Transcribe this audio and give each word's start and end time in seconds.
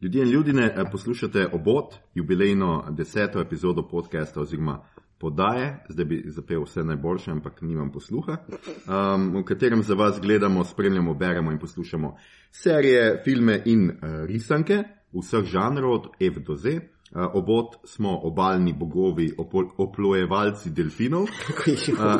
Ljudje 0.00 0.22
in 0.22 0.28
ljudje, 0.30 0.74
poslušate 0.92 1.48
obot, 1.52 1.94
jubilejno 2.14 2.84
deseto 2.90 3.40
epizodo 3.40 3.88
podcasta 3.88 4.40
oziroma 4.40 4.82
podaje, 5.18 5.84
zdaj 5.88 6.04
bi 6.04 6.24
zapel 6.26 6.62
vse 6.62 6.84
najboljše, 6.84 7.30
ampak 7.30 7.62
nimam 7.62 7.92
posluha, 7.92 8.36
um, 8.36 9.36
v 9.36 9.44
katerem 9.44 9.82
za 9.82 9.94
vas 9.94 10.20
gledamo, 10.20 10.64
spremljamo, 10.64 11.14
beremo 11.14 11.52
in 11.52 11.58
poslušamo 11.58 12.16
serije, 12.50 13.22
filme 13.24 13.62
in 13.64 13.90
uh, 13.90 13.96
risanke 14.26 14.82
vseh 15.12 15.44
žanrov, 15.44 15.92
od 15.92 16.06
F 16.20 16.38
do 16.46 16.56
Z. 16.56 16.68
Uh, 16.68 17.22
obot 17.34 17.74
smo 17.84 18.18
obaljni 18.22 18.74
bogovi, 18.78 19.32
oplojevalci 19.76 20.70
delfinov. 20.70 21.22
Uh, 21.22 21.28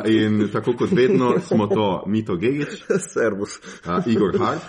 in 0.05 0.49
tako 0.53 0.73
kot 0.73 0.91
vedno 0.91 1.39
smo 1.39 1.67
to 1.67 2.03
Mito 2.07 2.35
Gigič, 2.35 2.83
Servus, 3.13 3.59
uh, 3.85 4.07
Igor 4.07 4.39
Hart 4.39 4.61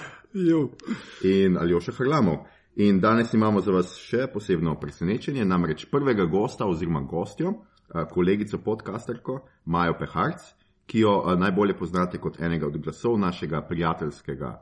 in 1.22 1.58
Aljoša 1.58 1.92
Hrlamov. 1.92 2.57
In 2.78 3.00
danes 3.00 3.32
imamo 3.34 3.60
za 3.60 3.72
vas 3.74 3.96
še 3.98 4.28
posebno 4.30 4.76
presenečenje, 4.78 5.42
namreč 5.44 5.80
prvega 5.90 6.28
gosta 6.30 6.66
oziroma 6.70 7.00
gostjo, 7.00 7.50
kolegico 8.12 8.60
podcasterko 8.62 9.40
Majo 9.64 9.96
Peharc, 9.98 10.44
ki 10.86 11.02
jo 11.02 11.14
najbolje 11.40 11.74
poznate 11.74 12.20
kot 12.22 12.38
enega 12.38 12.68
od 12.70 12.76
glasov 12.78 13.16
našega 13.18 13.64
prijateljskega 13.66 14.52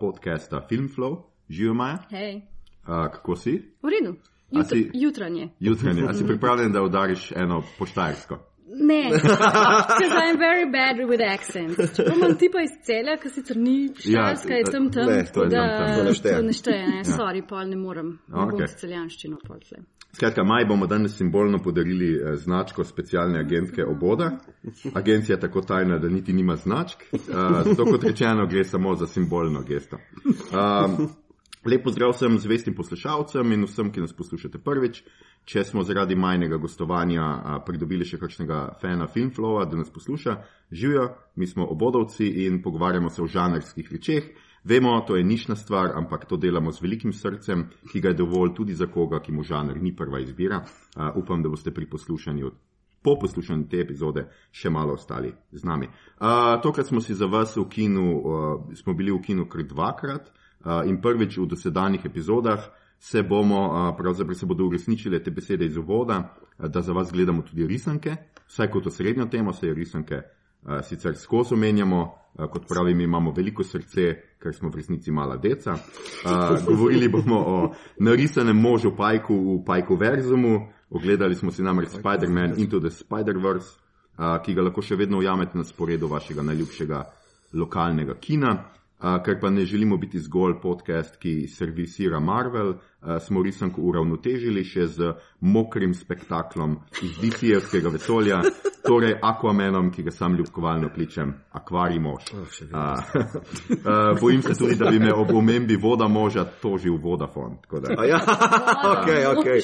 podcasta 0.00 0.62
Filmflow. 0.70 1.18
Živijo 1.50 1.74
Maja? 1.74 1.98
Hej. 2.14 2.40
Kako 2.86 3.36
si? 3.36 3.58
V 3.84 3.92
redu. 3.92 4.16
Jutr 4.50 4.72
si, 4.72 4.90
jutranje. 4.94 5.50
Jutranje. 5.60 6.08
A 6.08 6.14
si 6.14 6.24
pripravljen, 6.24 6.72
da 6.72 6.82
udariš 6.82 7.32
eno 7.36 7.60
poštajsko? 7.78 8.40
Ne, 8.66 9.10
ker 9.98 10.08
sem 10.10 10.38
zelo 10.38 10.70
bad 10.72 10.98
with 11.06 11.22
accent. 11.22 11.98
Imam 12.16 12.34
tipa 12.38 12.64
iz 12.66 12.72
celja, 12.82 13.14
ki 13.22 13.30
sicer 13.30 13.56
ni 13.56 13.76
šalska, 13.94 14.52
ja, 14.52 14.58
je 14.58 14.70
tam 14.72 14.88
tam. 14.90 15.06
Ne, 15.06 15.20
to 15.34 15.44
je 15.44 15.50
da, 15.52 15.66
tam, 15.68 15.86
tam. 15.86 15.98
To 15.98 16.04
ne 16.04 16.14
šteje. 16.14 16.36
To 16.36 16.42
ne 16.42 16.52
šteje, 16.52 16.86
ne, 16.88 16.96
ja. 16.96 17.04
sorry, 17.04 17.42
pol 17.46 17.68
ne 17.70 17.76
morem. 17.76 18.16
Ne 18.26 18.42
Okay. 18.46 18.58
bom 18.58 18.66
s 18.66 18.80
celjanščino 18.80 19.38
pol 19.46 19.60
tle. 19.62 19.84
Skratka, 20.16 20.44
maj 20.44 20.64
bomo 20.64 20.86
danes 20.86 21.16
simbolno 21.16 21.58
podarili 21.62 22.08
eh, 22.16 22.36
značko 22.36 22.84
specialne 22.84 23.38
agentke 23.38 23.84
oboda. 23.84 24.30
Agencija 24.94 25.36
je 25.36 25.40
tako 25.40 25.60
tajna, 25.60 25.98
da 25.98 26.08
niti 26.08 26.32
nima 26.32 26.56
značk. 26.56 27.02
Uh, 27.12 27.18
zato 27.64 27.84
kot 27.84 28.04
rečeno, 28.04 28.46
gre 28.46 28.64
samo 28.64 28.94
za 28.94 29.06
simbolno 29.06 29.62
gesto. 29.62 29.98
Um, 30.26 31.08
Lep 31.66 31.82
pozdrav 31.82 32.12
vsem 32.14 32.38
zvestim 32.38 32.74
poslušalcem 32.78 33.52
in 33.52 33.64
vsem, 33.66 33.88
ki 33.90 34.04
nas 34.04 34.12
poslušate 34.14 34.60
prvič. 34.62 35.00
Če 35.50 35.64
smo 35.66 35.82
zaradi 35.82 36.14
majnega 36.14 36.60
gostovanja 36.62 37.24
pridobili 37.66 38.06
še 38.06 38.20
kakšnega 38.22 38.58
fana 38.78 39.08
Filmflowa, 39.10 39.64
da 39.66 39.80
nas 39.80 39.90
posluša, 39.90 40.36
živijo, 40.70 41.08
mi 41.34 41.46
smo 41.46 41.66
obodovci 41.66 42.28
in 42.46 42.60
pogovarjamo 42.62 43.10
se 43.10 43.22
o 43.22 43.26
žanrskih 43.26 43.90
rečeh. 43.92 44.30
Vemo, 44.62 44.94
to 45.06 45.18
je 45.18 45.26
nišna 45.26 45.56
stvar, 45.58 45.90
ampak 45.98 46.28
to 46.30 46.38
delamo 46.38 46.70
z 46.70 46.86
velikim 46.86 47.12
srcem, 47.12 47.66
ki 47.90 48.00
ga 48.00 48.14
je 48.14 48.20
dovolj 48.22 48.54
tudi 48.54 48.74
za 48.74 48.86
koga, 48.86 49.18
ki 49.18 49.34
mu 49.34 49.42
žanr 49.42 49.82
ni 49.82 49.94
prva 49.96 50.22
izbira. 50.22 50.62
Upam, 51.18 51.42
da 51.42 51.50
boste 51.50 51.74
pri 51.74 51.90
poslušanju. 51.90 52.54
Po 53.02 53.18
poslušanju 53.18 53.66
te 53.70 53.82
epizode 53.82 54.28
še 54.54 54.70
malo 54.70 54.94
ostali 54.94 55.34
z 55.50 55.66
nami. 55.66 55.90
Uh, 55.90 56.58
tokrat 56.62 56.86
smo 56.86 57.02
si 57.02 57.14
za 57.14 57.26
vas 57.26 57.54
v 57.56 57.66
kinu, 57.70 58.08
uh, 58.18 58.74
smo 58.74 58.94
bili 58.94 59.14
v 59.14 59.22
kinu 59.22 59.50
kar 59.50 59.66
dvakrat, 59.66 60.30
Uh, 60.30 60.45
in 60.86 61.00
prvič 61.00 61.38
v 61.38 61.46
dosedanjih 61.46 62.04
epizodah 62.04 62.60
se 62.98 63.22
bomo, 63.22 63.66
uh, 63.66 63.96
pravzaprav 63.96 64.34
se 64.34 64.46
bodo 64.46 64.64
uresničile 64.64 65.22
te 65.22 65.30
besede 65.30 65.66
iz 65.66 65.76
uvoda, 65.76 66.36
uh, 66.58 66.68
da 66.68 66.82
za 66.82 66.92
vas 66.92 67.12
gledamo 67.12 67.42
tudi 67.42 67.66
risanke, 67.66 68.16
vsaj 68.46 68.70
kot 68.70 68.86
osrednjo 68.86 69.26
temo, 69.26 69.52
se 69.52 69.74
risanke 69.74 70.14
uh, 70.14 70.80
sicer 70.82 71.16
skozi 71.16 71.54
omenjamo, 71.54 72.14
kot 72.36 72.68
pravim, 72.68 73.00
imamo 73.00 73.32
veliko 73.32 73.64
srce, 73.64 74.10
ker 74.42 74.54
smo 74.54 74.68
v 74.68 74.76
resnici 74.76 75.10
mala 75.10 75.38
deca. 75.40 75.72
Govorili 76.66 77.08
bomo 77.08 77.38
o 77.38 77.74
narisanem 77.98 78.56
možu 78.56 78.92
Pajku 78.96 79.34
v 79.34 79.64
Pajku 79.64 79.96
Verzumu, 79.96 80.68
ogledali 80.90 81.34
smo 81.34 81.50
si 81.50 81.62
namreč 81.62 81.96
Spider-Man 81.96 82.58
Into 82.60 82.80
the 82.80 82.90
Spider-Verse, 82.92 83.78
ki 84.44 84.54
ga 84.54 84.66
lahko 84.68 84.84
še 84.84 85.00
vedno 85.00 85.18
ujamete 85.18 85.56
na 85.56 85.64
sporedu 85.64 86.12
vašega 86.12 86.44
najljubšega 86.44 87.00
lokalnega 87.56 88.18
kina. 88.20 88.52
Ker 88.96 89.40
pa 89.40 89.50
ne 89.50 89.64
želimo 89.64 89.96
biti 89.96 90.18
zgolj 90.18 90.54
podcast, 90.62 91.16
ki 91.20 91.48
servisira 91.48 92.20
Marvel, 92.20 92.74
smo 93.20 93.42
risanko 93.42 93.82
uravnotežili 93.82 94.64
še 94.64 94.86
z 94.88 95.10
mokrim 95.40 95.92
spektaklom 95.94 96.78
iz 97.04 97.18
DC-evskega 97.20 97.92
vesolja, 97.92 98.40
torej 98.86 99.18
Aquamanom, 99.22 99.90
ki 99.92 100.02
ga 100.06 100.10
sam 100.10 100.36
ljubkovalno 100.38 100.88
kličem 100.94 101.34
Aquari 101.52 102.00
mož. 102.00 102.30
Uh, 102.32 104.20
bojim 104.20 104.42
se 104.42 104.54
tudi, 104.54 104.76
da 104.80 104.90
bi 104.90 104.98
me 104.98 105.12
ob 105.12 105.34
omembi 105.34 105.76
voda 105.76 106.08
moža 106.08 106.44
tožil 106.62 106.96
Vodafone. 107.02 107.56
Ja, 108.08 108.20
okay, 108.94 109.26
okay. 109.36 109.60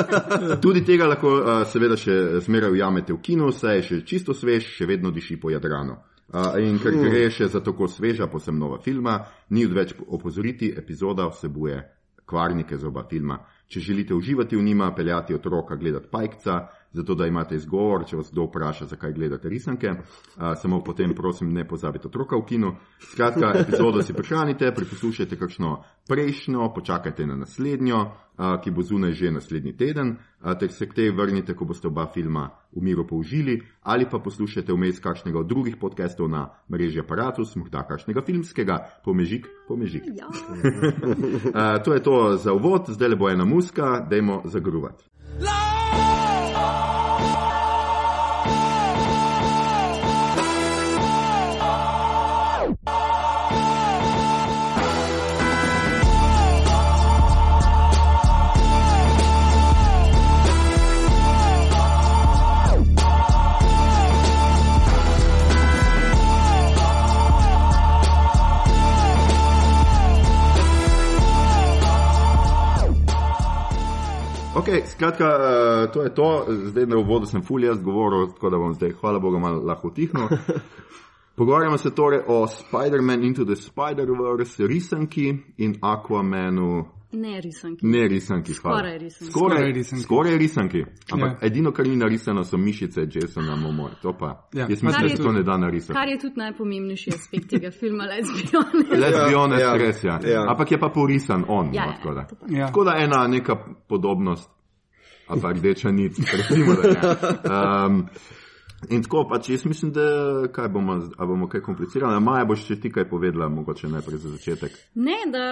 tudi 0.64 0.84
tega 0.84 1.10
lahko 1.10 1.64
seveda 1.66 1.98
še 1.98 2.40
zmeraj 2.46 2.70
ujamete 2.70 3.12
v 3.12 3.20
kinu, 3.22 3.50
saj 3.52 3.76
je 3.76 3.82
še 3.82 4.00
čisto 4.06 4.34
svež, 4.34 4.70
še 4.78 4.86
vedno 4.86 5.10
diši 5.10 5.40
po 5.40 5.50
Jadranu. 5.50 5.98
Uh, 6.30 6.60
in 6.62 6.78
ker 6.78 6.94
gre 6.94 7.24
še 7.34 7.48
za 7.50 7.58
tako 7.58 7.88
sveža, 7.90 8.28
posem 8.30 8.58
nova 8.58 8.78
filma, 8.78 9.16
ni 9.50 9.64
odveč 9.66 9.96
opozoriti, 10.06 10.68
epizoda 10.78 11.26
vsebuje 11.26 11.80
kvarnike 12.30 12.76
za 12.78 12.86
oba 12.86 13.02
filma. 13.10 13.40
Če 13.66 13.80
želite 13.80 14.14
uživati 14.14 14.56
v 14.56 14.62
njima, 14.62 14.92
peljati 14.94 15.34
otroka 15.34 15.76
gledati 15.76 16.06
pajkca, 16.10 16.60
zato 16.92 17.14
da 17.14 17.26
imate 17.26 17.54
izgovor, 17.54 18.04
če 18.06 18.16
vas 18.18 18.30
kdo 18.32 18.48
vpraša, 18.48 18.86
zakaj 18.90 19.12
gledate 19.12 19.48
risanke, 19.48 19.90
uh, 19.90 20.52
samo 20.58 20.82
potem 20.84 21.14
prosim 21.14 21.52
ne 21.52 21.64
pozabite 21.68 22.08
otroka 22.08 22.36
v 22.36 22.46
kinu. 22.46 22.72
Skratka, 23.12 23.52
epizodo 23.62 24.02
si 24.02 24.14
prihranite, 24.16 24.72
priposlušajte 24.74 25.38
kakšno 25.38 25.76
prejšnjo, 26.08 26.72
počakajte 26.74 27.26
na 27.26 27.36
naslednjo, 27.38 28.00
uh, 28.00 28.58
ki 28.64 28.74
bo 28.74 28.82
zunaj 28.82 29.14
že 29.14 29.30
naslednji 29.30 29.76
teden, 29.76 30.16
uh, 30.16 30.54
ter 30.58 30.72
se 30.72 30.88
k 30.88 30.94
tej 30.94 31.14
vrnite, 31.14 31.54
ko 31.54 31.64
boste 31.64 31.88
oba 31.88 32.08
filma 32.10 32.50
v 32.74 32.82
miru 32.82 33.06
použili, 33.06 33.60
ali 33.82 34.08
pa 34.10 34.18
poslušajte 34.18 34.72
vmes 34.74 34.98
kakšnega 34.98 35.38
od 35.38 35.46
drugih 35.46 35.76
podcastov 35.78 36.28
na 36.28 36.48
mreži 36.70 37.00
Apparatus, 37.00 37.54
morda 37.56 37.86
kakšnega 37.86 38.22
filmskega, 38.26 38.78
pomežik, 39.04 39.46
pomežik. 39.68 40.10
Ja. 40.10 40.26
uh, 40.26 41.78
to 41.84 41.94
je 41.94 42.02
to 42.02 42.36
za 42.36 42.52
uvod, 42.52 42.90
zdaj 42.90 43.14
le 43.14 43.16
bo 43.16 43.30
ena 43.30 43.46
muska, 43.46 44.06
dajmo 44.10 44.42
zagruvati. 44.44 45.06
Okay, 74.60 74.82
skratka, 74.86 75.24
uh, 75.26 75.92
to 75.92 76.02
je 76.02 76.14
to. 76.14 76.46
Zdaj 76.48 76.86
na 76.86 76.96
uvodu 76.98 77.26
sem 77.26 77.42
ful 77.42 77.64
jaz 77.64 77.82
govoril, 77.82 78.26
tako 78.34 78.50
da 78.50 78.58
bom 78.58 78.74
zdaj, 78.74 78.90
hvala 79.00 79.18
Bogu, 79.18 79.38
malo 79.38 79.62
lahko 79.62 79.88
utihnil. 79.88 80.28
Pogovarjamo 81.36 81.78
se 81.78 81.90
torej 81.94 82.20
o 82.26 82.46
Spider-Man 82.46 83.24
Into 83.24 83.44
the 83.44 83.54
Spider-Verse, 83.56 84.66
risanki 84.66 85.38
in 85.58 85.74
Aquamanu. 85.80 86.84
Ne 87.12 87.40
risanki. 87.40 87.86
Ne 87.86 88.08
risanki, 88.08 88.52
hvala. 88.54 88.76
Skoraj 88.78 88.98
risanki. 88.98 89.30
Skoraj 89.32 89.56
Skoraj 89.56 89.72
risanki. 89.72 90.02
Skoraj 90.04 90.36
risanki. 90.38 90.84
Ampak 91.12 91.42
Ja. 91.42 91.46
edino, 91.46 91.72
kar 91.72 91.86
ni 91.86 91.96
narisano, 91.96 92.44
so 92.44 92.56
mišice 92.56 93.00
Jasona 93.14 93.56
Momoa. 93.56 93.90
To 94.02 94.12
pa. 94.12 94.48
Ja. 94.54 94.66
Jaz 94.68 94.82
mislim, 94.82 95.08
da 95.08 95.16
se 95.16 95.22
to 95.22 95.32
ne 95.32 95.42
da 95.42 95.56
narisati. 95.56 95.92
Kar 95.92 96.08
je 96.08 96.18
tudi 96.18 96.34
najpomembnejši 96.36 97.10
aspekt 97.14 97.50
tega 97.50 97.70
filma, 97.70 98.04
let's 98.04 98.30
be 98.30 98.58
honest. 98.58 98.90
Let's 98.92 99.24
be 99.26 99.32
Ja, 99.32 99.38
honest, 99.38 99.64
res 99.86 100.04
ja. 100.04 100.20
ja. 100.32 100.50
Ampak 100.50 100.72
je 100.72 100.78
pa 100.78 100.88
porisan 100.88 101.44
on. 101.48 101.74
Ja, 101.74 101.84
no, 101.86 101.90
ja, 101.90 101.96
tako 101.96 102.14
da. 102.14 102.26
Ja. 102.48 102.66
Tako 102.66 102.84
da 102.84 102.94
ena 102.98 103.26
neka 103.26 103.56
podobnost, 103.88 104.50
ali 105.30 105.40
pa 105.40 105.52
rdeča 105.52 105.90
nit, 105.90 106.18
recimo, 106.18 106.74
da 106.74 106.88
je. 106.88 107.86
Um, 107.86 108.04
in 108.88 109.02
tako 109.02 109.24
pač 109.28 109.48
jaz 109.48 109.64
mislim, 109.64 109.92
da 109.92 110.04
kaj 110.52 110.68
bomo, 110.68 110.96
bomo 111.18 111.48
kaj 111.48 111.60
komplicirali. 111.60 112.20
Maja 112.20 112.44
boš 112.48 112.64
še 112.68 112.78
ti 112.80 112.92
kaj 112.92 113.08
povedala, 113.10 113.48
mogoče 113.48 113.88
najprej 113.92 114.22
za 114.22 114.34
začetek. 114.36 114.78
Ne, 114.94 115.18
da, 115.32 115.44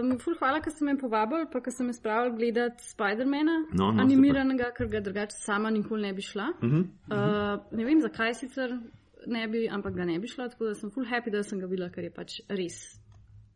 um, 0.00 0.16
ful 0.22 0.36
hvala, 0.40 0.60
ker 0.64 0.72
ste 0.72 0.88
me 0.88 0.96
povabili, 1.00 1.48
pa 1.52 1.62
ker 1.64 1.72
ste 1.72 1.86
me 1.86 1.94
spravili 1.96 2.36
gledati 2.36 2.84
Spidermana, 2.88 3.60
No, 3.72 3.92
no, 3.92 4.02
animiranega, 4.02 4.72
ker 4.76 4.90
ga 4.92 5.00
drugače 5.04 5.38
sama 5.38 5.72
nikoli 5.74 6.08
ne 6.08 6.12
bi 6.14 6.22
šla. 6.22 6.50
Uh 6.60 6.68
-huh, 6.70 6.84
uh, 7.10 7.64
ne 7.72 7.84
vem, 7.84 8.00
zakaj 8.00 8.34
sicer 8.34 8.78
ne 9.26 9.48
bi, 9.48 9.68
ampak 9.68 9.94
ga 9.94 10.04
ne 10.04 10.18
bi 10.18 10.28
šla, 10.28 10.48
tako 10.48 10.64
da 10.64 10.74
sem 10.74 10.90
ful 10.90 11.04
happy, 11.04 11.30
da 11.30 11.42
sem 11.42 11.60
ga 11.60 11.66
videla, 11.66 11.90
ker 11.90 12.04
je 12.04 12.10
pač 12.10 12.40
res 12.48 13.03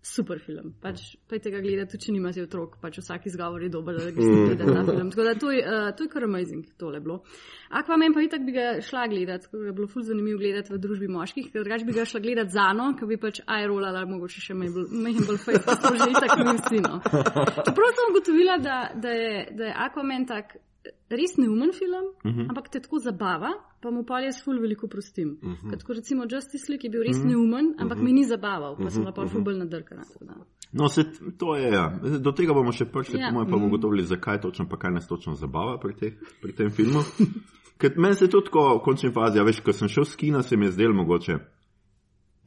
super 0.02 0.38
film. 0.38 0.72
Pač, 0.80 1.16
Pejte 1.28 1.50
ga 1.50 1.60
gledati, 1.60 1.92
tudi 1.92 2.06
če 2.06 2.14
nimate 2.14 2.42
otrok, 2.44 2.76
pač 2.82 3.00
vsak 3.02 3.26
izgovor 3.30 3.62
je 3.64 3.70
dober, 3.72 3.98
da 3.98 4.12
greste 4.14 4.44
gledati 4.46 4.74
ta 4.76 4.84
film. 4.86 5.10
Tako 5.10 5.24
da 5.26 5.34
to 5.38 5.50
je, 5.52 5.62
uh, 5.64 5.88
to 5.96 6.06
je 6.06 6.12
kar 6.12 6.26
amazing, 6.28 6.68
tole 6.78 7.00
bilo. 7.04 7.18
Aquaman 7.80 8.14
pa 8.14 8.22
itak 8.24 8.44
bi 8.46 8.54
ga 8.54 8.68
šla 8.84 9.08
gledati, 9.10 9.50
ker 9.50 9.66
je 9.68 9.74
bilo 9.76 9.88
ful 9.90 10.06
zanimivo 10.06 10.38
gledati 10.40 10.72
v 10.72 10.78
družbi 10.84 11.10
moških, 11.12 11.50
ker 11.52 11.66
drugač 11.66 11.84
bi 11.88 11.96
ga 11.98 12.06
šla 12.08 12.22
gledati 12.24 12.54
za 12.54 12.68
no, 12.78 12.92
ker 12.98 13.10
bi 13.10 13.18
pač 13.20 13.42
ajrolala, 13.58 14.06
mogoče 14.08 14.44
še 14.46 14.56
mehen 14.56 15.26
bolj 15.26 15.42
fajn, 15.44 15.60
pa 15.66 15.76
to 15.82 15.92
že 15.98 16.08
itak 16.14 16.36
ni 16.38 16.56
vsino. 16.62 17.02
Čeprav 17.66 17.92
sem 17.98 18.14
ugotovila, 18.14 18.58
da, 18.62 18.78
da, 18.94 19.18
je, 19.18 19.34
da 19.58 19.70
je 19.70 19.76
Aquaman 19.88 20.28
tak 20.30 20.56
res 21.10 21.36
neumen 21.36 21.72
film, 21.72 22.06
uh 22.24 22.32
-huh. 22.32 22.46
ampak 22.48 22.68
te 22.68 22.80
tako 22.80 22.98
zabava, 22.98 23.52
pa 23.80 23.90
mu 23.90 24.04
pa 24.04 24.20
jaz 24.20 24.42
ful 24.44 24.60
veliko 24.60 24.88
prostim. 24.88 25.38
Uh 25.42 25.48
-huh. 25.48 25.82
Kot 25.84 25.96
recimo 25.96 26.24
Justice 26.30 26.66
League 26.68 26.84
je 26.84 26.90
bil 26.90 27.02
res 27.02 27.16
uh 27.16 27.22
-huh. 27.22 27.28
neumen, 27.28 27.74
ampak 27.78 27.98
uh 27.98 28.02
-huh. 28.02 28.06
me 28.06 28.12
ni 28.12 28.24
zabaval, 28.24 28.76
pa 28.76 28.82
uh 28.82 28.88
-huh. 28.88 28.94
sem 28.94 29.04
pa 29.14 29.26
ful 29.26 29.42
bolj 29.42 29.58
nadrkana. 29.58 30.02
No, 30.72 30.88
se, 30.88 31.04
to 31.38 31.56
je, 31.56 31.72
ja. 31.72 32.00
Do 32.20 32.32
tega 32.32 32.52
bomo 32.52 32.72
še 32.72 32.84
prišli, 32.84 33.20
ja. 33.20 33.28
po 33.28 33.34
mojem 33.34 33.50
pa 33.50 33.56
bomo 33.56 33.66
ugotovili, 33.66 34.02
zakaj 34.02 34.40
točno, 34.40 34.68
pa 34.68 34.76
kaj 34.76 34.92
nas 34.92 35.08
točno 35.08 35.34
zabava 35.34 35.78
pri, 35.80 35.94
te, 35.94 36.12
pri 36.42 36.52
tem 36.52 36.70
filmu. 36.70 37.00
Ker 37.80 37.92
meni 37.96 38.14
se 38.14 38.28
tudi 38.28 38.44
tako, 38.44 38.78
v 38.78 38.82
končni 38.84 39.12
fazi, 39.12 39.38
ja, 39.38 39.44
veš, 39.44 39.60
ko 39.60 39.72
sem 39.72 39.88
šel 39.88 40.04
s 40.04 40.16
kina, 40.16 40.42
se 40.42 40.56
mi 40.56 40.66
je 40.66 40.72
zdelo 40.72 40.94
mogoče 40.94 41.38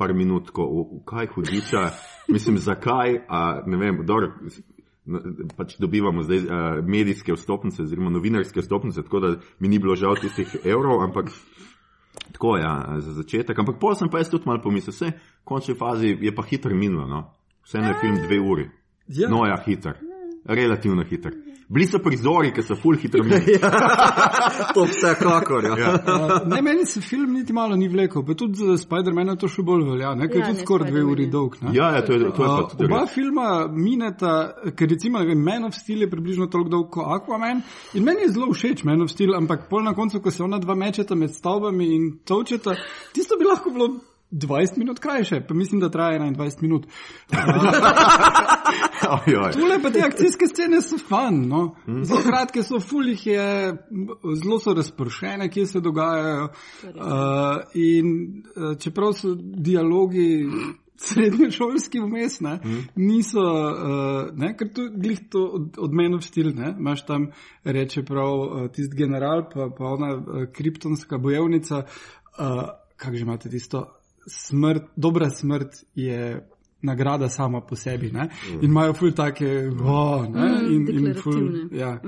par 0.02 0.14
minut, 0.18 0.50
ko, 0.50 0.66
v, 0.66 0.84
v 0.98 1.04
kaj 1.06 1.28
hudiča, 1.36 1.82
mislim, 2.34 2.58
zakaj, 2.58 3.20
a 3.30 3.62
ne 3.70 3.78
vem, 3.78 4.02
dobro, 4.06 4.32
pač 5.58 5.76
dobivamo 5.80 6.24
zdaj 6.24 6.40
uh, 6.40 6.54
medijske 6.86 7.34
vstopnice, 7.34 7.84
oziroma 7.84 8.10
novinarske 8.14 8.62
vstopnice, 8.62 9.04
tako 9.04 9.20
da 9.20 9.36
mi 9.60 9.68
ni 9.68 9.80
bilo 9.80 9.96
žal 9.96 10.16
tistih 10.22 10.56
evrov, 10.64 11.04
ampak 11.04 11.32
tako 12.32 12.58
je 12.58 12.64
ja, 12.64 12.74
za 13.00 13.14
začetek. 13.14 13.60
Ampak 13.60 13.80
pol 13.80 13.96
sem 13.96 14.10
pa 14.10 14.22
jaz 14.22 14.32
tudi 14.32 14.50
malo 14.50 14.62
pomislil, 14.64 14.94
vse 14.96 15.14
v 15.16 15.46
končni 15.48 15.76
fazi 15.76 16.16
je 16.22 16.36
pa 16.36 16.44
hitro 16.48 16.76
minilo, 16.76 17.08
no? 17.08 17.26
vse 17.64 17.82
na 17.82 17.94
film 18.02 18.18
dve 18.24 18.40
uri. 18.40 18.70
Ja. 19.08 19.30
No, 19.30 19.46
ja, 19.46 19.58
hiter, 19.66 20.00
relativno 20.46 21.04
hiter. 21.04 21.36
Bili 21.72 21.86
so 21.88 22.00
prizori, 22.04 22.50
ki 22.52 22.64
so 22.68 22.76
full 22.76 22.98
hitro 23.00 23.24
minili. 23.24 23.54
ja, 23.62 23.70
to 24.74 24.84
vse 24.90 25.14
kakor. 25.20 25.64
Ja. 25.64 25.78
Ja. 25.80 25.94
Uh, 25.94 26.34
ne, 26.52 26.62
meni 26.62 26.86
se 26.86 27.02
film 27.02 27.32
niti 27.34 27.54
malo 27.54 27.76
ni 27.80 27.88
vlekel, 27.88 28.26
pa 28.28 28.36
tudi 28.36 28.60
za 28.60 28.76
Spider-Man 28.78 29.38
to 29.40 29.48
še 29.48 29.64
bolj 29.64 29.86
velja, 29.88 30.12
ne, 30.20 30.28
ker 30.28 30.42
je 30.42 30.44
Ja, 30.44 30.50
tudi 30.50 30.60
ne, 30.60 30.66
skoraj 30.66 30.92
dve 30.92 31.06
uri 31.14 31.30
je. 31.30 31.32
dolg. 31.32 31.56
Ne. 31.62 31.72
Ja, 31.78 31.94
ja, 31.96 32.04
to 32.04 32.14
je, 32.14 32.20
to 32.20 32.28
je 32.28 32.36
pa 32.36 32.52
Uh, 32.52 32.68
tudi 32.74 32.90
oba 32.90 33.06
filma 33.08 33.48
mineta, 33.72 34.36
ker 34.76 34.92
recimo 34.92 35.24
vem, 35.24 35.40
Man 35.48 35.70
of 35.70 35.80
Steel 35.80 36.04
je 36.04 36.12
približno 36.12 36.50
toliko 36.52 36.76
dolg 36.76 36.92
kot 36.92 37.08
Aquaman 37.16 37.64
in 37.96 38.04
meni 38.04 38.28
je 38.28 38.34
zelo 38.36 38.52
všeč 38.52 38.84
Man 38.84 39.08
of 39.08 39.16
Steel, 39.16 39.32
ampak 39.40 39.70
pol 39.72 39.88
na 39.88 39.96
koncu, 39.96 40.20
ko 40.20 40.32
se 40.32 40.44
ona 40.44 40.60
dva 40.60 40.76
mečeta 40.76 41.16
med 41.16 41.32
stavbami 41.32 41.88
in 41.96 42.10
točeta, 42.28 42.76
tisto 43.16 43.40
bi 43.40 43.48
lahko 43.48 43.72
bilo 43.72 43.94
20 44.32 44.78
minut 44.78 45.00
krajše, 45.00 45.42
pa 45.48 45.54
mislim, 45.54 45.82
da 45.82 45.90
traja 45.90 46.20
21 46.20 46.62
minut. 46.62 46.86
Ojoj. 49.28 49.52
Tule 49.60 49.82
pa 49.84 49.90
te 49.90 50.00
akcijske 50.00 50.46
scene 50.54 50.82
so 50.82 50.98
fan, 50.98 51.48
no. 51.48 51.76
Zelo 52.04 52.22
kratke 52.22 52.64
so, 52.64 52.80
fulih 52.80 53.28
je, 53.28 53.78
zelo 54.44 54.60
so 54.60 54.74
razpršene, 54.74 55.50
kje 55.50 55.66
se 55.68 55.80
dogajajo. 55.80 56.44
Uh, 56.44 56.52
in 57.74 58.08
uh, 58.56 58.78
čeprav 58.78 59.14
so 59.14 59.36
dialogi 59.38 60.48
srednješolski 61.02 62.00
vmes, 62.00 62.40
ne, 62.40 62.60
niso, 62.96 63.42
uh, 63.42 64.38
ne, 64.38 64.54
ker 64.58 64.70
tu 64.74 64.86
glih 64.96 65.20
to 65.30 65.46
od, 65.58 65.80
od 65.82 65.94
menov 65.94 66.22
stil, 66.22 66.52
ne, 66.56 66.76
imaš 66.80 67.06
tam 67.06 67.32
reče 67.64 68.04
prav 68.06 68.40
uh, 68.40 68.68
tisti 68.72 68.98
general, 68.98 69.48
pa, 69.54 69.70
pa 69.78 69.86
ona 69.86 70.14
uh, 70.16 70.46
kriptonska 70.54 71.18
bojevnica, 71.18 71.84
uh, 72.38 72.62
kak 72.98 73.16
že 73.16 73.26
imate 73.26 73.50
tisto, 73.50 73.88
smrt, 74.28 74.90
dobra 74.96 75.30
smrt 75.30 75.84
je 75.96 76.42
nagrada 76.82 77.30
sama 77.30 77.62
po 77.62 77.76
sebi. 77.76 78.12
Ne? 78.12 78.30
In 78.50 78.64
imajo 78.64 78.94
ful 78.94 79.12
take, 79.12 79.70
oh, 79.84 80.26
ne? 80.30 80.50
Mm, 80.50 80.72
in, 80.74 81.08
in 81.08 81.14
ful, 81.14 81.70
ja. 81.72 82.00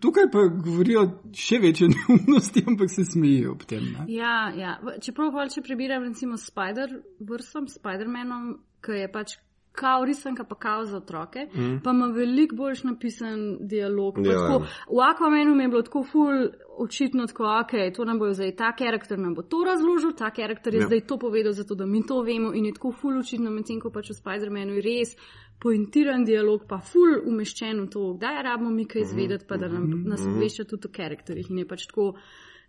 Tukaj 0.00 0.30
pa 0.32 0.46
govorijo 0.48 1.04
še 1.36 1.60
večje 1.62 1.88
neumnosti, 1.94 2.64
ampak 2.66 2.90
se 2.90 3.04
smejijo 3.04 3.52
ob 3.52 3.64
tem. 3.68 3.84
Ne? 3.92 4.06
Ja, 4.12 4.52
ja. 4.56 4.76
Čeprav 5.00 5.32
pa 5.36 5.48
če 5.52 5.64
prebiram 5.66 6.04
recimo 6.08 6.40
Spider-Versom, 6.40 7.68
Spider-Manom, 7.72 8.54
ki 8.82 9.04
je 9.04 9.08
pač 9.12 9.36
kao 9.72 10.04
risanka, 10.04 10.44
pa 10.44 10.54
kao 10.54 10.84
za 10.84 10.96
otroke, 10.96 11.46
mm. 11.54 11.80
pa 11.84 11.90
ima 11.90 12.06
veliko 12.06 12.56
boljš 12.56 12.82
napisan 12.84 13.56
dialog. 13.60 14.18
Ja, 14.26 14.32
tako, 14.32 14.58
v 14.88 15.00
Aquamanu 15.10 15.54
mi 15.54 15.64
je 15.64 15.68
bilo 15.68 15.82
tako 15.82 16.04
ful 16.12 16.48
očitno, 16.78 17.26
tako, 17.26 17.44
ok, 17.44 17.94
to 17.96 18.04
nam 18.04 18.18
bo 18.18 18.32
zdaj 18.32 18.56
ta 18.56 18.72
karakter 18.76 19.18
nam 19.18 19.34
bo 19.34 19.42
to 19.42 19.64
razložil, 19.64 20.12
ta 20.12 20.30
karakter 20.30 20.74
je 20.74 20.78
Ja. 20.78 20.82
ja. 20.82 20.86
zdaj 20.86 21.00
to 21.00 21.18
povedal, 21.18 21.52
zato 21.52 21.74
da 21.74 21.86
mi 21.86 22.06
to 22.06 22.22
vemo 22.22 22.52
in 22.54 22.66
je 22.66 22.72
tako 22.72 22.92
ful 22.92 23.18
očitno, 23.18 23.50
medtem 23.50 23.80
ko 23.80 23.90
pač 23.90 24.10
v 24.10 24.14
Spider-Manu 24.14 24.76
je 24.76 24.82
res 24.82 25.16
pointiran 25.62 26.24
dialog, 26.24 26.64
pa 26.68 26.78
ful 26.78 27.20
umeščen 27.26 27.80
v 27.80 27.88
to, 27.90 28.14
kdaj 28.14 28.42
rabimo 28.42 28.70
mi 28.70 28.84
kaj 28.84 29.02
izvedeti, 29.02 29.46
pa 29.48 29.56
da 29.56 29.68
nam, 29.68 30.02
nas 30.04 30.24
obvešča 30.26 30.64
tudi 30.64 30.88
o 30.90 30.92
karakterjih 30.92 31.50
in 31.50 31.62
je 31.62 31.68
pač 31.68 31.86
tako. 31.86 32.14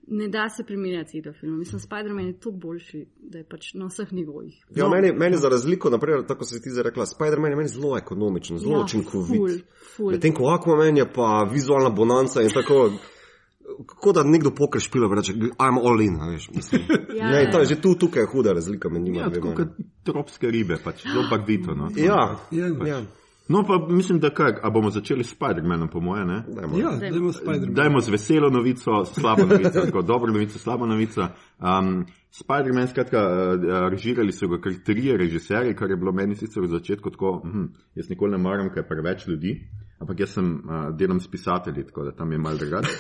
Ne 0.08 0.28
da 0.28 0.50
se 0.50 0.64
primerjati 0.64 1.22
do 1.22 1.34
filma. 1.34 1.58
Mislim, 1.58 1.80
Spider-Man 1.80 2.26
je 2.28 2.40
toliko 2.40 2.60
boljši, 2.60 3.06
da 3.18 3.38
je 3.38 3.44
pač 3.44 3.74
na 3.74 3.86
vseh 3.86 4.12
nivojih. 4.14 4.66
Ja, 4.76 4.90
meni, 4.90 5.12
meni 5.12 5.38
za 5.38 5.50
razliko, 5.50 5.90
naprimer, 5.90 6.26
tako 6.28 6.46
si 6.46 6.62
ti 6.62 6.70
zdaj 6.70 6.84
rekla, 6.84 7.06
Spider-Man 7.06 7.52
je 7.52 7.56
meni 7.56 7.70
zelo 7.70 7.98
ekonomičen, 7.98 8.58
zelo 8.58 8.78
Ja, 8.78 8.84
učinkovit. 8.84 9.64
Medtem 10.12 10.34
ko 10.34 10.44
Aquaman 10.44 10.98
je 10.98 11.14
pa 11.14 11.48
vizualna 11.52 11.90
bonanca 11.90 12.42
in 12.42 12.50
tako. 12.50 12.92
Kako 13.88 14.12
da 14.12 14.24
nekdo 14.24 14.52
pokr 14.52 14.80
špila, 14.80 15.08
pa 15.10 15.16
reče, 15.16 15.34
I'm 15.34 15.80
all 15.88 16.02
in, 16.02 16.20
veš, 16.32 16.50
mislim. 16.56 16.82
Ja, 17.18 17.30
ne, 17.32 17.52
to 17.52 17.58
je 17.58 17.62
ja. 17.62 17.66
že 17.66 17.82
tu, 17.82 17.96
tukaj 17.96 18.24
je 18.24 18.28
huda 18.28 18.54
razlika 18.54 18.90
med 18.90 19.02
njima. 19.02 19.20
Ja, 19.20 19.30
tako 19.32 19.54
kot 19.56 19.68
tropske 20.04 20.52
ribe, 20.52 20.78
pač 20.84 21.04
zelo 21.08 21.24
bagvito. 21.30 21.76
No. 21.76 21.90
ja, 21.96 22.40
Ja. 22.52 22.68
ja. 22.88 23.02
No, 23.48 23.64
pa 23.68 23.88
mislim, 23.90 24.20
da 24.20 24.30
kaj, 24.30 24.54
a 24.64 24.70
bomo 24.70 24.90
začeli 24.90 25.24
s 25.24 25.36
Spider-Manom, 25.36 25.90
po 25.92 26.00
moje, 26.00 26.26
ne? 26.26 26.44
Dajmo. 26.48 26.78
Ja, 26.78 26.92
dajmo 27.00 27.32
Spider-Man. 27.32 27.74
Dajmo 27.74 28.00
z 28.00 28.10
veselo 28.10 28.50
novico, 28.50 29.06
slabo 29.06 29.46
novico, 29.46 29.82
tako 29.86 30.02
dobro 30.02 30.34
novico, 30.34 30.60
slabo 30.60 30.86
novico. 30.86 31.28
Um, 31.60 32.06
Spider-Man, 32.32 32.88
skratka, 32.88 33.20
uh, 33.20 33.90
režirali 33.90 34.32
so 34.32 34.48
ga 34.48 34.62
kar 34.62 34.74
trije 34.86 35.18
režiserji, 35.18 35.76
kar 35.76 35.90
je 35.90 35.98
bilo 35.98 36.12
meni 36.12 36.36
sicer 36.36 36.64
v 36.64 36.68
začetku 36.68 37.10
tako, 37.10 37.42
hm, 37.44 37.66
jaz 37.96 38.10
nikoli 38.10 38.32
ne 38.32 38.38
maram, 38.38 38.70
ker 38.70 38.84
je 38.84 38.88
preveč 38.88 39.28
ljudi, 39.28 39.60
ampak 40.00 40.20
jaz 40.20 40.40
sem 40.40 40.56
uh, 40.56 40.96
delam 40.96 41.20
s 41.20 41.28
pisatelji, 41.28 41.84
tako 41.92 42.04
da 42.04 42.12
tam 42.12 42.32
je 42.32 42.38
mal 42.38 42.58
drugače. 42.58 42.96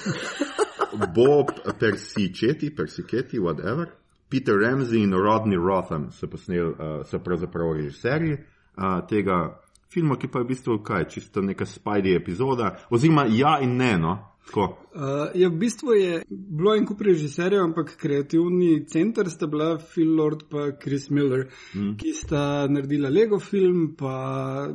Bob 1.15 1.55
Persicheti, 1.79 2.75
Persicheti, 2.75 3.39
whatever. 3.39 3.85
Peter 4.29 4.55
Ramsey 4.55 5.03
in 5.03 5.13
Rodney 5.13 5.57
Rotham 5.57 6.11
so 6.11 6.27
posneli, 6.27 6.69
uh, 6.69 7.05
so 7.05 7.19
pravzaprav 7.19 7.73
režiserji 7.73 8.33
uh, 8.33 9.07
tega 9.09 9.62
filma, 9.93 10.17
ki 10.19 10.27
pa 10.27 10.41
je 10.41 10.47
v 10.47 10.51
bistvu 10.53 10.77
kaj, 10.83 11.07
čisto 11.13 11.41
neka 11.41 11.65
Spidey 11.69 12.17
epizoda, 12.17 12.75
oziroma 12.89 13.27
ja 13.29 13.59
in 13.61 13.77
ne, 13.77 13.97
no. 14.01 14.13
Tako. 14.43 14.65
Uh, 14.95 15.31
je 15.33 15.47
v 15.49 15.57
bistvu 15.57 15.93
je 15.95 16.23
bilo 16.29 16.75
en 16.75 16.85
kup 16.85 17.01
režiserjev, 17.01 17.63
ampak 17.63 17.93
kreativni 17.97 18.83
center 18.91 19.29
sta 19.31 19.47
bila 19.47 19.77
Phil 19.79 20.15
Lord 20.15 20.43
in 20.51 20.73
Chris 20.83 21.09
Miller, 21.09 21.47
mm. 21.73 21.95
ki 21.97 22.13
sta 22.13 22.67
naredila 22.67 23.09
Lego 23.09 23.39
film, 23.39 23.95
pa 23.95 24.67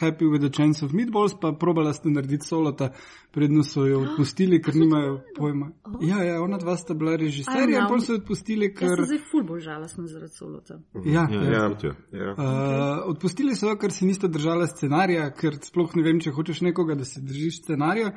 Happy 0.00 0.26
with 0.26 0.44
a 0.44 0.50
Chance 0.50 0.84
of 0.84 0.92
Meatballs, 0.92 1.38
pa 1.40 1.52
probala 1.52 1.92
sta 1.94 2.10
narediti 2.10 2.46
solota, 2.46 2.90
predno 3.36 3.64
so 3.70 3.84
jo 3.86 4.00
odpustili, 4.06 4.62
ker 4.64 4.76
nimajo 4.76 5.20
pojma. 5.36 5.70
Ja, 6.00 6.22
ja, 6.24 6.40
ona 6.42 6.58
dva 6.58 6.76
sta 6.80 6.96
bila 6.96 7.16
režiserja, 7.20 7.84
Aj, 7.84 7.88
pa 7.88 8.00
no. 8.00 8.02
so 8.02 8.16
jo 8.16 8.22
odpustili, 8.22 8.72
ker. 8.74 8.96
sem 8.96 9.10
zdaj 9.12 9.22
ful 9.30 9.44
bolj 9.46 9.66
žalostna 9.68 10.08
zaradi 10.10 10.34
solota. 10.34 10.80
Ja, 11.04 11.26
Ja, 11.30 11.42
ja. 11.42 11.50
ja. 11.52 11.52
Ja. 11.52 11.94
ja. 12.12 12.24
Ja. 12.26 12.32
Uh, 12.32 13.10
odpustili 13.10 13.54
so 13.56 13.68
jo, 13.70 13.76
ker 13.80 13.92
si 13.92 14.06
niste 14.06 14.28
držali 14.32 14.66
scenarija, 14.70 15.28
ker 15.36 15.58
sploh 15.62 15.94
ne 15.98 16.04
vem, 16.06 16.20
če 16.22 16.32
hočeš 16.36 16.62
nekoga, 16.66 16.96
da 16.98 17.04
se 17.04 17.20
držiš 17.24 17.60
scenarija. 17.64 18.12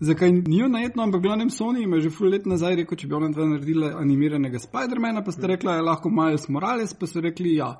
Zakaj 0.00 0.32
ni 0.32 0.60
jo 0.60 0.68
najetno, 0.72 1.02
ampak 1.02 1.22
glavnem 1.22 1.50
Sony 1.50 1.84
ima 1.84 2.00
že 2.00 2.10
ful 2.10 2.32
let 2.32 2.46
nazaj 2.48 2.76
rekel, 2.82 2.98
če 2.98 3.10
bi 3.10 3.18
ona 3.18 3.30
dva 3.34 3.46
naredila 3.54 3.92
animiranega 4.00 4.60
Spidermana, 4.62 5.24
pa 5.24 5.34
ste 5.34 5.52
rekla, 5.54 5.78
je 5.78 5.86
lahko 5.88 6.10
Miles 6.10 6.48
Morales, 6.48 6.94
pa 6.94 7.06
so 7.10 7.20
rekli 7.20 7.56
ja. 7.56 7.74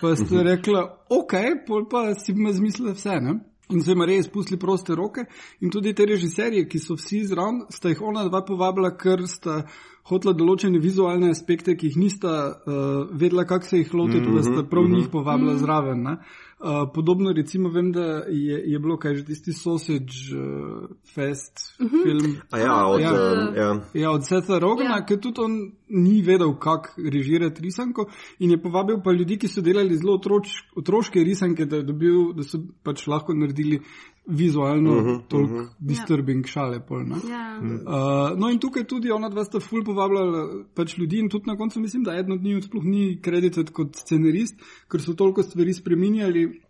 Pa 0.00 0.14
ste 0.16 0.42
rekla, 0.52 0.84
ok, 1.10 1.34
pol 1.66 1.88
pa 1.90 2.12
si 2.18 2.34
bomo 2.36 2.52
zmislili 2.54 2.94
vse, 2.96 3.18
ne? 3.20 3.38
In 3.72 3.82
so 3.82 3.92
jim 3.92 4.04
res 4.06 4.28
pustili 4.28 4.60
proste 4.60 4.94
roke. 4.94 5.24
In 5.60 5.70
tudi 5.72 5.94
te 5.96 6.06
režiserje, 6.08 6.66
ki 6.68 6.80
so 6.82 6.98
vsi 6.98 7.24
zraven, 7.30 7.64
sta 7.72 7.92
jih 7.92 8.02
ona 8.04 8.26
dva 8.28 8.42
povabila, 8.44 8.92
ker 9.00 9.24
sta 9.30 9.62
hotela 10.10 10.34
določene 10.34 10.80
vizualne 10.82 11.30
aspekte, 11.32 11.76
ki 11.78 11.92
jih 11.92 11.98
nista 12.00 12.32
uh, 12.50 12.86
vedela, 13.18 13.46
kako 13.48 13.70
se 13.70 13.82
jih 13.82 13.94
lotiti, 13.94 14.26
mm 14.26 14.32
-hmm, 14.32 14.36
da 14.36 14.42
sta 14.42 14.68
prav 14.70 14.88
njih 14.90 15.08
povabila 15.12 15.56
zraven. 15.58 16.02
Ne? 16.02 16.16
Uh, 16.62 16.86
podobno 16.94 17.32
recimo 17.32 17.68
vem, 17.68 17.92
da 17.92 18.22
je, 18.30 18.62
je 18.70 18.78
bilo 18.78 18.94
kaj 18.96 19.14
že 19.14 19.24
tisti 19.24 19.52
Sausage 19.52 20.30
uh, 20.30 20.88
Fest 21.14 21.58
film. 22.04 22.36
A 22.50 22.58
ja, 22.58 22.86
od, 22.86 23.00
Ja. 23.00 23.10
um, 23.10 23.54
ja. 23.56 23.80
Ja, 23.94 24.10
od 24.10 24.26
Seta 24.26 24.58
Rogana, 24.58 24.96
Ja. 25.00 25.06
ker 25.06 25.18
tudi 25.20 25.40
on 25.42 25.56
ni 25.88 26.22
vedel, 26.22 26.54
kako 26.54 26.88
režirati 27.10 27.62
risanko 27.62 28.06
in 28.38 28.50
je 28.50 28.62
povabil 28.62 29.02
pa 29.04 29.10
ljudi, 29.12 29.38
ki 29.38 29.48
so 29.48 29.60
delali 29.60 29.96
zelo 29.96 30.14
otroč, 30.14 30.48
otroške 30.76 31.20
risanke, 31.20 31.66
da, 31.66 31.76
je 31.76 31.82
dobil, 31.82 32.32
da 32.32 32.42
so 32.46 32.62
pač 32.82 33.06
lahko 33.06 33.34
naredili 33.34 33.80
vizualno 34.26 34.90
uh 34.90 34.96
Mhm, 34.96 35.08
-huh, 35.08 35.20
toliko 35.28 35.54
uh 35.54 35.60
-huh. 35.60 35.68
disturbing 35.78 36.46
šale. 36.46 36.80
Pol, 36.86 37.02
ne. 37.02 37.16
Ja. 37.30 37.60
Uh, 37.60 38.38
no, 38.38 38.50
in 38.50 38.58
tukaj 38.58 38.84
tudi 38.84 39.10
ona 39.10 39.28
dva 39.28 39.44
sta 39.44 39.60
ful 39.60 39.84
povabljala 39.84 40.64
pač 40.74 40.98
ljudi, 40.98 41.18
in 41.18 41.28
tudi 41.28 41.46
na 41.46 41.56
koncu 41.56 41.80
mislim, 41.80 42.02
da 42.02 42.14
eden 42.14 42.32
od 42.32 42.42
njih 42.42 42.64
sploh 42.64 42.84
ni 42.84 43.20
kreditet 43.22 43.70
kot 43.70 43.96
scenarist, 43.96 44.60
ker 44.88 45.00
so 45.00 45.14
toliko 45.14 45.42
stvari 45.42 45.74
spremenjali 45.74 46.60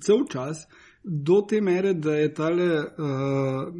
cel 0.00 0.24
čas. 0.30 0.66
Do 1.04 1.40
te 1.42 1.60
mere, 1.60 1.94
da 1.94 2.12
je 2.14 2.28
tale, 2.34 2.66
uh, 2.78 3.74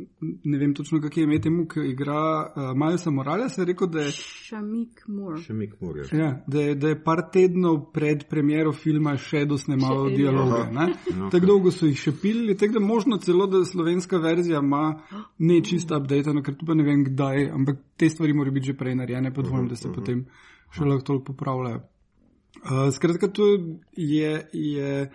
ne 0.45 0.59
vem 0.59 0.73
točno, 0.75 0.99
kak 1.01 1.17
je 1.17 1.23
ime 1.23 1.37
temu, 1.41 1.69
ki 1.71 1.81
igra 1.93 2.17
uh, 2.51 2.63
Milesa 2.75 3.11
Moralesa, 3.15 3.63
rekel, 3.65 3.87
da 3.87 4.01
je, 4.03 4.11
Šamik 4.17 5.05
Moore. 5.07 5.39
Še 5.39 5.55
Mik 5.55 5.77
Murray. 5.81 6.09
ja, 6.19 6.33
da, 6.47 6.61
je, 6.61 6.75
da 6.75 6.89
je 6.91 6.97
par 7.05 7.23
tednov 7.31 7.93
pred 7.95 8.25
premiero 8.27 8.73
filma 8.75 9.15
še 9.17 9.45
dosnemal 9.47 10.09
Še- 10.09 10.17
dialoge. 10.17 10.65
ne. 10.75 10.87
Ok. 11.13 11.29
Tako 11.31 11.47
dolgo 11.47 11.71
so 11.71 11.87
jih 11.87 12.01
še 12.01 12.13
pilili, 12.23 12.57
tako 12.59 12.81
da 12.81 12.87
možno 12.87 13.21
celo, 13.23 13.47
da 13.47 13.61
slovenska 13.65 14.19
verzija 14.19 14.59
ima 14.59 14.83
ne 15.39 15.61
čisto 15.63 15.95
updated, 15.97 16.43
ker 16.43 16.57
tu 16.59 16.67
pa 16.67 16.75
ne 16.75 16.83
vem 16.83 17.05
kdaj, 17.07 17.53
ampak 17.55 17.79
te 17.97 18.09
stvari 18.11 18.35
morajo 18.35 18.59
biti 18.59 18.73
že 18.73 18.75
prej 18.75 18.99
narejene, 18.99 19.31
pa 19.31 19.43
dvomim, 19.47 19.69
da 19.71 19.79
se 19.79 19.93
potem 19.95 20.25
še 20.75 20.83
lahko 20.83 21.07
toliko 21.07 21.31
popravljajo. 21.31 21.85
Uh, 22.67 22.91
skratka, 22.91 23.31
to 23.31 23.47
je, 23.95 24.33
je 24.53 25.11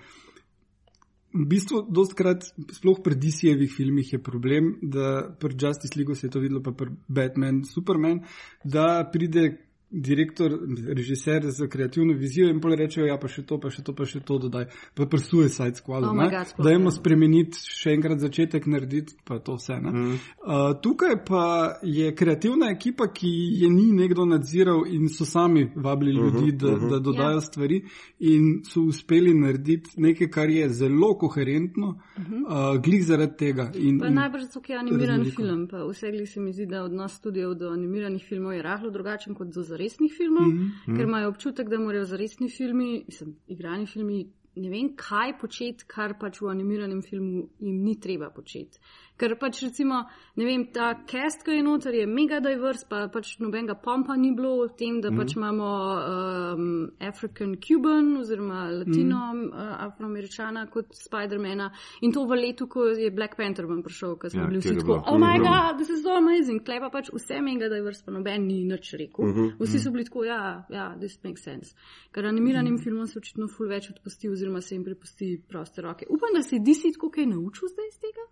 v 1.37 1.45
bistvu 1.45 1.83
dostkrat, 1.93 2.47
sploh 2.73 3.01
pri 3.03 3.15
DC-jevih 3.15 3.69
filmih 3.69 4.13
je 4.13 4.19
problem, 4.23 4.75
da 4.81 5.29
pri 5.39 5.53
Justice 5.53 5.97
League 5.97 6.15
se 6.15 6.27
je 6.27 6.31
to 6.33 6.41
videlo, 6.41 6.63
pa 6.65 6.73
pri 6.73 6.91
Batman, 7.07 7.63
Superman, 7.63 8.23
da 8.63 9.05
pride 9.11 9.66
direktor, 9.89 10.51
režiser 10.87 11.41
z 11.51 11.67
kreativno 11.67 12.13
vizijo 12.13 12.49
in 12.49 12.59
pol 12.61 12.75
rečejo, 12.75 13.05
ja 13.07 13.17
pa 13.17 13.27
še 13.27 13.43
to, 13.43 13.59
pa 13.59 13.69
še 13.69 13.83
to, 13.83 13.93
pa 13.95 14.05
še 14.05 14.19
to 14.19 14.37
dodaj. 14.37 14.65
Pa 14.93 15.05
pri 15.05 15.19
Suicide 15.19 15.75
Squadu, 15.75 16.07
Oh? 16.07 16.29
God, 16.29 16.53
dajmo 16.59 16.91
spremeniti 16.91 17.57
še 17.57 17.93
enkrat 17.93 18.19
začetek 18.19 18.65
narediti, 18.67 19.15
pa 19.23 19.39
to 19.39 19.55
vse. 19.55 19.79
Ne? 19.79 19.91
Mhm. 19.91 20.13
Uh, 20.39 20.73
tukaj 20.81 21.15
pa 21.25 21.43
je 21.83 22.11
kreativna 22.15 22.69
ekipa, 22.69 23.07
ki 23.07 23.29
je 23.61 23.69
ni 23.69 23.91
nekdo 23.91 24.25
nadziral 24.25 24.83
in 24.87 25.07
so 25.09 25.25
sami 25.25 25.71
vabili 25.75 26.11
ljudi, 26.11 26.51
da, 26.53 26.75
da 26.89 26.99
dodajo 26.99 27.37
Ja. 27.37 27.41
stvari 27.41 27.81
in 28.19 28.61
so 28.63 28.81
uspeli 28.81 29.33
narediti 29.33 29.89
nekaj, 29.97 30.27
kar 30.27 30.49
je 30.49 30.69
zelo 30.69 31.13
koherentno, 31.15 31.87
uh, 31.87 32.81
glih 32.81 33.05
zaradi 33.05 33.37
tega. 33.37 33.71
In, 33.75 33.99
Pa 33.99 34.07
in, 34.07 34.13
najbrž 34.15 34.43
zato, 34.43 34.61
ker 34.61 34.75
je 34.75 34.79
animiran 34.79 35.17
raznoliko. 35.17 35.35
film. 35.37 35.67
Pa 35.67 35.77
vse 35.85 36.11
glih 36.11 36.29
se 36.29 36.39
mi 36.39 36.53
zdi, 36.53 36.65
da 36.65 36.83
odnos 36.83 37.13
studijev 37.13 37.53
do 37.53 37.69
animiranih 37.69 38.23
filmov 38.23 38.53
je 38.53 38.61
rahlo 38.61 38.89
drugačen 38.89 39.33
kot 39.33 39.47
do 39.47 39.63
zaresnih 39.77 40.13
filmov, 40.17 40.47
mm 40.47 40.71
-hmm. 40.87 40.95
ker 40.97 41.05
imajo 41.05 41.29
občutek, 41.29 41.69
da 41.69 41.79
morajo 41.79 42.05
zaresni 42.05 42.49
filmi, 42.49 43.03
mislim, 43.07 43.35
igrani 43.47 43.85
filmi, 43.85 44.25
ne 44.55 44.69
vem 44.69 44.95
kaj 44.95 45.37
početi, 45.39 45.85
kar 45.87 46.17
pač 46.19 46.41
v 46.41 46.49
animiranem 46.49 47.01
filmu 47.01 47.49
jim 47.59 47.83
ni 47.83 47.99
treba 47.99 48.29
početi. 48.29 48.79
Ker 49.17 49.33
pač 49.41 49.63
recimo, 49.63 50.03
ne 50.37 50.45
vem, 50.45 50.67
ta 50.71 50.91
cast, 51.09 51.41
ki 51.43 51.55
je 51.57 51.63
noter, 51.65 51.95
je 51.97 52.05
mega 52.05 52.37
divers, 52.39 52.83
pa 52.85 53.07
pač 53.09 53.31
nobenega 53.41 53.73
pompa 53.81 54.13
ni 54.15 54.29
bilo 54.37 54.51
v 54.61 54.75
tem, 54.77 54.99
da 55.01 55.09
pač 55.09 55.33
imamo 55.35 55.69
um, 56.13 56.91
African 57.01 57.55
Cuban 57.57 58.17
oziroma 58.19 58.67
Latino 58.71 59.21
mm. 59.33 59.47
uh, 59.49 59.71
afroameričana 59.87 60.67
kot 60.69 60.93
Spidermana 60.93 61.71
in 62.01 62.13
to 62.13 62.25
v 62.29 62.37
letu, 62.37 62.67
ko 62.69 62.85
je 62.93 63.09
Black 63.11 63.35
Panther 63.37 63.65
ven 63.65 63.81
prišel, 63.83 64.15
ker 64.21 64.29
smo 64.29 64.43
Ja, 64.45 64.47
bili 64.51 64.61
vsi 64.61 64.75
tako, 64.77 64.85
bilo. 64.85 65.03
oh 65.07 65.17
my 65.17 65.33
Mhm. 65.37 65.43
god, 65.43 65.77
this 65.81 65.89
is 65.89 66.03
so 66.03 66.13
amazing, 66.15 66.61
tle 66.63 66.79
pa 66.79 66.89
pač 66.89 67.09
vse 67.13 67.41
mega 67.41 67.69
divers, 67.69 68.03
pa 68.05 68.11
noben 68.11 68.45
ni 68.47 68.63
nič 68.65 68.93
rekel. 68.93 69.33
Vsi 69.59 69.79
so 69.79 69.91
bili 69.91 70.05
tako, 70.05 70.23
ja, 70.25 70.39
ja, 70.69 70.93
this 70.99 71.17
makes 71.23 71.41
sense. 71.43 71.73
Ker 72.13 72.25
animiranim 72.25 72.77
filmom 72.77 73.07
se 73.07 73.17
očitno 73.19 73.47
ful 73.47 73.67
več 73.67 73.89
odpusti 73.89 74.29
oziroma 74.29 74.61
se 74.61 74.75
jim 74.75 74.83
prepusti 74.85 75.41
proste 75.49 75.81
roke. 75.81 76.05
Upam, 76.09 76.33
da 76.37 76.41
se 76.41 76.59
DC 76.59 76.93
tako 76.93 77.09
kaj 77.09 77.25
naučil 77.25 77.67
zdaj 77.73 77.87
iz 77.89 77.97
tega. 77.99 78.23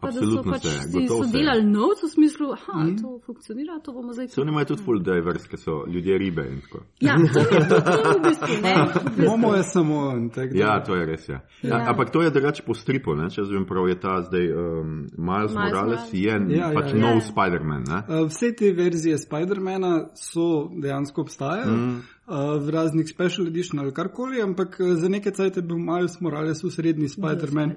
Pa 0.00 0.06
da 0.06 0.12
so 0.12 0.18
Absolutno 0.18 0.52
pač 0.52 0.62
se 0.62 0.88
gotovo 0.92 1.24
so 1.24 1.30
delali 1.32 1.64
notes 1.66 2.02
v 2.04 2.08
smislu, 2.08 2.52
aha, 2.52 2.84
mm. 2.84 2.96
to 3.02 3.20
funkcionira, 3.26 3.80
to 3.84 3.92
bomo 3.92 4.12
zdaj 4.12 4.28
Se 4.28 4.40
oni 4.40 4.50
imajo 4.50 4.64
tudi 4.64 4.82
full 4.82 5.00
divers, 5.02 5.46
ker 5.50 5.58
so 5.58 5.84
ljudje 5.90 6.18
ribe 6.18 6.44
in 6.46 6.60
tako. 6.60 6.84
Ja, 7.00 7.16
to 7.34 7.38
je 7.38 7.68
to, 7.68 7.80
to 7.80 7.96
je 7.98 8.14
v 8.18 8.22
bistvu, 8.22 8.54
ne? 8.62 8.74
Momo 9.26 9.54
je 9.56 9.62
samo 9.62 9.96
on. 9.98 10.28
tak 10.30 10.52
da- 10.52 10.58
Ja, 10.58 10.84
to 10.84 10.94
je 10.94 11.06
res. 11.06 11.28
Ja. 11.28 11.40
Ja. 11.62 11.78
Ja. 11.78 11.90
Ampak 11.90 12.10
to 12.10 12.22
je 12.22 12.30
drugače 12.30 12.62
po 12.62 12.74
stripu, 12.74 13.14
ne? 13.14 13.30
če 13.30 13.40
razumem 13.40 13.66
prav, 13.66 13.88
je 13.88 14.00
ta 14.00 14.22
zdaj 14.22 14.46
um, 14.52 14.94
Miles 15.18 15.18
Miles 15.18 15.54
Morales, 15.54 15.74
Morales. 15.74 16.14
je 16.14 16.36
Ja, 16.56 16.68
ja, 16.68 16.70
pač 16.74 16.92
ja. 16.92 16.98
nov 16.98 17.18
Ja. 17.18 17.24
Spider-Man. 17.32 17.82
Ne? 17.88 17.98
Uh, 18.08 18.28
Vse 18.28 18.52
te 18.54 18.72
verzije 18.72 19.18
Spidermana 19.18 20.08
so 20.14 20.70
dejansko 20.82 21.20
obstajajo 21.26 21.74
mm. 21.74 21.98
Uh, 22.28 22.58
v 22.62 22.70
raznih 22.70 23.08
special 23.08 23.46
edition 23.46 23.78
ali 23.78 23.94
karkoli, 23.94 24.42
ampak 24.42 24.76
uh, 24.80 24.94
za 24.94 25.08
nekaj 25.08 25.32
časa 25.32 25.60
je 25.60 25.62
bil 25.62 25.78
Miles 25.78 26.20
Morales 26.20 26.62
v 26.62 26.70
srednji 26.70 27.08
Spider-Man, 27.08 27.74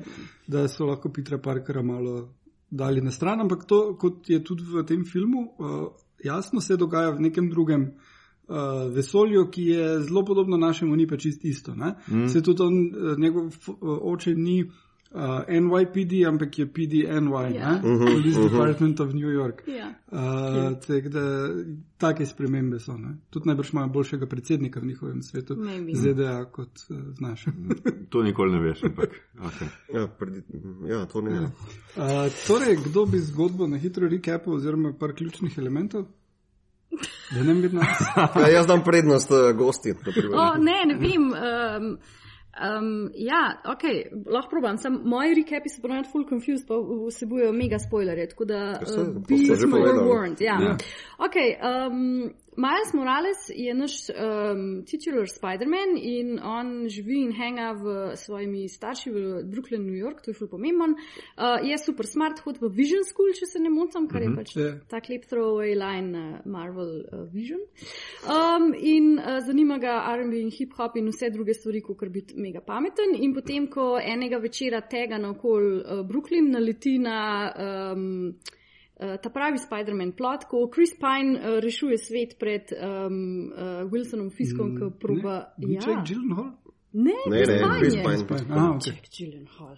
da 0.48 0.68
so 0.68 0.86
lahko 0.86 1.10
Petra 1.10 1.38
Parkera 1.38 1.82
malo 1.82 2.30
dali 2.72 3.02
na 3.02 3.12
stran, 3.12 3.42
ampak 3.42 3.66
to, 3.66 3.96
kot 4.00 4.30
je 4.30 4.44
tudi 4.44 4.64
v 4.64 4.86
tem 4.88 5.06
filmu, 5.06 5.48
uh, 5.60 5.88
jasno 6.24 6.62
se 6.62 6.78
dogaja 6.78 7.12
v 7.12 7.22
nekem 7.22 7.50
drugem. 7.50 7.94
Uh, 8.52 8.92
vesolju, 8.92 9.46
ki 9.52 9.64
je 9.64 10.00
zelo 10.04 10.26
podobno 10.26 10.58
našemu, 10.58 10.96
ni 10.96 11.08
pa 11.08 11.18
čist 11.18 11.46
isto. 11.46 11.72
Mm. 11.72 12.28
Se 12.28 12.42
tudi 12.44 12.64
on, 12.64 12.74
eh, 12.74 13.16
njegov 13.18 13.46
uh, 13.46 14.00
oče 14.12 14.34
ni 14.36 14.66
uh, 15.12 15.22
NYPD, 15.48 16.28
ampak 16.28 16.60
je 16.60 16.66
PDNY, 16.66 17.32
Ja. 17.32 17.50
yeah. 17.50 17.82
Police 17.82 18.40
Department 18.40 19.00
of 19.00 19.14
New 19.14 19.30
York. 19.30 19.64
Ja. 19.68 19.94
Uh, 20.12 20.78
tako 20.88 21.10
da 21.10 21.48
take 21.98 22.26
spremembe 22.26 22.80
so. 22.80 22.98
Ne? 22.98 23.18
Tudi 23.30 23.48
najbrž 23.48 23.74
imajo 23.74 23.88
boljšega 23.88 24.26
predsednika 24.26 24.80
v 24.80 24.86
njihovem 24.86 25.22
svetu, 25.22 25.56
Maybe. 25.56 25.96
ZDA, 25.96 26.46
kot 26.52 26.80
uh, 26.90 26.98
v 26.98 27.22
našem. 27.22 27.54
To 28.12 28.24
nikoli 28.24 28.52
ne 28.52 28.60
veš. 28.60 28.84
Ampak, 28.84 29.10
okay. 29.40 29.68
Ja, 29.94 30.08
predi, 30.08 30.42
ja, 30.90 31.06
to 31.06 31.22
ne. 31.22 31.32
Ja. 31.32 31.42
Uh, 31.96 32.32
torej, 32.48 32.76
kdo 32.86 33.06
bi 33.06 33.20
zgodbo 33.20 33.68
na 33.68 33.78
hitro 33.78 34.08
recapal, 34.08 34.54
oziroma 34.54 34.94
par 35.00 35.14
ključnih 35.14 35.58
elementov? 35.58 36.06
Da 37.32 37.44
ne 37.44 37.54
bi 37.56 37.70
nas. 37.76 38.02
Ja, 38.36 38.48
jaz 38.50 38.68
dam 38.68 38.84
prednost 38.84 39.32
uh, 39.32 39.58
gosti. 39.58 39.90
na 39.94 40.12
primer. 40.12 40.36
O, 40.40 40.58
ne, 40.58 40.84
ne 40.86 40.96
vem. 41.00 41.24
Um, 41.32 41.98
um, 42.60 43.12
ja, 43.16 43.62
ok, 43.66 43.84
lahko 44.26 44.50
probam. 44.50 44.78
Sam, 44.78 45.02
moji 45.06 45.36
recapi 45.36 45.70
so 45.70 45.82
ponovadi 45.82 46.10
full 46.12 46.28
confused, 46.30 46.68
pa 46.68 46.76
vsebujejo 47.08 47.54
mega 47.54 47.80
spoilerje, 47.80 48.30
tako 48.30 48.46
da 48.46 48.62
uh, 48.82 48.86
to 49.28 49.38
ste 49.38 49.56
že 49.56 49.68
be 49.68 49.72
forewarned. 49.72 50.42
Ja. 50.42 50.58
Ja. 50.62 50.78
Ok, 51.18 51.36
um, 51.62 52.34
Miles 52.58 52.94
Morales 52.94 53.38
je 53.56 53.74
naš 53.74 54.10
um, 54.10 54.84
titular 54.86 55.28
Spider-Man 55.28 55.96
in 55.96 56.40
on 56.44 56.90
živi 56.90 57.22
in 57.24 57.32
hanga 57.32 57.72
v 57.72 58.16
svojimi 58.16 58.68
starši 58.70 59.10
v 59.10 59.44
Brooklyn, 59.48 59.86
New 59.86 59.96
York, 59.96 60.22
to 60.22 60.32
je 60.32 60.36
ful 60.36 60.50
pomemben. 60.52 60.92
Uh, 61.38 61.64
je 61.64 61.78
super 61.78 62.08
smart, 62.08 62.40
hod 62.44 62.60
v 62.62 62.68
Vision 62.76 63.06
School, 63.08 63.32
če 63.40 63.48
se 63.48 63.60
ne 63.60 63.72
motim, 63.72 64.08
kar 64.12 64.22
je 64.22 64.36
pač 64.36 64.56
Ja. 64.60 64.72
tak 64.92 65.08
lep 65.10 65.24
throwaway 65.32 65.76
line 65.80 66.12
uh, 66.12 66.40
Marvel 66.46 67.06
uh, 67.08 67.24
Vision. 67.32 67.64
Um, 68.28 68.74
in 68.76 69.16
uh, 69.20 69.40
zanima 69.40 69.80
ga 69.80 70.02
RB 70.20 70.34
in 70.44 70.52
hip-hop 70.52 70.98
in 71.00 71.08
vse 71.08 71.32
druge 71.32 71.56
stvari, 71.56 71.82
kot 71.82 72.04
biti 72.12 72.36
mega 72.36 72.60
pameten. 72.60 73.16
In 73.16 73.34
potem, 73.34 73.68
ko 73.72 73.96
enega 73.98 74.44
večera 74.44 74.82
tega 74.82 75.18
naokol 75.18 75.80
uh, 75.80 76.02
Brooklyn 76.04 76.52
naleti 76.52 77.00
na. 77.00 77.22
Um, 77.96 78.36
ta 79.22 79.30
pravi 79.34 79.58
Spider-Man 79.58 80.12
plot, 80.18 80.46
ko 80.52 80.68
Chris 80.74 80.94
Pine 81.00 81.40
uh, 81.40 81.60
rešuje 81.64 81.98
svet 81.98 82.38
pred 82.40 82.74
um, 82.78 83.52
uh, 83.52 83.84
Wilsonom 83.92 84.30
Fiskom, 84.30 84.76
ki 84.78 84.92
proba. 85.02 85.54
Ni 85.58 85.76
Ja. 85.76 85.82
Jack 85.88 86.08
Gyllenhaal? 86.08 86.52
Ne, 86.94 87.14
Ne, 87.28 87.38
Chris 87.38 87.48
ne, 87.48 87.58
Pine 87.58 87.80
Chris 87.80 87.94
je. 87.94 88.28
Pine. 88.28 88.46
Ah, 88.50 88.70
okay. 88.76 88.92
Jack 88.92 89.04
Gyllenhaal. 89.16 89.76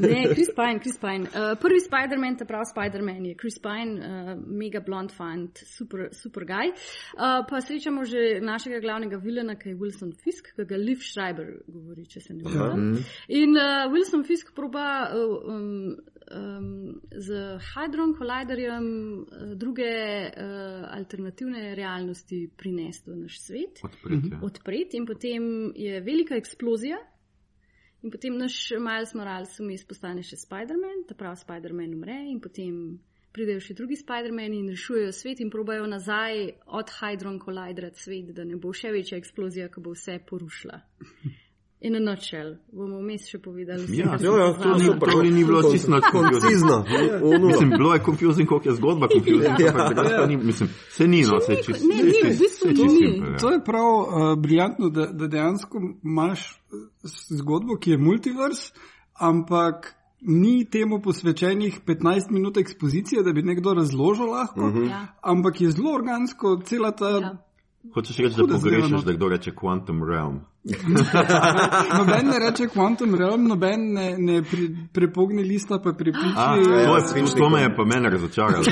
ne, 0.00 0.34
Chris 0.34 0.50
Pine, 0.56 0.78
Chris 0.80 0.98
Pine. 0.98 1.28
Uh, 1.28 1.52
prvi 1.60 1.80
Spider-Man, 1.80 2.36
ta 2.36 2.44
pravi 2.48 2.64
Spider-Man 2.64 3.26
je 3.26 3.34
Chris 3.34 3.58
Pine, 3.60 4.00
uh, 4.00 4.40
mega 4.46 4.80
blond 4.80 5.12
fant, 5.12 5.58
super, 5.76 6.08
super 6.16 6.48
guy. 6.48 6.72
Uh, 7.12 7.44
pa 7.48 7.60
srečamo 7.60 8.04
že 8.08 8.40
našega 8.40 8.80
glavnega 8.80 9.20
vilena, 9.20 9.58
ki 9.60 9.74
je 9.74 9.76
Wilson 9.76 10.16
Fisk, 10.16 10.54
ki 10.56 10.64
ga 10.64 10.80
Liv 10.80 11.04
Schreiber 11.04 11.58
govori, 11.68 12.06
če 12.08 12.24
se 12.24 12.34
ne 12.34 12.48
motim. 12.48 13.04
In 13.28 13.52
uh, 13.60 13.84
Wilson 13.92 14.24
Fisk 14.24 14.54
proba 14.56 15.12
uh, 15.12 15.36
um, 15.44 15.96
um, 16.30 17.00
z 17.10 17.58
Hadron 17.74 18.14
Colliderjem 18.18 18.86
uh, 18.86 19.54
druge 19.54 19.90
uh, 20.28 20.86
alternativne 20.90 21.74
realnosti 21.74 22.50
prinesti 22.56 23.10
v 23.10 23.18
naš 23.24 23.40
svet 23.40 23.82
Odpreti, 23.84 24.32
ja. 24.32 24.40
odpreti, 24.42 24.96
in 24.96 25.06
potem 25.06 25.72
je 25.74 26.00
velika 26.00 26.36
eksplozija. 26.36 26.98
In 28.02 28.10
potem 28.10 28.36
naš 28.38 28.70
Miles 28.78 29.14
Morales 29.14 29.56
vmes 29.58 29.82
postane 29.88 30.22
še 30.22 30.38
Spider-Man, 30.38 31.06
ta 31.08 31.16
pravi 31.18 31.40
Spider-Man 31.40 31.94
umre, 31.96 32.18
in 32.30 32.40
potem 32.44 32.98
pridejo 33.36 33.60
še 33.60 33.74
drugi 33.76 33.98
Spider-Mani 34.00 34.60
in 34.62 34.68
rešujejo 34.72 35.12
svet 35.12 35.40
in 35.44 35.50
probajo 35.52 35.88
nazaj 35.90 36.46
od 36.78 36.92
Hydron 37.00 37.40
Collidera 37.42 37.90
svet, 37.94 38.30
da 38.36 38.44
ne 38.48 38.60
bo 38.60 38.72
še 38.76 38.92
večja 38.94 39.18
eksplozija, 39.20 39.68
ki 39.72 39.82
bo 39.84 39.96
vse 39.96 40.20
porušila. 40.28 40.80
In 41.80 41.94
a 41.94 42.00
nutshell, 42.00 42.56
bomo 42.72 42.98
vmes 42.98 43.26
še 43.28 43.38
povedali. 43.38 43.84
vse, 43.84 43.96
Ja, 43.96 44.06
Ja, 44.06 44.18
sem 44.18 44.26
ja, 44.26 44.46
poznala. 44.48 44.56
to 44.56 44.68
je 44.74 44.86
super. 44.86 45.08
To 45.12 45.22
ni 45.22 45.44
bilo 45.44 45.60
čisto 45.62 45.90
nič 45.92 46.04
confusing. 46.12 46.42
Koncizno. 46.42 46.76
Ono. 47.22 47.46
Mislim, 47.46 47.70
bilo 47.70 47.94
je 47.94 48.00
confusing, 48.04 48.48
koliko 48.48 48.68
je 48.68 48.74
zgodba 48.74 49.06
confusing, 49.08 49.60
Ja. 49.60 49.68
ampak 49.68 49.86
drugače 49.88 50.16
pa 50.16 50.26
ni, 50.26 50.36
mislim, 50.36 50.68
se 50.90 51.06
ni, 51.06 51.20
no, 51.22 51.40
se 51.40 51.52
je 51.52 51.62
čisto. 51.62 51.84
Ne, 51.86 51.96
ni, 51.96 52.20
v 52.24 52.38
bistvu 52.38 52.68
ni. 52.70 53.22
To 53.40 53.50
je 53.52 53.60
prav 53.64 53.84
uh, 53.84 54.06
briljantno, 54.38 54.88
da, 54.88 55.06
da 55.06 55.26
dejansko 55.26 55.76
imaš 56.02 56.40
eh, 56.48 56.76
zgodbo, 57.30 57.76
ki 57.76 57.90
je 57.90 57.98
multivers, 57.98 58.72
ampak 59.14 59.94
ni 60.20 60.64
temu 60.64 61.02
posvečenih 61.02 61.80
15 61.86 62.30
minut 62.30 62.56
ekspozicije, 62.56 63.22
da 63.22 63.32
bi 63.32 63.42
nekdo 63.42 63.74
razložil 63.74 64.26
lahko, 64.26 64.60
uh 64.60 64.72
-huh. 64.74 64.88
Ja. 64.90 65.06
ampak 65.22 65.60
je 65.60 65.70
zelo 65.70 65.92
organsko, 65.92 66.60
cela 66.64 66.90
ta. 66.90 67.08
Ja. 67.10 67.36
Hočeš 67.94 68.16
reči, 68.16 68.36
da 68.36 68.54
pogrešaš, 68.54 69.04
da 69.04 69.12
kdo 69.12 69.28
reče 69.28 69.50
Quantum 69.50 70.02
Realm. 70.08 70.40
Noben 71.98 72.26
ne 72.26 72.38
reče 72.38 72.68
Quantum 72.74 73.14
Realm, 73.14 73.44
noben 73.46 73.92
ne, 73.92 74.16
ne 74.18 74.42
pri, 74.42 74.76
prepogne 74.92 75.42
lista, 75.42 75.78
pa 75.84 75.92
pripiši. 75.92 76.34
A, 76.36 76.56
ja, 76.56 76.86
to, 76.86 76.96
je, 76.96 77.00
svinčnikom. 77.08 77.42
to 77.42 77.50
me 77.50 77.62
je 77.62 77.76
pa 77.76 77.84
mene 77.84 78.10
razočaralo. 78.10 78.64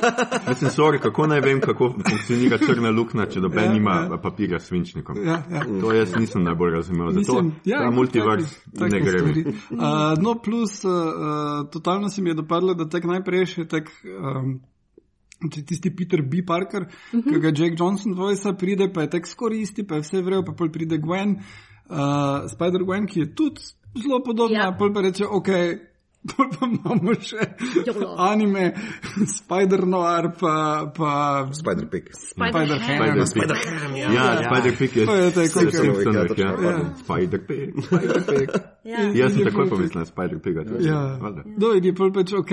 Mislim, 0.48 0.70
sorry, 0.70 1.00
kako 1.02 1.26
naj 1.26 1.40
vem, 1.40 1.60
kako 1.60 1.94
funkcionira 2.08 2.58
črna 2.58 2.90
luknja, 2.90 3.26
če 3.26 3.40
noben 3.40 3.64
Ja, 3.64 3.72
nima 3.72 3.94
ja. 4.10 4.18
papirja 4.22 4.60
s 4.60 4.66
svinčnikom. 4.66 5.16
Ja, 5.26 5.42
ja. 5.50 5.64
To 5.80 5.92
jaz 5.92 6.16
nisem 6.16 6.44
najbolj 6.44 6.72
razumel. 6.72 7.10
Zato 7.10 7.18
Mislim, 7.18 7.52
ja, 7.64 7.78
ta 7.78 7.90
multivers 7.90 8.58
take 8.78 8.90
ne 8.90 9.00
gre. 9.00 9.22
Uh, 9.22 10.22
no, 10.22 10.34
plus, 10.44 10.84
uh, 10.84 11.70
totalno 11.72 12.08
se 12.08 12.22
mi 12.22 12.30
je 12.30 12.34
dopadlo, 12.34 12.74
da 12.74 12.88
tak 12.88 13.04
najprej 13.04 13.46
še 13.46 13.68
tak. 13.68 13.92
Um, 14.04 14.60
tisti 15.50 15.90
Peter 15.96 16.22
B. 16.22 16.42
Parker, 16.46 16.82
uh 16.82 17.20
-huh. 17.20 17.32
ki 17.32 17.40
ga 17.40 17.48
Jack 17.48 17.80
Johnson 17.80 18.14
vojsa 18.14 18.52
pride, 18.52 18.92
pa 18.92 19.02
je 19.02 19.10
tek 19.10 19.26
skoraj 19.26 19.60
isti, 19.60 19.86
pa 19.86 19.94
je 19.94 20.00
vse 20.00 20.22
vrejo, 20.22 20.44
pa 20.44 20.52
pol 20.52 20.70
pride 20.70 20.98
Gwen, 20.98 21.30
uh, 21.90 21.96
Spider-Gwen, 22.50 23.06
ki 23.06 23.20
je 23.20 23.34
tudi 23.34 23.60
zelo 24.02 24.22
podobna, 24.24 24.58
Ja. 24.58 24.64
ja. 24.64 24.76
pol 24.78 24.92
pa 24.92 25.00
reče, 25.00 25.26
ok, 25.26 25.48
pol 26.30 26.46
pa 26.52 26.66
imamo 26.66 27.14
še 27.20 27.44
Jolo. 27.86 28.14
anime, 28.18 28.72
Spider-Noir, 29.38 30.32
pa, 30.40 30.54
pa 30.96 31.12
Spider-Pig. 31.52 32.08
Spider-Ham. 32.12 33.26
Spider-Pig. 33.26 34.14
Ja, 34.14 34.42
Spider-Pig 34.42 34.96
je 34.96 35.06
To 35.06 35.14
je 35.16 35.30
tako, 35.30 35.60
kot- 35.60 35.74
Simpsonih, 35.74 36.38
ja. 36.38 36.50
Ja. 36.62 36.94
Spider-Pig. 37.04 37.74
Spider-Pig. 37.88 38.48
Ja. 38.84 39.00
Jaz 39.16 39.32
sem 39.32 39.44
takoj 39.44 39.68
pomislil 39.70 40.00
na 40.00 40.04
Spider-Piga. 40.04 40.64
Ja, 40.84 41.16
Valjda. 41.20 41.42
no, 41.56 41.72
in 41.72 41.84
je 41.84 41.94
pol 41.96 42.12
pač 42.12 42.32
ok, 42.36 42.50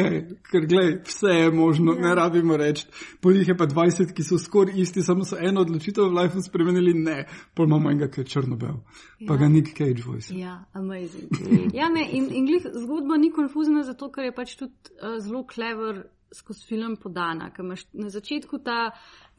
ker 0.48 0.63
glej, 0.66 1.01
vse 1.04 1.28
je 1.28 1.51
možno, 1.51 1.92
ne 2.00 2.13
rabimo 2.16 2.56
reči. 2.58 2.86
Pol 3.22 3.36
jih 3.36 3.48
je 3.51 3.58
pa 3.58 3.68
20, 3.68 4.13
ki 4.16 4.24
so 4.24 4.38
skoraj 4.40 4.80
isti, 4.80 5.04
samo 5.04 5.25
so 5.28 5.36
eno 5.36 5.62
odločitev 5.62 6.08
v 6.08 6.16
lifeu 6.22 6.40
spremenili, 6.42 6.94
ne, 6.96 7.18
pol 7.54 7.68
imamo 7.68 7.92
enega, 7.92 8.08
ki 8.08 8.24
je 8.24 8.30
črno-bel, 8.32 8.80
pa 9.28 9.34
Ja. 9.36 9.40
ga 9.40 9.48
Nick 9.50 9.75
Cage 9.78 10.04
voice. 10.06 10.32
Ja, 10.32 10.63
amazing. 10.74 11.28
Ja, 11.75 11.90
ne, 11.90 12.08
in, 12.12 12.30
in 12.32 12.48
glih 12.48 12.63
zgodba 12.63 13.18
ni 13.18 13.28
konfuzna, 13.32 13.61
zato 13.84 14.10
ker 14.12 14.30
je 14.30 14.36
pač 14.36 14.56
tudi 14.60 14.96
uh, 14.98 15.18
zelo 15.20 15.46
clever 15.48 16.03
skozi 16.32 16.65
film 16.65 16.96
podana. 16.98 17.51
Ker 17.51 17.65
imaš 17.65 17.86
na 17.94 18.10
začetku 18.10 18.62
ta 18.63 18.91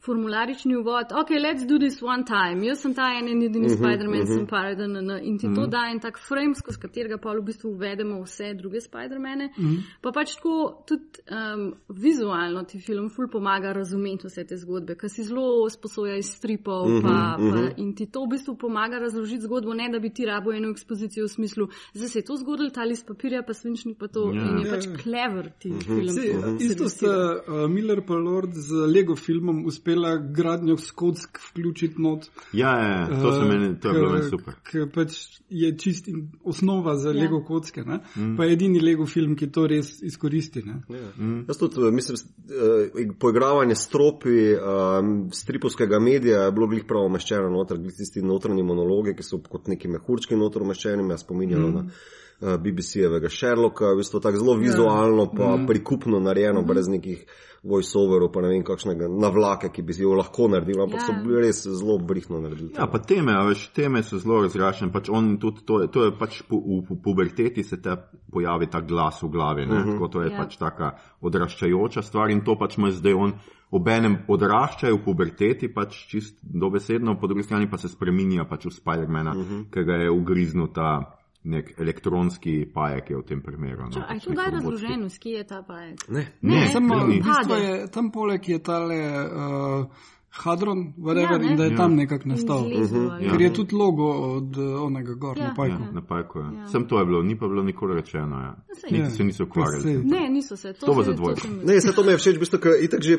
formularični 0.05 0.75
uvod, 0.75 1.05
ok, 1.21 1.29
let's 1.29 1.67
do 1.67 1.77
this 1.79 2.01
one 2.01 2.23
time. 2.25 2.65
Jaz 2.67 2.81
sem 2.81 2.93
ta 2.93 3.13
en 3.17 3.27
in 3.27 3.41
edini 3.41 3.65
uh 3.65 3.71
-huh, 3.71 3.77
Spider-Man, 3.77 4.21
uh 4.21 4.27
-huh. 4.27 4.35
sem 4.35 4.47
Paradan 4.47 4.95
in 5.23 5.37
ti 5.37 5.47
uh 5.47 5.51
-huh. 5.51 5.55
to 5.55 5.67
da 5.67 5.89
en 5.91 5.99
tak 5.99 6.19
frame, 6.19 6.55
skozi 6.55 6.79
katerega 6.79 7.17
pa 7.17 7.33
v 7.33 7.41
bistvu 7.41 7.69
uvedemo 7.69 8.21
vse 8.23 8.53
druge 8.53 8.79
Spider-Mane. 8.81 9.49
Uh 9.57 9.65
-huh. 9.65 9.77
Pa 10.01 10.11
pač 10.11 10.35
tako 10.35 10.83
tudi 10.87 11.03
um, 11.31 11.73
vizualno 11.89 12.63
ti 12.63 12.79
film 12.79 13.09
ful 13.09 13.27
pomaga 13.27 13.73
razumeti 13.73 14.27
vse 14.27 14.43
te 14.43 14.57
zgodbe, 14.57 14.95
ker 14.95 15.09
si 15.09 15.23
zelo 15.23 15.69
sposoja 15.69 16.17
iz 16.17 16.25
stripov 16.25 16.85
uh 16.85 16.91
-huh, 16.91 17.01
pa, 17.01 17.37
uh 17.39 17.45
-huh. 17.45 17.75
pa, 17.75 17.81
in 17.81 17.95
ti 17.95 18.05
to 18.11 18.25
v 18.25 18.29
bistvu 18.29 18.57
pomaga 18.57 18.99
razložiti 18.99 19.41
zgodbo, 19.41 19.73
ne 19.73 19.89
da 19.91 19.99
bi 19.99 20.09
ti 20.09 20.25
rabo 20.25 20.51
eno 20.51 20.69
ekspozicijo 20.69 21.25
v 21.25 21.29
smislu, 21.29 21.67
zdaj 21.93 22.09
se 22.09 22.19
je 22.19 22.25
to 22.25 22.35
zgodilo, 22.35 22.69
ta 22.69 22.83
list 22.83 23.07
papirja, 23.07 23.43
pa 23.43 23.53
svinčnik 23.53 23.97
pa 23.97 24.07
to. 24.07 24.31
Ja. 24.33 24.41
Yeah. 24.41 24.49
In 24.49 24.57
je 24.59 24.73
Ja, 24.73 24.75
pač 24.75 24.85
ja. 24.85 24.97
clever 24.97 25.51
ti 25.59 25.69
uh 25.69 25.77
-huh. 25.77 25.85
film. 25.85 26.09
Si, 26.09 26.31
to 26.41 26.63
isto 26.63 26.89
sta 26.89 27.13
uh, 27.47 27.69
Miller 27.69 28.01
pa 28.05 28.13
Lord 28.13 28.53
z 28.53 28.71
Lego 28.87 29.15
filmom 29.15 29.65
uspela 29.93 30.17
gradnjo 30.17 30.77
skotsk 30.77 31.37
vključiti 31.49 32.01
not. 32.01 32.25
Ja, 32.53 32.69
ja, 32.69 32.87
ja, 32.89 33.21
to, 33.21 33.31
se 33.31 33.45
meni, 33.45 33.79
to 33.79 33.87
je 33.87 33.93
bilo 33.93 34.11
meni 34.11 34.29
super. 34.29 34.53
Ker 34.63 34.87
pač 34.93 35.39
je 35.49 35.77
čist 35.77 36.07
in 36.07 36.31
osnova 36.43 36.95
za 36.95 37.09
Ja. 37.09 37.15
ja. 37.15 37.21
Lego 37.21 37.43
kocke, 37.43 37.83
ne? 37.83 37.99
Mm. 38.15 38.37
pa 38.37 38.45
je 38.45 38.53
edini 38.53 38.79
Lego 38.79 39.05
film, 39.05 39.35
ki 39.35 39.51
to 39.51 39.67
res 39.67 40.01
izkoristi. 40.01 40.63
Ne? 40.65 40.81
Mm. 41.17 41.45
Jaz 41.47 41.57
tudi 41.57 41.87
eh, 41.87 41.91
mislim, 41.91 42.17
uh, 42.17 43.13
poigravanje 43.19 43.75
s 43.75 43.87
tropi 43.87 44.53
um, 44.55 45.29
stripovskega 45.33 45.99
medija 45.99 46.43
je 46.43 46.51
bilo 46.51 46.67
glih 46.67 46.83
prav 46.87 47.05
umeščeno 47.05 47.49
noter, 47.49 47.77
glih 47.77 47.93
tisti 47.97 48.21
notranji 48.21 48.63
monologi, 48.63 49.15
ki 49.15 49.23
so 49.23 49.41
kot 49.49 49.67
neki 49.67 49.87
mehurčki 49.87 50.35
noter 50.35 50.65
umeščeni, 50.65 51.03
me 51.03 51.17
spominjajo 51.17 51.67
mm. 51.67 51.73
na 51.73 51.85
uh, 51.85 52.59
BBC-evega 52.61 53.29
Sherlocka, 53.29 53.93
v 53.93 54.01
bistvu 54.01 54.23
tako 54.23 54.41
zelo 54.41 54.57
vizualno, 54.59 55.29
pa 55.37 55.55
mm. 55.57 55.67
prikupno 55.67 56.19
narejeno, 56.19 56.61
mm. 56.61 56.67
brez 56.67 56.89
nekih 56.89 57.25
voice-overov, 57.63 58.31
pa 58.33 58.41
ne 58.41 58.49
vem 58.51 58.63
kakšnega 58.63 59.07
navlake, 59.07 59.69
ki 59.71 59.81
bi 59.81 59.93
jo 59.97 60.13
lahko 60.19 60.47
naredil, 60.51 60.81
ampak 60.83 60.99
Ja. 60.99 61.05
so 61.07 61.13
bili 61.23 61.41
res 61.41 61.63
zelo 61.63 61.97
brihno 61.97 62.41
naredili. 62.41 62.73
Ja, 62.75 62.87
pa 62.87 62.99
teme, 62.99 63.31
a 63.33 63.43
veš, 63.47 63.69
teme 63.73 64.03
so 64.03 64.17
zelo 64.19 64.41
razrašene. 64.43 64.91
Pač 64.91 65.09
on 65.09 65.37
tudi 65.39 65.63
to, 65.65 65.81
je- 65.81 65.87
to 65.87 66.03
je 66.03 66.11
pač 66.19 66.41
pu, 66.43 66.59
v, 66.59 66.83
v 66.89 67.01
puberteti 67.03 67.63
se 67.63 67.81
te 67.81 67.95
pojavi 68.31 68.67
ta 68.67 68.81
glas 68.81 69.21
v 69.23 69.29
glavi. 69.29 69.63
Uh 69.63 69.69
-huh. 69.71 69.91
Tako 69.93 70.07
to 70.07 70.21
je 70.21 70.27
Ja. 70.29 70.33
ja. 70.33 70.43
pač 70.43 70.57
taka 70.57 70.91
odraščajoča 71.21 72.01
stvar 72.01 72.29
in 72.31 72.41
to 72.43 72.55
pač 72.59 72.77
ima 72.77 72.91
zdaj 72.91 73.13
on. 73.13 73.33
Obenem 73.71 74.17
odraščajo 74.27 74.97
v 74.97 75.03
puberteti, 75.03 75.73
pač 75.73 76.07
čist 76.07 76.37
dobesedno, 76.43 77.17
po 77.19 77.27
drugi 77.27 77.43
strani 77.43 77.69
pa 77.69 77.77
se 77.77 77.89
spremenja 77.89 78.45
pač 78.45 78.65
v 78.65 78.69
Spidermana, 78.71 79.31
uh 79.31 79.37
-huh. 79.37 79.69
ki 79.71 79.83
ga 79.83 79.93
je 79.93 80.11
ugriznil 80.11 80.67
ta 80.67 81.15
nek 81.43 81.73
elektronski 81.77 82.65
pajek 82.67 83.09
je 83.09 83.17
v 83.17 83.23
tem 83.23 83.41
primeru. 83.41 83.83
No, 83.83 83.91
Ča, 83.91 83.99
a 84.01 84.13
je 84.13 84.19
to 84.19 84.29
robotski. 84.29 84.51
razloženo, 84.51 85.09
s 85.09 85.17
kje 85.17 85.31
je 85.31 85.43
ta 85.43 85.61
pajek? 85.61 86.09
Ne. 86.09 86.27
Ne, 86.41 86.55
Ne, 86.55 86.69
Samo 86.69 86.95
to 86.95 87.05
v 87.05 87.09
bistvu 87.19 87.53
je 87.55 87.87
tam 87.89 88.11
poleg 88.11 88.49
je 88.49 88.59
tale 88.59 88.97
uh, 89.25 89.85
Hadron, 90.33 90.93
whatever, 90.97 91.31
Ja, 91.31 91.37
ne. 91.37 91.47
in 91.47 91.57
da 91.57 91.63
je 91.63 91.71
Ja. 91.71 91.77
tam 91.77 91.95
nekako 91.95 92.25
nastal. 92.25 92.65
Izlezel, 92.65 93.01
Mhm, 93.03 93.23
ja. 93.23 93.31
Ker 93.31 93.41
je 93.41 93.53
tudi 93.53 93.75
logo 93.75 94.07
od 94.31 94.57
uh, 94.57 94.81
onega 94.81 95.13
gor 95.13 95.37
Ja. 95.37 95.47
na 95.47 95.53
pajku. 95.53 95.81
Ja, 95.81 95.91
na 95.91 96.01
pajku 96.01 96.39
je. 96.39 96.45
Ja. 96.45 96.59
Ja. 96.59 96.67
Sem 96.67 96.87
to 96.87 96.99
je 96.99 97.05
bilo, 97.05 97.21
ni 97.21 97.37
pa 97.37 97.47
bilo 97.47 97.63
nikoli 97.63 97.95
rečeno. 97.95 98.35
Ja. 98.37 98.55
Niti 98.83 98.95
Ja. 98.95 99.09
se 99.09 99.23
niso 99.23 99.43
ukvarjali. 99.43 99.83
Tem. 99.83 100.01
Ne, 100.05 100.29
niso 100.29 100.55
se. 100.55 100.73
To, 100.73 100.85
To 100.85 100.93
bo 100.93 101.03
se- 101.03 101.05
za 101.05 101.13
dvojko. 101.13 101.41
sem- 101.41 101.61
Ne, 101.63 101.81
se 101.81 101.91
to 101.91 102.03
mi 102.03 102.09
je 102.09 102.17
všeč, 102.17 102.35
v 102.35 102.39
bistvu, 102.39 102.59
ker 102.59 102.71
itak 102.81 103.01
že 103.01 103.17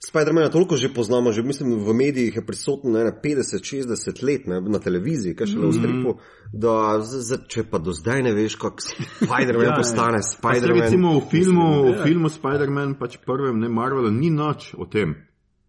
Spider-Man 0.00 0.46
toliko 0.48 0.76
že 0.76 0.88
poznamo, 0.88 1.32
že 1.32 1.42
mislim 1.42 1.74
v 1.76 1.92
medijih 1.92 2.36
je 2.36 2.42
prisoten 2.42 2.92
ne, 2.92 3.10
50-60 3.14 3.90
let 4.22 4.46
ne, 4.46 4.60
na 4.62 4.78
televiziji, 4.78 5.34
kaj 5.34 5.46
še 5.46 5.56
le 5.56 5.66
v 5.66 5.72
stripu, 5.72 6.12
da 6.54 6.74
z, 7.00 7.18
z, 7.20 7.38
če 7.46 7.64
pa 7.64 7.78
do 7.78 7.90
zdaj 7.92 8.22
ne 8.22 8.32
veš, 8.32 8.54
kako 8.56 8.78
Spider-Man 8.78 9.66
Ja, 9.66 9.70
ja, 9.70 9.76
postane 9.76 10.20
Spider-Man. 10.20 10.80
Recimo 10.80 11.16
v 11.16 11.26
filmu, 11.26 11.66
Mislim, 11.68 11.92
v 11.92 12.04
filmu 12.04 12.28
Spider-Man, 12.30 12.94
pač 12.94 13.18
prvem, 13.18 13.58
ne 13.58 13.68
Marvelu, 13.68 14.10
ni 14.10 14.30
nič 14.30 14.72
o 14.74 14.86
tem. 14.86 15.16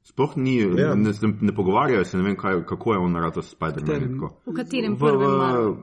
Sploh 0.04 0.38
ni, 0.38 0.58
Ja. 0.60 0.68
ja. 0.84 0.96
ne, 0.96 1.10
ne, 1.12 1.30
ne 1.42 1.52
pogovarjajo 1.52 2.06
se, 2.06 2.18
ne 2.18 2.24
vem, 2.24 2.36
kaj, 2.36 2.64
kako 2.66 2.94
je 2.94 3.00
on 3.00 3.12
naredil 3.12 3.42
s 3.42 3.52
Spider-Manom. 3.52 4.14
tako. 4.14 4.28
V 4.46 4.54
katerem 4.56 4.94
V- 4.94 5.00
prvem 5.00 5.22
v- 5.22 5.38
Marvelu? 5.38 5.74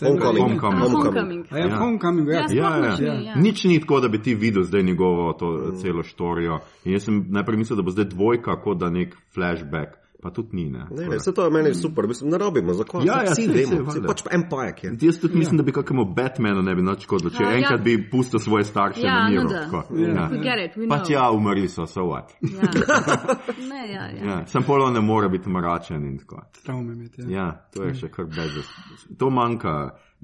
Homecoming. 0.00 0.58
Homecoming. 0.60 0.92
Homecoming. 0.92 1.46
Ja, 1.50 1.58
Ja. 1.58 1.78
homecoming, 1.78 2.28
ja. 2.28 2.46
Ja, 2.50 2.50
Ja, 2.50 2.90
nič 2.90 3.00
ja. 3.00 3.14
ni, 3.14 3.26
ja. 3.26 3.34
Nič 3.36 3.64
ni 3.64 3.80
tako, 3.80 4.00
da 4.00 4.08
bi 4.08 4.22
ti 4.22 4.34
videl 4.34 4.62
zdaj 4.62 4.82
njegovo 4.82 5.32
to 5.32 5.50
mm. 5.50 5.76
celo 5.82 6.02
štorijo. 6.02 6.58
In 6.84 6.92
jaz 6.92 7.04
sem 7.04 7.26
najprej 7.30 7.58
mislil, 7.58 7.76
da 7.76 7.82
bo 7.82 7.90
zdaj 7.90 8.04
dvojka, 8.04 8.56
kot 8.62 8.78
da 8.78 8.90
nek 8.90 9.14
flashback, 9.34 9.96
pa 10.24 10.30
tudi 10.32 10.56
ni. 10.56 10.64
Ne. 10.72 10.86
Ne, 10.90 11.06
ne, 11.08 11.16
vse 11.20 11.34
to 11.36 11.44
je 11.44 11.50
meni 11.52 11.74
super, 11.76 12.06
mislim, 12.08 12.30
ne 12.32 12.38
rabimo, 12.40 12.72
zakaj? 12.72 13.04
Ja, 13.04 13.18
ja, 13.26 13.32
vsi 13.36 13.44
vemo, 13.48 13.82
valjda. 13.84 14.08
pač 14.08 14.22
en 14.32 14.46
pajek 14.50 14.84
je. 14.84 14.92
Jaz 15.02 15.18
tudi 15.20 15.36
mislim, 15.38 15.60
da 15.60 15.66
bi 15.66 15.72
kakemu 15.76 16.04
Batmanu 16.16 16.62
ne 16.64 16.74
bi 16.74 16.82
nič 16.82 17.04
škodilo, 17.04 17.30
če 17.36 17.44
ja. 17.44 17.50
enkrat 17.58 17.82
bi 17.84 17.98
pustil 18.10 18.40
svoje 18.40 18.64
starše 18.64 19.04
Ja, 19.04 19.18
na 19.18 19.28
miru. 19.28 19.44
no. 19.52 19.82
Ja. 20.00 20.56
It, 20.64 20.78
we 20.80 20.88
Pač 20.88 21.10
ja, 21.12 21.28
umrli 21.30 21.68
so, 21.68 21.84
so 21.86 22.08
what. 22.08 22.32
Ja. 22.40 22.70
Ne, 23.70 23.92
ja, 23.92 24.08
ja. 24.08 24.24
Ja, 24.24 24.38
sem 24.46 24.64
polo 24.64 24.88
ne 24.90 25.00
more 25.04 25.28
biti 25.28 25.50
mračen 25.50 26.04
in 26.08 26.18
tako. 26.18 26.40
Travme 26.64 26.92
imeti. 26.92 27.22
Ja. 27.22 27.28
Ja, 27.28 27.46
to 27.74 27.84
je 27.84 27.94
še 27.94 28.08
kar 28.08 28.24
bezes. 28.24 28.70
To 29.18 29.28
manjka 29.30 29.74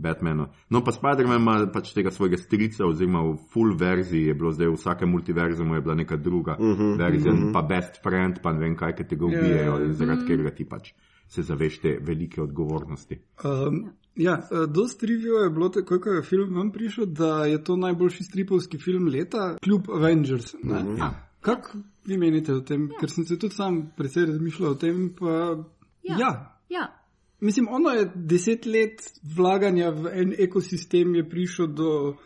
Batmanu. 0.00 0.46
No, 0.70 0.82
pa 0.84 0.92
Spider-Man 0.92 1.40
ima 1.40 1.54
pač 1.72 1.92
tega 1.94 2.10
svojega 2.10 2.38
strica, 2.40 2.86
oziroma 2.86 3.22
v 3.28 3.36
full 3.52 3.76
verziji 3.78 4.30
je 4.30 4.34
bilo 4.34 4.52
zdaj 4.52 4.68
v 4.68 4.78
vsakem 4.78 5.10
multiverzumu 5.10 5.74
je 5.74 5.84
bila 5.86 5.94
neka 5.94 6.16
druga 6.16 6.56
uh 6.58 6.66
-huh, 6.66 6.98
verzija, 6.98 7.32
uh 7.32 7.38
-huh. 7.38 7.52
pa 7.52 7.62
best 7.62 8.02
friend, 8.02 8.42
pa 8.42 8.52
ne 8.52 8.60
vem 8.60 8.76
kaj, 8.76 8.96
ki 8.96 9.04
te 9.04 9.16
ga 9.16 9.26
Ja, 9.26 9.40
ubijajo 9.40 9.78
ja. 9.78 9.84
in 9.84 9.92
zaradi 9.92 10.20
katerega 10.20 10.50
ti 10.50 10.64
pač 10.64 10.92
se 11.28 11.42
zaveš 11.42 11.80
te 11.80 11.98
velike 12.02 12.42
odgovornosti. 12.42 13.18
Um, 13.44 13.90
ja, 14.16 14.48
uh, 14.50 14.72
dosti 14.72 15.06
review 15.06 15.44
je 15.44 15.50
bilo, 15.50 15.68
takoj 15.68 16.00
ko 16.00 16.10
je 16.10 16.22
film 16.22 16.56
ven 16.56 16.72
prišel, 16.72 17.06
da 17.06 17.44
je 17.46 17.64
to 17.64 17.76
najboljši 17.76 18.24
stripovski 18.24 18.78
film 18.78 19.06
leta, 19.06 19.56
kljub 19.62 19.90
Avengers. 19.90 20.54
Ne? 20.62 20.84
Ja. 20.98 21.30
Kako 21.40 21.78
vi 22.06 22.18
menite 22.18 22.54
o 22.54 22.60
tem? 22.60 22.90
Ker 23.00 23.10
sem 23.10 23.24
se 23.24 23.38
tudi 23.38 23.54
sam 23.54 23.92
precej 23.96 24.26
razmišljal 24.26 24.70
o 24.70 24.74
tem. 24.74 25.14
Pa, 25.18 25.56
Ja. 26.02 26.16
ja. 26.18 26.60
ja. 26.68 26.99
Mislim, 27.40 27.68
ono 27.70 27.90
je 27.90 28.10
deset 28.14 28.66
let 28.66 29.00
vlaganja 29.36 29.90
v 29.90 30.10
en 30.12 30.34
ekosistem, 30.38 31.14
je 31.14 31.28
prišel 31.28 31.66
do 31.66 32.16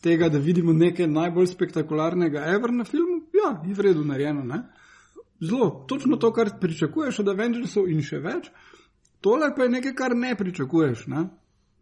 tega, 0.00 0.28
da 0.28 0.38
vidimo 0.38 0.72
nekaj 0.72 1.06
najbolj 1.06 1.46
spektakularnega 1.46 2.44
ever 2.54 2.72
na 2.72 2.84
filmu. 2.84 3.22
Ja, 3.32 3.62
je 3.68 3.74
v 3.74 3.80
redu 3.80 4.04
narejeno. 4.04 4.44
Ne? 4.44 4.62
Zelo, 5.40 5.84
točno 5.88 6.16
to, 6.16 6.32
kar 6.32 6.50
pričakuješ 6.60 7.18
od 7.18 7.28
Avengersov 7.28 7.88
in 7.88 8.02
še 8.02 8.20
več. 8.24 8.50
Tole 9.24 9.50
pa 9.56 9.64
je 9.64 9.72
nekaj, 9.78 9.94
kar 9.96 10.16
ne 10.16 10.34
pričakuješ. 10.36 11.06
Ne? 11.12 11.26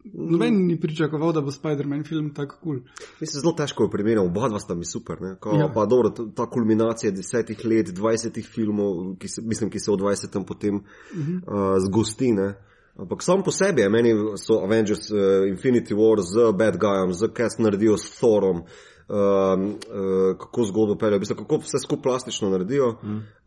Noben 0.03 0.65
ni 0.67 0.75
pričakoval, 0.79 1.31
da 1.33 1.41
bo 1.41 1.51
Spider-Man 1.51 2.03
film 2.03 2.33
tako 2.35 2.57
kul. 2.61 2.79
Cool. 2.79 3.11
Mislim, 3.21 3.41
zelo 3.41 3.53
težko 3.55 3.87
je 3.87 3.91
primerjati, 3.91 4.27
oba 4.27 4.49
dva 4.51 4.59
sta 4.59 4.75
mi 4.75 4.85
super. 4.85 5.19
Ko, 5.39 5.55
Ja. 5.59 5.69
Pa 5.73 5.85
dobro, 5.85 6.09
ta 6.09 6.49
kulminacija 6.49 7.11
desetih 7.11 7.63
let, 7.65 7.93
dvajsetih 7.95 8.47
filmov, 8.47 9.15
ki 9.19 9.27
se, 9.27 9.41
mislim, 9.41 9.71
ki 9.71 9.79
se 9.79 9.91
v 9.91 9.97
dvajsetem 9.97 10.45
potem 10.45 10.75
uh 10.75 10.83
-huh. 11.17 11.39
uh, 11.47 11.79
zgosti. 11.87 12.31
Ne. 12.31 12.53
Ampak 12.97 13.23
sam 13.23 13.41
po 13.43 13.51
sebi, 13.51 13.81
je, 13.81 13.89
meni 13.89 14.13
so 14.37 14.59
Avengers 14.63 15.09
uh, 15.11 15.17
Infinity 15.49 15.95
War 15.97 16.21
z 16.21 16.51
Bad 16.57 16.77
Guyom, 16.77 17.13
z 17.13 17.31
kaj 17.33 17.57
naredijo 17.57 17.97
s 17.97 18.19
Thorom, 18.19 18.61
um, 18.61 18.65
uh, 19.09 20.37
kako 20.37 20.65
zgodbo 20.69 20.97
peljejo, 20.97 21.17
v 21.17 21.25
bistvu, 21.25 21.37
kako 21.41 21.57
vse 21.63 21.81
skupaj 21.81 22.03
plastično 22.03 22.49
naredijo. 22.53 22.95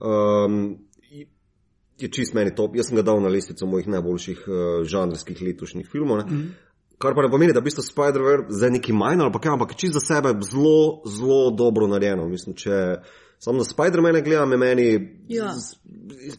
Um, 0.01 0.79
je 1.99 2.09
čist 2.13 2.35
meni 2.35 2.55
top. 2.55 2.77
Jaz 2.77 2.91
sem 2.91 2.97
ga 2.97 3.03
dal 3.03 3.23
na 3.23 3.29
listico 3.33 3.67
mojih 3.67 3.89
najboljših 3.89 4.45
uh, 4.47 4.57
žanrskih 4.85 5.43
letošnjih 5.43 5.89
filmov. 5.93 6.27
Mm. 6.27 6.51
Kar 6.99 7.15
pa 7.15 7.23
ne 7.23 7.31
pomeni, 7.31 7.53
da 7.53 7.61
bi 7.61 7.71
to 7.71 7.83
Spider-Man 7.85 8.47
zdaj 8.49 8.71
neki 8.71 8.93
manj, 8.93 9.21
ampak, 9.21 9.45
ja, 9.45 9.53
ampak 9.53 9.75
čist 9.77 9.93
za 9.95 10.01
sebe 10.01 10.33
zelo, 10.51 11.03
zelo 11.05 11.51
dobro 11.51 11.87
narejeno. 11.87 12.29
Mislim, 12.29 12.57
če 12.57 12.97
samo 13.39 13.59
na 13.59 13.65
Spider-Man 13.65 14.23
gledam, 14.25 14.53
je 14.53 14.59
meni, 14.59 14.87
Ja. 15.29 15.53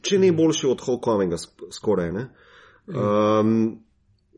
če 0.02 0.20
ni 0.20 0.32
boljši 0.32 0.68
od 0.68 0.82
Homecoming, 0.82 1.34
skoraj. 1.72 2.12
Ne? 2.12 2.30
Um, 2.88 3.80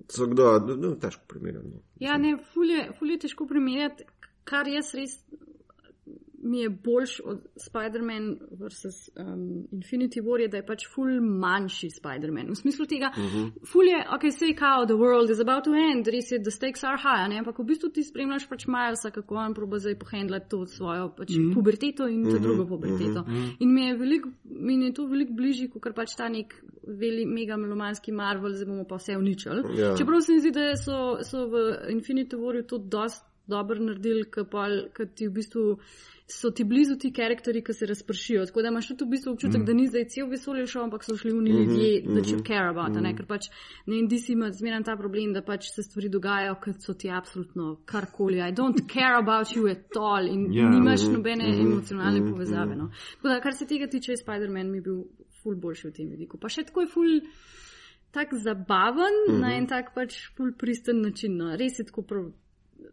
tako 0.08 0.34
da, 0.34 0.76
no, 0.76 0.96
težko 0.96 1.22
primerjamo. 1.28 1.84
Ja, 2.02 2.18
ne, 2.18 2.36
ful 2.54 2.72
je, 2.72 2.88
ful 3.00 3.12
je 3.14 3.20
težko 3.26 3.46
primerjati, 3.48 4.08
kar 4.50 4.68
jaz 4.68 4.94
res 4.98 5.20
mi 6.42 6.60
je 6.62 6.70
boljš 6.70 7.20
od 7.26 7.40
Spider-Man 7.56 8.38
vs. 8.52 9.10
Um, 9.16 9.68
Infinity 9.72 10.22
War, 10.22 10.40
je, 10.40 10.48
da 10.48 10.58
je 10.58 10.66
pač 10.66 10.86
ful 10.94 11.22
manjši 11.22 11.90
Spider-Man. 11.90 12.50
V 12.50 12.56
smislu 12.56 12.86
tega, 12.86 13.12
uh 13.18 13.24
-huh. 13.24 13.52
ful 13.72 13.88
je, 13.88 14.00
ok, 14.16 14.24
say 14.32 14.56
kao, 14.56 14.86
the 14.86 14.94
world 14.94 15.32
is 15.32 15.40
about 15.40 15.64
to 15.64 15.72
end, 15.74 16.08
res 16.08 16.32
je, 16.32 16.40
the 16.44 16.52
stakes 16.52 16.84
are 16.84 16.98
high, 16.98 17.30
ne? 17.30 17.40
ampak 17.40 17.60
v 17.60 17.64
bistvu 17.64 17.90
ti 17.90 18.04
spremljaš 18.04 18.50
pač 18.50 18.68
Milesa, 18.68 19.12
kako 19.12 19.36
on 19.36 19.54
proba 19.54 19.80
zdaj 19.80 20.00
pohendlati 20.00 20.50
to 20.50 20.66
svojo 20.66 21.14
pač, 21.18 21.30
uh 21.30 21.36
-huh. 21.36 21.54
puberteto 21.54 22.08
in 22.08 22.28
uh 22.28 22.34
-huh. 22.34 22.42
drugo 22.42 22.66
puberteto. 22.66 23.20
Uh 23.20 23.28
-huh. 23.28 23.56
In 23.60 23.74
mi 23.74 23.86
je, 23.86 23.98
velik, 23.98 24.26
mi 24.44 24.86
je 24.86 24.94
to 24.94 25.06
veliko 25.06 25.34
bližje, 25.34 25.70
kot 25.70 25.96
pač 25.96 26.16
ta 26.16 26.30
nek 26.30 26.64
veli, 26.88 27.26
mega 27.26 27.58
melomanski 27.58 28.12
Marvel, 28.12 28.54
zdaj 28.54 28.66
bomo 28.66 28.84
pa 28.84 28.96
vse 28.96 29.18
uničili. 29.18 29.64
Ja. 29.78 29.98
Čeprav 29.98 30.22
se 30.22 30.34
mi 30.34 30.40
zdi, 30.40 30.52
da 30.52 30.76
so, 30.76 31.24
so 31.24 31.48
v 31.48 31.56
Infinity 31.90 32.36
Warju 32.36 32.64
to 32.68 32.78
dost 32.78 33.26
dobro 33.48 33.80
naredili, 33.80 34.26
ker 34.94 35.08
ti 35.16 35.28
v 35.28 35.34
bistvu 35.34 35.80
so 36.32 36.52
ti 36.52 36.64
blizu 36.64 36.96
ti 36.98 37.12
karakteri, 37.14 37.64
ki 37.64 37.74
se 37.74 37.86
razpršijo. 37.86 38.46
Tako 38.46 38.62
da 38.62 38.68
imaš 38.68 38.88
tudi 38.88 39.06
v 39.06 39.10
bistvu 39.16 39.32
občutek, 39.34 39.62
mm. 39.62 39.66
da 39.66 39.74
ni 39.74 39.88
zdaj 39.88 40.06
cel 40.14 40.28
vesolje 40.30 40.68
šel, 40.68 40.84
ampak 40.84 41.04
so 41.04 41.18
šli 41.18 41.32
v 41.34 41.42
njih 41.44 41.56
ljudje, 41.56 42.02
mm 42.02 42.08
-hmm, 42.08 42.16
that 42.16 42.32
you 42.32 42.44
care 42.48 42.70
about. 42.70 42.90
Mm 42.90 43.04
-hmm. 43.04 43.18
Ker 43.18 43.26
pač 43.26 43.50
ne 43.86 44.00
in 44.00 44.08
DC 44.08 44.30
ima 44.30 44.52
zmeraj 44.52 44.84
ta 44.84 44.96
problem, 44.98 45.34
da 45.34 45.42
pač 45.42 45.70
se 45.76 45.84
stvari 45.84 46.10
dogajajo, 46.10 46.56
ker 46.64 46.74
so 46.80 46.94
ti 46.94 47.10
absolutno 47.10 47.82
karkoli. 47.86 48.38
I 48.38 48.52
don't 48.60 48.82
care 48.94 49.16
about 49.18 49.48
you 49.56 49.72
at 49.72 49.98
all 49.98 50.28
in 50.28 50.54
Ja. 50.54 50.64
yeah. 50.64 50.74
nimaš 50.74 51.02
nobene 51.02 51.48
mm 51.48 51.54
-hmm, 51.54 51.72
emocionalne 51.72 52.20
mm 52.20 52.26
-hmm, 52.26 52.32
povezave. 52.32 52.76
No. 52.76 52.92
Tako 53.16 53.28
da, 53.28 53.42
kar 53.42 53.54
se 53.54 53.66
tega 53.66 53.88
tiče, 53.88 54.12
je 54.12 54.18
Spider-Man 54.18 54.72
mi 54.72 54.82
bil 54.82 55.04
ful 55.44 55.56
boljši 55.56 55.88
v 55.88 55.92
tem 55.92 56.10
vidiku. 56.10 56.38
Pa 56.38 56.50
še 56.50 56.64
tako 56.64 56.82
je 56.82 56.88
ful. 56.88 57.22
Tak 58.12 58.34
zabaven 58.34 59.16
mm 59.28 59.34
-hmm. 59.34 59.40
na 59.40 59.56
en 59.58 59.68
tak 59.68 59.94
pač 59.96 60.14
ful 60.38 60.52
pristen 60.58 61.02
način. 61.02 61.38
No. 61.38 61.56
Res 61.56 61.80
je 61.80 61.86
tako 61.86 62.02
prav, 62.02 62.32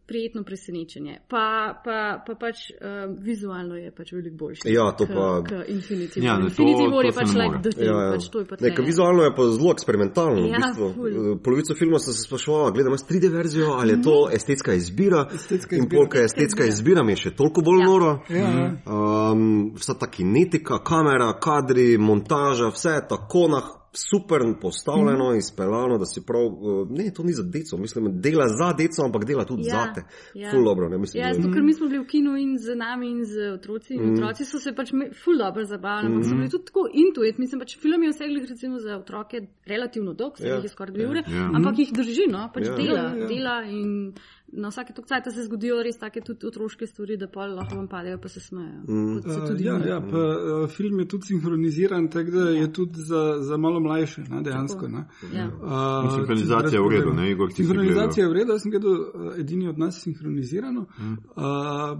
prijetno 0.06 0.42
presenečenje. 0.42 1.18
Pa, 1.28 1.46
pa, 1.84 1.98
pa 2.26 2.34
pač 2.34 2.56
uh, 2.70 2.78
vizualno 3.20 3.74
je 3.74 3.90
pač 3.90 4.12
veliko 4.12 4.36
boljše. 4.36 4.62
Ja, 4.66 4.92
to 4.92 5.06
k- 5.06 5.14
pa- 5.14 5.42
K 5.42 5.52
Infinity 5.68 6.22
Ja, 6.22 6.32
War. 6.32 6.46
Infinity 6.46 6.84
War 6.84 7.02
to 7.02 7.06
je 7.06 7.12
pač 7.12 7.30
like 7.34 7.56
the 7.62 7.70
thing, 7.70 7.86
Ja, 7.86 7.96
ja. 8.00 8.12
pač 8.12 8.28
to 8.28 8.38
je 8.38 8.46
pa 8.46 8.56
Ne, 8.60 8.70
vizualno 8.80 9.22
je 9.22 9.34
pa 9.34 9.42
zelo 9.48 9.70
eksperimentalno. 9.72 10.42
v 10.42 10.46
Ja, 10.46 10.58
bistvu. 10.58 10.92
ful. 10.94 11.08
Eh, 11.08 11.38
Polovico 11.38 11.74
filma 11.74 11.98
sem 11.98 12.12
se 12.12 12.22
spraševal, 12.22 12.72
gledam, 12.72 12.92
imaš 12.92 13.02
3D 13.02 13.28
verzijo 13.28 13.66
ali 13.72 13.92
je 13.92 14.02
to 14.02 14.28
estetska 14.32 14.74
izbira. 14.74 15.26
Estetska 15.34 15.76
in 15.76 15.82
izbira. 15.82 15.98
polka 15.98 16.18
estetska 16.20 16.64
izbira 16.64 17.02
mi 17.02 17.12
je 17.12 17.16
še 17.16 17.30
toliko 17.32 17.60
bolj 17.62 17.80
Ja. 17.80 17.86
noro. 17.86 18.10
Ja, 18.28 18.36
ja. 18.36 18.68
Um, 18.86 19.72
vsa 19.74 19.94
ta 19.94 20.06
kinetika, 20.06 20.78
kamera, 20.80 21.32
kadri, 21.34 21.98
montaža, 21.98 22.68
vse 22.68 22.88
je 22.90 23.08
tako 23.08 23.48
na 23.48 23.60
super 24.02 24.40
postavljeno 24.60 25.34
in 25.34 25.42
speljano, 25.42 25.98
da 25.98 26.04
si 26.04 26.20
prav, 26.22 26.44
uh, 26.46 26.56
ne, 26.90 27.10
to 27.10 27.22
ni 27.22 27.32
za 27.32 27.42
deco, 27.44 27.76
mislim, 27.76 28.20
dela 28.20 28.46
za 28.50 28.72
deco, 28.72 29.04
ampak 29.04 29.24
dela 29.24 29.44
tudi 29.44 29.62
Ja, 29.64 29.74
zate. 29.76 30.00
ja. 30.34 30.50
Ful 30.50 30.64
dobro, 30.64 30.88
ne 30.88 30.98
mislim. 30.98 31.22
Ja, 31.22 31.34
zato, 31.34 31.48
ker 31.52 31.62
mi 31.62 31.72
smo 31.74 31.86
bili 31.86 31.98
v 31.98 32.06
kinu 32.06 32.36
in 32.36 32.58
z 32.58 32.74
nami 32.76 33.10
in 33.10 33.24
z 33.24 33.34
otroci. 33.52 33.94
In 33.94 34.12
otroci 34.12 34.44
so 34.44 34.58
se 34.58 34.72
pač 34.72 34.90
ful 35.24 35.38
dobro 35.38 35.64
zabavali, 35.64 36.06
ampak 36.06 36.24
so 36.24 36.34
bili 36.34 36.50
tudi 36.50 36.64
tako 36.64 36.82
intuit. 36.94 37.38
Mislim, 37.38 37.60
pač 37.60 37.78
film 37.78 38.02
je 38.02 38.10
vseh 38.10 38.28
recimo 38.48 38.78
za 38.78 38.96
otroke 38.96 39.36
relativno 39.66 40.12
dolg, 40.14 40.36
se 40.38 40.48
Ja. 40.48 40.54
jih 40.56 40.64
je 40.64 40.68
skoraj 40.68 40.94
dve 40.94 41.06
ure, 41.08 41.22
Ja. 41.28 41.50
ampak 41.54 41.78
jih 41.78 41.92
drži, 41.92 42.26
no, 42.28 42.50
pač 42.54 42.66
Ja. 42.66 42.76
dela, 42.76 43.00
Ja, 43.00 43.16
ja. 43.16 43.26
dela 43.26 43.56
in 43.64 44.12
na 44.52 44.68
vsake 44.68 44.92
tok 44.92 45.06
cajt 45.06 45.24
se 45.34 45.44
zgodijo 45.44 45.82
res 45.82 45.98
take 45.98 46.20
tudi 46.20 46.46
otroške 46.46 46.86
stvari, 46.86 47.16
da 47.16 47.26
pa 47.28 47.46
lahko 47.46 47.76
vam 47.76 47.88
padejo, 47.88 48.18
pa 48.18 48.28
se 48.28 48.40
smejejo. 48.40 48.82
Kot 48.86 49.32
se 49.32 49.40
Uh, 49.40 49.48
tudi 49.48 49.64
ja, 49.64 49.74
ja, 49.86 50.00
pa, 50.00 50.18
uh, 50.18 50.68
film 50.70 51.00
je 51.00 51.08
tudi 51.08 51.26
sinhroniziran, 51.26 52.08
tako 52.08 52.30
da 52.30 52.48
je 52.50 52.72
tudi 52.72 53.02
za, 53.02 53.36
za 53.40 53.56
malo 53.56 53.80
mlajše, 53.80 54.20
ne, 54.30 54.42
dejansko. 54.42 54.88
Ne. 54.88 55.04
Ja. 55.34 55.46
Uh, 55.48 56.14
Sinhronizacija 56.14 56.80
je 56.80 56.86
v 56.86 56.90
redu, 56.90 57.12
ne, 57.12 57.30
Igor, 57.30 57.52
Sinhronizacija 57.52 58.24
je 58.24 58.30
v 58.30 58.34
redu, 58.38 58.52
jaz 58.52 58.62
sem 58.62 58.70
gledal 58.70 58.92
uh, 58.92 59.38
edini 59.38 59.68
od 59.68 59.78
nas 59.78 60.00
sinhronizirano. 60.02 60.86
Mm. 60.98 61.12
Uh, 61.36 61.98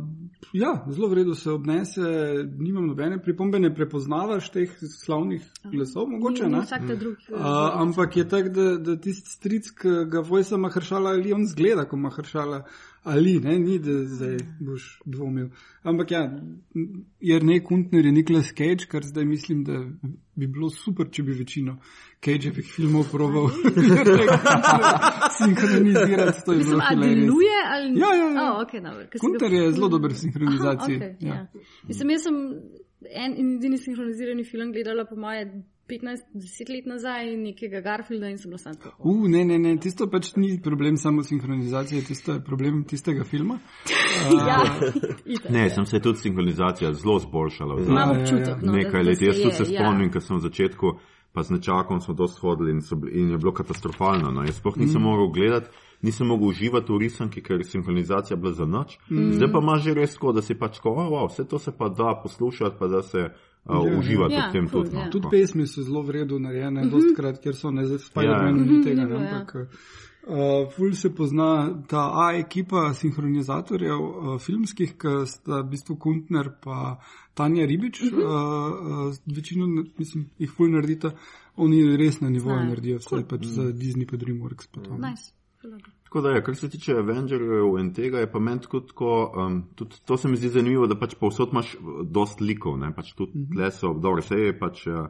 ja, 0.52 0.84
zelo 0.90 1.08
v 1.08 1.14
redu 1.14 1.34
se 1.34 1.50
obnese, 1.50 2.02
nimam 2.58 2.86
nobene 2.86 3.18
pripombe, 3.22 3.58
ne 3.58 3.74
prepoznavaš 3.74 4.50
teh 4.50 4.70
slavnih 5.02 5.42
glasov, 5.64 6.08
mogoče 6.08 6.44
Ni- 6.44 6.48
ni 6.50 6.56
ne. 6.56 6.62
Vsak 6.64 6.86
ta 6.88 6.94
drug. 6.94 7.16
eh, 7.28 7.34
Uh, 7.34 7.80
ampak 7.82 8.16
je 8.16 8.28
tako, 8.28 8.48
da, 8.48 8.76
da 8.78 8.96
tisti 9.00 9.30
stric, 9.30 9.70
ki 9.70 9.88
ga 10.10 10.20
vojsa 10.20 10.56
Mahršala 10.56 11.10
ali 11.10 11.32
on 11.32 11.46
zgleda, 11.46 11.84
ko 11.84 11.96
Mahršala 11.96 12.35
ali 13.02 13.40
ne, 13.40 13.58
ni 13.58 13.78
da 13.78 14.04
zdaj 14.04 14.36
boš 14.60 15.00
dvomil. 15.04 15.48
Ampak 15.82 16.10
ja, 16.10 16.40
jer 17.20 17.44
ne 17.44 17.64
Kuntner 17.64 18.06
je 18.06 18.12
Niklas 18.12 18.46
Cage, 18.48 18.86
kar 18.88 19.02
zdaj 19.02 19.24
mislim, 19.24 19.64
da 19.64 19.84
bi 20.34 20.46
bilo 20.46 20.70
super, 20.70 21.06
če 21.10 21.22
bi 21.22 21.32
večino 21.32 21.76
Cageovih 22.20 22.72
filmov 22.76 23.04
proval 23.10 23.46
sinhronizirati. 25.38 26.38
To 26.44 26.52
je 26.52 26.58
Mislim, 26.58 26.70
zelo 26.70 26.82
a 26.82 26.88
hilarious. 26.90 27.16
deluje 27.20 27.56
ali 27.66 28.00
Ja, 28.00 28.14
ja, 28.14 28.28
ja. 28.34 28.52
Oh, 28.52 28.62
okay, 28.62 28.80
dobro, 28.82 29.04
ga- 29.04 29.18
Kunter 29.20 29.52
je 29.52 29.72
zelo 29.72 29.88
dober 29.88 30.10
v 30.10 30.14
sinhronizaciji. 30.16 30.96
Aha, 30.96 31.04
okay, 31.04 31.16
ja. 31.20 31.34
ja. 31.34 31.46
Mislim, 31.88 32.10
jaz 32.10 32.22
sem 32.22 32.36
en 33.14 33.36
in 33.36 33.56
edini 33.56 33.78
sinhronizirani 33.78 34.44
film 34.44 34.72
gledala, 34.72 35.04
po 35.04 35.16
moje, 35.16 35.62
15-10 35.88 36.70
let 36.74 36.86
nazaj, 36.86 37.36
nekega 37.36 37.80
Garfielda 37.80 38.28
in 38.28 38.38
sem 38.38 38.50
bila 38.50 38.58
sama 38.58 38.74
tako. 38.74 39.08
Uh, 39.08 39.28
ne, 39.28 39.44
ne, 39.44 39.58
ne, 39.58 39.76
tisto 39.80 40.08
pač 40.10 40.32
ni 40.36 40.60
problem 40.62 40.96
samo 40.96 41.22
sinhronizacije, 41.22 42.02
tisto 42.04 42.32
je 42.32 42.44
problem 42.44 42.84
tistega 42.84 43.24
filma. 43.24 43.58
Ja, 44.48 44.62
itak, 45.24 45.50
Ne, 45.50 45.62
ja. 45.62 45.70
sem 45.70 45.86
se 45.86 46.00
tudi 46.00 46.18
sinhronizacija 46.18 46.92
zelo 46.92 47.18
zboljšala. 47.18 47.76
Imam 47.82 47.96
Ja, 47.96 48.00
ja, 48.00 48.06
ja. 48.06 48.20
občutek, 48.22 48.62
no, 48.62 48.72
nekaj 48.72 49.02
let. 49.02 49.18
se 49.18 49.24
Jaz 49.24 49.36
tudi 49.36 49.48
je, 49.48 49.52
se 49.52 49.72
ja. 49.72 49.80
spomnim, 49.82 50.10
ker 50.10 50.22
sem 50.22 50.36
v 50.36 50.40
začetku, 50.40 50.92
pa 51.32 51.42
z 51.42 51.50
nečakom 51.50 52.00
smo 52.00 52.14
dosti 52.14 52.40
hodili 52.40 52.70
in, 52.72 52.80
so, 52.82 52.96
bili- 52.96 53.12
in 53.20 53.30
je 53.30 53.38
bilo 53.38 53.52
katastrofalno. 53.52 54.30
No. 54.32 54.42
Jaz 54.42 54.56
sploh 54.56 54.76
nisem 54.76 55.00
mm. 55.00 55.04
mogel 55.04 55.28
gledati, 55.28 55.68
nisem 56.02 56.26
mogel 56.26 56.48
uživati 56.48 56.92
v 56.92 56.98
risanki, 56.98 57.42
ker 57.42 57.60
je 57.60 57.64
sinhronizacija 57.64 58.36
bila 58.36 58.52
za 58.52 58.64
noč. 58.66 58.96
Mm. 59.10 59.32
Zdaj 59.32 59.52
pa 59.52 59.58
imaš 59.62 59.82
že 59.82 59.94
res 59.94 60.14
tako, 60.14 60.32
da 60.32 60.42
si 60.42 60.54
pač 60.54 60.76
tako, 60.80 60.96
oh, 60.96 61.10
wow, 61.12 61.28
vse 61.28 61.44
to 61.44 61.58
se 61.58 61.72
pa 61.78 61.88
da 61.88 62.16
poslušati, 62.22 62.76
pa 62.78 62.86
da 62.88 63.02
se 63.02 63.28
uh, 63.68 63.86
Ja, 63.86 63.98
uživati 63.98 64.34
ja. 64.34 64.48
v 64.48 64.52
tem 64.52 64.64
Ja, 64.64 64.70
cool, 64.70 64.82
tudi. 64.82 64.94
No. 64.94 65.00
ja. 65.00 65.10
Tudi 65.10 65.22
Tako. 65.22 65.30
pesmi 65.30 65.66
so 65.66 65.82
zelo 65.82 66.02
v 66.02 66.10
redu 66.10 66.38
narejene, 66.38 66.80
mm 66.80 66.86
-hmm. 66.86 66.90
dostkrat, 66.92 67.38
ker 67.38 67.54
so 67.54 67.70
ne 67.70 67.86
za 67.86 67.98
Spider-Man 67.98 68.56
Ja. 68.58 68.64
ni 68.64 68.84
tega, 68.84 69.02
Mhm, 69.02 69.12
ne, 69.12 69.24
ja. 69.24 69.30
ampak 69.30 69.54
uh, 69.54 70.36
ful 70.70 70.92
se 70.92 71.08
pozna 71.10 71.48
ta 71.86 72.10
A 72.16 72.32
ekipa 72.34 72.94
sinhronizatorjev 72.94 74.00
uh, 74.00 74.40
filmskih, 74.40 74.92
ki 74.92 75.26
sta 75.26 75.60
v 75.60 75.70
bistvu 75.70 75.96
Kuntner 75.96 76.50
pa 76.60 76.98
Tanja 77.34 77.66
Ribič, 77.66 78.02
Mhm. 78.02 78.16
uh, 78.16 78.24
uh, 78.24 79.14
večino, 79.28 79.66
mislim, 79.98 80.30
jih 80.38 80.50
ful 80.50 80.70
naredita, 80.70 81.10
oni 81.56 81.96
res 81.96 82.20
na 82.20 82.28
nivoju 82.28 82.54
Znajo. 82.54 82.68
naredijo, 82.68 82.96
vse 82.98 83.24
pač 83.28 83.44
za 83.46 83.62
Disney 83.64 84.06
pa 84.06 84.16
DreamWorks 84.16 84.66
pa 84.66 84.80
to. 84.80 84.90
Nice. 84.92 85.32
dobro. 85.62 85.95
Tako 86.06 86.20
da, 86.20 86.30
je, 86.30 86.42
kar 86.44 86.54
se 86.54 86.68
tiče 86.70 86.94
Avengerjev 87.00 87.78
in 87.80 87.88
tega, 87.94 88.18
je 88.22 88.30
pa 88.30 88.38
meni 88.38 88.60
tako, 88.62 88.80
tako 88.80 89.32
um, 89.36 89.62
tudi 89.74 89.96
to 90.06 90.16
se 90.16 90.28
mi 90.28 90.36
zdi 90.36 90.48
zanimivo, 90.54 90.86
da 90.86 90.94
pač 90.98 91.16
povsod 91.18 91.50
imaš 91.52 91.72
uh, 91.74 92.04
dost 92.06 92.40
likov, 92.40 92.76
ne, 92.78 92.92
pač 92.94 93.10
tudi 93.12 93.32
mm 93.34 93.42
-hmm. 93.42 93.56
tle 93.56 93.70
so, 93.70 93.92
dobro, 93.92 94.22
vse 94.22 94.38
je 94.38 94.58
pač 94.58 94.86
uh, 94.86 95.08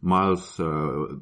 Miles 0.00 0.58
uh, 0.60 0.66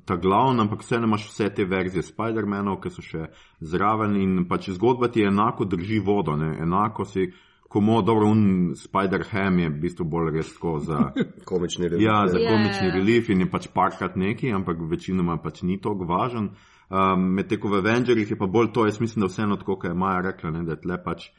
ta 0.05 0.17
glavna, 0.17 0.63
ampak 0.63 0.81
vse 0.81 1.01
ne 1.01 1.07
imaš 1.07 1.27
vse 1.29 1.51
te 1.55 1.65
verzije 1.65 2.03
Spider-Manov, 2.03 2.81
ki 2.83 2.91
so 2.91 3.03
še 3.03 3.27
zraven 3.61 4.17
in 4.17 4.47
pač 4.49 4.71
zgodba 4.71 5.09
ti 5.09 5.23
enako 5.23 5.65
drži 5.65 5.99
vodo, 5.99 6.37
ne, 6.37 6.59
enako 6.63 7.05
si, 7.05 7.33
komo, 7.69 8.03
dobro, 8.03 8.29
un 8.29 8.73
Spider-Ham 8.77 9.59
je 9.59 9.69
v 9.69 9.81
bistvu 9.81 10.05
bolj 10.05 10.31
res 10.37 10.55
tako 10.55 10.79
za. 10.79 11.11
Komični 11.51 11.89
relief. 11.89 12.07
Ja, 12.07 12.27
za 12.27 12.39
Ja, 12.39 12.51
komični 12.53 12.87
ja, 12.87 12.95
ja. 12.95 12.95
relief 12.95 13.29
in 13.29 13.41
je 13.41 13.51
pač 13.51 13.69
parkrat 13.75 14.17
neki, 14.17 14.53
ampak 14.53 14.77
večinoma 14.91 15.37
pač 15.43 15.63
ni 15.63 15.81
tako 15.81 16.05
važen. 16.05 16.51
Um, 16.87 17.25
Medtem 17.35 17.59
ko 17.61 17.73
v 17.73 17.81
Avengerjih 17.83 18.31
je 18.31 18.39
pa 18.39 18.47
bolj 18.47 18.71
to, 18.75 18.87
jaz 18.87 19.01
mislim, 19.01 19.25
da 19.25 19.31
vseeno 19.31 19.57
tako, 19.59 19.75
kot 19.81 19.91
je 19.91 19.99
Maja 19.99 20.21
rekla, 20.29 20.51
ne, 20.55 20.63
da 20.65 20.77
je 20.77 20.83
tle 20.85 20.99
pač. 21.03 21.31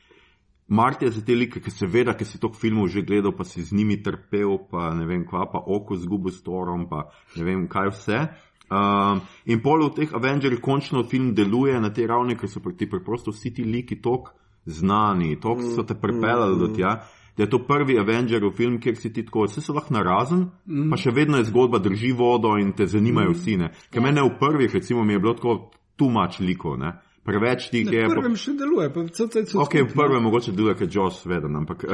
Mart 0.67 1.01
je 1.01 1.11
za 1.15 1.21
te 1.23 1.35
like, 1.35 1.61
ki 1.63 1.71
seveda, 1.71 2.11
ki 2.17 2.25
si 2.27 2.39
toliko 2.43 2.59
filmov 2.59 2.89
že 2.91 3.05
gledal, 3.07 3.31
pa 3.31 3.45
si 3.47 3.63
z 3.63 3.71
njimi 3.71 4.01
trpel, 4.03 4.57
pa 4.67 4.91
ne 4.93 5.07
vem 5.07 5.23
kva, 5.23 5.45
pa 5.51 5.61
oko 5.63 5.95
zgubil 5.95 6.35
s 6.35 6.43
torom, 6.43 6.89
pa 6.91 7.07
ne 7.39 7.47
vem 7.47 7.67
kaj 7.71 7.93
vse. 7.95 8.19
Um, 8.67 9.21
in 9.47 9.61
pol 9.63 9.85
v 9.87 9.93
teh 9.95 10.11
Avengerjih 10.11 10.59
končno 10.59 11.05
film 11.07 11.31
deluje 11.31 11.79
na 11.79 11.93
tej 11.95 12.11
ravni, 12.11 12.35
ker 12.35 12.51
so 12.51 12.59
ti 12.75 12.89
preprosto 12.89 13.31
vsi 13.31 13.53
ti 13.55 13.63
liki 13.63 14.01
tok 14.03 14.33
znani, 14.67 15.39
tok 15.39 15.63
so 15.63 15.87
te 15.87 15.95
pripeljali 15.95 16.59
do 16.59 16.67
tja. 16.75 16.97
Da 17.37 17.43
je 17.43 17.49
to 17.49 17.59
prvi 17.67 17.99
Avengerov 17.99 18.51
film, 18.57 18.79
kjer 18.81 18.95
si 18.97 19.13
ti 19.13 19.21
tako, 19.25 19.45
vse 19.45 19.61
so 19.61 19.73
lahko 19.77 19.93
narazen, 19.93 20.47
mm. 20.65 20.89
pa 20.89 20.97
še 20.97 21.11
vedno 21.13 21.37
je 21.37 21.45
zgodba, 21.51 21.77
drži 21.79 22.11
vodo 22.17 22.55
in 22.57 22.73
te 22.73 22.87
zanimajo 22.89 23.29
mm. 23.29 23.33
vsi. 23.37 23.57
Ne. 23.57 23.69
Ker 23.91 24.01
Ja. 24.01 24.05
mene 24.09 24.21
v 24.25 24.33
prvih, 24.39 24.73
recimo, 24.73 25.03
mi 25.03 25.13
je 25.13 25.19
bilo 25.19 25.33
tako 25.37 25.69
tumač 25.97 26.39
liko, 26.39 26.77
ne. 26.77 26.95
preveč 27.27 27.69
tih 27.69 27.91
je. 27.91 28.05
V 28.05 28.07
pa- 28.07 28.15
prvem 28.21 28.35
še 28.39 28.53
deluje, 28.55 28.87
pa 28.93 29.01
vse 29.03 29.25
te 29.27 29.41
so. 29.45 29.59
Ok, 29.59 29.73
v 29.83 29.91
prvem 29.93 30.23
mogoče 30.23 30.51
deluje 30.55 30.75
kot 30.79 30.93
Joss 30.95 31.25
Veden, 31.27 31.55
ampak 31.59 31.83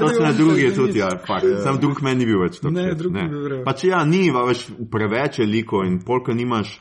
to 0.00 0.08
se 0.08 0.22
na 0.22 0.32
drugi 0.32 0.62
je 0.62 0.74
tudi, 0.74 0.98
ja, 0.98 1.10
fakt. 1.26 1.44
Sam 1.62 1.76
drug 1.80 2.00
meni 2.02 2.24
ni 2.24 2.30
bil 2.30 2.40
več 2.40 2.56
tako. 2.62 2.72
Ne, 2.72 2.94
drug 2.96 3.12
redu. 3.16 3.58
Pač 3.66 3.84
ja, 3.84 4.00
ni, 4.08 4.30
veš, 4.32 4.64
preveč 4.90 5.38
je 5.42 5.46
liko 5.46 5.82
in 5.84 6.00
polka 6.06 6.32
nimaš. 6.34 6.78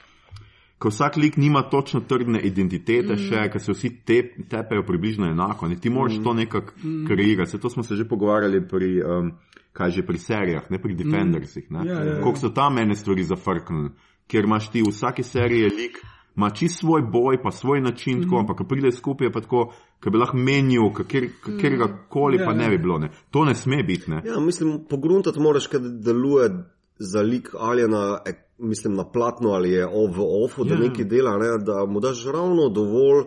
Ko 0.81 0.89
vsak 0.89 1.17
lik 1.21 1.37
nima 1.37 1.61
točno 1.69 1.99
trdne 2.09 2.39
identitete, 2.41 3.13
mm. 3.13 3.25
še, 3.29 3.41
ker 3.53 3.61
se 3.61 3.73
vsi 3.75 3.89
te, 4.05 4.21
tepejo 4.49 4.81
približno 4.87 5.27
enako, 5.29 5.67
ne? 5.69 5.75
ti 5.77 5.91
moraš 5.93 6.17
mm. 6.17 6.23
to 6.25 6.33
nekako 6.33 6.73
mm. 6.83 7.03
kreirati. 7.07 7.51
Se 7.51 7.59
to 7.61 7.69
smo 7.69 7.83
se 7.83 7.95
že 7.95 8.07
pogovarjali 8.09 8.63
pri, 8.67 8.89
um, 9.05 9.29
kaj 9.77 9.91
že 9.99 10.05
pri 10.05 10.17
serijah, 10.17 10.71
ne 10.73 10.81
pri 10.81 10.95
Defendersih. 10.97 11.69
Ne? 11.69 11.85
Ja, 11.85 11.99
ja, 11.99 12.15
ja. 12.15 12.21
Koliko 12.23 12.41
so 12.41 12.49
tam 12.49 12.79
mene 12.81 12.97
stvari 12.97 13.23
zafrknili, 13.23 13.93
ker 14.27 14.49
imaš 14.49 14.71
ti 14.73 14.81
v 14.81 14.89
vsaki 14.89 15.23
seriji 15.23 15.69
lik, 15.69 16.01
ima 16.35 16.49
čist 16.49 16.79
svoj 16.79 17.05
boj, 17.13 17.41
pa 17.43 17.51
svoj 17.51 17.81
način, 17.81 18.17
mm. 18.17 18.25
tako, 18.25 18.39
ampak 18.39 18.57
ko 18.57 18.69
pride 18.73 18.91
skupaj, 18.91 19.27
je 19.27 19.31
pa 19.31 19.41
tako, 19.45 19.65
ki 20.01 20.09
bi 20.09 20.17
lahko 20.17 20.37
menil, 20.37 20.89
katerega 20.97 21.93
koli 22.09 22.41
Ja, 22.41 22.45
pa 22.45 22.51
ja. 22.51 22.57
ne 22.57 22.69
bi 22.69 22.77
bilo. 22.81 22.97
Ne? 22.99 23.13
To 23.29 23.45
ne 23.45 23.55
sme 23.55 23.83
biti. 23.83 24.11
Ne? 24.11 24.21
Ja, 24.25 24.39
mislim, 24.39 24.79
pogruntati 24.89 25.39
moraš, 25.39 25.67
kaj 25.67 25.79
deluje 26.01 26.49
za 26.97 27.21
lik 27.21 27.53
ali 27.59 27.87
na, 27.89 28.21
ek- 28.25 28.47
mislim, 28.61 28.95
na 28.95 29.03
platnu 29.11 29.49
ali 29.49 29.71
je 29.71 29.85
v 29.85 30.25
offu, 30.45 30.63
da 30.63 30.73
Ja. 30.73 30.79
nekaj 30.79 31.05
dela, 31.05 31.37
ne, 31.37 31.57
da 31.65 31.85
mu 31.85 31.99
daš 31.99 32.25
ravno 32.25 32.69
dovolj 32.69 33.25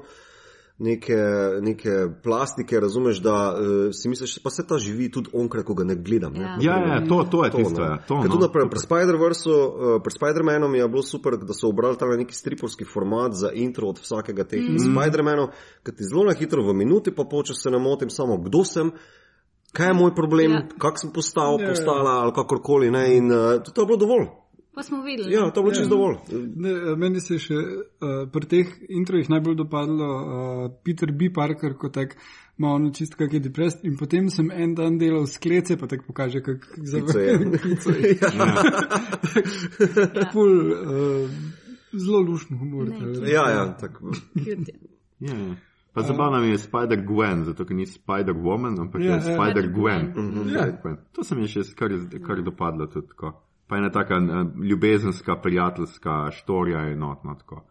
neke, 0.79 1.17
neke 1.61 1.91
plastike, 2.23 2.81
razumeš, 2.81 3.21
da 3.23 3.55
uh, 3.55 3.59
si 3.93 4.09
misliš, 4.09 4.39
pa 4.43 4.51
se 4.51 4.67
ta 4.67 4.79
živi 4.79 5.11
tudi 5.11 5.31
onkraj, 5.33 5.63
ko 5.65 5.75
ga 5.75 5.85
ne 5.85 5.95
gledam. 5.95 6.33
Ne, 6.33 6.41
Ja. 6.41 6.57
Ja, 6.61 6.95
ja, 6.95 7.07
to, 7.09 7.27
to 7.31 7.45
je 7.45 7.51
tisto. 7.51 7.81
ne. 7.81 7.87
Ja, 7.87 7.99
to, 8.09 8.15
Ker 8.23 8.31
no. 8.31 8.33
tudi 8.33 8.43
naprej, 8.43 8.71
pri 8.71 8.81
Spider-Versu, 8.83 9.55
uh, 9.55 10.03
pri 10.03 10.13
Spider-Manu 10.13 10.75
je 10.75 10.89
bilo 10.89 11.03
super, 11.03 11.37
da 11.37 11.55
so 11.55 11.69
obrali 11.69 11.97
ta 11.99 12.07
neki 12.07 12.35
stripovski 12.35 12.85
format 12.85 13.33
za 13.33 13.53
intro 13.55 13.89
od 13.89 13.99
vsakega 14.03 14.45
teh 14.45 14.61
mm. 14.61 14.77
Spider-Manov, 14.91 15.53
ki 15.87 15.93
ti 15.93 16.05
zelo 16.11 16.25
na 16.25 16.35
hitro 16.35 16.63
v 16.67 16.75
minuti, 16.75 17.15
pa 17.15 17.23
če 17.23 17.55
se 17.55 17.71
ne 17.71 17.79
motim, 17.79 18.11
samo 18.11 18.37
kdo 18.39 18.65
sem. 18.65 18.91
Kaj 19.75 19.89
je 19.91 19.95
moj 19.95 20.15
problem, 20.15 20.53
Ja. 20.53 20.59
ja. 20.59 20.79
kak 20.79 20.99
sem 20.99 21.11
postal, 21.13 21.59
ja, 21.61 21.69
postala 21.71 22.23
ali 22.23 22.33
kakorkoli. 22.35 22.91
Ne, 22.91 23.17
in 23.17 23.31
uh, 23.33 23.63
to 23.63 23.83
je 23.83 23.87
bilo 23.87 23.99
dovolj. 23.99 24.44
Pa 24.75 24.83
smo 24.83 25.03
videli. 25.03 25.33
Ja, 25.33 25.51
to 25.51 25.61
je 25.61 25.65
bilo 25.65 25.75
čisto 25.75 25.89
dovolj. 25.89 26.17
Ne, 26.57 26.97
meni 26.97 27.21
se 27.21 27.35
je 27.35 27.43
še 27.45 27.55
uh, 27.55 28.15
pri 28.33 28.49
teh 28.51 28.73
introjih 28.89 29.31
najbolj 29.31 29.55
dopadlo 29.61 30.09
uh, 30.09 30.65
Peter 30.83 31.13
B. 31.13 31.31
Parker, 31.35 31.77
ko 31.79 31.93
tak 31.95 32.17
ima 32.59 32.73
ono 32.75 32.91
čist 32.95 33.15
kak 33.19 33.33
je 33.33 33.41
deprest 33.41 33.85
in 33.85 33.97
potem 33.99 34.31
sem 34.31 34.51
en 34.51 34.75
dan 34.75 34.99
delal 34.99 35.27
sklece, 35.31 35.77
pa 35.79 35.87
tako 35.91 36.11
pokaže, 36.11 36.43
kak 36.43 36.67
je. 36.77 36.87
zavem. 37.07 37.55
Ja. 38.25 38.31
Ful, 40.33 40.53
uh, 40.73 41.31
zelo 41.93 42.21
lušno 42.27 42.59
humor. 42.59 42.91
Ne, 42.91 43.31
ja, 43.31 43.47
ja, 43.51 43.65
tako. 43.79 44.11
Ja, 44.35 44.59
ja. 45.31 45.55
Pa 45.95 46.03
zabavno 46.03 46.41
mi 46.41 46.49
je 46.49 46.59
Spider-Gwen, 46.59 47.45
zato 47.47 47.65
ker 47.65 47.77
ni 47.77 47.87
Spider-Woman, 47.87 48.81
ampak 48.81 49.01
Ja, 49.01 49.07
je 49.07 49.11
ja. 49.31 49.39
Spider-Gwen. 49.39 50.11
Spider-Gwen. 50.11 50.51
Ja. 50.51 50.67
Spider-Gwen. 50.67 50.97
To 51.13 51.25
se 51.25 51.35
mi 51.35 51.47
je 51.47 51.49
še 51.49 51.75
kar, 51.79 51.95
kar 52.27 52.43
dopadlo 52.43 52.87
tudi 52.91 53.15
tako. 53.15 53.37
Pa 53.67 53.77
ena 53.77 53.91
taka 53.91 54.15
eh, 54.15 54.65
ljubezenska, 54.65 55.37
prijateljska 55.43 56.31
štorija 56.33 56.81
je 56.81 56.93
enotna. 56.93 57.35
Tako. 57.35 57.63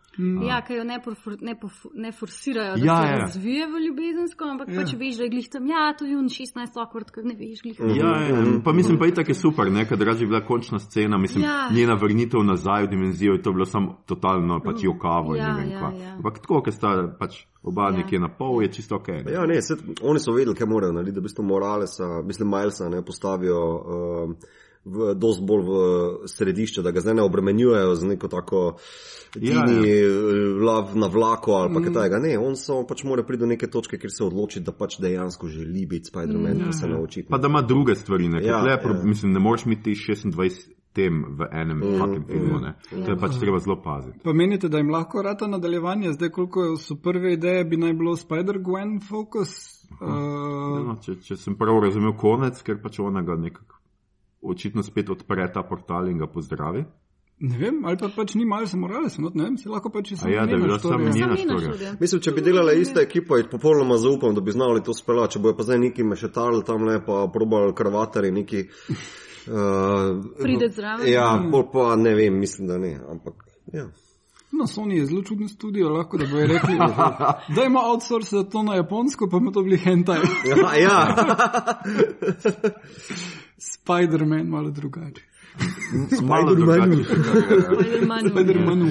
Ja, 0.46 0.60
ki 0.62 0.74
jo 0.74 0.84
ne, 0.84 1.00
porfor, 1.02 1.38
ne, 1.42 1.56
pofu, 1.60 1.90
ne 1.96 2.12
forsirajo, 2.12 2.76
da 2.78 2.86
Ja, 2.86 2.94
ja, 2.94 3.02
se 3.02 3.10
ja. 3.10 3.18
razvije 3.18 3.68
v 3.68 3.80
ljubezensko, 3.82 4.46
ampak 4.46 4.68
Ja. 4.68 4.74
ja. 4.74 4.82
pač 4.82 4.94
veš, 4.94 5.18
da 5.18 5.24
je 5.24 5.30
glih 5.30 5.48
tam, 5.50 5.66
ja, 5.68 5.94
to 5.98 6.06
je 6.06 6.18
un 6.18 6.28
16 6.30 6.78
okvart, 6.78 7.10
ker 7.12 7.26
ne 7.26 7.34
veš, 7.34 7.62
glih. 7.64 7.80
Ja, 7.80 8.12
ja, 8.22 8.44
pa 8.64 8.74
mislim 8.74 9.00
pa 9.00 9.08
itak 9.08 9.30
je 9.30 9.36
super, 9.36 9.72
ne, 9.72 9.88
kad 9.88 10.00
je 10.00 10.28
bila 10.28 10.42
končna 10.42 10.80
scena, 10.80 11.18
mislim, 11.18 11.44
Ja. 11.44 11.70
njena 11.72 11.94
vrnitev 11.94 12.44
nazaj 12.44 12.84
v 12.84 12.88
dimenzijo, 12.88 13.34
je 13.34 13.42
to 13.42 13.52
bilo 13.52 13.66
samo 13.66 13.98
totalno 14.06 14.60
pač 14.60 14.84
jokavo 14.84 15.36
Ja, 15.36 15.48
in 15.48 15.56
ne 15.56 15.62
vem 15.62 15.72
ja, 15.72 15.80
kva. 15.80 15.90
ja. 15.98 16.14
Ampak 16.16 16.40
tako, 16.40 16.62
ker 16.62 16.74
sta 16.74 17.16
pač 17.20 17.46
oba 17.64 17.90
Ja. 17.90 17.98
nekje 17.98 18.20
na 18.20 18.30
pol, 18.30 18.62
je 18.62 18.72
čisto 18.72 18.96
ok. 18.96 19.08
ne. 19.08 19.32
Ja, 19.32 19.46
ne, 19.46 19.62
set, 19.62 19.80
oni 20.02 20.20
so 20.20 20.32
vedeli, 20.32 20.56
kaj 20.56 20.68
morajo 20.68 20.94
narediti, 20.94 21.16
da 21.16 21.20
v 21.20 21.24
bistvu 21.24 21.44
Moralesa, 21.44 22.22
mislim, 22.22 22.50
Milesa 22.50 22.90
ne 22.90 23.02
postavijo 23.02 23.60
uh, 23.76 24.36
v, 24.86 25.14
dost 25.16 25.42
bolj 25.46 25.64
v 25.64 25.74
središče, 26.28 26.82
da 26.84 26.92
ga 26.92 27.00
zdaj 27.02 27.16
ne 27.20 27.24
obremenjujejo 27.24 27.96
z 27.96 28.04
neko 28.14 28.28
tako 28.28 28.64
Ja, 29.34 29.64
tini 29.66 29.90
ja, 29.90 30.10
lav 30.66 30.92
na 30.94 31.08
vlaku 31.10 31.52
ali 31.58 31.74
pa 31.74 31.82
kaj 31.82 31.94
takega. 31.94 32.20
Ne, 32.22 32.36
on 32.38 32.54
samo 32.56 32.84
pač 32.88 33.02
mora 33.04 33.24
priti 33.26 33.42
do 33.42 33.48
neke 33.50 33.66
točke, 33.68 33.98
kjer 33.98 34.12
se 34.14 34.24
odloči, 34.24 34.62
da 34.62 34.72
pač 34.72 35.00
dejansko 35.02 35.48
želi 35.50 35.86
biti 35.90 36.12
Spider-Man, 36.12 36.60
mm, 36.60 36.66
pa 36.68 36.72
se 36.78 36.88
naučiti. 36.88 37.28
Pa 37.30 37.38
da 37.38 37.48
ima 37.50 37.62
druge 37.62 37.96
stvari, 37.96 38.28
ne, 38.30 38.44
Ja, 38.44 38.52
ja, 38.52 38.62
le, 38.62 38.72
ja. 38.72 38.80
ja. 38.84 39.02
mislim, 39.04 39.34
ne 39.34 39.40
moreš 39.40 39.66
imeti 39.66 39.96
26 39.96 40.70
tem 40.94 41.24
v 41.40 41.48
enem 41.52 41.78
mm, 41.82 41.98
fucking 42.00 42.28
filmu, 42.30 42.60
ne. 42.62 42.76
To 42.90 42.96
je 42.96 43.16
Ja. 43.16 43.18
pač 43.18 43.40
treba 43.42 43.60
zelo 43.60 43.82
paziti. 43.82 44.20
Pa 44.24 44.34
menite, 44.34 44.70
da 44.70 44.78
jim 44.78 44.92
lahko 44.94 45.22
rata 45.22 45.48
nadaljevanje, 45.48 46.14
zdaj 46.14 46.30
koliko 46.30 46.76
so 46.78 46.96
prve 46.96 47.34
ideje, 47.34 47.66
bi 47.66 47.78
naj 47.78 47.94
bilo 47.94 48.14
Spider-Gwen 48.16 49.00
fokus? 49.10 49.56
Uh, 50.02 50.10
No, 50.86 50.98
če, 51.02 51.16
če 51.26 51.36
sem 51.38 51.56
prav 51.58 51.82
razumel 51.82 52.14
konec, 52.18 52.62
ker 52.62 52.78
pač 52.82 53.00
ona 53.00 53.22
ga 53.26 53.36
nekako 53.36 53.80
očitno 54.44 54.84
spet 54.84 55.10
odpre 55.10 55.48
ta 55.54 55.64
portal 55.64 56.10
in 56.10 56.18
ga 56.18 56.28
pozdravi. 56.28 56.86
ne 57.40 57.58
vem, 57.58 57.80
ali 57.86 57.98
pa 57.98 58.08
pač 58.16 58.36
ni 58.36 58.46
malo 58.46 58.68
morale, 58.80 59.10
sem 59.10 59.26
ne 59.34 59.44
vem, 59.44 59.58
se 59.58 59.70
lahko 59.70 59.90
pač 59.90 60.14
A 60.22 60.30
ja, 60.30 60.46
da 60.46 60.56
bi 60.56 60.62
bila 60.64 60.80
samo 60.80 61.10
njena 61.10 61.36
štorija. 61.36 61.96
Mislim, 62.00 62.22
če 62.22 62.32
bi 62.32 62.42
delala 62.42 62.74
ista 62.74 63.02
ekipa, 63.02 63.38
jih 63.38 63.50
popolnoma 63.52 63.98
zaupam, 63.98 64.36
da 64.36 64.42
bi 64.42 64.52
znali 64.52 64.84
to 64.84 64.94
speljati. 64.94 65.34
Če 65.34 65.44
bojo 65.44 65.58
pa 65.58 65.66
zdaj 65.68 65.80
neki 65.80 66.04
mešetali 66.08 66.64
tam 66.64 66.86
le, 66.88 67.00
pa 67.06 67.26
probali 67.34 67.76
krvatari 67.76 68.32
neki. 68.32 68.64
Uh, 69.44 70.24
Pride 70.40 70.70
zraven. 70.72 71.10
Ja, 71.12 71.34
bolj 71.52 71.68
pa 71.74 71.96
ne 72.00 72.16
vem, 72.16 72.40
mislim, 72.40 72.68
da 72.68 72.78
ne. 72.80 72.94
Ampak, 73.12 73.44
ja. 73.74 73.90
No, 74.54 74.68
Sony 74.68 74.98
je 74.98 75.06
zelo 75.06 75.24
čuden 75.24 75.50
studio, 75.50 75.90
lahko 75.90 76.18
da 76.18 76.26
bojo 76.32 76.48
rekli, 76.48 76.78
da 77.56 77.64
ima 77.66 77.80
outsource 77.90 78.50
to 78.52 78.64
na 78.64 78.76
japonsko, 78.76 79.30
pa 79.30 79.38
ima 79.38 79.52
to 79.52 79.64
bili 79.64 79.78
hentai. 79.78 80.20
Ja, 80.50 80.76
ja. 80.78 81.16
Spider-Man 83.58 84.48
malo 84.48 84.70
drugače. 84.70 85.22
Spider-Manu. 86.10 87.04
Spider-Manu. 88.30 88.88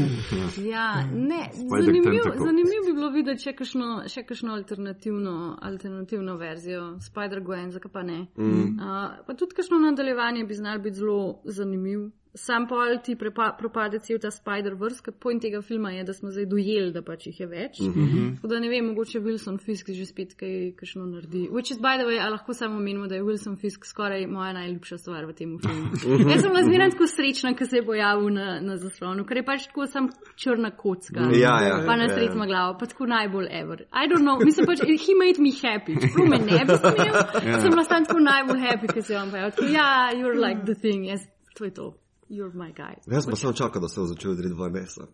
Ja, 0.70 1.05
ne, 1.12 1.51
Spider 1.53 1.94
zanimiv, 2.38 2.81
bi 2.87 2.92
bilo 2.94 3.11
videti 3.11 3.42
še 3.48 3.53
kakšno, 3.59 3.88
še 4.09 4.22
kakšno 4.27 4.55
alternativno, 4.55 5.57
alternativno 5.62 6.37
verzijo 6.38 6.85
Spider-Gwen, 7.03 7.70
zakaj 7.75 7.92
pa 7.92 8.03
ne. 8.07 8.27
Mm. 8.38 8.79
Uh, 8.79 9.25
pa 9.27 9.35
tudi 9.35 9.59
kakšno 9.59 9.79
nadaljevanje 9.83 10.44
bi 10.46 10.55
znal 10.55 10.79
biti 10.79 11.03
zelo 11.03 11.40
zanimiv. 11.44 12.11
Sam 12.35 12.64
pol 12.66 12.97
ti 13.05 13.12
prepa, 13.16 13.51
propade 13.59 13.99
cel 14.01 14.16
ta 14.16 14.31
Spider-Verse, 14.33 15.03
ker 15.05 15.12
point 15.21 15.42
tega 15.45 15.61
filma 15.61 15.90
je, 15.92 16.05
da 16.09 16.14
smo 16.16 16.31
zdaj 16.33 16.47
dojeli, 16.49 16.92
da 16.92 17.03
pač 17.05 17.27
jih 17.29 17.40
je 17.40 17.47
več. 17.47 17.81
Mm 17.81 17.92
-hmm. 17.92 18.31
Tako 18.37 18.49
da 18.49 18.61
ne 18.61 18.68
vem, 18.68 18.87
mogoče 18.87 19.21
Wilson 19.21 19.59
Fisk 19.61 19.90
že 19.90 20.07
spet 20.07 20.33
kaj 20.40 20.73
kakšno 20.77 21.07
naredi. 21.07 21.49
Which 21.53 21.71
is 21.71 21.79
by 21.79 21.99
the 22.01 22.07
way, 22.09 22.18
a 22.21 22.31
lahko 22.31 22.55
samo 22.55 22.81
menimo, 22.81 23.07
da 23.07 23.14
je 23.14 23.23
Wilson 23.23 23.61
Fisk 23.61 23.85
skoraj 23.85 24.27
moja 24.27 24.53
najljubša 24.53 24.99
stvar 24.99 25.25
v 25.25 25.33
tem 25.33 25.59
filmu. 25.59 25.88
Jaz 26.33 26.40
sem 26.40 26.51
bila 26.51 26.62
zmeraj 26.64 26.90
tako 26.90 27.07
srečna, 27.07 27.55
ko 27.57 27.66
se 27.66 27.77
je 27.77 27.85
pojavil 27.85 28.29
na, 28.35 28.61
na 28.61 28.77
zaslonu, 28.77 29.25
ker 29.25 29.37
je 29.37 29.45
pač 29.45 29.66
tako 29.66 29.87
sam 29.87 30.09
črna 30.37 30.71
kocka. 30.71 31.21
Ja, 31.21 31.61
ja, 31.61 31.85
pa 31.87 31.97
na 31.97 32.05
ja, 32.05 32.14
srednjo 32.16 32.40
ja. 32.40 32.47
glavo, 32.47 32.79
pa 32.81 32.87
tako 32.87 33.07
najbolj 33.07 33.49
ever. 33.51 33.81
I 33.92 34.09
don't 34.09 34.25
know, 34.25 34.45
mislim 34.45 34.66
pač, 34.66 34.81
he 34.81 35.12
made 35.21 35.38
me 35.38 35.53
happy. 35.53 36.01
Čeprav 36.01 36.29
me 36.29 36.38
ne 36.38 36.64
bi 36.64 36.77
smel, 36.81 37.61
sem 37.61 37.71
bila 37.71 37.85
sam 37.85 38.05
tako 38.05 38.21
najbolj 38.21 38.61
happy, 38.61 38.87
ker 38.95 39.03
se 39.03 39.12
je. 39.12 39.21
Tako, 39.33 39.64
ja, 39.64 40.11
you're 40.16 40.40
like 40.49 40.64
the 40.64 40.75
thing, 40.75 41.05
jaz, 41.07 41.29
to 41.55 41.64
je 41.64 41.71
to. 41.71 42.02
You're 42.33 42.55
my 42.55 42.73
guy. 42.73 42.95
Jaz 43.07 43.27
pa 43.27 43.37
sem 43.37 43.53
čakal, 43.53 43.83
da 43.83 43.88
se 43.88 44.01
bo 44.01 44.07
začel 44.07 44.31
odriti 44.31 44.55
12. 44.55 45.05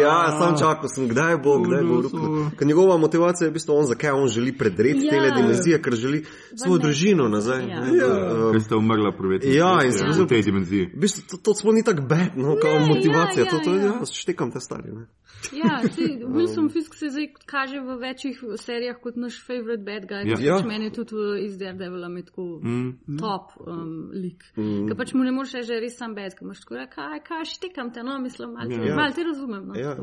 ja, 0.00 0.16
sem 0.32 0.56
čakal, 0.56 0.88
sem, 0.88 1.08
kdaj 1.08 1.36
bo, 1.38 1.58
kdaj 1.60 1.82
bo 1.82 2.00
ruknil. 2.00 2.50
Ker 2.52 2.66
njegova 2.66 2.96
motivacija 2.96 3.46
je 3.46 3.50
v 3.50 3.54
bistvu 3.54 3.74
on, 3.74 3.84
zakaj 3.84 4.10
on 4.12 4.28
želi 4.28 4.52
predreti 4.52 5.04
Ja. 5.04 5.14
ja. 5.14 5.22
te 5.26 5.42
dimenzije, 5.42 5.82
ker 5.82 5.92
želi 5.94 6.24
svojo 6.54 6.78
družino 6.78 7.28
nazaj. 7.28 7.68
Ja. 7.68 7.80
ne, 7.82 7.98
Ja. 7.98 8.06
um, 8.06 8.52
Ker 8.52 8.62
ste 8.62 8.76
umrla 8.76 9.12
prvi 9.12 9.40
Ja, 9.52 9.78
in 9.84 9.92
sem 9.92 10.08
v 10.08 10.12
zelo- 10.14 10.28
tej 10.28 10.42
dimenziji. 10.42 10.86
V 10.86 10.98
bistvu 10.98 11.22
to, 11.28 11.36
to 11.36 11.54
sploh 11.54 11.74
ni 11.74 11.84
tako 11.84 12.02
bed, 12.02 12.32
no, 12.36 12.56
kao 12.56 12.78
Ne, 12.78 12.86
motivacija. 12.88 13.44
ja, 13.44 13.50
to, 13.50 13.58
to, 13.58 13.70
ja, 13.70 13.76
ja, 13.76 13.84
ja. 13.84 13.94
ja. 13.94 14.06
štekam 14.06 14.50
te 14.50 14.60
stari. 14.60 14.92
Ne. 14.92 15.06
Ja, 15.52 15.82
sej, 15.84 16.16
Wilson 16.34 16.72
Fisk 16.72 16.94
se 16.94 17.10
zdaj 17.10 17.26
kaže 17.46 17.80
v 17.80 17.98
večjih 17.98 18.40
serijah 18.56 18.96
kot 18.96 19.16
naš 19.16 19.36
favorite 19.46 19.84
bad 19.84 20.04
guy. 20.04 20.24
Ja. 20.24 20.36
Ja. 20.40 20.56
Ja. 20.56 20.66
Meni 20.66 20.84
je 20.84 20.92
tudi 20.92 21.14
v- 21.14 21.44
iz 21.44 21.58
Daredevila 21.58 22.08
med 22.08 22.24
tako 22.26 22.60
Mm. 22.64 23.18
top 23.18 23.52
um, 23.60 24.10
lik. 24.14 24.44
Mm. 24.56 24.62
Mm. 24.62 24.88
Ker 24.88 24.96
pač 24.96 25.12
mu 25.14 25.24
ne 25.24 25.32
moreš 25.32 25.52
reči, 25.52 25.68
da 25.68 25.74
je 25.74 25.80
res 25.80 25.96
sam 26.06 26.14
bad, 26.14 26.34
ker 26.34 26.44
imaš 26.44 26.60
tako, 26.60 26.74
ja, 26.74 26.86
kaj, 26.86 27.20
kaj, 27.26 27.44
štekam 27.44 27.90
te, 27.92 28.02
no, 28.02 28.18
mislim, 28.18 28.52
malo 28.52 28.68
te, 28.68 28.86
Ja. 28.88 28.96
mal 28.96 29.12
te 29.12 29.24
razumem. 29.24 29.66
No, 29.66 29.74
Ja. 29.74 29.94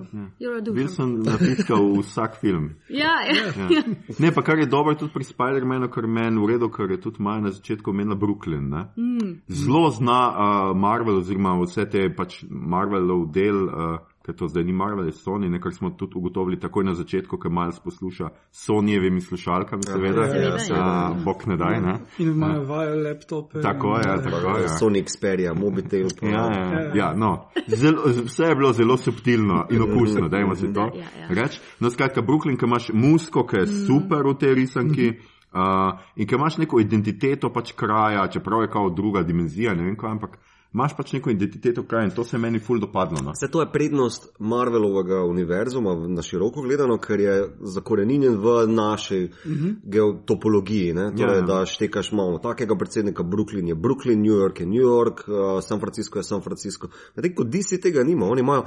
dude. 0.61 0.81
Wilson 0.81 1.23
natiska 1.25 1.75
v 1.75 1.99
vsak 2.01 2.39
film. 2.39 2.69
Ja, 3.03 3.13
ja, 3.27 3.65
ja. 3.69 3.83
Ne, 4.19 4.31
pa 4.31 4.41
kar 4.41 4.59
je 4.59 4.65
dobro 4.65 4.95
tudi 4.95 5.13
pri 5.13 5.23
Spider-Manu, 5.23 5.89
ker 5.89 6.07
meni 6.07 6.39
v 6.39 6.47
redu, 6.47 6.69
ker 6.69 6.91
je 6.91 6.99
tudi 7.01 7.23
Maja 7.23 7.41
na 7.41 7.51
začetku 7.51 7.89
omenila 7.89 8.15
Brooklyn. 8.15 8.69
Ne? 8.69 8.83
Mm. 8.97 9.41
Zelo 9.47 9.89
zna 9.89 10.19
uh, 10.29 10.77
Marvel, 10.77 11.17
oziroma 11.17 11.55
vse 11.63 11.85
te 11.89 12.09
pač 12.15 12.43
Marvelov 12.49 13.31
del 13.31 13.63
uh, 13.67 13.97
ker 14.25 14.35
to 14.35 14.47
zdaj 14.47 14.63
ni 14.63 14.73
Marvel, 14.73 15.05
je 15.05 15.11
Sony, 15.11 15.49
nekaj 15.49 15.71
smo 15.71 15.89
tudi 15.89 16.13
ugotovili 16.15 16.59
takoj 16.59 16.83
na 16.83 16.93
začetku, 16.95 17.37
ker 17.37 17.51
Miles 17.51 17.79
posluša 17.79 18.29
Sonyjevimi 18.51 19.21
slušalkami, 19.21 19.83
seveda, 19.83 20.27
Seveda, 20.29 20.57
ja. 20.69 20.83
a, 20.83 21.15
bog 21.25 21.43
ne 21.47 21.57
daj, 21.57 21.81
ne. 21.81 21.97
In 22.17 22.29
imajo 22.31 22.63
vajo 22.63 22.95
laptope. 23.03 23.61
Tako 23.61 23.97
je, 23.97 24.03
tako 24.23 24.57
je. 24.57 24.67
Sony 24.79 25.03
Xperia, 25.03 25.53
Mobitel. 25.53 26.07
Ja, 26.21 26.29
ja, 26.29 26.91
ja, 26.95 27.13
no. 27.15 27.49
zelo, 27.67 28.03
vse 28.25 28.43
je 28.43 28.55
bilo 28.55 28.73
zelo 28.73 28.97
subtilno 28.97 29.67
in 29.71 29.81
okusno, 29.81 30.29
dajmo 30.29 30.55
si 30.55 30.73
to 30.73 30.81
Ja, 30.93 31.05
ja. 31.19 31.27
reči. 31.29 31.59
No, 31.79 31.89
skratka, 31.89 32.21
Brooklyn, 32.21 32.57
ki 32.57 32.65
imaš 32.65 32.89
musko, 32.93 33.45
ki 33.47 33.57
je 33.57 33.67
super 33.67 34.27
v 34.27 34.37
tej 34.39 34.53
risanki. 34.55 35.13
Uh, 35.53 35.99
in 36.15 36.25
ki 36.27 36.35
imaš 36.35 36.57
neko 36.57 36.79
identiteto 36.81 37.51
pač 37.53 37.75
kraja, 37.77 38.25
čeprav 38.27 38.63
je 38.63 38.71
kao 38.73 38.89
druga 38.89 39.21
dimenzija, 39.23 39.75
ne 39.77 39.83
vem 39.85 39.95
kaj, 39.95 40.15
ampak 40.15 40.39
imaš 40.73 40.95
pač 40.97 41.13
neko 41.13 41.29
identiteto 41.29 41.83
kraja 41.83 42.05
in 42.05 42.11
to 42.11 42.23
se 42.23 42.35
je 42.35 42.41
meni 42.41 42.59
ful 42.59 42.79
dopadlo. 42.79 43.21
No. 43.23 43.31
Vse 43.31 43.51
to 43.51 43.61
je 43.61 43.71
prednost 43.71 44.27
Marvelovega 44.39 45.23
univerzuma 45.23 45.95
na 46.07 46.21
široko 46.21 46.61
gledano, 46.61 46.97
ker 46.97 47.19
je 47.19 47.35
zakorenjen 47.61 48.37
v 48.41 48.55
naši 48.67 49.23
uh 49.23 49.51
-huh. 49.51 49.75
geotopologiji. 49.83 50.93
Ne? 50.93 51.11
Torej, 51.17 51.35
Ja, 51.35 51.35
ja. 51.35 51.41
da 51.41 51.65
štekaš 51.65 52.11
malo 52.11 52.39
takega 52.39 52.75
predsednika, 52.75 53.23
Brooklyn 53.23 53.67
je 53.67 53.75
Brooklyn, 53.75 54.21
New 54.21 54.35
York 54.39 54.59
je 54.59 54.65
New 54.65 54.81
York, 54.81 55.27
uh, 55.27 55.63
San 55.63 55.79
Francisco 55.79 56.19
je 56.19 56.23
San 56.23 56.41
Francisco. 56.41 56.87
Medtem 57.15 57.35
ko 57.35 57.43
DC 57.43 57.81
tega 57.81 58.03
nima, 58.03 58.25
oni 58.25 58.41
imajo 58.41 58.63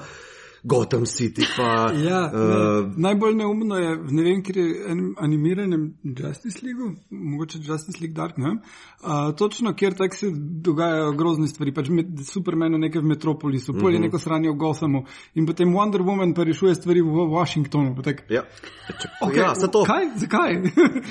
Gotham 0.67 1.07
City, 1.07 1.47
pa 1.57 1.93
Ja, 2.11 2.27
uh, 2.35 2.41
ne, 2.41 2.93
najbolj 2.97 3.35
neumno 3.35 3.79
je, 3.79 3.97
ne 4.11 4.23
vem, 4.23 4.43
ker 4.43 4.57
je 4.59 4.67
enem 4.91 5.13
animiranem 5.23 5.85
Justice 6.03 6.65
League, 6.67 6.97
mogoče 7.11 7.61
Justice 7.63 8.01
League 8.01 8.17
Dark, 8.17 8.39
ne 8.39 8.49
vem, 8.49 8.59
uh, 8.59 9.31
točno 9.39 9.75
kjer 9.75 9.95
tak 9.95 10.15
se 10.15 10.31
dogajajo 10.69 11.13
grozne 11.13 11.47
stvari, 11.49 11.75
pač 11.75 11.89
med, 11.89 12.11
Supermanu 12.27 12.79
nekaj 12.83 13.03
v 13.03 13.13
Metropolisu, 13.13 13.77
pol 13.79 13.95
je 13.95 14.03
neko 14.09 14.19
sranje 14.19 14.51
v 14.51 14.59
Gothamu 14.59 15.05
in 15.35 15.47
potem 15.47 15.75
Wonder 15.75 16.03
Woman 16.03 16.35
pa 16.35 16.45
rešuje 16.45 16.75
stvari 16.75 17.05
v 17.05 17.29
Washingtonu. 17.31 17.95
Tak, 18.03 18.25
ja. 18.31 18.43
Če, 18.91 19.13
okay, 19.23 19.45
ja, 19.45 19.55
to, 19.55 19.85
Kaj? 19.87 20.11
Zakaj? 20.19 20.59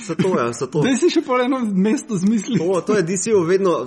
se 0.08 0.16
to, 0.16 0.36
ja, 0.36 0.52
se 0.54 0.68
to. 0.72 0.84
Daj 0.86 1.00
si 1.00 1.14
še 1.14 1.24
pol 1.24 1.46
eno 1.48 1.62
mesto 1.64 2.20
zmisliti. 2.20 2.60
To, 2.60 2.82
to 2.84 3.00
je 3.00 3.08
DC-ov 3.08 3.48
vedno 3.48 3.78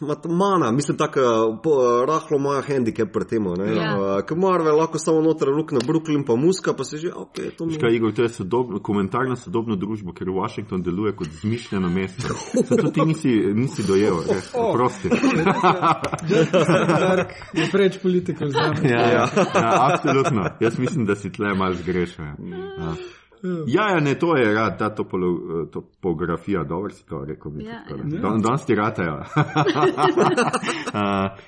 ma- 0.00 0.34
mana, 0.34 0.70
mislim, 0.72 0.96
tako 0.96 1.20
eh, 1.20 1.24
eh, 1.24 2.06
rahlo 2.06 2.36
ima 2.36 2.62
handicap 2.68 3.12
pri 3.12 3.24
tem. 3.24 3.44
Ja. 3.76 4.22
Ker 4.22 4.36
Marvel 4.36 4.76
lahko 4.76 4.98
samo 4.98 5.20
noter 5.20 5.48
luk 5.48 5.72
na 5.72 5.80
Brooklyn, 5.86 6.24
pa 6.26 6.36
muska, 6.36 6.72
pa 6.72 6.84
se 6.84 6.96
že, 6.96 7.12
ok, 7.14 7.38
to 7.58 7.66
mi 7.66 7.74
Škaj, 7.74 7.94
Igor, 7.94 8.12
to 8.12 8.22
je 8.22 8.28
sodobno, 8.28 8.78
komentar 8.82 9.28
na 9.28 9.36
sodobno 9.36 9.76
družbo, 9.76 10.12
ker 10.12 10.30
Washington 10.30 10.82
deluje 10.82 11.16
kot 11.16 11.28
zmišljeno 11.28 11.88
mesto. 11.88 12.34
Zato 12.68 12.90
ti 12.90 13.00
nisi, 13.00 13.28
nisi 13.54 13.82
dojel, 13.86 14.22
res, 14.28 14.52
prosti. 14.72 15.08
League 15.08 17.00
Dark 17.00 17.30
je 17.54 17.68
preveč 17.72 17.98
politikal 18.02 18.48
za 18.48 18.70
me. 18.70 18.90
Ja, 18.90 19.00
ja, 19.00 19.26
ja, 19.54 19.88
absolutno. 19.90 20.44
Jaz 20.60 20.78
mislim, 20.78 21.06
da 21.06 21.14
si 21.16 21.32
tle 21.32 21.54
malo 21.54 21.74
zgrešil. 21.74 22.24
Ja. 22.24 22.94
Ja. 23.42 23.64
Ja, 23.66 23.90
ja, 23.94 24.00
ne, 24.00 24.14
to 24.18 24.36
je 24.36 24.52
ja, 24.54 24.76
ta 24.76 24.94
topolo, 24.94 25.66
topografija, 25.72 26.64
dobro 26.64 26.90
si 26.90 27.06
to 27.06 27.24
rekel. 27.24 27.52
mi 27.52 27.64
Ja, 27.64 27.82
ja. 27.90 28.20
Don, 28.20 28.42
danes 28.42 28.64
ti 28.66 28.74
ratajo. 28.74 29.14
uh, 29.14 29.24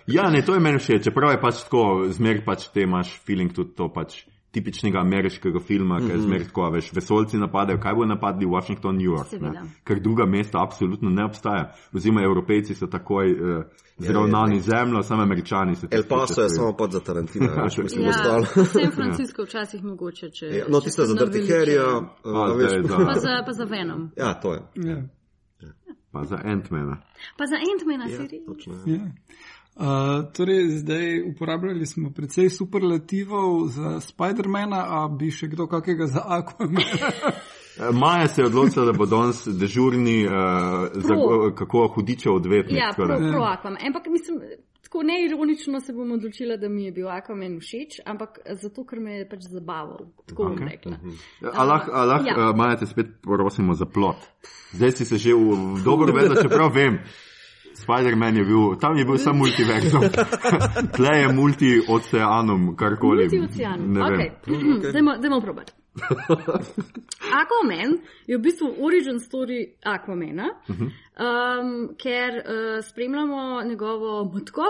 ja, 0.17 0.31
ne, 0.31 0.43
to 0.43 0.55
je 0.55 0.61
meni 0.61 0.79
všeč, 0.79 1.05
čeprav 1.05 1.31
je 1.31 1.41
pač 1.41 1.63
tako, 1.65 2.07
zmer 2.11 2.45
pač 2.45 2.69
te 2.75 2.83
imaš 2.83 3.21
feeling 3.27 3.53
tudi 3.55 3.75
to 3.79 3.89
pač 3.93 4.25
tipičnega 4.55 5.01
ameriškega 5.01 5.61
filma, 5.61 5.99
ker 5.99 6.11
je 6.11 6.21
zmer 6.21 6.45
tako, 6.45 6.63
a 6.63 6.71
veš, 6.71 6.93
vesolci 6.93 7.37
napadajo, 7.37 7.81
kaj 7.81 7.95
bo 7.95 8.05
napadli 8.07 8.47
Washington, 8.47 8.97
New 8.97 9.11
York, 9.11 9.35
ker 9.85 10.01
druga 10.01 10.27
mesta 10.27 10.63
absolutno 10.63 11.11
ne 11.11 11.25
obstaja. 11.25 11.65
Oziroma, 11.93 12.23
evropejci 12.23 12.75
so 12.75 12.87
takoj 12.87 13.33
uh, 13.33 13.65
zravnani 13.99 14.61
zemljo, 14.61 15.03
samo 15.03 15.23
američani 15.23 15.75
so 15.77 15.87
El 15.91 16.03
Paso 16.05 16.35
ki 16.35 16.41
je 16.41 16.49
se- 16.49 16.55
samo 16.55 16.73
pod 16.73 16.93
za 16.93 17.01
Tarantina, 17.01 17.47
veš, 17.59 17.77
mislim, 17.79 18.05
Ja, 18.05 18.11
ostalo. 18.11 18.45
San 18.45 18.91
Francisco 18.93 19.43
včasih 19.45 19.85
mogoče, 19.85 20.31
če. 20.31 20.47
Ja, 20.49 20.65
no, 20.69 20.81
tiste 20.81 21.03
se 21.03 21.09
za 21.09 21.15
Dirty 21.17 21.21
naveličajo. 21.21 21.61
Harryja, 21.61 21.89
A, 22.25 22.51
uh, 22.51 22.57
veš, 22.57 22.71
zdaj 22.71 22.83
za- 22.83 23.07
Pa 23.07 23.15
za, 23.17 23.43
pa 23.47 23.53
za 23.53 23.65
Venom. 23.65 24.11
ja, 24.17 24.35
to 24.35 24.53
je. 24.53 24.61
Ja. 24.77 25.03
Pa 26.13 26.25
za 26.25 26.37
Ant-Mana. 26.37 26.97
Pa 27.39 27.45
za 27.47 27.57
Ant-Mana 27.59 28.05
Ja, 28.05 28.17
seriji. 28.17 28.41
točno, 28.47 28.75
ja. 28.87 28.99
Uh, 29.77 29.85
torej, 30.37 30.69
zdaj 30.69 31.23
uporabljali 31.31 31.87
smo 31.87 32.11
precej 32.11 32.51
superlativov 32.51 33.67
za 33.69 34.01
Spidermana, 34.01 34.87
a 34.89 35.09
bi 35.09 35.33
še 35.35 35.49
kdo 35.51 35.67
kakega 35.67 36.07
za 36.07 36.23
Aquamana? 36.23 37.11
Eh, 37.75 37.91
Maja 37.93 38.29
se 38.29 38.43
je 38.43 38.47
odločila, 38.47 38.85
da 38.87 38.93
bo 38.93 39.07
danes 39.07 39.49
dežurni, 39.51 40.27
uh, 40.27 40.33
za, 40.95 41.15
Pro. 41.15 41.51
kako 41.59 41.89
hudičev 41.95 42.35
odvetnik. 42.35 42.79
Ja, 42.79 42.93
tako 42.93 43.07
pro, 43.07 43.17
pro 43.33 43.43
Aquaman. 43.43 43.79
Ampak 43.87 44.07
mislim, 44.07 44.39
tako 44.83 45.03
neironično 45.03 45.81
se 45.81 45.93
bom 45.93 46.13
odločila, 46.13 46.57
da 46.57 46.69
mi 46.69 46.85
je 46.85 46.93
bil 46.93 47.09
Aquaman 47.11 47.59
všeč, 47.59 47.99
ampak 48.07 48.39
zato, 48.63 48.85
ker 48.87 49.01
me 49.01 49.19
je 49.19 49.29
pač 49.29 49.51
zabaval. 49.51 50.07
Tako 50.31 50.53
bom 50.53 50.69
rekla. 50.69 51.01
A 51.51 51.65
lahko, 51.65 51.91
a 51.91 52.05
lahko 52.05 52.31
Ja. 52.31 52.39
ja. 52.47 52.53
Maja 52.53 52.77
te 52.77 52.87
spet 52.87 53.07
prosimo 53.23 53.75
za 53.75 53.91
plot. 53.91 54.23
Zdaj 54.73 54.93
si 54.93 55.05
se 55.05 55.19
že 55.19 55.35
v, 55.35 55.59
v 55.75 55.83
dobro 55.83 56.15
vedela, 56.15 56.43
čeprav 56.43 56.71
vem. 56.71 57.03
Spider-Man 57.77 58.37
je 58.37 58.45
bil, 58.45 58.77
tam 58.81 58.97
je 58.97 59.05
bil 59.05 59.19
samo 59.19 59.39
multiverzum. 59.39 60.03
Tle 60.97 61.15
je 61.19 61.29
multi-oceanom, 61.33 62.77
karkoli. 62.77 63.29
Multi-ocean. 63.29 63.81
Ne 63.93 64.11
vem. 64.11 64.21
Okay. 64.21 64.93
Dajmo, 64.93 65.17
dajmo 65.23 65.41
probati. 65.41 65.73
Aquaman 67.41 67.99
je 68.27 68.37
v 68.37 68.41
bistvu 68.43 68.75
origin 68.83 69.21
story 69.21 69.77
Aquamana, 69.87 70.49
um, 70.69 71.95
ker 71.99 72.41
uh, 72.41 72.85
spremljamo 72.85 73.63
njegovo 73.63 74.25
matko, 74.35 74.63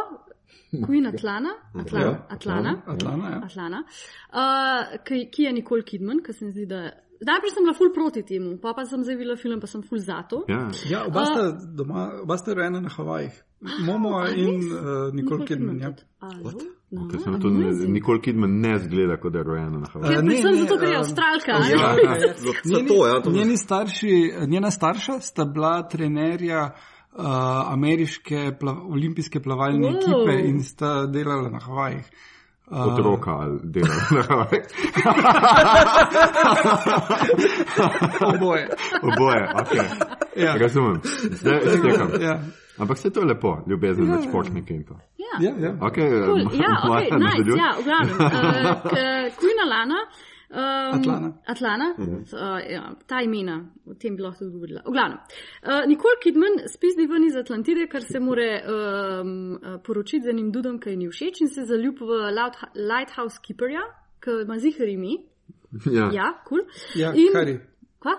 Queen 0.86 1.06
Atlana, 1.06 1.54
Atlana, 1.74 2.04
Ja, 2.04 2.26
Atlana, 2.28 2.82
Atlana, 2.86 3.30
ja. 3.30 3.40
Atlana 3.44 3.84
uh, 4.32 5.04
ki, 5.04 5.28
ki 5.30 5.42
je 5.42 5.52
Nicole 5.52 5.82
Kidman, 5.82 6.22
ki 6.22 6.32
se 6.32 6.44
mi 6.44 6.52
zdi, 6.52 6.66
da. 6.66 6.90
Najprej 7.20 7.50
sem 7.54 7.64
bila 7.64 7.74
ful 7.74 7.92
proti 7.94 8.22
temu, 8.26 8.56
pa, 8.58 8.74
pa 8.74 8.84
sem 8.84 9.02
zdaj 9.04 9.16
videla 9.16 9.36
film, 9.36 9.60
pa 9.60 9.66
sem 9.66 9.82
ful 9.82 9.98
zato. 9.98 10.44
Ja. 10.48 10.68
Ja, 10.90 11.04
oba 11.06 11.24
sta, 11.24 11.50
doma, 11.52 12.08
oba 12.22 12.38
sta 12.38 12.54
rojena 12.54 12.80
na 12.80 12.88
Havajih. 12.88 13.42
Momo 13.86 14.18
a 14.18 14.28
in 14.28 14.60
uh, 14.60 15.14
Nicole 15.14 15.46
Kidman. 15.46 15.80
Ja. 15.80 15.94
No, 16.90 17.08
Ker 17.10 17.20
se 17.20 17.30
mi 17.30 17.40
to 17.40 17.50
Nikol 17.88 18.20
Kidman 18.20 18.60
ne 18.60 18.78
zgleda, 18.78 19.16
kot 19.20 19.32
da 19.32 19.38
je 19.38 19.44
rojena 19.44 19.78
na 19.78 19.88
Havaju. 19.92 20.12
Eh, 20.12 20.22
ne, 20.22 20.28
Predvsem 20.28 20.50
ne, 20.50 20.60
zato, 20.60 20.76
ker 20.78 20.88
je 20.88 20.98
um, 20.98 21.00
avstralka. 21.02 21.52
Ja, 21.52 21.94
ne? 21.94 22.02
ja, 22.04 22.34
zato, 22.74 23.06
ja, 23.06 23.22
to 23.22 23.32
njeni 23.32 23.56
starši, 23.56 24.12
njena 24.46 24.70
starša 24.70 25.18
sta 25.20 25.44
bila 25.44 25.88
trenerja 25.88 26.70
uh, 26.70 27.24
ameriške 27.72 28.52
pla, 28.60 28.76
olimpijske 28.84 29.42
plavalne 29.42 29.88
wow. 29.88 29.96
ekipe 29.96 30.48
in 30.48 30.62
sta 30.62 31.06
delala 31.06 31.50
na 31.50 31.58
Havajih. 31.58 32.04
Otroka 32.74 33.30
ali 33.30 33.58
dela 33.64 33.94
oboje. 38.34 38.68
Oboje, 39.02 39.48
ok. 39.54 39.72
Ja. 40.36 40.54
Razumem. 40.56 41.00
Zdaj 41.30 41.60
stekam. 41.60 42.08
Ja. 42.20 42.40
Ampak 42.78 42.96
vse 42.96 43.10
to 43.10 43.20
je 43.20 43.26
lepo, 43.26 43.58
ljubezen 43.66 44.04
med 44.04 44.22
športniki 44.28 44.74
in 44.74 44.84
to. 44.84 44.94
Ja. 45.18 45.34
Ja, 45.40 45.52
ja. 45.58 45.72
Okay, 45.80 46.10
Cool. 46.24 46.38
Ja, 46.38 46.70
ok, 46.82 46.88
Maja, 46.88 47.16
nice, 47.18 47.58
ja, 47.58 47.70
v 47.78 47.84
glavnem. 47.84 48.16
Uh, 48.16 48.82
k- 48.82 49.30
Queen 49.38 49.58
Alana. 49.66 49.98
Um, 50.50 51.00
Atlana. 51.00 51.32
Atlana, 51.46 51.86
uh, 51.98 52.60
ja, 52.70 52.82
ta 53.06 53.22
imena, 53.22 53.56
o 53.86 53.94
tem 53.94 54.14
bi 54.16 54.22
lahko 54.22 54.44
tudi 54.44 54.52
govorila. 54.52 54.82
V 54.86 54.92
glavnem. 54.92 55.18
Uh, 55.64 55.86
Nicole 55.88 56.20
Kidman 56.22 56.58
spizdi 56.68 57.06
ven 57.10 57.24
iz 57.24 57.36
Atlantide, 57.36 57.88
ker 57.90 58.02
se 58.02 58.20
more 58.20 58.48
um, 58.62 59.54
uh, 59.56 59.78
poročiti 59.82 60.24
z 60.26 60.34
enim 60.34 60.52
dudom, 60.52 60.78
ki 60.78 60.90
ji 60.90 60.96
ni 60.96 61.08
všeč 61.08 61.40
in 61.40 61.48
se 61.48 61.64
zaljub 61.64 61.98
v 62.00 62.20
Lighthouse 62.76 63.40
Keeperja, 63.42 63.82
ki 64.22 64.42
ima 64.44 64.58
zihar 64.58 64.88
ime. 64.88 65.16
Ja. 65.90 66.10
Ja, 66.12 66.28
kul. 66.46 66.62
Ja, 66.94 67.12
In- 67.14 67.32
Kari. 67.32 67.58
Kva? 67.98 68.14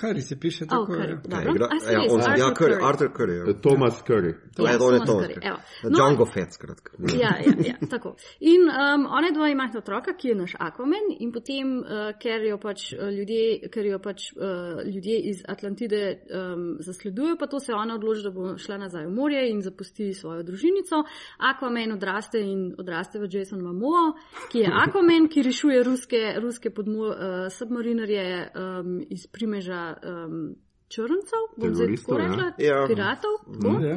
Kari 0.00 0.22
se 0.22 0.36
piše 0.40 0.64
Oh, 0.64 0.68
tako. 0.70 0.92
Curry. 0.92 1.18
ja. 1.32 1.40
Ja, 1.42 1.50
igra, 1.50 1.68
ja, 1.92 2.00
on, 2.10 2.20
ja, 2.20 2.46
Arthur 2.46 2.54
Curry, 2.54 2.74
Curry. 2.74 2.84
Arthur 2.88 3.08
Curry. 3.16 3.34
Ja. 3.48 3.54
Thomas 3.60 4.02
Curry. 4.06 4.28
Ja, 4.28 4.50
to 4.56 4.66
je 4.66 4.78
Thomas 4.78 5.06
to. 5.06 5.12
Curry, 5.20 5.38
evo. 5.42 5.56
No, 5.84 5.90
Django 5.90 6.26
Fett, 6.26 6.52
skratka. 6.52 6.92
Ja, 6.98 7.32
ja, 7.46 7.52
ja, 7.66 7.74
tako. 7.90 8.16
In 8.40 8.60
um, 8.68 9.06
one 9.18 9.32
dva 9.32 9.48
imata 9.48 9.78
otroka, 9.78 10.12
ki 10.16 10.28
je 10.28 10.34
naš 10.34 10.52
Aquaman, 10.60 11.06
in 11.20 11.32
potem, 11.32 11.78
uh, 11.78 12.12
ker 12.22 12.42
jo 12.46 12.58
pač 12.58 12.92
uh, 12.92 13.08
ljudje, 13.10 13.68
ker 13.72 13.86
jo 13.86 13.98
pač, 13.98 14.32
uh, 14.36 14.82
ljudje 14.94 15.18
iz 15.30 15.42
Atlantide 15.48 16.02
um, 16.30 16.76
zasledujejo, 16.80 17.36
pa 17.40 17.46
to 17.46 17.60
se 17.60 17.72
ona 17.72 17.94
odloči, 17.94 18.22
da 18.22 18.30
bo 18.30 18.56
šla 18.58 18.78
nazaj 18.78 19.06
v 19.06 19.14
morje 19.14 19.44
in 19.50 19.62
zapusti 19.62 20.14
svojo 20.14 20.42
družinico. 20.42 21.04
Aquaman 21.38 21.92
odraste 21.92 22.40
in 22.40 22.74
odraste 22.78 23.18
v 23.18 23.28
Jason 23.30 23.62
Momoa, 23.62 24.12
ki 24.52 24.58
je 24.58 24.72
Aquaman, 24.86 25.28
ki 25.28 25.42
rešuje 25.42 25.82
ruske, 25.82 26.22
ruske 26.42 26.70
podmo, 26.70 27.08
uh, 27.08 27.46
submarinarje 27.50 28.50
um, 28.54 28.98
iz 29.10 29.26
primeža. 29.26 29.87
Um, 30.02 30.54
Črncev, 30.88 31.42
bom 31.60 31.74
zdaj 31.74 31.96
tako 31.96 32.18
ja. 32.18 32.26
rekla, 32.26 32.52
Ja. 32.58 32.86
piratov. 32.88 33.34
tako. 33.44 33.84
Ja. 33.84 33.96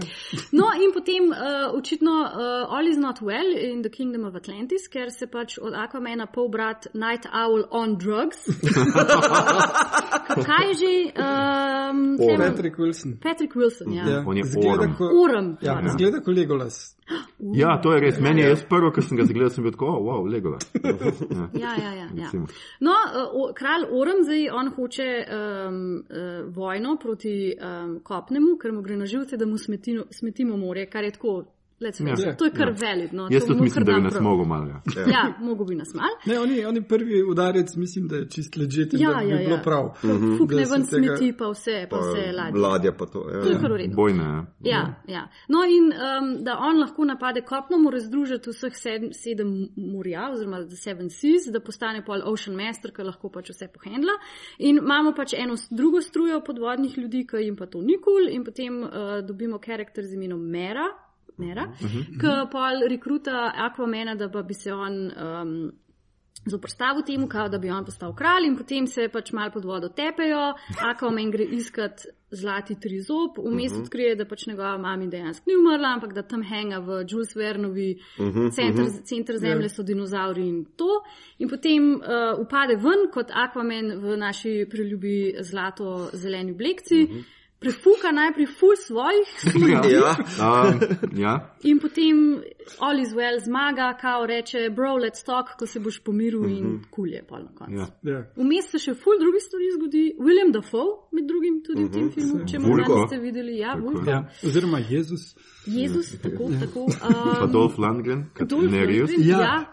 No, 0.52 0.66
in 0.76 0.92
potem 0.94 1.32
uh, 1.32 1.38
očitno 1.74 2.12
uh, 2.12 2.76
All 2.76 2.88
is 2.88 2.98
not 2.98 3.22
well 3.22 3.48
in 3.72 3.82
the 3.82 3.90
Kingdom 3.90 4.26
of 4.26 4.36
Atlantis, 4.36 4.88
ker 4.92 5.08
se 5.10 5.28
pač 5.28 5.58
od 5.58 5.74
Aquamana 5.74 6.26
pol 6.28 6.50
brat 6.50 6.88
Night 6.94 7.26
Owl 7.32 7.64
on 7.72 7.96
drugs. 7.98 8.44
Kaj 10.48 10.68
je 10.68 10.74
že? 10.74 11.12
Um, 11.16 12.18
Patrick 12.38 12.76
Wilson. 12.78 13.18
Patrick 13.24 13.56
Wilson, 13.56 13.94
ja. 13.94 14.04
Ja. 14.10 14.24
On 14.28 14.38
je 14.38 14.44
Zgleda 14.44 14.92
ko- 14.98 15.12
Orem. 15.24 15.58
Ja, 15.62 15.74
pardon. 15.74 15.92
zgleda 15.96 16.20
kot 16.20 16.36
Legolas. 16.36 16.98
Ja, 17.62 17.78
to 17.82 17.93
je 17.93 18.01
res. 18.01 18.20
Meni 18.20 18.41
je 18.41 18.49
jaz 18.49 18.64
prvo, 18.70 18.91
ko 18.91 19.01
sem 19.01 19.18
ga 19.18 19.26
zagledal, 19.26 19.49
sem 19.49 19.64
bil 19.64 19.72
tako, 19.76 19.86
oh, 19.86 20.01
wow, 20.05 20.26
legova. 20.32 20.57
Ja, 21.64 21.74
ja, 21.78 21.91
ja, 21.93 21.93
ja. 21.93 22.07
Recimo. 22.24 22.47
No, 22.80 22.93
o- 23.34 23.53
kralj 23.57 23.86
Orem 23.91 24.24
zdaj 24.24 24.49
on 24.49 24.70
hoče 24.76 25.07
um, 25.26 26.03
vojno 26.55 26.97
proti 27.01 27.34
um, 27.55 27.99
kopnemu, 28.03 28.57
ker 28.62 28.72
mu 28.72 28.82
gre 28.82 28.97
na 28.97 29.05
živce, 29.05 29.38
da 29.38 29.45
mu 29.45 29.57
smetino, 29.57 30.05
smetimo 30.12 30.57
morje, 30.57 30.86
kar 30.89 31.03
je 31.03 31.12
tako, 31.12 31.43
Ja. 31.82 32.32
it, 32.32 32.38
to 32.38 32.46
je 32.46 32.52
kar 32.52 32.68
Ja. 32.68 32.76
valid. 32.88 33.14
No, 33.14 33.28
Jaz 33.32 33.42
to 33.42 33.48
tudi 33.48 33.62
mislim, 33.62 33.86
da 33.86 33.94
bi 33.94 34.02
nas 34.02 34.20
mogel 34.20 34.46
malo. 34.46 34.68
Ja. 34.68 34.82
Ja, 35.08 35.34
mogo 35.40 35.66
bi 35.66 35.76
nas 35.76 35.94
mal. 35.94 36.10
Ne, 36.26 36.40
oni, 36.40 36.66
oni 36.66 36.82
prvi 36.82 37.24
udarec, 37.24 37.76
mislim, 37.76 38.08
da 38.08 38.16
je 38.16 38.30
čist 38.30 38.58
ležite, 38.58 38.98
Ja, 39.00 39.10
da 39.10 39.20
bi 39.20 39.30
ja, 39.30 39.38
bilo 39.38 39.56
ja. 39.56 39.62
prav. 39.62 39.94
Fukne 40.38 40.58
Da 40.58 40.66
se 40.66 40.72
ven 40.74 40.82
tega- 40.84 41.18
smeti, 41.18 41.38
pa 41.38 41.50
vse, 41.50 41.88
pa 41.90 41.98
vse 41.98 42.32
ladje. 42.32 42.60
Ladja 42.62 42.92
pa 42.92 43.06
to. 43.06 43.30
Ja, 43.30 43.42
To 43.42 43.48
je 43.48 43.54
ja. 43.54 43.60
kar 43.60 43.72
v 43.72 43.76
redu. 43.78 43.96
Bojne. 43.96 44.24
Ja. 44.24 44.46
Ja, 44.62 44.82
ja. 45.08 45.24
No, 45.48 45.64
in 45.66 45.92
um, 45.94 46.44
da 46.44 46.58
on 46.60 46.80
lahko 46.80 47.06
napade 47.06 47.42
kopno, 47.42 47.78
mora 47.78 48.00
združiti 48.00 48.50
vseh 48.50 48.74
sedem, 48.76 49.10
sedem 49.14 49.50
morja, 49.76 50.30
oziroma 50.34 50.58
The 50.68 50.76
Seven 50.76 51.10
Seas, 51.10 51.50
da 51.52 51.60
postane 51.60 52.06
pol 52.06 52.22
Ocean 52.26 52.56
Master, 52.56 52.92
ki 52.92 53.04
lahko 53.04 53.30
pač 53.30 53.50
vse 53.50 53.68
pohendla. 53.68 54.14
In 54.60 54.78
imamo 54.78 55.14
pač 55.16 55.34
eno 55.34 55.56
drugo 55.72 56.02
strujo 56.02 56.42
podvodnih 56.46 56.98
ljudi, 56.98 57.26
ki 57.28 57.38
jim 57.46 57.56
pa 57.56 57.66
to 57.66 57.82
ni 57.82 57.98
kul, 57.98 58.12
cool, 58.12 58.28
in 58.30 58.44
potem 58.44 58.84
uh, 58.84 58.90
dobimo 59.28 59.60
karakter 59.60 60.04
z 60.04 60.14
imenom 60.14 60.42
Mera. 60.50 60.88
Mera, 61.42 61.68
ki 62.22 62.36
pol 62.54 62.88
rekruta 62.89 63.52
Aquamena, 63.68 64.16
da 64.16 64.30
pa 64.30 64.46
bi 64.46 64.58
se 64.58 64.74
on 64.74 65.00
um, 65.12 65.56
zoprstavil 66.46 67.04
temu, 67.06 67.28
kao, 67.28 67.50
da 67.50 67.58
bi 67.58 67.70
on 67.70 67.86
postal 67.86 68.16
kralj, 68.16 68.48
in 68.48 68.58
potem 68.58 68.88
se 68.88 69.08
pač 69.14 69.32
malo 69.32 69.52
pod 69.54 69.66
vodo 69.66 69.89
tepejo, 69.89 70.54
Aquaman 70.82 71.32
gre 71.32 71.46
iskat 71.58 72.06
zlati 72.32 72.78
trizob, 72.80 73.38
vmes 73.44 73.74
odkrije, 73.76 74.16
da 74.16 74.26
pač 74.26 74.48
njegova 74.48 74.78
mama 74.78 75.06
dejansko 75.12 75.50
ni 75.50 75.58
umrla, 75.60 75.92
ampak 75.98 76.14
da 76.16 76.24
tam 76.24 76.44
henga 76.48 76.80
v 76.80 77.02
Jules 77.10 77.36
Vernovi 77.36 77.89
center, 78.56 78.88
center 79.06 79.38
zemlje 79.38 79.70
so 79.70 79.84
dinozauri 79.84 80.48
in 80.48 80.64
to. 80.80 81.02
In 81.44 81.50
potem 81.52 81.92
uh, 82.00 82.39
upade 82.39 82.80
ven 82.80 83.10
kot 83.14 83.34
Aquaman 83.36 83.98
v 84.00 84.18
naši 84.18 84.56
preljubi 84.72 85.36
zlato-zeleni 85.44 86.56
oblekci. 86.56 87.04
Prefuka 87.62 88.09
najprej 88.12 88.47
ful 88.59 88.76
svojih 88.88 89.28
ljudi, 89.55 89.91
Ja. 90.01 90.16
Um, 90.41 90.80
ja. 91.18 91.34
In 91.64 91.80
potem 91.80 92.41
All 92.80 92.99
is 92.99 93.12
well 93.14 93.38
zmaga, 93.45 93.97
kao 94.01 94.26
reče, 94.26 94.70
bro, 94.76 94.95
let's 94.97 95.22
talk, 95.26 95.45
ko 95.59 95.66
se 95.68 95.80
boš 95.80 95.99
pomiril 96.03 96.45
in 96.49 96.80
kulje 96.91 97.22
pol 97.30 97.39
na 97.43 97.51
koncu. 97.55 97.74
Ja. 97.78 97.86
Ja. 98.14 98.22
Vmes 98.36 98.72
se 98.72 98.80
še 98.82 98.95
ful 98.97 99.20
drugih 99.22 99.43
stvari 99.45 99.70
zgodi. 99.76 100.03
William 100.20 100.49
Dafoe, 100.55 100.95
med 101.12 101.28
drugim 101.30 101.59
tudi 101.66 101.86
v 101.86 101.91
tem 101.93 102.07
filmu, 102.12 102.39
če 102.49 102.59
morda 102.59 102.88
niste 102.95 103.20
videli, 103.22 103.57
ja, 103.59 103.76
Tako. 103.76 103.86
Vulko. 103.91 104.09
Ja. 104.09 104.24
Oziroma 104.47 104.80
Jezus. 104.89 105.36
Jezus, 105.70 106.16
tako, 106.24 106.49
tako. 106.64 106.88
Pa 106.97 107.45
Um, 107.45 107.51
Dolph 107.51 107.78
Lundgren, 107.78 108.26
Dolph 108.39 108.72
Nerius. 108.72 109.12
Lundgren, 109.12 109.30
Ja. 109.30 109.39
ja. 109.41 109.72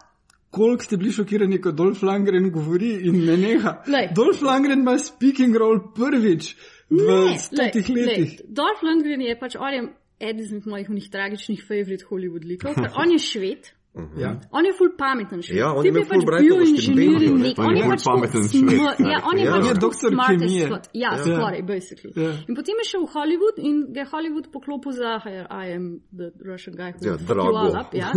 Koliko 0.50 0.82
ste 0.84 0.96
bili 0.96 1.10
šokirani, 1.12 1.60
ko 1.60 1.72
Dolph 1.72 2.02
Lundgren 2.02 2.50
govori 2.52 2.94
in 3.08 3.24
ne 3.26 3.36
neha? 3.36 3.82
Lej. 3.86 4.08
Dolph 4.16 4.42
Lundgren 4.42 4.80
ima 4.80 4.98
speaking 4.98 5.56
role 5.56 5.80
prvič 5.96 6.54
v 6.90 7.38
stotih 7.38 7.88
lej, 7.88 7.96
lej, 7.96 8.06
letih. 8.06 8.40
Dolph 8.48 8.82
Lundgren 8.82 9.22
je 9.22 9.34
pač 9.38 9.56
on 9.60 9.74
je 9.74 9.82
eden 10.20 10.44
izmed 10.44 10.66
mojih 10.66 10.90
unih 10.90 11.10
tragičnih 11.10 11.62
favorit 11.62 12.04
Hollywood 12.08 12.46
likov, 12.48 12.74
ker 12.74 12.90
on 13.02 13.12
je 13.12 13.20
šved. 13.22 13.72
Ja. 14.18 14.30
On 14.52 14.64
je 14.66 14.72
ful 14.78 14.90
pameten 14.98 15.42
šved. 15.42 15.56
Ja, 15.58 15.72
on 15.74 15.84
je 15.86 15.92
pač 15.92 16.06
Fulbrightovo 16.08 16.38
bioinženir 16.42 16.82
štipendijo, 16.82 17.30
in 17.30 17.36
ne. 17.38 17.48
nek. 17.48 17.58
On 17.58 17.76
je 17.76 17.84
pač 17.92 18.02
pameten 18.04 18.42
sm- 18.42 18.70
Ja, 19.12 19.18
on 19.30 19.36
je 19.38 19.44
Ja. 19.44 19.52
pač 19.52 19.64
tako 19.66 19.80
doktor 19.86 20.10
kemije. 20.28 20.64
Ja, 20.94 21.10
Ja. 21.14 21.18
skoraj, 21.18 21.62
basically. 21.62 22.12
Ja. 22.16 22.30
In 22.48 22.54
potem 22.54 22.74
je 22.80 22.86
šel 22.90 23.02
v 23.06 23.10
Hollywood 23.16 23.56
in 23.58 23.74
ga 23.94 24.00
je 24.00 24.08
Hollywood 24.14 24.46
poklopil 24.52 24.92
za 24.92 25.10
I 25.50 25.66
am 25.76 25.84
the 26.18 26.28
Russian 26.50 26.74
guy 26.76 26.90
who 26.94 27.02
Ja, 27.06 27.12
fuck 27.18 27.22
you 27.22 27.34
drago. 27.34 27.56
all 27.58 27.76
up. 27.80 27.90
Ja, 27.94 28.10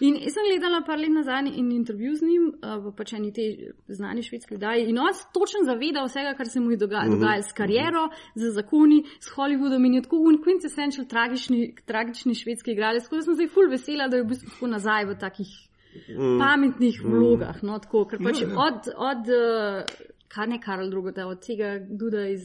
in 0.00 0.12
sem 0.30 0.44
gledala 0.50 0.80
par 0.86 0.98
let 0.98 1.10
nazaj 1.10 1.48
in 1.54 1.72
intervju 1.72 2.14
z 2.16 2.22
njim 2.22 2.44
uh, 2.60 2.76
v 2.84 2.92
pač 2.96 3.12
eni 3.12 3.32
te 3.32 3.44
znani 3.88 4.22
švedski 4.22 4.54
vdaji 4.56 4.88
in 4.90 4.98
on 4.98 5.14
se 5.14 5.24
točno 5.32 5.60
zaveda 5.64 6.04
vsega, 6.04 6.34
kar 6.36 6.46
se 6.48 6.60
mu 6.60 6.70
je 6.70 6.76
doga 6.76 7.00
Mhm. 7.04 7.10
dogajalo 7.14 7.42
s 7.42 7.52
kariero, 7.52 8.04
z 8.34 8.42
zakoni, 8.52 8.98
s 9.20 9.28
Hollywoodom 9.36 9.86
in 9.86 9.94
je 9.94 10.02
tako 10.02 10.16
un 10.28 10.36
quintessential 10.44 11.06
tragični, 11.08 11.74
tragični 11.86 12.34
švedski 12.34 12.72
igralec. 12.72 13.02
Tako 13.04 13.16
da 13.16 13.22
sem 13.22 13.34
zdaj 13.34 13.48
ful 13.48 13.68
vesela, 13.70 14.08
da 14.08 14.16
je 14.16 14.22
v 14.22 14.28
bistvu 14.28 14.48
tako 14.50 14.66
nazaj 14.66 14.89
v 15.06 15.18
takih 15.18 15.50
Mm. 15.90 16.38
pametnih 16.38 17.00
vlogah. 17.02 17.56
No, 17.62 17.78
tako, 17.78 18.04
ker 18.06 18.18
pač 18.20 18.38
Ja, 18.38 18.46
ja. 18.46 18.54
od, 18.56 18.80
od 18.96 19.22
uh, 19.28 19.82
kar 20.28 20.46
ne 20.46 20.60
Karl 20.60 20.86
II, 20.86 21.24
od 21.24 21.40
tega 21.42 21.70
Duda 21.82 22.28
iz. 22.28 22.44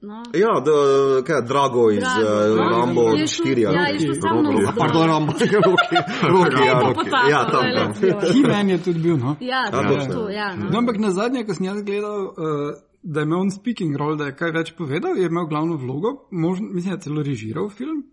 No, 0.00 0.22
Ja, 0.32 0.54
da, 0.60 0.72
kaj, 1.20 1.36
je, 1.36 1.42
Drago 1.42 1.90
iz 1.90 2.00
Drago, 2.00 2.22
uh, 2.22 2.56
no. 2.56 2.64
Rambo 2.70 3.02
Je 3.10 3.26
šel- 3.26 3.44
4. 3.44 3.66
ali 3.66 3.76
ja, 3.76 3.84
je 3.84 3.98
šel 4.00 4.14
samo 4.14 4.42
na 4.42 4.50
Ah, 4.62 4.72
Pardon, 4.72 5.06
Rambo, 5.06 5.32
Roki, 5.58 5.96
Roki, 6.24 6.62
ja, 6.64 6.74
potapal, 6.80 7.24
Ja, 7.28 7.40
tam, 7.44 7.62
tam. 7.66 7.92
honest. 7.92 8.32
He-Man 8.32 8.68
je 8.68 8.78
tudi 8.78 9.00
bil, 9.00 9.16
no. 9.18 9.36
Ja, 9.42 9.62
Ja, 9.66 10.08
to, 10.08 10.28
ja, 10.30 10.54
no. 10.54 10.70
No, 10.70 10.78
ampak 10.78 10.96
na 10.98 11.10
zadnje, 11.10 11.44
ko 11.44 11.52
sem 11.52 11.66
jaz 11.66 11.82
gledal, 11.82 12.18
uh, 12.24 12.72
da 13.02 13.20
je 13.20 13.24
imel 13.24 13.40
on 13.40 13.50
speaking 13.50 13.96
role, 13.96 14.16
da 14.16 14.28
je 14.28 14.36
kaj 14.36 14.52
več 14.52 14.72
povedal, 14.76 15.16
je 15.16 15.26
imel 15.26 15.46
glavno 15.46 15.76
vlogo, 15.76 16.28
možno, 16.30 16.68
mislim, 16.72 16.94
da 16.94 16.98
je 16.98 17.04
celo 17.06 17.22
režiral 17.22 17.70
film. 17.70 18.04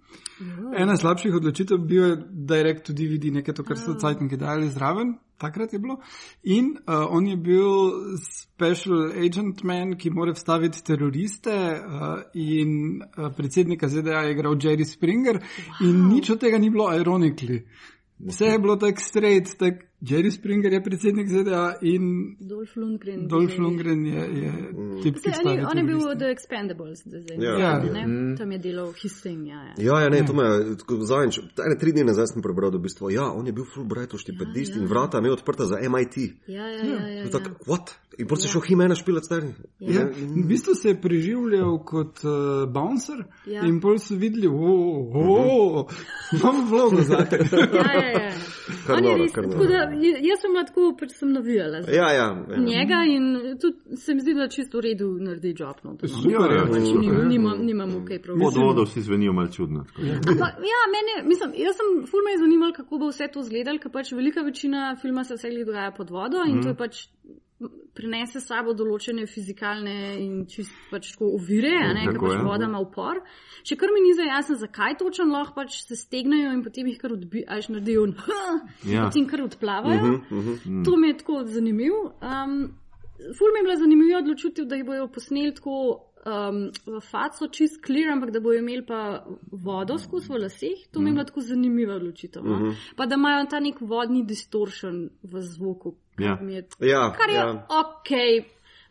Ena 0.78 0.98
slabših 0.98 1.36
odločitev 1.36 1.78
bil 1.78 2.04
je 2.10 2.16
direct 2.30 2.86
to 2.88 2.94
DVD, 2.94 3.32
nekaj 3.40 3.56
to, 3.56 3.64
kar 3.64 3.80
so 3.80 3.96
cajtniki 4.00 4.38
dali 4.38 4.70
zraven, 4.70 5.16
takrat 5.42 5.74
je 5.74 5.80
bilo. 5.80 5.98
In 6.44 6.76
uh, 6.78 7.06
on 7.10 7.28
je 7.28 7.38
bil 7.38 8.18
special 8.22 9.10
agent 9.26 9.64
man, 9.64 9.96
ki 9.98 10.12
more 10.12 10.36
vstaviti 10.36 10.84
teroriste 10.84 11.56
uh, 11.56 12.22
in 12.34 13.02
uh, 13.02 13.32
predsednika 13.36 13.88
ZDA 13.88 14.26
je 14.28 14.36
igral 14.36 14.56
Jerry 14.56 14.86
Springer 14.86 15.40
wow. 15.40 15.90
in 15.90 16.08
nič 16.14 16.30
od 16.36 16.40
tega 16.40 16.60
ni 16.60 16.70
bilo 16.70 16.92
ironically. 16.94 17.64
Vse 18.20 18.46
je 18.46 18.60
bilo 18.60 18.76
tako 18.80 19.02
straight, 19.02 19.58
tak 19.60 19.84
Jerry 20.10 20.32
Springer 20.32 20.74
je 20.74 20.84
predsednik 20.84 21.28
ZDA 21.30 21.78
in 21.82 22.36
Dolph 22.40 22.76
Lundgren. 22.78 23.28
Dolph 23.28 23.58
Lundgren 23.58 24.06
je, 24.06 24.22
je 24.42 24.52
tip, 25.04 25.16
ki 25.24 25.30
Zdaj, 25.30 25.46
on, 25.46 25.58
je, 25.58 25.66
on 25.72 25.78
je 25.78 25.84
bil 25.84 26.00
The 26.18 26.30
Expendables, 26.30 27.02
zdaj, 27.06 27.38
Ja. 27.38 27.58
Ja. 27.60 27.72
ne? 27.84 28.36
tam 28.38 28.52
je 28.52 28.58
delal 28.60 28.92
his 29.02 29.22
thing. 29.22 29.48
Ja, 29.48 29.62
ja. 29.64 29.74
Ja, 29.78 30.00
ja, 30.04 30.10
ne, 30.10 30.26
to 30.26 30.34
me 30.34 30.44
je 30.44 30.78
tako 30.78 31.00
zadnjič, 31.06 31.40
ene 31.66 31.78
tri 31.80 31.92
dni 31.92 32.04
nazaj 32.04 32.28
sem 32.34 32.42
prebral, 32.46 32.72
da 32.72 32.78
v 32.78 32.86
bistvu, 32.86 33.10
ja, 33.10 33.26
on 33.32 33.48
je 33.48 33.54
bil 33.54 33.66
Fulbrightov 33.66 34.20
štipendist 34.22 34.76
Ja, 34.76 34.78
ja. 34.78 34.82
in 34.84 34.90
vrata 34.90 35.20
imel 35.24 35.34
odprta 35.34 35.66
za 35.66 35.82
MIT. 35.82 36.18
Ja, 36.48 36.68
ja, 36.70 36.84
ja, 36.86 37.08
ja, 37.08 37.22
To 37.24 37.28
je 37.28 37.32
tako, 37.32 37.50
ja. 37.50 37.66
what? 37.66 37.96
In 38.18 38.28
potem 38.28 38.42
se 38.42 38.52
šel 38.52 38.62
Himena 38.62 38.96
špilat 38.96 39.26
stari. 39.26 39.48
Ja, 39.80 40.06
v 40.08 40.44
bistvu 40.48 40.76
se 40.76 40.90
je 40.90 41.02
preživljal 41.02 41.78
kot 41.86 42.24
uh, 42.24 42.64
bouncer 42.72 43.26
Ja. 43.46 43.66
in 43.68 43.82
pol 43.82 43.98
so 44.00 44.16
videli, 44.16 44.48
oh, 44.48 45.86
imam 46.34 46.62
vlogo 46.70 47.02
za 47.04 47.26
te. 47.30 47.40
Ja, 47.76 47.92
ja, 47.94 48.10
ja. 48.10 48.32
Kar 48.88 48.98
On 48.98 49.04
je 49.04 49.12
noro, 49.12 49.24
res, 49.24 49.34
tako 49.34 49.66
da, 49.70 49.82
jaz 50.26 50.42
sem 50.42 50.56
tako, 50.66 50.88
pač 51.00 51.12
sem 51.20 51.32
navijala 51.34 51.82
za 51.84 51.92
Ja, 51.92 52.08
ja. 52.14 52.28
ja. 52.50 52.62
njega 52.62 53.02
in 53.10 53.58
tudi 53.62 53.98
se 54.02 54.16
mi 54.16 54.24
zdi, 54.24 54.34
da 54.34 54.48
čisto 54.50 54.80
v 54.80 54.86
redu 54.88 55.10
naredi 55.22 55.54
job. 55.58 55.82
No. 55.84 55.94
Super, 56.02 56.56
ja, 56.56 56.64
pač 56.72 56.88
ja. 56.90 57.20
nimam, 57.30 57.62
nimamo 57.66 58.02
kaj 58.08 58.22
prav. 58.24 58.40
Pod 58.42 58.58
vodo 58.62 58.88
vsi 58.88 59.04
zvenijo 59.06 59.34
malo 59.34 59.52
čudno. 59.54 59.86
Ampak, 60.00 60.62
ja, 60.72 60.82
mene, 60.96 61.16
mislim, 61.30 61.54
jaz 61.62 61.78
sem 61.78 62.06
ful 62.10 62.26
me 62.26 62.36
je 62.36 62.44
zanimalo, 62.46 62.74
kako 62.74 63.02
bo 63.04 63.12
vse 63.12 63.30
to 63.34 63.46
izgledalo, 63.46 63.82
ker 63.84 63.94
pač 63.94 64.14
velika 64.18 64.46
večina 64.46 64.96
filma 65.02 65.24
se 65.24 65.38
vse 65.38 65.54
dogaja 65.66 65.92
pod 65.92 66.10
vodo 66.10 66.42
in 66.48 66.58
mm. 66.58 66.64
to 66.64 66.74
je 66.74 66.78
pač 66.80 67.06
m, 67.06 67.38
prinese 67.96 68.42
s 68.42 68.50
sabo 68.50 68.74
določene 68.76 69.24
fizikalne 69.32 69.94
in 70.20 70.46
čist 70.52 70.74
pač 70.92 71.14
tako 71.14 71.30
ovire, 71.38 71.72
a 71.80 71.94
ne, 71.96 72.04
ker 72.10 72.20
pač 72.20 72.42
voda 72.44 72.68
ima 72.68 72.82
upor. 72.84 73.22
Še 73.66 73.78
kar 73.80 73.94
mi 73.96 74.04
ni 74.04 74.16
zdaj 74.18 74.28
jasno, 74.28 74.58
zakaj 74.60 74.98
točno 75.00 75.30
lahko 75.32 75.56
pač 75.62 75.78
se 75.86 75.96
stegnejo 75.96 76.52
in 76.52 76.64
potem 76.66 76.90
jih 76.92 77.00
kar 77.00 77.16
odbijaš, 77.16 77.70
naredijo 77.72 78.08
in 78.10 78.16
Ja. 78.92 79.06
potem 79.08 79.28
kar 79.30 79.46
odplavajo. 79.46 80.02
Mhm, 80.02 80.42
mhm. 80.42 80.84
To 80.84 80.98
mi 80.98 81.14
je 81.14 81.18
tako 81.24 81.44
zanimivo. 81.48 82.02
Um, 82.20 82.76
ful 83.38 83.54
mi 83.54 83.64
je 83.64 83.68
bila 83.70 83.80
zanimiva 83.80 84.20
odločitev, 84.20 84.68
da 84.68 84.76
jih 84.76 84.86
bojo 84.86 85.08
posneli 85.08 85.56
tako 85.56 85.78
um, 86.26 86.62
v 86.86 87.00
faco 87.00 87.48
čist 87.48 87.80
clear, 87.86 88.12
ampak 88.12 88.32
da 88.36 88.42
bojo 88.44 88.60
imeli 88.60 88.84
pa 88.86 89.24
vodo 89.52 89.98
skozi 89.98 90.34
v 90.34 90.42
laseh. 90.44 90.88
To 90.92 91.00
mi 91.00 91.10
je 91.10 91.14
bila 91.14 91.26
tako 91.26 91.42
zanimiva 91.42 91.96
odločitev. 91.96 92.44
No? 92.44 92.74
Pa 92.98 93.06
da 93.06 93.16
imajo 93.16 93.46
ta 93.50 93.60
nek 93.64 93.80
vodni 93.80 94.26
distortion 94.28 95.08
v 95.24 95.42
zvoku. 95.42 95.96
Ja. 96.20 96.38
je- 96.42 96.68
Ja, 96.82 97.14
Kar 97.14 97.30
je 97.30 97.36
ja. 97.36 97.68
ok. 97.70 98.10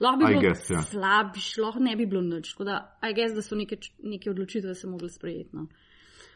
Lahko 0.00 0.18
bi 0.18 0.24
I 0.24 0.28
bilo 0.28 0.40
guess, 0.42 0.70
ja. 0.70 0.82
slabš, 0.82 1.58
lahko 1.58 1.78
ne 1.78 1.96
bi 1.96 2.06
bilo 2.06 2.20
nič. 2.20 2.52
Tako 2.52 2.64
da, 2.64 2.98
I 3.02 3.14
guess, 3.14 3.34
da 3.34 3.42
so 3.42 3.54
neke, 3.54 3.76
neke 4.02 4.30
odločitve 4.30 4.74
se 4.74 4.86
mogli 4.86 5.08
sprejeti. 5.08 5.50
No. 5.52 5.66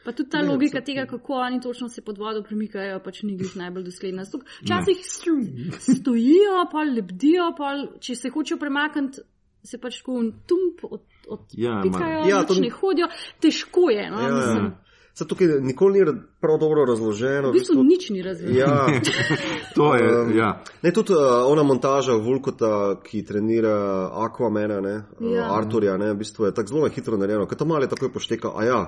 Pa 0.05 0.13
tudi 0.13 0.31
ta 0.31 0.39
logika 0.43 0.81
tega, 0.81 1.07
kako 1.07 1.33
oni 1.35 1.61
točno 1.61 1.89
se 1.89 2.01
pod 2.01 2.19
vodo 2.19 2.43
premikajo, 2.43 3.01
pač 3.01 3.23
ni 3.23 3.37
glih 3.37 3.57
najbolj 3.57 3.83
dosledna. 3.85 4.23
Včasih 4.63 4.97
st- 4.97 5.97
stojijo, 5.97 6.67
pa 6.73 6.83
lebdijo, 6.85 7.53
pa 7.57 7.65
če 8.01 8.15
se 8.15 8.29
hočejo 8.31 8.59
premakniti, 8.59 9.21
se 9.63 9.79
pač 9.79 9.99
tako 9.99 10.13
tump 10.47 10.85
od, 10.85 11.01
Ja, 11.53 11.73
odpikajo, 11.75 12.21
ma- 12.21 12.27
ja, 12.27 12.37
ja, 12.37 12.45
to- 12.45 12.55
ne 12.55 12.71
hodijo. 12.71 13.09
Težko 13.41 13.91
je. 13.91 14.11
No? 14.11 14.21
Ja, 14.21 14.35
Mislim, 14.35 14.65
ja. 14.65 14.85
Se 15.19 15.27
tukaj 15.27 15.49
nikoli 15.61 15.99
ni 15.99 16.05
ra- 16.07 16.15
prav 16.41 16.59
dobro 16.59 16.85
razloženo. 16.87 17.49
V 17.51 17.53
bistvu 17.53 17.83
nič 17.83 18.11
ni 18.11 18.23
razumel. 18.23 18.55
Ja, 18.57 18.87
To 19.75 19.95
je, 19.95 20.07
Um, 20.23 20.37
ja. 20.37 20.63
ne, 20.83 20.93
tudi 20.93 21.13
uh, 21.13 21.19
ona 21.47 21.63
montaža 21.63 22.15
Vulkota, 22.15 22.71
ki 23.03 23.25
trenira 23.25 23.75
Aquamena, 24.15 24.81
ne, 24.81 24.95
ja. 25.21 25.35
Ja. 25.35 25.49
Arturja, 25.55 25.97
ne, 25.97 26.13
v 26.13 26.19
bistvu 26.19 26.47
je 26.47 26.55
tako 26.55 26.69
zelo 26.69 26.89
hitro 26.89 27.17
narejeno, 27.17 27.47
ker 27.47 27.59
to 27.59 27.67
malo 27.67 27.87
takoj 27.87 28.13
pošteka, 28.13 28.53
a 28.55 28.65
ja. 28.65 28.81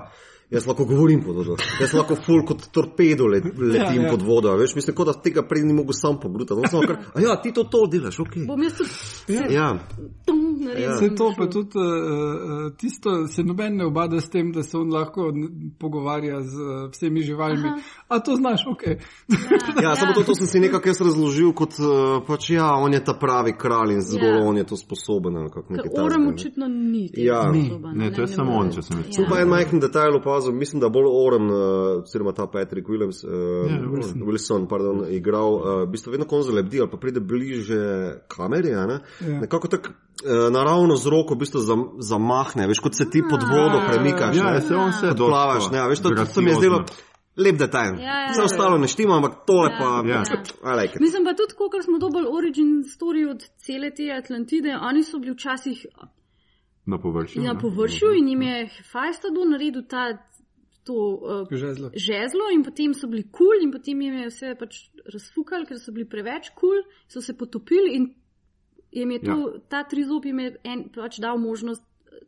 Jaz 0.51 0.65
lahko 0.67 0.83
govorim 0.83 1.21
pod 1.23 1.35
vodo, 1.35 1.55
jaz 1.79 1.93
lahko 1.95 2.15
ful 2.15 2.41
kot 2.43 2.65
torpedo 2.75 3.23
let, 3.27 3.45
letim 3.45 3.71
ja, 3.75 3.83
Ja, 3.83 3.93
ja. 3.93 4.01
ja. 4.03 4.09
pod 4.11 4.21
vodo, 4.21 4.49
a 4.51 4.57
veš, 4.59 4.75
mislim, 4.75 4.95
kot 4.95 5.07
da 5.07 5.13
tega 5.15 5.45
prej 5.47 5.63
ni 5.63 5.73
mogel 5.73 5.95
sam 5.95 6.19
pogrutati. 6.19 6.59
No, 6.59 6.67
samo 6.67 6.83
kar, 6.83 6.97
a 7.15 7.21
ja, 7.23 7.37
ti 7.41 7.53
to, 7.55 7.63
to 7.63 7.85
delaš, 7.87 8.19
ok. 8.19 8.35
Bom 8.47 8.59
jaz 8.63 8.75
tudi 8.75 9.55
Ja, 9.55 9.69
tum 10.27 10.41
naredil. 10.43 10.50
Ja. 10.59 10.95
Vse 10.95 11.15
to, 11.15 11.33
pa 11.37 11.47
tudi 11.49 11.77
uh, 11.77 12.71
tisto, 12.77 13.27
se 13.27 13.43
noben 13.43 13.75
ne 13.77 13.85
obada 13.85 14.21
s 14.21 14.29
tem, 14.29 14.51
da 14.51 14.63
se 14.63 14.77
on 14.77 14.89
lahko 14.93 15.33
pogovarja 15.79 16.41
z 16.41 16.55
uh, 16.55 16.89
vsemi 16.91 17.21
živalmi. 17.21 17.67
Aha. 17.67 17.79
A 18.07 18.19
to 18.19 18.35
znaš, 18.35 18.61
ok. 18.67 18.83
ja 19.83 19.95
samo 19.95 20.13
to, 20.13 20.23
to 20.23 20.35
sem 20.35 20.47
si 20.47 20.59
nekako 20.59 20.89
jaz 20.89 21.01
razložil 21.01 21.53
kot, 21.53 21.79
uh, 21.79 22.23
pač 22.27 22.49
ja, 22.49 22.73
on 22.75 22.93
je 22.93 23.03
ta 23.03 23.13
pravi 23.13 23.53
kralj 23.57 23.93
in 23.93 24.01
zgolj 24.01 24.39
Ja. 24.41 24.45
on 24.47 24.57
je 24.57 24.63
to 24.63 24.77
sposoben. 24.77 25.37
Orem 25.37 26.21
ne. 26.21 26.29
očitno 26.33 26.67
ni 26.67 27.09
Ja. 27.13 27.51
Ni. 27.51 27.65
sposoben, 27.65 27.97
Ne, 27.97 28.11
to 28.11 28.21
je 28.21 28.27
samo 28.27 28.51
on, 28.59 28.71
če 28.71 28.81
sem 28.81 28.97
jaz 28.97 29.15
Tu 29.15 29.25
pa 29.29 29.41
en 29.41 29.49
majhen 29.49 29.79
detajl 29.79 30.15
opazil, 30.17 30.53
mislim, 30.53 30.79
da 30.81 30.89
bolj 30.89 31.09
Oren, 31.09 31.49
uh, 31.49 32.03
oziroma 32.03 32.31
ta 32.31 32.47
Patrick 32.47 32.89
Williams, 32.89 33.23
uh, 33.23 33.31
Ja, 33.71 33.79
Wilson, 33.91 34.23
Wilson 34.25 34.67
pardon, 34.69 35.05
igral, 35.09 35.53
uh, 35.55 35.83
v 35.83 35.91
bistvu 35.91 36.11
vedno 36.11 36.25
konzo 36.25 36.53
lebdi 36.55 36.79
ali 36.81 36.89
pa 36.91 36.97
pride 36.97 37.19
bliže 37.19 37.81
kameri, 38.27 38.73
a 38.73 38.85
ne? 38.87 38.99
Ja. 39.21 39.39
nekako 39.41 39.67
tako 39.67 39.89
uh, 39.89 40.40
naravno 40.49 40.95
z 40.95 41.05
roko 41.07 41.33
v 41.35 41.37
bistvu 41.37 41.59
zam, 41.59 41.85
zamahne, 41.99 42.67
veš, 42.67 42.79
kot 42.79 42.95
se 42.95 43.09
ti 43.09 43.21
pod 43.29 43.43
vodo 43.43 43.81
premikaš, 43.87 44.37
Ja, 44.37 44.51
ne? 44.53 44.61
se 44.61 44.75
on 44.75 44.93
se 44.93 45.07
Kot 45.07 45.17
plavaš, 45.17 45.69
ne, 45.71 45.87
veš, 45.87 45.99
to, 45.99 46.09
to 46.09 46.25
se 46.25 46.41
mi 46.41 46.49
je 46.49 46.55
zdelo 46.55 46.85
lep 47.37 47.55
detajl. 47.55 47.99
Ja, 47.99 48.21
ja, 48.21 48.31
Vse 48.31 48.41
ja. 48.41 48.45
ostalo 48.45 48.77
ne 48.77 48.87
štima, 48.87 49.15
ampak 49.15 49.45
tole 49.47 49.69
Ja, 49.69 49.77
pa, 49.79 50.09
ja. 50.09 50.23
I 50.63 50.81
like 50.81 50.95
it. 50.95 51.01
Mislim 51.01 51.23
pa 51.23 51.33
tudi, 51.33 51.53
ko 51.53 51.81
smo 51.83 51.97
dobili 51.99 52.27
origin 52.29 52.83
story 52.83 53.29
od 53.29 53.43
cele 53.57 53.91
te 53.91 54.11
Atlantide, 54.11 54.77
oni 54.81 55.03
so 55.03 55.19
bili 55.19 55.33
včasih 55.33 55.85
Na 56.85 56.97
površju. 56.97 57.43
na 57.43 57.53
ne. 57.53 57.59
površju 57.59 58.13
in 58.13 58.27
jim 58.27 58.41
je 58.41 58.67
Hefajstadu 58.67 59.45
naredil 59.45 59.83
ta, 59.89 60.17
to 60.83 60.93
uh, 60.93 61.57
Žezlo. 61.57 61.91
žezlo 61.93 62.49
in 62.53 62.63
potem 62.63 62.93
so 62.93 63.07
bili 63.07 63.23
kul 63.23 63.45
cool, 63.47 63.63
in 63.63 63.71
potem 63.71 64.01
jim 64.01 64.13
je 64.13 64.27
vse 64.27 64.55
pač 64.59 64.75
razfukali, 65.13 65.65
ker 65.65 65.77
so 65.79 65.91
bili 65.91 66.09
preveč 66.09 66.49
kul, 66.49 66.69
cool, 66.69 66.81
so 67.07 67.21
se 67.21 67.37
potopili 67.37 67.95
in 67.95 68.09
jim 68.91 69.11
je 69.11 69.19
to, 69.19 69.31
ja. 69.31 69.59
ta 69.69 69.83
trizob 69.83 70.25
jim 70.25 70.39
je 70.39 70.57
en, 70.63 70.89
pač 70.95 71.19
dal 71.19 71.37
možnost. 71.37 71.83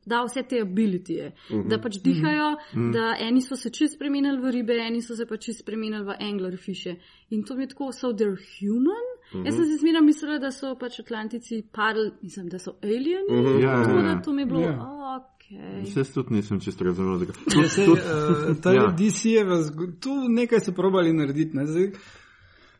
Da, 0.05 0.23
vse 0.27 0.43
te 0.43 0.59
abilitije, 0.61 1.27
uh 1.49 1.55
-huh. 1.55 1.67
da 1.69 1.77
pač 1.81 1.95
dihajo, 2.03 2.49
uh 2.51 2.57
-huh. 2.75 2.91
da 2.93 3.15
eni 3.19 3.41
so 3.41 3.55
se 3.55 3.69
čist 3.69 3.95
spremenili 3.95 4.37
v 4.41 4.51
ribe, 4.51 4.73
eni 4.73 5.01
so 5.01 5.15
se 5.15 5.25
pač 5.25 5.41
čist 5.45 5.59
spremenili 5.59 6.03
v 6.03 6.15
anglerfiše. 6.19 6.95
In 7.29 7.43
to 7.43 7.55
mi 7.55 7.63
je 7.63 7.67
tako, 7.67 7.91
so 7.91 8.07
they're 8.07 8.35
human. 8.59 9.05
Uh 9.33 9.39
-huh. 9.39 9.45
Jaz 9.45 9.55
sem 9.55 9.65
si 9.65 9.77
zmeraj 9.77 10.01
mislila, 10.01 10.37
da 10.39 10.51
so 10.51 10.75
pač 10.75 10.99
Atlantici 10.99 11.63
padli, 11.71 12.11
mislim, 12.21 12.47
da 12.49 12.59
so 12.59 12.71
alieni. 12.83 13.29
Uh 13.29 13.35
-huh. 13.37 13.63
Ja, 13.63 13.83
Tako 13.83 13.97
ja, 13.97 14.03
da 14.03 14.09
ja. 14.09 14.21
to 14.21 14.33
mi 14.33 14.41
je 14.41 14.45
bilo, 14.45 14.59
Ja. 14.61 14.67
yeah. 14.67 15.17
ok. 15.17 15.83
Vse 15.83 16.13
tudi 16.13 16.33
nisem 16.33 16.59
čisto 16.59 16.83
razumel. 16.83 17.17
zakaj. 17.17 17.35
Ja, 17.63 17.69
sej, 17.69 17.87
uh, 17.87 17.97
ta 18.63 18.71
Ja. 18.73 18.95
DC-jeva, 18.97 19.55
zgo- 19.55 19.91
tu 19.99 20.09
nekaj 20.29 20.59
so 20.59 20.71
probali 20.71 21.13
narediti. 21.13 21.57
Ne? 21.57 21.65
Zdaj, 21.65 21.91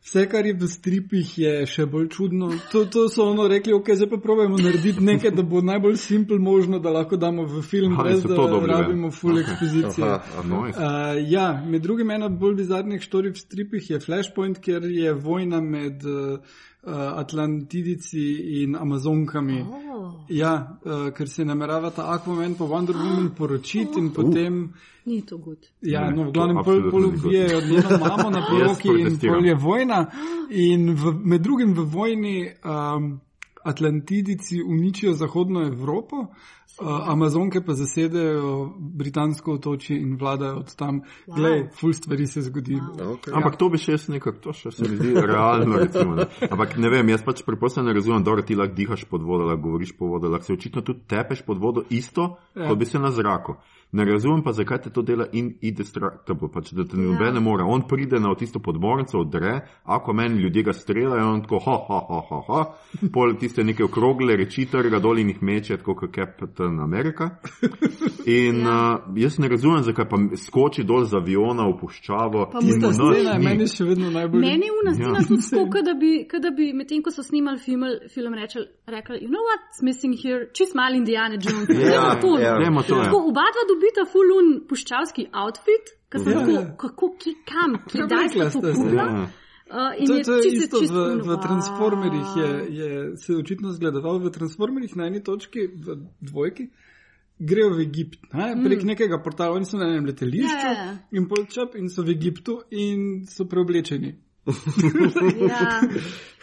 vse, 0.04 0.26
kar 0.28 0.46
je 0.46 0.52
v 0.54 0.68
stripih, 0.68 1.30
je 1.38 1.52
še 1.66 1.86
bolj 1.88 2.08
čudno. 2.12 2.50
To, 2.72 2.84
to 2.84 3.06
so 3.08 3.24
ono 3.30 3.46
rekli, 3.48 3.72
ok, 3.72 3.88
zdaj 3.96 4.10
pa 4.10 4.18
probajmo 4.22 4.58
narediti 4.60 5.04
nekaj, 5.04 5.32
da 5.32 5.42
bo 5.42 5.62
najbolj 5.64 5.96
simpel 6.02 6.38
možno, 6.38 6.78
da 6.78 6.92
lahko 6.92 7.16
damo 7.16 7.46
v 7.48 7.62
film, 7.64 7.96
Aha, 7.96 8.04
brez 8.04 8.22
da 8.22 8.36
ne? 8.36 8.60
rabimo 8.68 9.10
full 9.10 9.40
ekspozicije. 9.40 10.12
Nice. 10.50 10.76
Uh, 10.76 11.24
ja, 11.30 11.48
med 11.64 11.82
drugim 11.82 12.10
ena 12.10 12.28
bolj 12.28 12.60
bizarnih 12.60 13.02
štorij 13.02 13.32
v 13.32 13.42
stripih 13.46 13.90
je 13.90 14.00
Flashpoint, 14.00 14.60
kjer 14.60 14.84
je 14.92 15.16
vojna 15.16 15.60
med 15.64 16.04
uh, 16.04 16.60
Atlantidici 16.92 18.62
in 18.62 18.76
Amazonkami. 18.76 19.60
Oh, 19.60 19.84
Ja, 20.28 20.78
uh, 20.84 21.10
ker 21.12 21.28
se 21.28 21.44
namerava 21.44 21.90
ta 21.90 22.08
Aquaman 22.12 22.54
pa 22.56 22.64
Wonder 22.64 22.96
Woman 22.96 23.34
poročiti 23.34 23.98
in 23.98 24.10
potem. 24.12 24.72
ni 25.04 25.22
to 25.22 25.38
good. 25.38 25.58
Ja, 25.80 26.10
no, 26.10 26.24
v 26.24 26.32
glavnem 26.32 26.64
pol, 26.64 26.90
pol 26.90 27.04
ubijajo 27.04 27.60
njeno 27.60 27.98
mamo 28.00 28.30
na 28.30 28.40
poroki 28.48 28.88
in 28.88 29.18
pol 29.20 29.46
je 29.46 29.54
vojna. 29.54 30.06
In 30.50 30.94
v, 30.94 31.12
med 31.24 31.42
drugim 31.42 31.74
v 31.74 31.84
vojni 31.84 32.52
um, 32.64 33.20
Atlantidici 33.64 34.62
uničijo 34.62 35.12
zahodno 35.12 35.66
Evropo, 35.66 36.16
uh, 36.16 36.54
Amazonke 36.82 37.60
pa 37.64 37.72
zasedejo 37.74 38.72
britansko 38.78 39.52
otočje 39.52 39.98
in 40.00 40.16
vladajo 40.20 40.56
od 40.56 40.74
tam. 40.76 41.00
Wow. 41.26 41.36
Glej, 41.36 41.68
ful 41.80 41.92
stvari 41.92 42.26
se 42.26 42.42
zgodi. 42.42 42.74
Wow. 42.74 43.16
Okay. 43.16 43.36
Ampak 43.36 43.56
to 43.56 43.68
bi 43.68 43.78
še 43.78 43.94
jaz 43.94 44.08
nekako, 44.08 44.38
to 44.40 44.52
še 44.52 44.72
se 44.74 44.88
mi 44.88 44.96
zdi 44.96 45.14
realno. 45.32 45.78
Recimo, 45.78 46.14
ne. 46.18 46.26
Ampak 46.50 46.76
ne 46.76 46.90
vem, 46.90 47.08
jaz 47.14 47.22
pač 47.22 47.44
preprosto 47.46 47.82
ne 47.82 47.94
razumem, 47.94 48.24
da 48.24 48.42
ti 48.42 48.58
lahko 48.58 48.74
dihaš 48.74 49.04
pod 49.10 49.22
vodo, 49.22 49.46
lahko 49.46 49.68
govoriš 49.68 49.94
pod 49.98 50.10
vodo, 50.16 50.28
lahko 50.28 50.50
se 50.50 50.56
očitno 50.58 50.82
tudi 50.82 51.06
tepeš 51.08 51.44
pod 51.46 51.58
vodo 51.58 51.84
isto, 51.90 52.36
Ja. 52.54 52.68
kot 52.68 52.78
bi 52.78 52.86
se 52.86 52.98
na 52.98 53.10
zraku. 53.10 53.56
Ne 53.94 54.04
razumem 54.04 54.40
pa, 54.42 54.50
zakaj 54.52 54.80
te 54.82 54.90
to 54.90 55.02
dela 55.06 55.26
in 55.32 55.52
indestructible, 55.62 56.48
pač, 56.50 56.72
da 56.74 56.82
te 56.84 56.98
noben 56.98 57.34
ne 57.36 57.40
more. 57.40 57.62
On 57.62 57.84
pride 57.88 58.18
na 58.20 58.32
tisto 58.34 58.58
podmornico, 58.58 59.20
odre, 59.22 59.52
ako 59.84 60.12
meni 60.12 60.40
ljudje 60.42 60.62
ga 60.66 60.72
streljajo, 60.74 61.28
on 61.30 61.42
tako, 61.44 61.60
ha, 61.62 61.76
ha, 61.88 62.00
ha, 62.08 62.20
ha, 62.30 62.40
ha. 62.48 62.62
pol 63.14 63.36
tiste 63.38 63.62
neke 63.64 63.84
okrogle 63.86 64.34
reči, 64.36 64.66
trga 64.66 64.98
dol 64.98 65.20
in 65.22 65.30
jih 65.30 65.42
meče, 65.46 65.76
tako 65.78 65.94
kot 66.00 66.10
Captain 66.16 66.80
America. 66.82 67.28
In 68.26 68.60
ja. 68.64 68.74
uh, 69.06 69.14
jaz 69.20 69.38
ne 69.38 69.48
razumem, 69.48 69.82
zakaj 69.86 70.08
pa 70.10 70.18
skoči 70.42 70.82
dol 70.84 71.04
z 71.06 71.14
aviona 71.20 71.68
v 71.68 71.76
puščavo. 71.80 72.48
In 72.62 72.66
Tista 72.66 72.90
scena 72.92 73.34
je 73.34 73.38
ni. 73.38 73.44
meni 73.46 73.68
še 73.70 73.86
vedno 73.86 74.10
najbolj. 74.10 74.40
Meni 74.42 74.70
je 74.70 74.74
una 74.82 74.94
scena 74.96 75.20
Ja. 75.20 75.26
tudi 75.28 75.46
tako, 75.50 75.66
kot 75.76 75.84
da 75.86 75.94
bi, 75.94 76.12
kot 76.30 76.42
da 76.42 76.50
bi 76.50 76.72
medtem, 76.74 77.02
ko 77.04 77.12
so 77.14 77.22
snimali 77.22 77.60
film, 77.62 77.84
film 78.10 78.34
rekli, 78.34 78.64
rekli, 78.90 79.20
you 79.22 79.30
know 79.30 79.44
what's 79.50 79.84
missing 79.86 80.16
here, 80.18 80.48
čist 80.56 80.74
mal 80.74 80.94
Indiana 80.98 81.38
Jones. 81.38 81.68
Ja, 81.70 82.16
Dajmo 82.18 82.20
to. 82.24 82.32
ja. 82.40 82.58
To, 82.82 82.96
ja. 82.98 83.04
Tako 83.04 83.22
oba 83.30 83.44
dva 83.54 83.62
dobita 83.84 84.04
fulun 84.10 84.60
puščavski 84.68 85.28
outfit, 85.32 85.94
ki 86.10 86.18
sem 86.18 86.32
Ja. 86.32 86.44
tako, 86.46 86.76
kako, 86.76 87.16
ki, 87.18 87.34
kam, 87.44 87.76
kdaj 87.92 88.28
rekla 88.28 88.50
sta 88.50 88.60
to 88.60 88.72
zdaj? 88.72 88.84
kupila. 88.84 89.02
Ja. 89.02 89.30
Uh, 89.64 90.00
in 90.00 90.06
To, 90.06 90.14
je 90.14 90.24
to 90.24 90.32
je 90.36 90.42
čisto, 90.42 90.64
isto 90.64 90.80
čisto 90.80 90.94
v, 90.94 91.20
v. 91.24 91.36
Transformerjih, 91.42 92.28
je, 92.36 92.50
je 92.78 93.16
se 93.16 93.36
očitno 93.36 93.72
zgledoval 93.72 94.18
v 94.18 94.30
Transformerjih 94.30 94.96
na 94.96 95.06
eni 95.06 95.22
točki, 95.24 95.66
v 95.66 95.96
dvojki. 96.20 96.68
Grejo 97.38 97.72
v 97.74 97.80
Egipt, 97.80 98.20
ne? 98.32 98.54
prek 98.62 98.82
mm. 98.84 98.86
nekega 98.86 99.18
portala, 99.18 99.56
oni 99.56 99.66
so 99.66 99.76
na 99.76 99.88
enem 99.90 100.06
letališču 100.06 100.54
Ja, 100.54 100.72
ja. 100.72 100.98
in 101.10 101.26
polčap 101.26 101.74
in 101.74 101.88
so 101.90 102.04
v 102.06 102.14
Egiptu 102.14 102.60
in 102.70 103.24
so 103.26 103.48
preoblečeni. 103.50 104.12
Ja. 104.46 105.80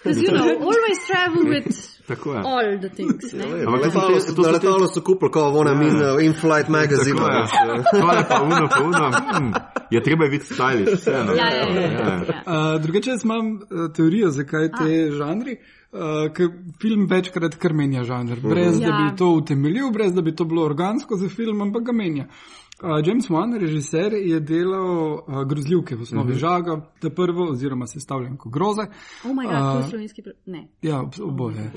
Because 0.03 0.21
you 0.23 0.31
know, 0.31 0.57
always 0.65 0.99
travel 1.07 1.43
with 1.45 1.77
Tako 2.07 2.33
je. 2.33 2.39
all 2.39 2.79
the 2.81 2.89
things. 2.89 3.33
Ampak 3.67 3.81
letalo 3.85 4.19
so- 4.19 4.51
letalo 4.51 4.87
so 4.87 5.01
kupili, 5.01 5.31
kot 5.31 5.55
ona 5.55 5.73
min 5.73 5.95
uh, 6.01 6.23
in-flight 6.25 6.69
magazine. 6.69 7.19
Tako 7.19 7.31
eh. 7.31 7.83
To 7.91 7.97
je 8.17 8.25
pa 8.29 8.41
uno, 8.43 8.67
pa 8.67 8.83
uno. 8.83 9.11
Hmm. 9.11 9.53
Je 9.91 10.03
treba 10.03 10.27
biti 10.27 10.45
stylish, 10.53 10.95
vseeno. 10.97 11.33
Ja, 11.33 11.49
ja, 11.53 11.69
ja, 11.69 11.81
ja, 11.81 11.91
ja. 11.91 12.43
Uh, 12.47 12.81
drugače 12.81 13.09
jaz 13.09 13.23
imam 13.23 13.53
uh, 13.55 13.93
teorijo, 13.95 14.29
zakaj 14.29 14.69
te 14.71 15.11
žanri. 15.11 15.57
Uh, 15.91 16.31
ker 16.33 16.47
film 16.81 17.05
večkrat 17.09 17.55
kar 17.55 17.73
menja 17.73 18.03
žanr, 18.03 18.39
brez 18.39 18.79
ja. 18.79 18.87
da 18.89 18.97
bi 18.97 19.03
Ja. 19.03 19.15
to 19.17 19.27
utemeljil, 19.27 19.91
brez 19.91 20.13
da 20.13 20.21
bi 20.21 20.35
to 20.35 20.45
bilo 20.45 20.63
organsko 20.65 21.17
za 21.17 21.29
film, 21.29 21.61
ampak 21.61 21.83
ga 21.83 21.91
menja. 21.91 22.23
Uh, 22.23 22.60
James 23.05 23.29
Wan, 23.29 23.53
režiser, 23.59 24.13
je 24.13 24.39
delal 24.39 25.13
uh, 25.13 25.43
grozljivke 25.47 25.95
v 25.95 26.01
osnovi 26.01 26.31
uh 26.31 26.37
-huh. 26.37 26.39
žaga, 26.39 26.81
ta 26.99 27.09
prvo, 27.09 27.49
oziroma 27.51 27.87
sestavljanko 27.87 28.49
groze. 28.49 28.81
Oh 29.25 29.31
my 29.31 29.43
god, 29.45 29.71
to 29.71 29.77
je 29.77 29.83
Uh, 29.83 29.89
slovenski. 29.89 30.21
Ne. 30.45 30.67
Ja, 30.81 31.01
ob- 31.01 31.21
oboje. 31.23 31.71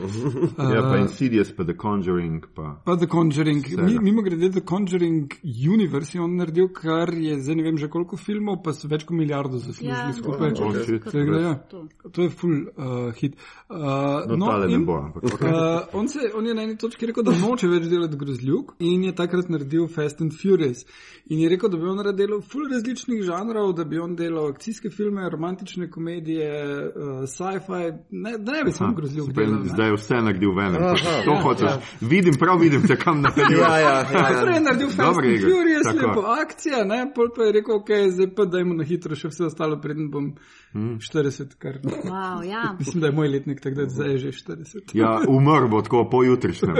Ja, 0.74 0.82
pa 0.82 0.94
Uh, 0.96 1.00
Insidious, 1.00 1.52
pa 1.56 1.64
The 1.64 1.74
Conjuring, 1.82 2.44
pa. 2.54 2.80
Pa 2.84 2.96
The 2.96 3.06
Conjuring, 3.06 3.64
Mi, 3.78 3.98
mimo 3.98 4.22
grede 4.22 4.50
The 4.50 4.60
Conjuring 4.68 5.32
Universe 5.74 6.18
je 6.18 6.22
on 6.24 6.36
naredil, 6.36 6.68
kar 6.68 7.14
je 7.14 7.40
zdaj 7.40 7.54
ne 7.56 7.62
vem 7.62 7.78
že 7.78 7.88
koliko 7.88 8.16
filmov, 8.16 8.62
pa 8.64 8.72
so 8.72 8.88
več 8.88 9.04
kot 9.04 9.16
milijardo 9.16 9.58
zaslužili 9.58 9.88
Ja, 9.90 10.12
skupaj. 10.12 10.52
Oh, 10.62 10.74
shit. 10.84 11.04
Tako 11.04 11.18
da, 11.30 11.40
ja, 11.40 11.54
To. 11.54 11.86
to 12.12 12.22
je 12.22 12.30
full 12.30 12.52
uh, 12.76 13.12
hit. 13.20 13.36
Uh, 13.70 14.36
No, 14.38 14.58
ne 14.66 14.72
in, 14.72 14.86
bo, 14.86 14.92
ampak 14.98 15.24
Uh, 15.24 16.00
on, 16.00 16.08
se, 16.08 16.18
on 16.34 16.46
je 16.46 16.54
na 16.54 16.62
eni 16.62 16.76
točki 16.76 17.06
rekel, 17.06 17.22
da 17.22 17.32
noče 17.32 17.68
več 17.68 17.88
delati 17.88 18.16
grozljivk 18.16 18.72
in 18.78 19.04
je 19.04 19.14
takrat 19.14 19.48
naredil 19.48 19.86
Fast 19.88 20.20
and 20.20 20.32
Furious. 20.42 20.84
In 21.26 21.38
je 21.40 21.48
rekel, 21.48 21.70
da 21.70 21.76
bi 21.76 21.86
on 21.88 22.00
rad 22.04 22.16
delal 22.16 22.42
full 22.42 22.66
različnih 22.68 23.22
žanrov, 23.24 23.70
da 23.72 23.84
bi 23.84 23.96
on 23.98 24.12
delal 24.16 24.50
akcijske 24.50 24.90
filme, 24.90 25.24
romantične 25.30 25.86
komedije, 25.90 26.50
uh, 26.84 27.22
sci-fi, 27.24 27.78
ne, 28.10 28.34
da 28.38 28.52
ne 28.52 28.64
bi 28.64 28.72
samo 28.72 28.92
grozljivk 28.94 29.30
Zdaj, 29.32 29.44
delal. 29.46 29.62
zdaj 29.64 29.88
je 29.88 29.94
vse 29.94 30.14
naredil 30.20 30.52
v 30.52 30.60
enem. 30.60 30.82
To 31.24 31.30
Ja, 31.30 31.40
hočeš. 31.42 31.70
ja. 31.70 31.80
Vidim, 32.00 32.34
prav 32.34 32.60
vidim, 32.60 32.82
te 32.86 32.96
kam 32.96 33.22
napeljuješ. 33.22 33.58
Ja, 33.60 33.78
ja, 33.78 33.94
ja, 33.98 34.04
Prej 34.42 34.52
je 34.52 34.54
ja. 34.54 34.60
naredil 34.60 34.88
Fast 34.88 35.00
and 35.00 35.40
Furious, 35.40 35.88
lepo 35.94 36.20
akcija, 36.42 36.84
ne, 36.84 37.00
pol 37.14 37.32
pa 37.36 37.42
je 37.42 37.52
rekel, 37.52 37.76
ok, 37.76 37.88
zdaj 38.10 38.34
pa 38.36 38.44
dajmo 38.44 38.74
na 38.74 38.84
hitro 38.84 39.16
še 39.16 39.28
vse 39.28 39.48
ostalo, 39.48 39.80
preden 39.80 40.10
bom 40.10 40.34
40, 40.74 41.54
kar. 41.58 41.78
Wow, 41.82 42.42
ja. 42.42 42.76
Mislim, 42.78 43.00
da 43.00 43.06
je 43.06 43.12
moj 43.12 43.28
letnik 43.28 43.60
takrat, 43.60 43.88
zdaj 43.88 44.10
je 44.10 44.18
že 44.18 44.28
40. 44.28 44.78
Ja, 44.94 45.20
umrl 45.28 45.68
bo 45.68 45.82
tako 45.82 46.08
pojutrišnjem, 46.10 46.76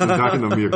zdaj 0.00 0.38
na 0.42 0.56
mir. 0.56 0.70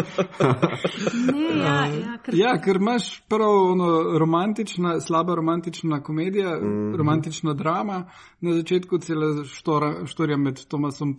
Ne, 1.32 1.59
ja, 1.59 1.86
ja, 1.86 2.18
ker 2.24 2.34
Ja, 2.34 2.61
ker 2.62 2.76
imaš 2.76 3.22
prav 3.28 3.51
ono, 3.51 4.18
romantična, 4.18 5.01
slaba 5.01 5.34
romantična 5.34 6.03
komedija, 6.03 6.59
mm. 6.62 6.94
romantična 6.97 7.55
drama, 7.55 8.05
na 8.40 8.55
začetku 8.55 8.99
cela 8.99 9.44
štora, 9.44 10.07
štorija 10.07 10.36
med 10.36 10.66
Tomasom 10.68 11.09
in 11.09 11.16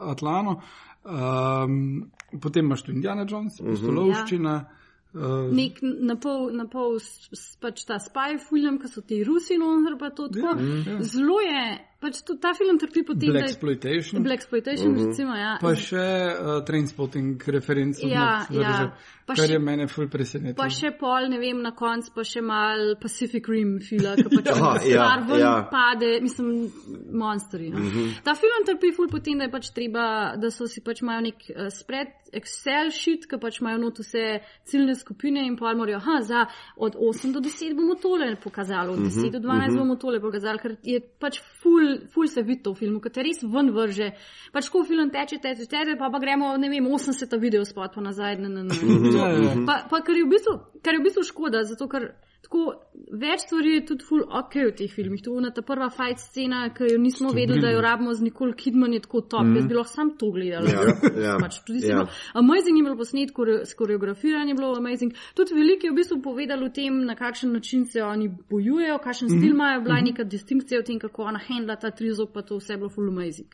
Atlano, 0.00 0.60
um, 1.04 2.10
potem 2.42 2.64
imaš 2.64 2.82
tu 2.82 2.92
Indiana 2.92 3.26
Jones, 3.28 3.60
postolovščina. 3.64 4.52
Ja. 4.52 4.80
Uh, 5.10 5.48
nek 5.50 5.80
na 5.82 6.14
pol, 6.22 6.52
na 6.54 6.68
pol 6.70 7.00
s, 7.02 7.26
s, 7.34 7.56
pač 7.58 7.82
ta 7.88 7.98
spy 7.98 8.38
film, 8.38 8.78
ki 8.78 8.90
so 8.92 9.02
ti 9.02 9.24
Rusi 9.26 9.58
noter, 9.58 9.96
pa 9.98 10.12
to 10.14 10.28
tako. 10.30 10.54
ja. 10.86 11.00
Zelo 11.02 11.40
je, 11.42 11.64
pač 12.00 12.22
to, 12.26 12.36
ta 12.40 12.54
film 12.56 12.78
trpi 12.80 13.04
po 13.06 13.14
tem, 13.14 13.28
da 13.30 13.40
Black 13.40 13.48
je 13.48 13.54
Exploitation. 13.54 14.22
Black 14.24 14.42
Exploitation, 14.42 14.96
recimo, 14.96 15.36
ja. 15.36 15.54
Pa 15.60 15.74
še 15.76 16.04
uh, 16.32 16.60
Trainspotting 16.66 17.40
referenco. 17.52 18.08
Ja, 18.08 18.46
ja. 18.50 18.92
Pa 19.30 19.36
Kar 19.36 19.46
še- 19.46 19.54
je 19.54 19.58
mene 19.62 19.86
ful 19.86 20.08
presenetilo. 20.10 20.56
Pa 20.58 20.66
še 20.74 20.90
pol, 20.98 21.28
ne 21.30 21.38
vem, 21.38 21.60
na 21.62 21.70
koncu 21.76 22.10
pa 22.16 22.24
še 22.26 22.40
mal 22.42 22.96
Pacific 22.98 23.46
Rim 23.46 23.76
fila, 23.78 24.16
ki 24.18 24.26
pač 24.32 24.48
Aha, 24.56 24.72
ja, 24.90 25.04
ven 25.28 25.38
ja. 25.44 25.52
pade, 25.70 26.16
mislim, 26.24 26.66
monsteri. 27.14 27.68
No. 27.70 27.78
Mhm. 27.78 28.08
Ta 28.26 28.34
film 28.34 28.66
trpi 28.66 28.90
ful 28.96 29.06
potem, 29.12 29.38
da 29.38 29.46
je 29.46 29.52
pač 29.54 29.70
treba, 29.76 30.06
da 30.40 30.50
so 30.50 30.66
si 30.66 30.82
pač 30.82 31.04
imajo 31.04 31.28
nek 31.28 31.46
uh, 31.54 31.68
spread 31.70 32.16
Excel 32.34 32.90
sheet, 32.94 33.26
ki 33.30 33.38
pač 33.42 33.60
imajo 33.62 33.78
not 33.82 33.98
vse 34.02 34.24
ciljne 34.70 34.94
skupine 34.98 35.42
in 35.46 35.56
pol 35.58 35.74
morajo, 35.78 35.98
ha, 36.04 36.20
za 36.26 36.44
od 36.78 36.94
8 36.94 37.32
do 37.34 37.42
10 37.42 37.74
bomo 37.78 37.96
tole 38.02 38.28
pokazali, 38.38 38.94
od 38.94 39.02
10 39.06 39.30
do 39.34 39.40
12 39.42 39.78
bomo 39.78 39.96
tole 39.98 40.20
pokazali, 40.22 40.62
ker 40.62 40.76
je 40.86 41.00
pač 41.22 41.40
ful, 41.62 41.89
ful 42.12 42.28
se 42.30 42.42
vidi 42.42 42.62
to 42.64 42.74
v 42.74 42.82
filmu, 42.84 43.00
ker 43.00 43.12
te 43.14 43.24
res 43.26 43.42
ven 43.42 43.70
vrže. 43.74 44.10
Pač 44.54 44.70
ko 44.72 44.84
film 44.86 45.10
teče, 45.12 45.40
teče, 45.42 45.68
teče, 45.70 45.96
pa 46.00 46.10
pa 46.12 46.20
gremo, 46.22 46.52
ne 46.60 46.70
vem, 46.72 46.86
80 46.86 47.36
video 47.42 47.64
spot 47.68 47.96
pa 47.96 48.04
nazaj. 48.04 48.38
Na, 48.40 48.48
na, 48.48 48.66
na. 48.68 48.80
Ja, 49.16 49.28
ja. 49.34 49.54
Pa, 49.68 49.80
pa 49.90 50.02
kar, 50.06 50.16
je 50.16 50.26
v 50.26 50.32
bistvu, 50.34 50.56
kar 50.84 50.96
je 50.96 51.02
v 51.02 51.06
bistvu 51.08 51.26
škoda, 51.26 51.64
zato 51.68 51.88
ker 51.90 52.12
tako, 52.42 52.72
več 53.12 53.44
stvari 53.44 53.74
je 53.74 53.82
tudi 53.90 54.06
full 54.06 54.24
ok 54.24 54.54
v 54.68 54.72
teh 54.78 54.92
filmih. 54.92 55.22
Tu 55.22 55.34
na 55.42 55.50
ta 55.54 55.62
prva 55.66 55.90
fight 55.92 56.22
scena, 56.22 56.62
ki 56.74 56.92
jo 56.92 56.98
nismo 57.00 57.32
vedeli, 57.36 57.60
da 57.62 57.70
jo 57.70 57.82
rabimo 57.84 58.14
z 58.14 58.26
Nicole 58.26 58.56
Kidman, 58.58 58.94
je 58.96 59.02
tako 59.04 59.20
top. 59.20 59.44
Mm. 59.46 59.56
Jaz 59.58 59.66
bi 59.68 59.76
lahko 59.76 59.92
sam 59.92 60.12
to 60.18 60.30
gledala. 60.34 60.70
Ja, 60.70 60.94
ja, 61.26 61.36
pač, 61.40 61.60
tudi 61.66 61.84
ja. 61.84 62.00
ja. 62.00 62.06
Amazing 62.40 62.80
je 62.80 62.86
bilo 62.86 62.96
posnet, 62.96 63.34
kore- 63.36 63.64
skoreografiran 63.68 64.48
je 64.48 64.56
bilo 64.58 64.72
amazing. 64.78 65.14
Tudi 65.38 65.54
veliko 65.58 65.88
je 65.88 65.92
v 65.92 65.98
bistvu 66.00 66.20
povedalo 66.24 66.66
o 66.66 66.74
tem, 66.74 67.02
na 67.06 67.16
kakšen 67.18 67.52
način 67.52 67.84
se 67.86 68.02
oni 68.02 68.30
bojujejo, 68.50 68.98
kakšen 69.04 69.28
mm 69.28 69.40
stil 69.40 69.54
imajo, 69.54 69.80
bila 69.80 69.96
je 69.96 70.02
neka 70.10 70.24
distinkcija 70.24 70.80
o 70.80 70.84
tem, 70.84 70.98
kako 71.00 71.22
ona 71.30 71.40
handla 71.40 71.76
ta 71.80 71.90
trizok, 71.90 72.32
pa 72.34 72.42
to 72.42 72.58
vse 72.58 72.74
je 72.74 72.78
bilo 72.82 72.90
full 72.92 73.08
amazing. 73.08 73.48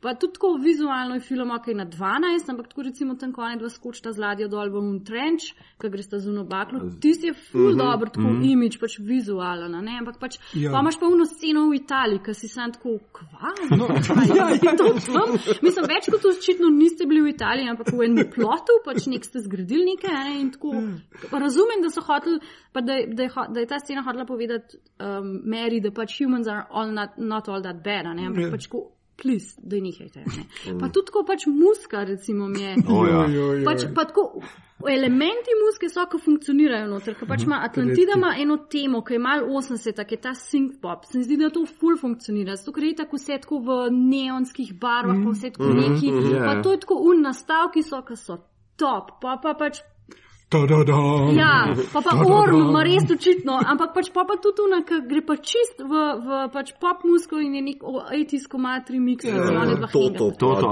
Pa 0.00 0.14
tudi 0.14 0.36
tako 0.36 0.54
vizualno 0.60 1.14
je 1.16 1.24
film 1.24 1.50
ok 1.50 1.70
na 1.74 1.86
12, 1.86 2.50
ampak 2.50 2.68
tako 2.68 2.82
recimo 2.88 3.14
tam, 3.14 3.32
ko 3.32 3.42
oni 3.46 3.58
dva 3.58 3.70
skočita 3.70 4.12
z 4.12 4.20
ladjo 4.20 4.48
dol 4.48 4.70
v 4.70 4.82
trenč, 5.04 5.52
ki 5.80 5.88
gresta 5.88 6.18
z 6.18 6.28
uno 6.28 6.44
baklo, 6.44 6.80
tisti 7.00 7.30
je 7.30 7.34
full 7.34 7.72
mm 7.72 7.78
-hmm. 7.78 7.78
dober, 7.78 8.08
tako 8.10 8.29
mm 8.30 8.40
-hmm. 8.40 8.52
imič, 8.52 8.78
pač 8.80 8.98
vizualen, 8.98 9.72
ne, 9.84 9.98
ampak 9.98 10.18
pač, 10.20 10.38
Ja. 10.54 10.60
ja. 10.62 10.70
pa 10.72 10.80
imaš 10.80 10.98
pa 11.00 11.06
uno 11.06 11.24
sceno 11.24 11.68
v 11.70 11.74
Italiji, 11.74 12.20
ki 12.24 12.34
si 12.34 12.48
sam 12.48 12.72
tako, 12.72 12.98
kva, 13.12 13.50
no, 13.76 13.86
ja, 14.38 14.46
ja, 14.62 14.72
to 14.76 14.84
tam. 15.12 15.28
Mislim, 15.62 15.84
več 15.88 16.04
kot 16.10 16.24
očitno 16.24 16.68
niste 16.70 17.06
bili 17.06 17.20
v 17.22 17.28
Italiji, 17.34 17.68
ampak 17.68 17.92
v 17.92 18.02
enem 18.04 18.30
plotu, 18.34 18.74
pač 18.84 19.06
nek 19.06 19.24
ste 19.24 19.38
zgradili 19.40 19.84
nekaj, 19.84 20.14
ne, 20.24 20.40
in 20.40 20.50
tako. 20.50 20.70
Pa 21.30 21.38
razumem, 21.38 21.82
da 21.82 21.90
so 21.90 22.00
hoteli, 22.00 22.38
pa 22.72 22.80
da, 22.80 22.92
da, 23.06 23.22
je, 23.22 23.30
da 23.54 23.60
je 23.60 23.66
ta 23.66 23.78
scena 23.78 24.02
hotela 24.02 24.24
povedati 24.26 24.76
um, 25.00 25.42
Mary, 25.46 25.80
da 25.82 25.90
pač 25.90 26.18
humans 26.20 26.46
are 26.48 26.64
all 26.70 26.92
not, 26.92 27.10
not 27.18 27.48
all 27.48 27.62
that 27.62 27.82
bad, 27.84 28.04
ne, 28.16 28.26
ampak 28.26 28.44
Ja. 28.44 28.50
pač 28.50 28.66
tako, 28.66 28.90
plis, 29.22 29.56
da 29.62 29.76
je 29.76 29.82
nehajte, 29.82 30.20
a 30.20 30.24
ne. 30.36 30.78
Pa 30.80 30.88
tudi 30.88 31.06
tako 31.06 31.24
pač 31.28 31.46
muska, 31.46 32.04
recimo, 32.04 32.48
mi 32.48 32.62
je. 32.62 32.74
O, 32.88 33.06
ja. 33.06 33.64
Pač, 33.64 33.84
pa 33.94 34.04
tako, 34.04 34.40
elementi 34.88 35.54
muske 35.60 35.88
so, 35.92 36.04
ki 36.10 36.20
funkcionirajo 36.24 36.88
noter, 36.88 37.16
ker 37.18 37.28
pač 37.28 37.44
ima 37.44 37.60
Atlantida 37.66 38.16
ima 38.16 38.32
eno 38.40 38.56
temo, 38.72 39.02
ki 39.04 39.16
je 39.16 39.22
mal 39.22 39.44
80, 39.44 40.04
ki 40.06 40.16
je 40.16 40.20
ta 40.24 40.34
synth 40.38 40.80
pop. 40.80 41.04
Se 41.08 41.18
mi 41.18 41.24
zdi, 41.26 41.36
da 41.40 41.50
to 41.52 41.66
full 41.66 41.98
funkcionira, 42.00 42.56
zato 42.56 42.72
ker 42.76 42.88
je 42.88 42.96
tako 43.02 43.20
vse 43.20 43.40
tako 43.42 43.60
v 43.66 43.78
neonskih 43.96 44.72
barvah, 44.80 45.20
pa 45.24 45.34
vse 45.34 45.52
tako 45.56 45.72
neki. 45.76 46.14
Ja. 46.32 46.44
Pa 46.46 46.56
to 46.64 46.74
je 46.76 46.82
tako 46.86 47.00
un 47.10 47.24
nastavki 47.26 47.84
so, 47.84 48.00
ki 48.06 48.16
so 48.16 48.40
top, 48.80 49.18
pa 49.20 49.36
pa 49.42 49.54
pač. 49.58 49.82
Ta-da-da. 50.50 50.98
Ja, 51.32 51.50
pa 51.92 52.00
pa 52.02 52.10
orm, 52.26 52.56
ima 52.68 52.82
res 52.82 53.06
očitno, 53.06 53.54
ampak 53.62 53.92
pač 53.94 54.08
pa, 54.10 54.24
pa 54.26 54.34
tudi 54.42 54.64
ona, 54.66 54.80
ki 54.82 54.96
gre 55.06 55.22
pa 55.22 55.36
čist 55.38 55.78
v, 55.78 55.92
v 56.26 56.38
pač 56.50 56.72
pop 56.82 57.04
musko 57.06 57.38
in 57.38 57.54
je 57.54 57.62
nek 57.62 57.84
80-sko 57.86 58.58
matri 58.58 58.98
mix, 58.98 59.22
dva 59.22 59.86
To, 59.94 60.10
to, 60.10 60.30
To, 60.34 60.48
to, 60.58 60.70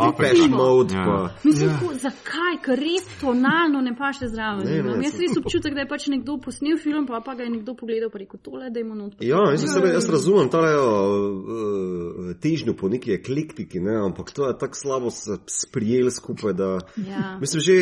Ja. 0.90 1.06
pa. 1.06 1.30
Mislim, 1.44 1.70
Ja. 1.70 1.78
ja. 1.78 1.94
zakaj, 2.02 2.58
ker 2.64 2.74
res 2.74 3.06
tonalno 3.20 3.78
ne 3.80 3.94
paše 3.94 4.26
zraven. 4.28 4.66
Ne, 4.66 4.72
ne, 4.72 4.78
Imam 4.78 5.02
jaz 5.02 5.12
sem- 5.14 5.20
res 5.22 5.38
občutek, 5.38 5.74
da 5.74 5.80
je 5.80 5.88
pač 5.88 6.08
nekdo 6.08 6.38
posnel 6.42 6.76
film, 6.76 7.06
pa, 7.06 7.20
pa 7.20 7.34
ga 7.34 7.46
je 7.46 7.50
nekdo 7.50 7.74
pogledal, 7.74 8.10
pa 8.10 8.18
rekel 8.18 8.40
tole, 8.42 8.70
da 8.70 8.78
je 8.78 8.84
monot. 8.84 9.14
Ja, 9.22 9.46
jaz, 9.52 9.62
ja, 9.62 9.92
jaz 9.92 10.10
razumem 10.10 10.50
ta 10.50 10.58
uh, 10.58 12.34
težnjo 12.36 12.74
po 12.74 12.88
neki 12.88 13.14
eklektiki, 13.14 13.78
ne, 13.80 13.94
ampak 14.02 14.34
to 14.34 14.48
je 14.48 14.58
tako 14.58 14.74
slabo 14.74 15.10
se 15.10 15.38
sprijeli 15.46 16.10
skupaj, 16.10 16.52
da 16.52 16.78
Ja. 16.98 17.38
mislim 17.40 17.60
že. 17.60 17.78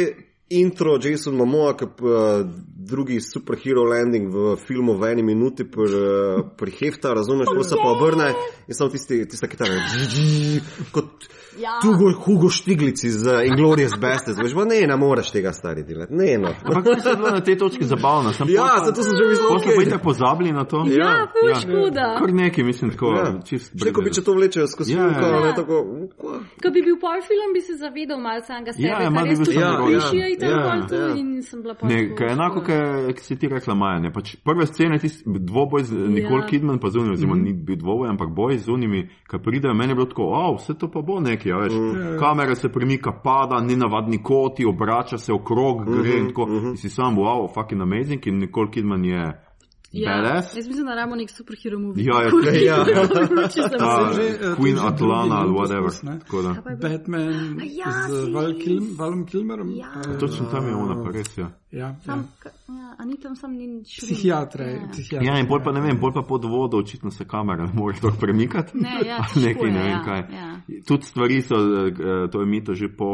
Intro 0.48 0.98
Jason 1.02 1.34
Momoa, 1.34 1.72
ki 1.76 1.84
uh, 1.84 2.46
drugi 2.86 3.18
superhero 3.20 3.82
landing 3.82 4.28
v 4.30 4.54
filmu 4.56 4.94
v 4.94 5.08
eni 5.10 5.22
minuti 5.22 5.64
pri, 5.64 5.82
uh, 5.82 6.44
pri 6.56 6.70
Hefta, 6.70 7.14
razumeš, 7.14 7.50
ko 7.50 7.64
se 7.64 7.74
pa 7.74 7.88
obrne 7.90 8.28
in 8.68 8.74
samo 8.74 8.90
tisti, 8.90 9.24
tista 9.26 9.48
kitara, 9.48 9.74
kot 10.92 11.26
Ja. 11.56 11.78
Hugo, 11.80 12.10
Hugo 12.20 12.50
Štiglic 12.52 13.00
iz 13.04 13.22
uh, 13.24 13.40
Inglorious 13.48 13.94
Bastards, 13.96 14.36
veš, 14.36 14.52
pa 14.52 14.64
ne, 14.68 14.76
ne 14.86 14.96
moreš 14.96 15.30
tega 15.32 15.54
stari 15.56 15.86
delati, 15.88 16.12
ne, 16.12 16.34
no. 16.38 16.50
Ampak 16.52 16.84
to 17.00 17.08
je 17.08 17.16
bilo 17.16 17.30
na 17.32 17.40
tej 17.40 17.56
točki 17.56 17.84
zabavno. 17.88 18.32
Sem 18.36 18.50
Ja, 18.52 18.60
pol 18.60 18.68
pa- 18.68 18.84
zato 18.84 19.00
sem 19.02 19.16
že 19.16 19.24
mislil, 19.24 19.48
okej. 19.56 19.72
pa 19.76 19.82
itak 19.82 20.02
pozabili 20.04 20.52
na 20.52 20.64
to. 20.68 20.84
Ja, 20.84 21.24
ful 21.32 21.54
škoda. 21.56 22.20
Kar 22.20 22.28
nekaj, 22.32 22.60
mislim, 22.64 22.90
tako. 22.92 23.08
Ja. 23.16 23.40
čist 23.40 23.72
Še 23.72 23.88
ko 23.88 24.04
bi 24.04 24.12
če 24.12 24.20
to 24.20 24.34
vlečejo 24.36 24.66
skozi 24.68 24.92
Ja, 24.92 25.08
filmko, 25.08 25.24
ja. 25.32 25.40
ne 25.48 25.52
tako? 25.56 25.74
Ko 26.60 26.68
bi 26.76 26.80
bil 26.84 26.98
pol 27.00 27.24
film, 27.24 27.48
bi 27.56 27.64
se 27.64 27.72
zavedal 27.80 28.20
malo 28.20 28.44
samega 28.44 28.76
sebe, 28.76 28.84
Ja, 28.84 29.00
ja, 29.00 29.08
malo 29.08 29.32
bi 29.32 29.36
bil 29.40 29.48
sam 29.48 29.56
ja, 29.56 29.72
naročen. 30.40 30.66
pišijo 30.66 30.76
in 30.76 30.88
tako 30.88 30.94
Ja, 30.94 31.08
ja. 31.08 31.14
in 31.16 31.30
nisem 31.30 31.62
bila 31.62 31.74
pol. 31.74 31.90
Je 31.90 32.14
enako, 32.32 32.60
kot 32.60 33.18
si 33.18 33.36
ti 33.36 33.48
rekla, 33.48 33.74
Maja. 33.74 34.00
Ne? 34.00 34.12
Pač 34.12 34.36
prve 34.44 34.66
scene, 34.66 34.98
tisti 34.98 35.24
dvoboj 35.26 35.82
z 35.82 35.92
Nicole 36.08 36.42
Ja. 36.42 36.46
Kidman, 36.46 36.78
pa 36.78 36.88
zunaj, 36.90 37.12
oziroma 37.12 37.36
ni 37.36 37.52
bil 37.52 37.76
dvoboj, 37.76 38.08
ampak 38.08 38.28
boj 38.34 38.58
z 38.58 38.68
unimi, 38.68 39.08
ki 39.30 39.38
pridejo, 39.44 39.74
meni 39.74 39.92
je 39.92 39.94
bilo 39.94 40.06
tako, 40.06 40.22
o, 40.22 40.54
vse 40.56 40.74
to 40.78 40.90
pa 40.90 41.00
bo 41.02 41.20
nekaj, 41.20 41.52
a 41.52 41.56
veš. 41.58 41.72
Kamera 42.18 42.54
se 42.54 42.68
premika, 42.72 43.12
pada, 43.24 43.60
nenavadni 43.60 44.22
koti, 44.22 44.66
obrača 44.66 45.18
se 45.18 45.32
okrog, 45.32 45.84
gre 45.86 46.18
in 46.18 46.26
tako. 46.28 46.48
In 46.48 46.76
si 46.76 46.88
sam, 46.88 47.16
wow, 47.16 47.48
fucking 47.54 47.82
amazing, 47.82 48.26
in 48.26 48.38
Nicole 48.38 48.70
Kidman 48.70 49.04
je 49.04 49.45
Ja, 49.96 50.10
badass. 50.22 50.56
jaz 50.56 50.66
mislim, 50.68 50.86
da 50.86 50.94
rabimo 50.94 51.16
nek 51.16 51.30
superhero 51.30 51.78
movie. 51.78 52.04
Ja, 52.04 52.22
ja, 52.22 52.28
ja. 52.64 52.84
sem 53.68 53.78
Ta 53.78 54.12
že, 54.14 54.22
eh, 54.22 54.54
Queen 54.60 54.78
Atlana 54.78 55.34
ali 55.40 55.52
whatever. 55.52 55.90
bil- 56.76 56.90
Batman 56.90 57.60
ja, 57.64 58.08
z 58.08 58.28
Valom 58.98 59.24
Kilmerom. 59.26 59.70
Ja. 59.76 59.86
eh, 60.06 60.18
Točno 60.18 60.46
tam 60.46 60.68
je 60.68 60.74
ona, 60.74 61.04
pa 61.04 61.10
res 61.10 61.38
je. 61.38 61.42
Ja. 61.42 61.50
Ja, 61.76 61.94
Sam, 62.04 62.28
ja. 62.44 62.50
ja, 62.74 62.94
a 62.98 63.04
ni 63.04 63.16
tam 63.20 63.36
sam 63.36 63.52
ni. 63.52 63.82
Psihiatra. 63.84 64.64
Ja. 64.64 64.88
psihiatra. 64.92 65.26
Ja, 65.28 65.38
in 65.40 65.48
bolj 65.48 65.60
pa 65.64 65.72
ne 65.76 65.82
vem, 65.84 65.98
bolj 66.00 66.14
pa 66.14 66.22
pod 66.24 66.44
vodo, 66.48 66.78
očitno 66.80 67.10
se 67.10 67.26
kamera 67.28 67.66
ne 67.68 67.72
more 67.74 67.98
tako 68.00 68.16
premikati. 68.20 68.78
Ne, 68.80 69.00
ja, 69.06 69.18
nekaj, 69.44 69.68
je, 69.68 69.72
ne 69.72 69.82
vem 69.82 69.90
ja, 69.90 70.02
kaj. 70.04 70.22
ja. 70.32 70.46
Tudi 70.88 71.04
stvari 71.04 71.42
so, 71.42 71.58
eh, 71.60 72.30
to 72.32 72.40
je 72.40 72.46
Mito 72.46 72.74
že 72.74 72.88
po 72.88 73.10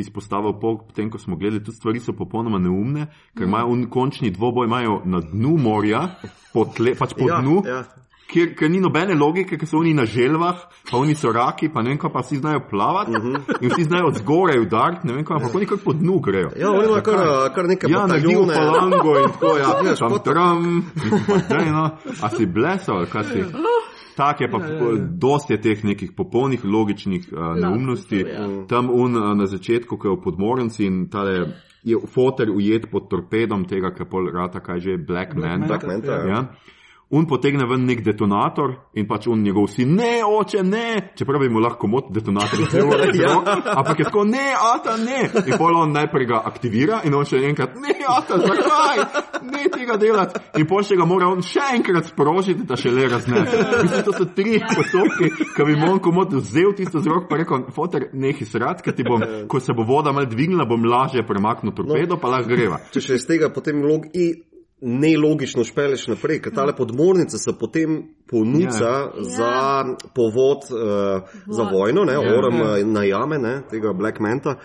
izpostavil, 0.00 0.56
po 0.60 0.78
tem, 0.96 1.10
ko 1.10 1.18
smo 1.18 1.36
gledali, 1.36 1.64
tudi 1.64 1.76
stvari 1.76 2.00
so 2.00 2.16
popolnoma 2.16 2.58
neumne, 2.58 3.10
ker 3.36 3.44
imajo 3.44 3.68
un 3.76 3.84
končni 3.92 4.32
dvoboj 4.32 4.66
imajo 4.66 5.02
na 5.04 5.20
dnu 5.20 5.58
morja, 5.60 6.06
po 6.54 6.64
tle, 6.64 6.96
pač 6.96 7.12
po 7.18 7.28
Ja, 7.28 7.42
dnu, 7.42 7.60
ja. 7.68 7.82
Kjer, 8.30 8.54
ker 8.58 8.70
ni 8.70 8.80
nobene 8.80 9.14
logike, 9.14 9.58
ker 9.58 9.68
so 9.68 9.78
oni 9.78 9.94
na 9.94 10.04
želvah, 10.06 10.62
pa 10.90 10.96
oni 10.98 11.14
so 11.14 11.32
raki, 11.32 11.68
pa 11.68 11.82
ne 11.82 11.90
vem, 11.92 11.98
kaj 11.98 12.12
pa 12.12 12.22
vsi 12.24 12.36
znajo 12.40 12.60
plavati 12.70 13.12
in 13.60 13.70
vsi 13.70 13.84
znajo 13.84 14.06
od 14.06 14.16
zgoraj 14.22 14.58
udariti, 14.60 15.06
ne 15.06 15.14
vem, 15.14 15.24
kaj, 15.24 15.36
ampak 15.36 15.54
oni 15.54 15.66
kar 15.66 15.78
po 15.84 15.92
dnu 15.92 16.18
grejo. 16.20 16.50
Ja, 16.56 16.70
oni 16.70 16.88
imajo 16.88 17.02
kar, 17.02 17.20
kar 17.54 17.68
nekaj 17.68 17.90
Ja, 17.92 18.06
naredijo 18.06 18.46
falango 18.46 19.18
in 19.18 19.30
tako, 19.32 19.56
ja, 19.56 19.74
Ja, 19.86 19.94
tam 19.96 20.18
tram, 20.24 20.84
daj, 21.48 21.70
no. 21.70 21.84
a 22.22 22.30
si 22.30 22.46
blesal, 22.46 23.06
kaj 23.12 23.24
si? 23.24 23.44
Tak 24.16 24.40
je 24.40 24.50
pa, 24.50 24.58
Ja, 24.62 24.66
ja, 24.66 24.74
ja. 24.74 25.06
dosti 25.10 25.52
je 25.52 25.60
teh 25.60 25.84
nekih 25.84 26.12
popolnih 26.16 26.64
logičnih 26.64 27.24
uh, 27.32 27.56
neumnosti. 27.58 28.20
ja. 28.22 28.46
Tam 28.68 28.90
un 28.90 29.16
uh, 29.16 29.34
na 29.34 29.46
začetku, 29.46 29.96
ko 29.98 30.08
je 30.08 30.16
v 30.16 30.22
podmornici 30.22 30.86
in 30.86 31.08
tale 31.10 31.46
je 31.82 31.98
foter 32.06 32.48
ujet 32.50 32.86
pod 32.90 33.10
torpedom 33.10 33.64
tega, 33.68 33.90
kar 33.90 34.06
pol 34.08 34.30
rata, 34.32 34.60
kaj 34.62 34.80
že, 34.80 34.96
Black 34.96 35.34
Manta. 35.34 35.66
Black 35.66 35.86
Manta, 35.86 36.12
ja. 36.12 36.26
Ja. 36.30 36.40
Un 37.10 37.26
potegne 37.28 37.66
ven 37.68 37.84
nek 37.86 38.00
detonator 38.02 38.72
in 38.96 39.04
pač 39.06 39.26
on 39.28 39.42
njegov 39.44 39.68
sin, 39.70 39.92
ne, 39.94 40.22
oče, 40.24 40.62
ne, 40.64 41.12
čeprav 41.14 41.42
bi 41.44 41.50
mu 41.52 41.60
lahko 41.60 41.86
mot 41.86 42.06
detonator 42.10 42.58
rekel, 42.64 43.20
Ja. 43.20 43.34
ampak 43.76 43.98
je 44.00 44.04
tako, 44.08 44.24
ne, 44.24 44.46
ata, 44.56 44.96
ne. 44.96 45.18
In 45.44 45.58
pol 45.60 45.76
on 45.76 45.92
najprej 45.94 46.26
ga 46.26 46.40
aktivira 46.48 47.02
in 47.04 47.14
on 47.14 47.26
še 47.28 47.42
enkrat, 47.46 47.76
ne, 47.78 47.92
ata, 48.08 48.38
zakaj, 48.40 49.02
ne 49.52 49.62
tega 49.70 49.98
delati. 50.00 50.40
In 50.58 50.66
pol 50.66 50.82
še 50.82 50.96
ga 50.98 51.06
mora 51.06 51.28
on 51.30 51.44
še 51.44 51.66
enkrat 51.76 52.08
sprožiti, 52.08 52.64
da 52.66 52.74
še 52.80 52.90
le 52.90 53.04
razne. 53.12 53.44
Mislim, 53.44 54.02
to 54.08 54.14
so 54.16 54.26
tri 54.34 54.56
postopki, 54.64 55.28
ki 55.54 55.68
bi 55.68 55.76
mu 55.78 55.92
on 55.92 56.00
komod 56.02 56.32
vzel 56.40 56.72
tisto 56.74 57.04
z 57.04 57.12
rok, 57.12 57.28
pa 57.30 57.38
rekel, 57.38 57.68
foter, 57.76 58.08
nehi 58.14 58.48
srad, 58.48 58.80
ker 58.82 58.96
ti 58.96 59.04
bom, 59.06 59.22
ko 59.46 59.60
se 59.60 59.76
bo 59.76 59.84
voda 59.86 60.10
mal 60.16 60.26
dvignila, 60.26 60.66
bom 60.66 60.82
lažje 60.88 61.22
premaknil 61.28 61.76
torpedo, 61.76 62.16
pa 62.18 62.32
lahko 62.32 62.50
greva. 62.50 62.80
Če 62.90 63.04
še 63.04 63.20
iz 63.20 63.28
tega 63.28 63.52
potem 63.54 63.84
log 63.84 64.08
i 64.16 64.32
nelogično 64.80 65.64
špeleš 65.64 66.06
naprej, 66.06 66.40
ker 66.42 66.52
tale 66.54 66.76
podmornica 66.76 67.38
se 67.38 67.52
potem 67.58 68.02
ponuca 68.30 68.84
Ja. 68.84 69.10
za 69.20 69.84
povod 70.14 70.58
uh, 70.70 71.22
za 71.46 71.62
vojno, 71.72 72.04
ne, 72.04 72.12
Ja. 72.12 72.38
oram 72.38 72.60
uh, 72.60 72.78
na 72.84 73.04
jame, 73.04 73.38
ne, 73.38 73.62
tega 73.70 73.92
Black 73.92 74.20
Manta. 74.20 74.56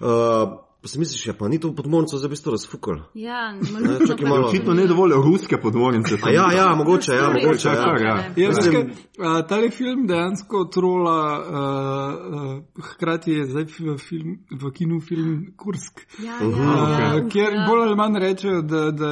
Uh, 0.00 0.69
pa 0.82 0.88
si 0.88 0.98
misliš, 0.98 1.26
ja, 1.26 1.32
pa 1.34 1.48
ni 1.48 1.60
to 1.60 1.74
podmornico 1.74 2.18
za 2.18 2.28
bistvo 2.28 2.52
razfukal. 2.52 2.96
Ja, 3.14 3.54
čakaj 4.08 4.28
malo. 4.28 4.48
Očitno 4.48 4.74
ne 4.74 4.86
dovolj 4.86 5.12
ruske 5.14 5.56
podmornice. 5.56 6.14
A 6.22 6.30
ja, 6.30 6.52
ja, 6.52 6.74
mogoče, 6.74 7.12
ja, 7.12 7.28
mogoče. 7.28 7.68
Kar, 7.68 7.76
kar, 7.76 8.00
Ja. 8.00 8.08
ja. 8.08 8.24
Ja, 8.36 8.48
Mislim- 8.48 8.90
a, 9.18 9.42
tale 9.42 9.70
film 9.70 10.06
dejansko 10.06 10.64
trola, 10.64 11.20
uh, 11.40 12.56
uh, 12.56 12.84
hkrati 12.84 13.32
je 13.32 13.46
zdaj 13.46 13.64
v, 13.64 13.98
film, 13.98 14.38
v 14.50 14.72
kinu 14.72 15.00
film 15.00 15.46
Kursk, 15.56 16.00
Ja, 16.18 16.32
ja, 16.32 16.38
ja, 16.40 17.16
uh, 17.16 17.28
kjer 17.28 17.52
ja. 17.54 17.66
bolj 17.68 17.82
ali 17.82 17.96
manj 17.96 18.18
rečejo, 18.18 18.62
da, 18.62 18.90
da, 18.90 19.10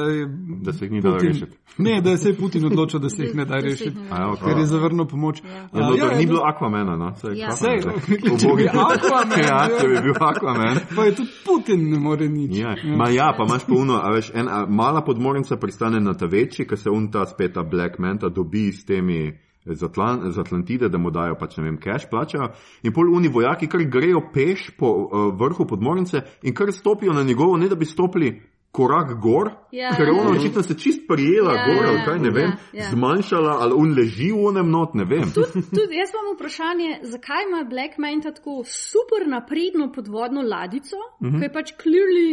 Da 0.63 0.73
se 0.73 0.85
jih 0.85 0.91
ni 0.91 1.01
dalo 1.01 1.17
rešiti. 1.17 1.51
Ne, 1.77 2.01
da 2.01 2.17
se 2.17 2.29
je 2.29 2.35
Putin 2.35 2.65
odločil, 2.65 2.99
da 2.99 3.09
se 3.09 3.23
jih 3.23 3.35
ne 3.35 3.45
da 3.45 3.55
rešiti, 3.55 3.95
ne 3.95 4.07
ja, 4.09 4.35
ker 4.35 4.47
okay. 4.47 4.59
je 4.59 4.65
zavrnil 4.65 5.05
pomoč. 5.05 5.41
Ja. 5.43 5.49
Ja, 5.53 5.67
no, 5.73 5.95
ja, 5.95 6.17
ni 6.17 6.23
ja, 6.23 6.27
bilo 6.27 6.41
Aquamena, 6.43 6.97
no? 6.97 7.15
Saj, 7.15 7.37
Ja. 7.37 7.51
Sej, 7.51 7.77
ne, 7.77 8.17
če 8.39 8.47
bi. 8.57 8.65
Aquaman 8.67 9.29
Ja, 9.49 9.67
bil- 9.67 9.79
če 9.79 9.87
bi 9.87 10.01
bil 10.01 10.13
Aquaman. 10.19 10.79
Pa 10.95 11.05
je 11.05 11.15
tudi 11.15 11.29
Putin 11.45 11.58
ne 11.67 11.99
more 11.99 12.29
nič. 12.29 12.55
Ja, 12.57 12.75
ma 12.97 13.09
ja, 13.09 13.33
pa 13.37 13.45
imaš 13.45 13.65
polno, 13.67 13.99
a 14.01 14.11
veš, 14.13 14.31
ena 14.35 14.65
mala 14.69 15.01
podmornica 15.05 15.57
pristane 15.57 15.99
na 15.99 16.13
ta 16.13 16.25
večji, 16.25 16.67
ker 16.67 16.77
se 16.77 16.89
unta 16.89 17.25
spet 17.25 17.53
ta 17.53 17.63
Black 17.63 17.99
Manta 17.99 18.29
dobi 18.29 18.71
s 18.71 18.85
temi 18.85 19.33
z, 19.65 19.83
Atlan, 19.83 20.31
z 20.31 20.39
Atlantide, 20.39 20.89
da 20.89 20.97
mu 20.97 21.11
dajo 21.11 21.35
pač 21.39 21.57
ne 21.57 21.63
vem, 21.63 21.77
cash 21.77 22.07
plačajo. 22.09 22.51
In 22.83 22.93
pol 22.93 23.11
uni 23.15 23.27
vojaki 23.27 23.67
kar 23.67 23.83
grejo 23.83 24.21
peš 24.33 24.71
po 24.77 24.87
uh, 24.87 25.27
vrhu 25.35 25.67
podmornice 25.67 26.23
in 26.43 26.55
kar 26.55 26.71
stopijo 26.73 27.13
na 27.13 27.23
njegovo, 27.23 27.57
ne 27.57 27.69
da 27.69 27.75
bi 27.75 27.85
stopili 27.85 28.41
korak 28.71 29.19
gor, 29.21 29.49
Ja. 29.71 29.95
ker 29.95 30.07
je 30.07 30.11
ona 30.13 30.29
očitno 30.31 30.63
se 30.63 30.73
čist 30.73 31.07
prijela 31.07 31.53
Ja, 31.53 31.65
gor, 31.65 31.83
ja, 31.83 31.89
ali 31.89 32.01
kaj 32.05 32.19
ne 32.19 32.29
vem, 32.29 32.51
ja, 32.73 32.83
ja. 32.83 32.89
zmanjšala, 32.91 33.57
ali 33.59 33.73
un 33.73 33.93
leži 33.93 34.31
v 34.31 34.45
onem 34.45 34.69
not, 34.69 34.93
ne 34.93 35.05
vem. 35.05 35.31
Tudi 35.71 35.95
jaz 35.95 36.09
imam 36.09 36.35
vprašanje, 36.35 36.99
zakaj 37.03 37.43
ima 37.47 37.63
Black 37.63 37.97
Manta 37.97 38.31
tako 38.31 38.63
super 38.65 39.27
napredno 39.27 39.91
podvodno 39.91 40.41
ladico, 40.43 40.95
uh 40.97 41.27
Mhm. 41.27 41.35
-huh. 41.35 41.39
ki 41.39 41.45
je 41.45 41.53
pač 41.53 41.67
clearly 41.73 42.27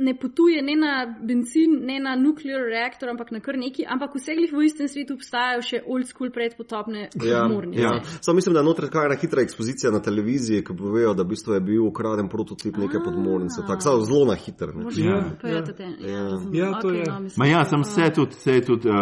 ne 0.00 0.14
potuje 0.14 0.62
ne 0.62 0.74
na 0.74 0.92
benzin, 1.20 1.78
ne 1.82 2.00
na 2.00 2.16
nuklear 2.16 2.62
reaktor, 2.64 3.08
ampak 3.08 3.30
na 3.30 3.40
kar 3.40 3.56
neki, 3.56 3.84
ampak 3.86 4.14
vseh 4.14 4.48
v 4.50 4.64
istem 4.64 4.88
svetu 4.88 5.14
obstajajo 5.14 5.62
še 5.62 5.82
old 5.86 6.06
school 6.06 6.30
predpotopne 6.30 7.08
Ja, 7.16 7.42
podmornice. 7.42 7.82
ja. 7.82 7.92
Samo 8.20 8.36
mislim, 8.36 8.54
da 8.54 8.60
je 8.60 8.64
noter 8.64 8.88
kaj 8.88 9.06
ena 9.06 9.16
hitra 9.16 9.42
ekspozicija 9.42 9.92
na 9.92 10.00
televiziji, 10.00 10.64
ki 10.64 10.72
povejo, 10.74 11.14
da 11.14 11.22
v 11.22 11.28
bistvu 11.28 11.52
je 11.52 11.60
bil 11.62 11.84
ukraden 11.84 12.28
prototip 12.28 12.76
neke 12.76 12.98
podmornice. 12.98 13.60
Tako 13.60 13.80
samo 13.80 14.00
zelo 14.02 14.24
na 14.24 14.34
hiter. 14.36 14.72
Možno 14.74 15.04
Ja. 15.04 15.16
Ja, 15.44 15.62
Ja. 16.00 16.24
Ja, 16.52 16.72
to 16.74 16.88
Okej, 16.88 16.98
je. 16.98 17.04
no, 17.06 17.20
mislim, 17.20 17.38
Ma 17.38 17.46
ja, 17.46 17.64
sem 17.64 17.80
vse 17.82 18.10
tudi, 18.10 18.32
vse 18.32 18.60
tudi 18.62 18.88
uh, 18.88 18.96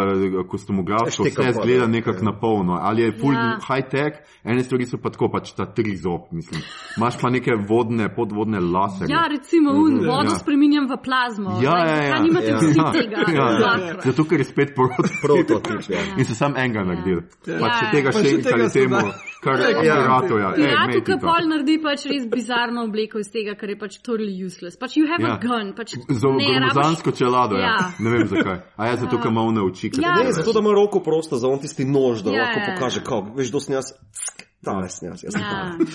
kostumografsko, 0.48 1.24
Šteka 1.24 1.42
vse 1.42 1.52
pa, 1.52 1.62
zgleda 1.62 1.80
da. 1.80 1.86
nekako 1.88 2.18
Ja. 2.18 2.24
na 2.24 2.32
polno. 2.34 2.78
Ali 2.80 3.02
je 3.02 3.12
full 3.12 3.34
Ja. 3.34 3.40
ja. 3.40 3.58
high 3.66 3.88
tech, 3.88 4.12
ene 4.44 4.64
stvari 4.64 4.86
so 4.86 4.98
pa 4.98 5.10
tako, 5.10 5.28
pač 5.28 5.52
ta 5.52 5.66
tri 5.66 5.96
zob, 5.96 6.20
mislim. 6.32 6.62
Imaš 6.96 7.20
pa 7.20 7.30
neke 7.30 7.50
vodne, 7.62 8.08
podvodne 8.10 8.60
laserje. 8.60 9.12
Ja, 9.12 9.26
recimo, 9.28 9.70
un, 9.72 9.94
Mhm. 9.94 10.06
vodo 10.06 10.24
Ja. 10.24 10.38
spreminjam 10.38 10.87
v 10.88 10.96
plazmo. 11.04 11.50
Ja, 11.62 11.74
Like, 11.74 11.88
ja, 11.88 12.02
ja. 12.02 12.18
nimate 12.22 12.46
Ja. 12.48 12.58
vsi 12.58 12.78
Ja, 12.78 12.92
tega? 12.92 13.18
ja, 13.32 13.46
ja. 13.86 13.94
Zato, 14.04 14.24
ker 14.24 14.38
je 14.40 14.44
spet 14.44 14.74
proti. 14.74 15.12
Prototip, 15.22 15.88
ja. 15.90 16.00
In 16.16 16.24
so 16.24 16.34
sam 16.34 16.56
enega 16.56 16.84
naredili. 16.84 17.22
Pač 17.44 17.46
Ja. 17.46 17.80
še 17.80 17.90
tega 17.92 18.12
Pa 18.12 18.18
še 18.22 18.32
enkrat 18.38 18.72
temu, 18.72 19.02
kar 19.44 19.54
Ja. 19.60 19.96
aparato 20.00 20.38
je. 20.38 20.48
Piratu, 20.56 21.04
ki 21.04 21.14
pol 21.20 21.42
naredi 21.52 21.76
pač 21.82 22.06
res 22.06 22.26
bizarno 22.26 22.84
obleko 22.88 23.18
iz 23.20 23.30
tega, 23.30 23.54
ker 23.54 23.68
je 23.70 23.76
pač 23.78 23.98
totally 24.02 24.32
useless. 24.44 24.76
Pač 24.76 24.96
you 24.96 25.06
have 25.06 25.20
Ja. 25.22 25.34
a 25.34 25.38
gun, 25.38 25.74
pač 25.74 25.94
Z 25.94 26.22
gromozansko 26.24 27.12
čelado, 27.12 27.56
ja. 27.56 27.66
Ja. 27.68 27.92
Ne 27.98 28.10
vem 28.10 28.26
zakaj. 28.28 28.58
A 28.76 28.86
ja, 28.86 28.96
zato, 28.96 29.18
ker 29.18 29.30
ima 29.30 29.42
one 29.42 29.60
oči. 29.60 29.90
Ja. 30.00 30.14
Ne, 30.24 30.32
zato 30.32 30.52
da 30.52 30.60
ima 30.60 30.72
roko 30.72 31.00
prosto 31.00 31.36
za 31.36 31.48
on 31.48 31.58
tisti 31.60 31.84
nož, 31.84 32.22
da 32.24 32.30
Ja, 32.32 32.42
lahko 32.42 32.58
ja, 32.60 32.64
ja. 32.64 32.74
pokaže, 32.74 33.00
kako 33.04 33.34
veš, 33.36 33.50
do 33.52 33.60
snjas. 33.60 33.92
Tale 33.92 34.47
snjas, 34.62 35.22
jaz 35.24 35.32
sem 35.32 35.40
Ja. 35.40 35.50
tale. 35.50 35.86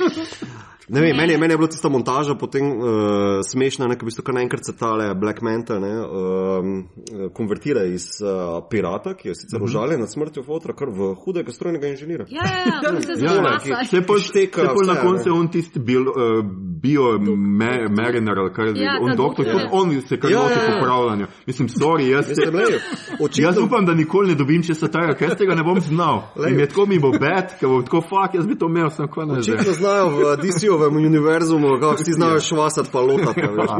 Ne 0.89 0.99
vem, 1.01 1.15
meni, 1.15 1.31
je- 1.33 1.37
meni 1.39 1.53
je 1.53 1.57
bila 1.57 1.67
tista 1.69 1.89
montaža 1.89 2.35
potem 2.35 2.65
uh, 2.67 2.83
smešna, 3.47 3.87
ne, 3.87 3.95
ker 3.95 4.03
v 4.03 4.09
bistvu 4.11 4.23
kar 4.23 4.35
naenkrat 4.35 4.65
se 4.65 4.73
tale 4.77 5.15
Black 5.15 5.41
Manta 5.41 5.79
ne, 5.79 5.93
um, 6.01 6.89
konvertira 7.33 7.83
iz 7.87 8.19
uh, 8.21 8.59
pirata, 8.69 9.13
ki 9.15 9.27
je 9.29 9.35
sicer 9.35 9.59
Mhm. 9.59 9.63
užaljen 9.65 9.99
nad 9.99 10.11
smrtjo 10.11 10.43
fotra, 10.43 10.73
kar 10.73 10.89
v 10.89 11.13
hudega 11.15 11.51
strojnega 11.51 11.87
inženira. 11.87 12.25
Ja, 12.29 12.41
ja, 12.43 12.65
ja, 12.83 12.91
to 12.91 13.01
se 13.01 13.23
Ja, 13.25 13.33
zapasa. 13.33 13.85
se 13.89 14.01
pa 14.01 14.13
Šteka 14.19 14.61
se 14.61 14.67
pol 14.67 14.85
na 14.85 14.95
koncu 14.95 15.29
ne. 15.29 15.39
on 15.39 15.47
tisti 15.47 15.79
bil, 15.79 16.01
uh, 16.01 16.43
bio 16.81 17.17
me, 17.37 17.87
mariner, 17.89 18.39
ali 18.39 18.53
kar 18.53 18.65
je 18.65 18.83
Ja, 18.83 18.97
on 19.01 19.15
doktor, 19.15 19.45
doktor, 19.45 19.45
tudi 19.45 19.63
ja. 19.63 19.69
on 19.71 20.01
se 20.01 20.19
kar 20.19 20.31
Ja, 20.31 20.39
loti 20.39 20.53
ja, 20.59 20.63
ja. 20.65 20.79
popravljanja. 20.79 21.27
Mislim, 21.47 21.67
sorry, 21.69 22.09
jaz, 22.11 22.27
lej, 22.27 22.79
jaz 23.35 23.57
upam, 23.57 23.85
da 23.85 23.93
nikoli 23.93 24.27
ne 24.27 24.35
dobim 24.35 24.63
česa 24.63 24.87
tega, 24.87 25.15
ker 25.15 25.29
jaz 25.29 25.37
tega 25.37 25.55
ne 25.55 25.63
bom 25.63 25.79
znal. 25.79 26.21
In 26.49 26.55
mi 26.55 26.61
je 26.61 26.67
tako 26.67 26.85
mi 26.85 26.99
bo 26.99 27.11
bed, 27.11 27.55
ker 27.59 27.69
bom 27.69 27.83
tako 27.83 28.01
fak, 28.01 28.35
jaz 28.35 28.45
bi 28.47 28.52
to 28.55 28.65
imel, 28.65 28.89
sem 28.89 29.05
ne 29.27 29.41
že. 29.41 29.53
očitno 29.53 29.73
znajo 29.73 30.09
v 30.09 30.19
DC-ovem 30.37 30.95
univerzumu, 30.95 31.67
kako 31.79 31.95
vsi 31.95 32.13
znajo 32.13 32.39
švasati 32.39 32.89
pa 32.91 32.99
lotati. 33.01 33.41
a 33.41 33.49
veš. 33.49 33.71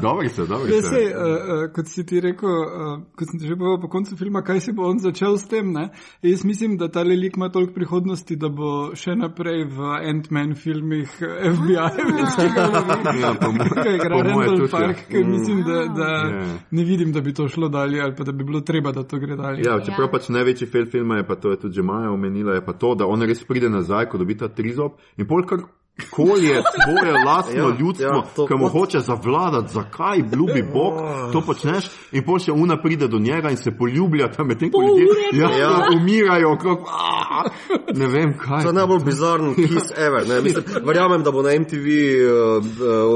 Dobri 0.00 0.28
so, 0.28 0.46
dobri 0.46 0.74
Ja, 0.74 0.82
so. 0.82 0.88
sej, 0.88 1.06
uh, 1.06 1.14
uh, 1.14 1.72
kot 1.72 1.86
si 1.86 2.06
ti 2.06 2.20
rekel, 2.20 2.48
uh, 2.50 3.00
kot 3.16 3.26
sem 3.30 3.40
ti 3.40 3.46
že 3.46 3.56
povedal 3.56 3.80
po 3.80 3.88
koncu 3.88 4.16
filma, 4.16 4.42
kaj 4.42 4.60
si 4.60 4.72
bo 4.72 4.88
on 4.88 4.98
začel 4.98 5.36
s 5.36 5.48
tem. 5.48 5.72
Ne? 5.72 5.88
Jaz 6.22 6.44
mislim, 6.44 6.76
da 6.76 6.88
ta 6.88 7.02
lik 7.02 7.36
ima 7.36 7.48
toliko 7.48 7.72
prihodnosti, 7.72 8.36
da 8.36 8.48
bo 8.48 8.94
še 8.94 9.16
naprej 9.16 9.64
v 9.66 9.78
Ant-Man 10.04 10.54
filmih 10.54 11.08
eh, 11.20 11.50
FBI 11.50 11.74
več 12.14 12.36
tega 12.36 12.66
lovi. 12.66 13.18
Ja, 13.18 13.94
igra 13.94 14.22
Randall 14.22 14.62
ja. 14.62 14.68
Park, 14.70 14.96
ker 15.08 15.24
mislim, 15.24 15.62
da, 15.62 15.84
da 15.88 16.08
Ja. 16.28 16.44
ne 16.70 16.84
vidim, 16.84 17.12
da 17.12 17.20
bi 17.20 17.32
to 17.32 17.48
šlo 17.48 17.68
dalje 17.68 18.00
ali 18.00 18.14
pa 18.14 18.24
da 18.24 18.32
bi 18.32 18.44
bilo 18.44 18.60
treba, 18.60 18.92
da 18.92 19.02
to 19.02 19.18
gre 19.18 19.36
dalje. 19.36 19.62
Ja, 19.62 19.80
čeprav 19.80 20.06
Ja. 20.06 20.10
pač 20.10 20.28
največji 20.28 20.66
fail 20.66 20.86
filma 20.86 21.16
je 21.16 21.26
pa 21.26 21.34
to, 21.34 21.50
je 21.50 21.56
tudi 21.56 21.74
že 21.74 21.82
Maja 21.82 22.10
omenila, 22.10 22.54
je 22.54 22.64
pa 22.64 22.72
to, 22.72 22.94
da 22.94 23.06
on 23.06 23.22
res 23.22 23.42
pride 23.44 23.57
nazaj, 23.66 24.06
ko 24.06 24.18
dobi 24.18 24.36
ta 24.38 24.46
trizob 24.48 24.94
in 25.18 25.26
pol 25.26 25.42
kar 25.42 25.66
kolje 26.10 26.62
svoje 26.84 27.12
lastno 27.26 27.68
Ja, 27.68 27.76
ljudstvo, 27.80 28.06
ja, 28.06 28.46
ki 28.46 28.54
mu 28.54 28.64
kot- 28.64 28.72
hoče 28.72 29.00
zavladati, 29.00 29.72
zakaj, 29.72 30.18
ljubi 30.18 30.62
Bog, 30.72 30.94
to 31.32 31.40
počneš 31.40 31.84
in 32.12 32.24
pol 32.24 32.38
še 32.38 32.52
una 32.52 32.76
pride 32.76 33.08
do 33.08 33.18
njega 33.18 33.50
in 33.50 33.56
se 33.56 33.70
poljublja 33.70 34.28
tam 34.28 34.46
medtem, 34.46 34.70
ko 34.70 34.82
ljudje 34.82 35.06
ja, 35.32 35.50
Ja. 35.50 35.86
umirajo, 35.92 36.52
okrog, 36.52 36.78
"Aah!" 36.88 37.50
ne 37.94 38.06
vem 38.06 38.38
kaj. 38.38 38.62
To 38.62 38.68
je 38.68 38.72
najbolj 38.74 39.04
bizaren 39.04 39.54
kiss 39.54 39.90
ever. 39.96 40.28
Ne? 40.28 40.40
Mislim, 40.40 40.64
verjamem, 40.84 41.22
da 41.22 41.30
bo 41.30 41.42
na 41.42 41.50
MTV 41.50 41.86
uh, 42.22 42.64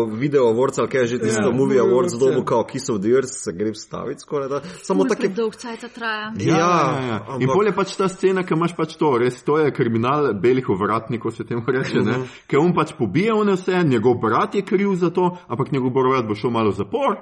uh, 0.06 0.18
video 0.18 0.44
awards 0.44 0.78
ali 0.78 0.88
kaj 0.88 1.06
že 1.06 1.18
tisto 1.18 1.42
Ja, 1.42 1.50
movie 1.50 1.80
awards 1.80 2.18
dobo 2.18 2.38
ja. 2.38 2.44
kao 2.44 2.64
Kiss 2.64 2.88
of 2.88 3.00
the 3.00 3.08
Earth, 3.10 3.30
se 3.34 3.52
gre 3.52 3.74
staviti 3.74 4.20
skoraj 4.20 4.48
da. 4.48 4.60
Samo 4.82 5.04
Tako 5.04 5.28
dolg 5.28 5.54
cajt 5.54 5.94
traja. 5.94 6.32
Ja, 6.38 6.56
ja, 6.56 7.00
ja. 7.02 7.36
In 7.40 7.48
pol 7.48 7.66
je 7.66 7.72
pač 7.72 7.96
ta 7.96 8.08
scena, 8.08 8.42
ki 8.42 8.54
imaš 8.54 8.76
pač 8.76 8.96
to, 8.96 9.18
res 9.18 9.42
to 9.42 9.58
je 9.58 9.72
kriminal 9.72 10.34
belih 10.34 10.68
ovratnikov, 10.68 11.30
se 11.30 11.44
temu 11.44 11.62
reče, 11.66 11.98
ne? 12.00 12.14
On 12.72 12.76
pač 12.76 12.92
pobije 12.98 13.32
one 13.32 13.52
vse, 13.52 13.84
njegov 13.84 14.14
brat 14.14 14.54
je 14.54 14.62
kriv 14.62 14.94
za 14.94 15.10
to, 15.10 15.36
ampak 15.48 15.72
njegov 15.72 15.90
brat 15.90 16.26
bo 16.26 16.34
šel 16.34 16.50
malo 16.50 16.70
v 16.70 16.74
zapor, 16.74 17.16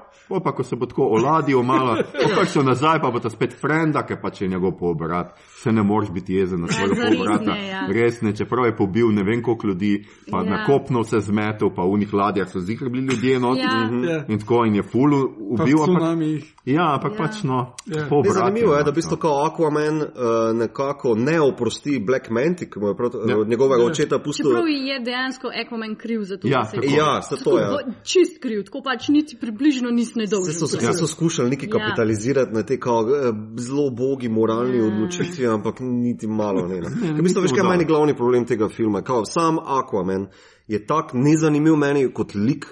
pa 0.45 0.53
ko 0.53 0.63
se 0.63 0.77
bo 0.77 0.87
tako 0.87 1.11
oladil 1.19 1.63
malo, 1.63 1.97
pa 2.37 2.47
šel 2.47 2.65
nazaj, 2.65 3.01
pa 3.03 3.11
bo 3.11 3.21
ta 3.21 3.31
spet 3.31 3.57
frenda, 3.61 4.07
ker 4.07 4.21
pač 4.23 4.43
je 4.43 4.49
njegov 4.49 4.79
polbrat. 4.79 5.35
Se 5.61 5.73
ne 5.73 5.83
moreš 5.83 6.11
biti 6.11 6.35
jezen 6.35 6.61
na 6.61 6.69
svojega 6.69 6.95
zares 6.95 7.17
polbrata. 7.19 7.57
ja. 7.57 7.81
Res 7.89 8.21
ne, 8.23 8.33
čeprav 8.37 8.65
je 8.67 8.77
pobil 8.77 9.09
ne 9.13 9.23
vem 9.23 9.43
koliko 9.43 9.67
ljudi, 9.67 10.05
pa 10.31 10.39
Ja. 10.39 10.45
na 10.45 10.65
kopno 10.67 11.01
vse 11.01 11.21
zmetel, 11.21 11.69
pa 11.71 11.83
v 11.83 11.91
unih 11.91 12.15
ladjah 12.15 12.49
so 12.49 12.61
zihar 12.61 12.89
bili 12.89 13.07
ljudje 13.07 13.41
noti. 13.41 13.61
Ja. 13.61 13.91
Ja. 14.13 14.25
In 14.29 14.39
tako 14.39 14.65
in 14.65 14.75
je 14.75 14.83
ful 14.83 15.11
Pa 15.11 15.63
ubil, 15.63 15.77
ampak, 15.77 16.01
tsunami. 16.01 16.31
ja, 16.67 16.95
ampak 16.95 17.13
Ja. 17.13 17.19
pač 17.19 17.43
no, 17.43 17.59
Ja. 17.87 18.07
pol 18.09 18.23
Ne, 18.23 18.23
brat 18.23 18.35
zanimivo 18.37 18.73
je, 18.75 18.79
da 18.79 18.91
v 18.91 18.95
pač, 18.95 18.95
bistvu 18.95 19.17
no. 19.17 19.21
kao 19.21 19.35
Aquaman 19.47 19.97
uh, 19.97 20.09
nekako 20.55 21.15
ne 21.15 21.41
oprosti 21.41 21.99
Black 22.01 22.31
Manta, 22.31 22.65
ki 22.65 22.79
mu 22.81 22.89
je 22.89 22.97
prav, 22.97 23.11
Ja. 23.29 23.37
od 23.39 23.49
njegovega 23.49 23.85
očeta 23.85 24.19
pustil. 24.19 24.47
Čeprav 24.47 24.69
je 24.69 24.97
dejansko 25.01 25.47
Aquaman 25.53 25.97
kriv 25.97 26.23
za 26.23 26.37
to, 26.37 26.49
Ja, 26.49 26.59
da 26.59 26.65
se. 26.65 26.77
Ja, 26.97 27.23
se 27.23 27.37
to 27.45 27.59
je. 27.59 27.65
Tako, 27.67 27.91
čist 28.03 28.41
kriv, 28.41 28.65
tako 28.65 28.81
pač 28.83 29.09
niti 29.09 29.37
približno 29.37 29.91
nisi 29.91 30.17
nedolžen. 30.17 30.55
Vse 30.55 30.67
so, 30.67 30.79
Ja. 30.81 30.93
so 30.93 31.07
skušali 31.07 31.51
Ja. 31.53 31.69
kapitalizirati 31.69 32.53
na 32.55 32.63
te 32.63 32.79
kao, 32.79 33.03
eh, 33.03 33.33
zelo 33.57 33.91
bogi 33.91 34.29
moralni 34.29 34.79
Ja. 34.79 34.85
odločitvi, 34.85 35.50
ampak 35.51 35.81
niti 35.81 36.27
malo 36.27 36.67
ne. 36.69 36.81
ne. 36.81 36.91
Ker 37.03 37.15
ni 37.15 37.23
Mislim, 37.23 37.43
veš, 37.45 37.53
kaj 37.53 37.65
je 37.65 37.69
meni 37.69 37.85
glavni 37.85 38.15
problem 38.17 38.47
tega 38.47 38.69
filma. 38.69 39.03
Kao, 39.03 39.25
sam 39.25 39.59
Aquaman 39.59 40.27
je 40.67 40.87
tak 40.87 41.15
nezanimiv 41.15 41.77
meni 41.77 42.09
kot 42.15 42.35
lik, 42.35 42.67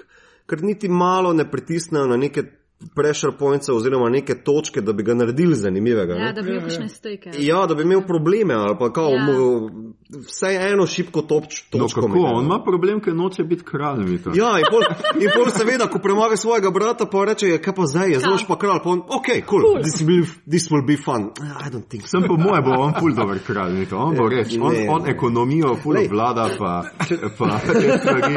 ker 0.49 0.63
niti 0.63 0.89
malo 0.89 1.33
ne 1.33 1.45
pritisnejo 1.51 2.07
na 2.07 2.17
neke 2.17 2.43
pressure 2.95 3.37
points 3.39 3.69
oziroma 3.69 4.09
neke 4.09 4.35
točke, 4.43 4.81
da 4.81 4.93
bi 4.93 5.03
ga 5.03 5.13
naredili 5.13 5.55
zanimivega. 5.55 6.13
Ja, 6.13 6.25
ne. 6.25 6.33
da 6.33 6.41
bi 6.41 6.49
imel 6.49 6.61
kakšne 6.61 6.89
steke. 6.89 7.31
Ja, 7.37 7.65
da 7.65 7.75
bi 7.75 7.83
imel 7.83 8.01
probleme 8.07 8.53
ali 8.53 8.75
pa 8.79 8.93
kao, 8.93 9.09
Ja. 9.09 9.15
ja. 9.15 9.59
Vsaj 10.09 10.71
eno 10.73 10.87
šipko 10.87 11.19
No, 11.21 11.25
točko. 11.27 12.01
kako? 12.01 12.07
imel. 12.07 12.35
On 12.35 12.45
ima 12.45 12.59
problem, 12.63 12.99
ker 12.99 13.15
noče 13.15 13.43
biti 13.43 13.63
kralj. 13.63 13.99
Mito. 13.99 14.31
Ja, 14.33 14.57
in 14.57 14.65
pol, 14.71 14.81
in 15.21 15.29
pol 15.35 15.45
seveda, 15.51 15.87
ko 15.87 15.99
premaga 15.99 16.37
svojega 16.37 16.71
brata, 16.71 17.05
pa 17.05 17.25
reče, 17.25 17.47
"Ja, 17.47 17.57
kaj 17.57 17.75
pa 17.75 17.85
zdaj, 17.85 18.09
je 18.11 18.19
zlož 18.19 18.47
pa 18.47 18.55
kralj, 18.57 18.79
pa 18.83 18.89
on, 18.89 18.99
ok, 18.99 19.27
cool, 19.45 19.61
cool. 19.61 19.81
This, 19.83 20.01
will, 20.01 20.25
this 20.49 20.71
will 20.71 20.85
be 20.85 20.97
fun. 20.97 21.29
I 21.65 21.69
don't 21.69 21.87
think 21.87 22.03
so. 22.03 22.17
Sem 22.19 22.27
po 22.27 22.37
mojem, 22.37 22.63
bo 22.63 22.71
on 22.71 22.93
ful 22.99 23.13
dober 23.13 23.39
kralj. 23.39 23.73
Mito. 23.73 23.97
On 23.97 24.15
bo 24.15 24.29
res, 24.29 24.57
on, 24.61 24.73
Ne. 24.73 24.87
on 24.89 25.07
ekonomijo 25.09 25.75
ful 25.75 25.93
Lej. 25.93 26.07
vlada, 26.07 26.49
pa, 26.57 26.83
pa 27.37 27.59
te 27.59 27.97
stvari. 27.99 28.33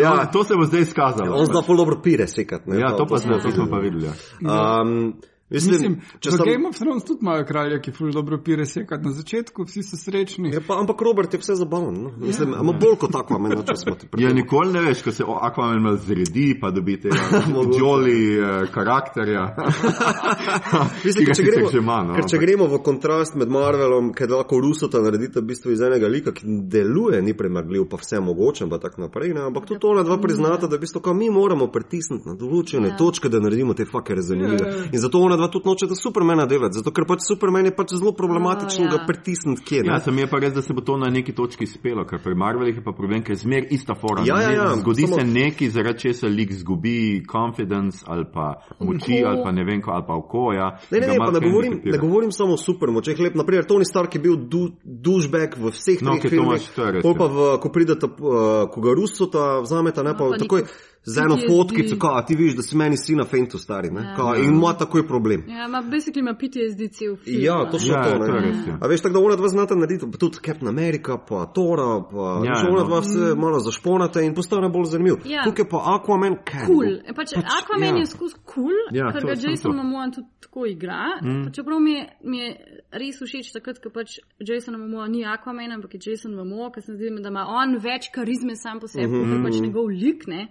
Ja. 0.00 0.12
on, 0.12 0.26
to 0.32 0.44
se 0.44 0.54
bo 0.54 0.64
zdaj 0.64 0.80
izkazalo. 0.80 1.36
On 1.36 1.46
zna 1.46 1.62
pol 1.62 1.76
dobro 1.76 2.00
pire 2.02 2.26
sekati. 2.26 2.70
ne, 2.70 2.80
Ja, 2.80 2.96
to 2.96 3.06
pa 3.06 3.18
smo- 3.18 3.40
smo, 3.40 3.42
to 3.42 3.50
smo 3.50 3.66
pa 3.70 3.76
videli. 3.78 4.06
Ja. 4.06 4.80
Um, 4.82 5.14
mislim, 5.50 5.72
Mislim, 5.72 5.94
če 6.20 6.30
sem, 6.30 6.44
Game 6.44 6.68
of 6.68 6.76
Thrones 6.76 7.04
tudi 7.04 7.18
imajo 7.22 7.44
kralja, 7.44 7.78
ki 7.80 7.92
ful 7.92 8.10
dobro 8.12 8.38
pire 8.44 8.66
sekati 8.66 9.04
na 9.04 9.12
začetku, 9.12 9.64
vsi 9.64 9.82
so 9.82 9.96
srečni. 9.96 10.50
je 10.52 10.60
pa, 10.60 10.76
ampak 10.80 11.00
Robert 11.02 11.34
je 11.34 11.40
vse 11.40 11.54
zabaven. 11.54 11.94
No? 12.02 12.12
Mislim, 12.20 12.52
ima 12.52 12.72
bolj 12.72 12.96
kot 12.98 13.12
tako, 13.12 13.38
meni, 13.38 13.56
če 13.64 13.76
smo 13.76 13.94
ti 13.94 14.06
Ja, 14.06 14.10
prišli. 14.10 14.34
nikoli 14.34 14.72
ne 14.72 14.82
veš, 14.82 15.02
ko 15.02 15.12
se 15.12 15.24
Aquaman 15.24 15.82
malo 15.82 15.96
zredi, 15.96 16.58
pa 16.60 16.70
dobi 16.70 16.98
tega 17.00 17.16
joli 17.80 18.18
eh, 18.34 18.66
karakterja. 18.74 19.46
Mislim, 21.04 21.26
ker 21.26 21.36
če, 21.36 21.42
gremo, 21.44 21.70
že 21.72 21.78
ima, 21.78 21.98
no, 22.04 22.16
ker 22.18 22.28
če 22.28 22.40
gremo 22.40 22.66
v 22.68 22.80
kontrast 22.84 23.36
med 23.38 23.50
Marvelom, 23.52 24.12
ker 24.16 24.30
lahko 24.30 24.60
Rusota 24.60 25.00
naredita 25.04 25.40
v 25.40 25.48
bistvu 25.52 25.72
iz 25.74 25.82
enega 25.84 26.10
lika, 26.10 26.34
ki 26.36 26.44
deluje, 26.70 27.20
ni 27.24 27.34
premagljiv, 27.36 27.86
pa 27.90 28.00
vse 28.00 28.20
mogoče, 28.20 28.66
in 28.66 28.74
tako 28.76 29.06
naprej. 29.06 29.32
Ne? 29.36 29.46
Ampak 29.48 29.68
tudi 29.70 29.86
ona 29.88 30.04
dva 30.06 30.18
priznata, 30.20 30.66
da 30.68 30.76
v 30.76 30.84
bistvu, 30.84 31.02
mi 31.14 31.30
moramo 31.30 31.70
pritisniti 31.72 32.28
na 32.28 32.36
določene 32.38 32.88
Ja. 32.88 32.96
točke, 32.96 33.28
da 33.28 33.40
naredimo 33.40 33.74
te 33.74 33.84
fakere 33.84 34.22
zanimive. 34.22 34.64
Ja, 34.64 34.70
ja, 34.70 34.84
ja. 34.84 34.90
In 34.92 35.00
zato 35.00 35.20
ona 35.20 35.37
dva 35.38 35.48
tudi 35.48 35.64
nočeta 35.64 35.94
Supermana 35.94 36.44
delati, 36.44 36.74
zato 36.74 36.90
ker 36.90 37.06
pač 37.06 37.22
Superman 37.22 37.64
je 37.64 37.72
pač 37.72 37.94
zelo 37.94 38.12
problematično 38.12 38.84
Ja, 38.84 38.90
ja. 38.90 38.96
ga 38.96 39.06
pritisniti 39.06 39.62
kje. 39.62 39.82
Ne? 39.82 39.92
Ja, 39.92 40.00
sem 40.00 40.18
je 40.18 40.26
pa 40.26 40.38
res, 40.38 40.52
da 40.52 40.62
se 40.62 40.72
bo 40.72 40.80
to 40.80 40.96
na 40.96 41.06
neki 41.08 41.32
točki 41.32 41.66
spelo, 41.66 42.04
ker 42.04 42.18
pri 42.18 42.34
Marvelih 42.34 42.74
je 42.74 42.82
pa 42.82 42.92
problem, 42.92 43.22
ker 43.22 43.32
je 43.32 43.40
zmer 43.40 43.66
ista 43.70 43.94
fora. 43.94 44.22
Ja, 44.22 44.40
ja, 44.40 44.50
ja, 44.52 44.66
Zgodi 44.76 45.06
samo- 45.06 45.14
se 45.14 45.24
nekaj, 45.24 45.70
zaradi 45.70 45.98
česa 46.00 46.26
lik 46.28 46.52
zgubi 46.52 46.96
confidence 47.24 48.02
ali 48.04 48.24
pa 48.26 48.46
moči 48.80 49.18
Oko. 49.18 49.28
ali 49.28 49.38
pa 49.44 49.50
ne 49.52 49.64
vem, 49.64 49.80
ali 49.86 50.04
pa 50.04 50.14
okoja. 50.14 50.66
Ne, 50.90 50.98
ne, 50.98 51.06
ne, 51.06 51.16
pa 51.16 51.30
ne 51.30 51.40
govorim, 51.40 51.72
nekipira. 51.72 51.92
ne 51.92 52.00
govorim 52.00 52.32
samo 52.32 52.52
o 52.52 52.56
supermočeh. 52.58 53.18
Lep, 53.18 53.34
naprimer, 53.34 53.64
Tony 53.64 53.84
Stark 53.84 54.14
je 54.14 54.20
bil 54.20 54.36
du, 54.38 54.62
dušbek 54.84 55.56
v 55.56 55.70
vseh 55.70 56.02
No, 56.02 56.10
treh 56.10 56.18
okej, 56.18 56.30
to 56.30 56.34
filmih. 56.34 56.48
imaš, 56.50 56.66
to 56.68 56.82
je 56.82 56.92
res, 56.92 57.02
Pol 57.02 57.12
ja. 57.12 57.18
pa, 57.18 57.26
v, 57.26 57.36
ko 57.58 57.68
pridete, 57.68 58.06
uh, 58.06 58.18
ko 58.66 58.80
ga 58.80 58.90
Rusota 58.92 59.60
vzamete, 59.60 60.02
ne 60.02 60.12
pa 60.12 60.24
No, 60.24 60.30
pa 60.30 60.38
takoj 60.38 60.62
neko 60.62 60.74
z 61.04 61.18
eno 61.18 61.36
fotkico, 61.48 61.96
kao, 61.98 62.14
a 62.18 62.26
ti 62.26 62.34
vidiš, 62.36 62.56
da 62.56 62.62
si 62.62 62.76
meni 62.76 62.96
sina 62.96 63.24
fentu 63.24 63.58
stari, 63.58 63.90
ne? 63.90 64.02
Ja. 64.02 64.14
Kao, 64.16 64.36
in 64.36 64.44
ima 64.44 64.72
takoj 64.72 65.06
problem. 65.06 65.44
Ja, 65.48 65.64
ima 65.68 65.82
basically 65.82 66.18
ima 66.18 66.34
PTSD 66.34 66.82
cel 66.92 67.16
film. 67.16 67.42
Ja, 67.42 67.64
ne. 67.64 67.70
točno 67.70 67.94
Ja, 67.94 68.02
to. 68.04 68.18
ne. 68.18 68.26
to 68.26 68.32
res, 68.32 68.56
ja. 68.68 68.78
A 68.80 68.86
veš, 68.86 69.00
tako 69.00 69.12
da 69.14 69.20
ona 69.20 69.36
dva 69.36 69.48
znata 69.48 69.74
narediti, 69.74 70.06
pa 70.12 70.18
tudi 70.18 70.36
Captain 70.46 70.68
America, 70.68 71.18
pa 71.28 71.46
Tora, 71.54 72.02
pa 72.10 72.26
Ja, 72.46 72.52
ja, 72.52 72.68
ona 72.70 72.82
no. 72.82 72.86
dva 72.88 73.00
vse 73.00 73.34
malo 73.36 73.60
zašponate 73.60 74.24
in 74.24 74.34
postane 74.34 74.68
bolj 74.68 74.84
zanimiv. 74.84 75.14
Ja. 75.24 75.44
Tukaj 75.44 75.68
pa 75.70 75.78
Aquaman, 75.94 76.36
kaj? 76.44 76.66
Cool. 76.66 76.98
Pač, 77.16 77.34
Pač, 77.34 77.46
Aquaman 77.62 77.96
ja. 77.96 78.00
je 78.02 78.06
skozi 78.06 78.34
cool, 78.54 78.76
Ja, 78.92 79.12
ker 79.12 79.22
to 79.22 79.26
ga 79.26 79.36
Jason 79.36 79.72
to. 79.72 79.76
Momoa 79.76 80.10
tudi 80.14 80.26
tako 80.40 80.66
igra. 80.66 81.04
Mm. 81.22 81.52
Čeprav 81.54 81.80
mi 81.80 81.92
je, 81.92 82.04
mi 82.24 82.38
je 82.38 82.50
res 82.92 83.20
všeč 83.22 83.52
takrat, 83.56 83.80
ko 83.82 83.92
pač 83.94 84.18
Jason 84.40 84.76
Momoa 84.80 85.08
ni 85.08 85.24
Aquaman, 85.24 85.72
ampak 85.76 85.94
je 85.94 86.10
Jason 86.10 86.34
Momoa, 86.36 86.70
ker 86.74 86.82
se 86.82 86.92
mi 86.92 86.98
zdi, 86.98 87.14
da 87.22 87.32
ima 87.32 87.46
on 87.48 87.78
več 87.82 88.10
karizme 88.14 88.56
sam 88.56 88.80
po 88.80 88.88
sebi, 88.88 89.06
mm 89.06 89.24
-hmm. 89.24 89.30
ker 89.32 89.44
pač 89.46 89.60
njegov 89.62 89.88
lik, 89.88 90.26
ne. 90.26 90.48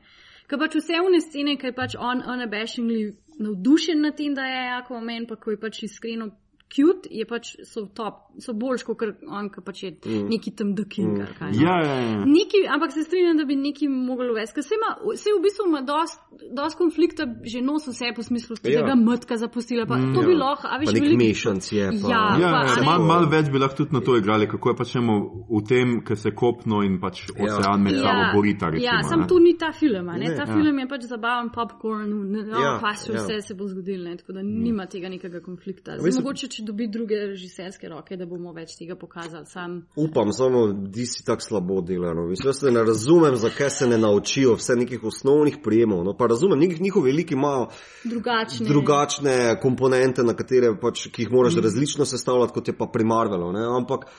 Ker 0.48 0.60
pač 0.60 0.78
vse 0.80 1.00
une 1.04 1.20
scene, 1.20 1.58
ker 1.60 1.72
je 1.72 1.76
pač 1.76 1.96
on 2.00 2.24
unabashingly 2.24 3.18
navdušen 3.40 4.02
nad 4.02 4.16
tem, 4.18 4.34
da 4.34 4.46
je 4.48 4.62
Aquaman, 4.80 5.28
pa 5.28 5.36
ko 5.36 5.52
je 5.52 5.60
pač 5.60 5.84
iskreno 5.84 6.32
cute, 6.70 7.08
je 7.12 7.26
pač 7.26 7.56
so 7.64 7.86
top, 7.96 8.14
so 8.44 8.54
boljš, 8.54 8.84
kot 8.84 9.02
on, 9.28 9.48
ki 9.50 9.62
pač 9.64 9.84
je 9.84 9.92
mm. 9.96 10.26
neki 10.30 10.52
tam 10.52 10.74
duking. 10.76 11.18
Mm. 11.18 11.54
Ja, 11.56 11.78
ja, 11.80 11.96
ja. 11.96 12.26
Neki, 12.26 12.66
ampak 12.68 12.92
se 12.92 13.04
strinjam, 13.04 13.38
da 13.38 13.46
bi 13.46 13.56
neki 13.56 13.88
mogli 13.88 14.30
uvesti. 14.30 14.56
Ker 14.56 14.64
se, 14.64 14.76
ima, 14.76 14.90
se 15.16 15.32
v 15.32 15.42
bistvu 15.42 15.68
ima 15.68 15.82
dost, 15.82 16.20
dost 16.52 16.78
konflikta, 16.78 17.24
že 17.44 17.62
nos 17.62 17.88
vse 17.88 18.12
po 18.14 18.24
smislu, 18.24 18.56
da 18.64 18.70
Ja. 18.70 18.82
ga 18.84 18.96
mrtka 18.96 19.38
zapustila. 19.38 19.86
Pa, 19.86 19.96
to 19.96 20.22
bi 20.22 20.36
lahko, 20.36 20.68
a 20.68 20.78
veš, 20.78 20.86
Pa 20.86 20.92
nek 20.92 21.04
veliko- 21.04 21.24
mešanc 21.24 21.72
je, 21.72 21.86
pa- 21.94 22.10
Ja, 22.10 22.24
Ja, 22.38 22.50
pa, 22.52 22.62
ja, 22.64 22.74
a 22.74 22.76
ne, 22.76 22.86
malo 22.86 23.06
mal 23.06 23.24
več 23.28 23.48
bi 23.48 23.58
lahko 23.58 23.76
tudi 23.78 23.94
na 23.94 24.02
to 24.02 24.18
igrali, 24.18 24.48
kako 24.48 24.70
je 24.70 24.76
pač 24.76 24.96
njemu 24.96 25.16
v 25.50 25.64
tem, 25.64 26.02
ker 26.04 26.18
se 26.18 26.32
kopno 26.32 26.84
in 26.84 27.00
pač 27.00 27.32
ocean 27.32 27.82
med 27.82 27.96
sabo 27.96 28.36
borita. 28.36 28.68
Recimo, 28.68 28.84
ja, 28.86 29.04
sam 29.04 29.20
ne. 29.22 29.28
to 29.28 29.40
ni 29.40 29.56
ta 29.58 29.72
film. 29.72 30.10
a 30.10 30.14
Ne? 30.14 30.20
Ne. 30.20 30.36
Ta 30.36 30.44
Ja. 30.44 30.48
ja. 30.48 30.54
film 30.54 30.80
je 30.80 30.88
pač 30.88 31.02
zabaven 31.08 31.50
popcorn, 31.50 32.12
no, 32.12 32.38
Ja, 32.44 32.60
ja, 32.62 32.78
pa 32.82 32.92
še 32.94 33.14
ja. 33.14 33.24
vse 33.24 33.42
se 33.42 33.54
bo 33.56 33.68
zgodilo, 33.68 34.04
ne? 34.04 34.18
tako 34.18 34.34
da 34.34 34.42
nima 34.44 34.86
tega 34.86 35.10
nekega 35.10 35.40
konflikta. 35.40 35.96
Zdaj, 35.98 36.12
mogoče, 36.20 36.48
če 36.58 36.66
dobi 36.66 36.88
druge 36.90 37.20
režiserske 37.30 37.90
roke, 37.92 38.18
da 38.18 38.26
bomo 38.26 38.52
več 38.56 38.74
tega 38.80 38.98
pokazali. 38.98 39.46
Sam, 39.50 39.78
Upam, 40.00 40.32
samo 40.34 40.64
di 40.74 41.06
si 41.06 41.24
tako 41.26 41.46
slabo 41.46 41.82
delano. 41.86 42.26
Jaz 42.34 42.64
se 42.64 42.72
ne 42.74 42.84
razumem, 42.88 43.38
zakaj 43.38 43.70
se 43.76 43.90
ne 43.90 44.00
naučijo 44.02 44.56
vse 44.58 44.78
nekih 44.80 45.04
osnovnih 45.12 45.60
prijemov. 45.64 46.04
No, 46.08 46.16
pa 46.18 46.30
razumem, 46.32 46.60
njih, 46.66 46.82
njihovi 46.82 47.12
veliki 47.12 47.38
imajo 47.38 47.68
drugačne. 48.04 48.66
drugačne 48.68 49.36
komponente, 49.62 50.26
na 50.26 50.34
katere 50.38 50.74
pač, 50.82 51.08
ki 51.14 51.28
jih 51.28 51.36
moraš 51.36 51.60
mm. 51.60 51.68
različno 51.68 52.10
sestavljati, 52.10 52.58
kot 52.58 52.74
je 52.74 52.78
pa 52.78 52.90
pri 52.94 53.06
Marvelu. 53.06 53.52
Ne? 53.54 53.68
Ampak. 53.78 54.10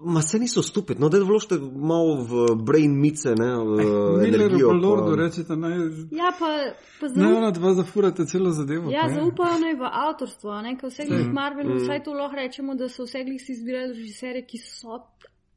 Ma 0.00 0.22
se 0.22 0.38
niso 0.38 0.62
stupid, 0.62 1.00
no 1.00 1.08
da 1.08 1.18
vložite 1.18 1.56
malo 1.76 2.22
v 2.22 2.32
brain 2.56 2.92
mice, 2.94 3.34
ne, 3.34 3.48
v 3.56 3.76
Miller 4.16 4.40
energijo. 4.40 4.68
pa 4.68 4.76
Lordu 4.76 5.10
pa- 5.10 5.22
rečete, 5.22 5.56
naj, 5.56 5.72
Ja, 6.12 6.30
pa, 6.30 6.46
pa 7.00 7.06
naj 7.06 7.14
zaupa, 7.16 7.36
ona 7.36 7.50
dva 7.50 7.74
zafurate 7.74 8.26
celo 8.26 8.50
zadevo. 8.50 8.90
ja, 8.90 9.08
zaupajo 9.10 9.58
naj 9.58 9.74
v 9.74 9.84
avtorstvo. 9.84 10.50
a 10.50 10.62
Ne? 10.62 10.76
Ker 10.76 10.88
vse 10.88 11.04
glih 11.04 11.26
Marvelu, 11.28 11.74
mm. 11.74 11.78
vsaj 11.78 12.02
to 12.04 12.12
lahko 12.12 12.36
rečemo, 12.36 12.74
da 12.74 12.88
so 12.88 13.02
vse 13.04 13.24
glih 13.24 13.40
si 13.40 13.52
izbirali 13.52 13.88
režiserje, 13.88 14.46
ki 14.46 14.58
so 14.58 15.02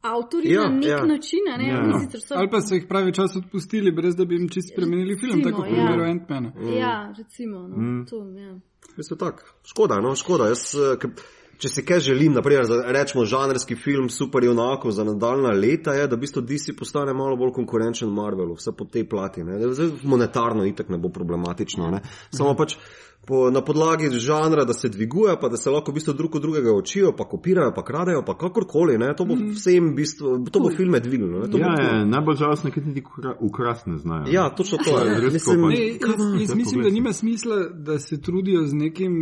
avtorji 0.01 0.51
Ja, 0.51 0.61
na 0.61 0.69
nek 0.69 0.85
ja. 0.85 1.05
način. 1.05 1.39
Ne? 1.57 1.67
Ja. 1.67 1.79
Oni 1.79 1.99
sicer 1.99 2.21
so 2.21 2.33
Ali 2.35 2.49
pa 2.49 2.61
so 2.61 2.73
jih 2.75 2.85
pravi 2.89 3.13
čas 3.13 3.35
odpustili, 3.35 3.91
brez 3.91 4.15
da 4.15 4.25
bi 4.25 4.35
jim 4.35 4.49
čisto 4.49 4.73
spremenili 4.73 5.19
film, 5.19 5.37
Recimo, 5.37 5.51
tako 5.51 5.61
v 5.61 5.67
ja. 5.67 5.73
primeru 5.75 6.03
Ant-Mana. 6.03 6.49
Ja, 6.75 7.13
recimo. 7.17 7.67
No, 7.67 7.77
mm. 7.77 8.05
to, 8.09 8.15
ja. 8.37 8.53
V 8.83 8.97
bistvu 8.97 9.15
tako. 9.17 9.43
Škoda, 9.63 9.99
no, 10.01 10.15
škoda. 10.15 10.47
Jaz, 10.47 10.73
eh, 10.75 10.97
ke- 10.97 11.13
če 11.62 11.70
si 11.70 11.84
kaj 11.86 11.99
želim, 12.07 12.34
naprimer, 12.34 12.66
za, 12.66 12.80
rečemo, 12.95 13.26
žanrski 13.30 13.76
film 13.78 14.09
super 14.09 14.43
junakov 14.43 14.91
za 14.95 15.05
nadaljna 15.05 15.53
leta, 15.53 15.93
je, 15.93 16.07
da 16.09 16.18
v 16.18 16.24
bistvu 16.24 16.41
DC 16.41 16.76
postane 16.78 17.14
malo 17.14 17.38
bolj 17.38 17.53
konkurenčen 17.59 18.09
Marvelu, 18.09 18.57
vse 18.57 18.74
po 18.78 18.88
tej 18.89 19.05
plati. 19.09 19.45
Ne. 19.45 19.59
Zdaj, 19.70 19.93
monetarno 20.03 20.66
itak 20.66 20.89
ne 20.89 20.97
bo 20.97 21.14
problematično. 21.14 21.91
Ne. 21.93 22.01
Samo 22.34 22.55
pač 22.57 22.78
po, 23.24 23.51
na 23.51 23.61
podlagi 23.61 24.09
žanra, 24.11 24.65
da 24.65 24.74
se 24.74 24.89
dviguje, 24.89 25.38
pa 25.39 25.47
da 25.47 25.57
se 25.57 25.69
lahko 25.69 25.91
v 25.91 25.95
bistvu 25.95 26.13
drug 26.13 26.36
od 26.36 26.41
drugega 26.41 26.72
učijo, 26.74 27.11
pa 27.11 27.24
kopirajo, 27.24 27.72
pa 27.72 27.84
kradejo, 27.84 28.24
pa 28.26 28.34
kakorkoli. 28.36 28.97
Ne. 28.97 29.13
To 29.15 29.26
bo 29.26 29.36
vsem 29.36 29.91
v 29.91 29.95
bistvu, 29.95 30.45
to 30.45 30.59
bo 30.59 30.69
filme 30.69 30.99
dvignilo. 30.99 31.39
ne. 31.39 31.45
To 31.45 31.57
bo 31.57 31.57
Ja, 31.59 31.76
kul. 31.76 31.86
ja, 31.86 32.05
najbolj 32.05 32.36
žalostno 32.36 32.67
je, 32.67 32.74
ker 32.74 32.86
niti 32.86 33.01
ukra- 33.03 33.36
ukrast 33.39 33.88
ne 33.88 33.97
znajo. 33.97 34.26
Ja, 34.28 34.49
točno 34.49 34.78
to 34.78 34.99
je. 34.99 35.19
Res 35.22 35.34
Mislim. 35.34 35.61
Ne, 35.61 35.88
jaz, 35.88 36.19
jaz 36.41 36.55
mislim, 36.55 36.82
da 36.82 36.89
nima 36.89 37.13
smisla, 37.13 37.55
da 37.72 37.99
se 37.99 38.22
trudijo 38.22 38.65
z 38.65 38.74
nekim 38.76 39.13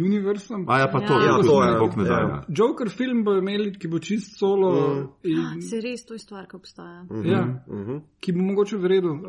universom. 0.00 0.64
A 0.68 0.78
ja, 0.78 0.88
pa 0.88 1.00
to, 1.00 1.12
Ja, 1.14 1.24
ja, 1.24 1.36
to 1.36 1.42
to 1.44 1.62
je, 1.62 1.72
je, 1.72 1.78
bog 1.78 1.96
ne 1.96 2.04
da. 2.04 2.10
ja. 2.10 2.20
Ja. 2.20 2.44
Joker 2.50 2.88
film 2.90 3.24
bo 3.24 3.34
imeli, 3.34 3.72
ki 3.72 3.88
bo 3.88 3.98
čist 3.98 4.38
solo. 4.38 4.70
Mm. 4.94 5.08
In, 5.24 5.62
Se 5.62 5.80
res, 5.80 6.04
to 6.04 6.14
je 6.14 6.18
stvar, 6.18 6.46
ki 6.46 6.56
obstaja. 6.56 7.06
ja, 7.24 7.42
Mhm. 7.66 7.98
ki 8.20 8.32
bo 8.32 8.42
mogoče 8.42 8.76
v 8.76 8.86
redu. 8.86 9.08
Uh, 9.08 9.20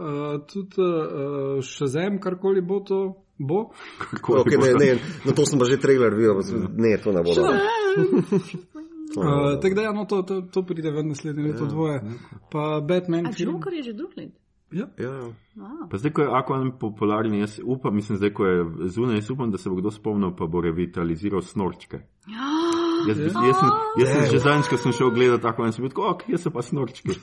tudi 0.46 0.76
uh, 0.78 1.64
Shazam, 1.64 2.20
karkoli 2.20 2.62
bo 2.62 2.80
to, 2.80 3.16
bo. 3.40 3.70
Kako 3.98 4.42
Okay, 4.44 4.58
ne, 4.58 4.74
ne, 4.74 4.90
na 5.26 5.32
to 5.34 5.46
sem 5.46 5.60
pa 5.60 5.66
že 5.66 5.78
trailer 5.78 6.14
videl, 6.16 6.42
ne, 6.78 6.98
to 6.98 7.12
ne 7.14 7.22
bo. 7.24 7.32
bo 7.38 8.88
Uh, 9.16 9.62
tako 9.62 9.76
da, 9.76 9.82
ja, 9.82 9.92
no, 9.92 10.06
to, 10.06 10.22
to, 10.22 10.42
to 10.42 10.64
pride 10.64 10.92
v 10.92 11.04
naslednje 11.04 11.44
leto 11.44 11.64
Ja, 11.64 11.70
dvoje. 11.70 12.02
Pa 12.52 12.82
Batman. 12.84 13.32
Joker 13.38 13.74
je 13.74 13.84
že 13.84 13.94
drug 13.94 14.12
let. 14.18 14.36
Ja. 14.72 14.88
Ja, 15.00 15.12
ja. 15.14 15.32
Wow. 15.56 15.88
Pa 15.90 15.98
zdaj, 15.98 16.12
ko 16.12 16.22
je 16.22 16.28
Aquaman 16.28 16.72
popularen, 16.80 17.34
jaz 17.40 17.60
upam, 17.64 17.96
mislim, 17.96 18.18
zdaj, 18.18 18.34
ko 18.34 18.46
je 18.46 18.66
zunaj, 18.92 19.16
jaz 19.16 19.30
upam, 19.32 19.52
da 19.52 19.58
se 19.58 19.70
bo 19.70 19.76
kdo 19.76 19.92
spomnil, 19.92 20.36
pa 20.36 20.46
bo 20.46 20.62
revitaliziral 20.62 21.42
snorčke. 21.42 22.04
Jaz, 23.08 23.18
bi, 23.18 23.30
jaz, 23.30 23.56
sem, 23.60 23.70
jaz 24.02 24.10
sem 24.10 24.24
že 24.32 24.40
zadnjič, 24.42 24.68
ko 24.68 24.78
sem 24.82 24.92
šel 24.92 25.12
gledati 25.14 25.44
tako 25.46 25.68
in 25.68 25.72
sem 25.72 25.86
bil 25.86 26.02
ok, 26.02 26.24
jaz 26.34 26.42
so 26.44 26.52
pa 26.52 26.64
snorčki. 26.66 27.14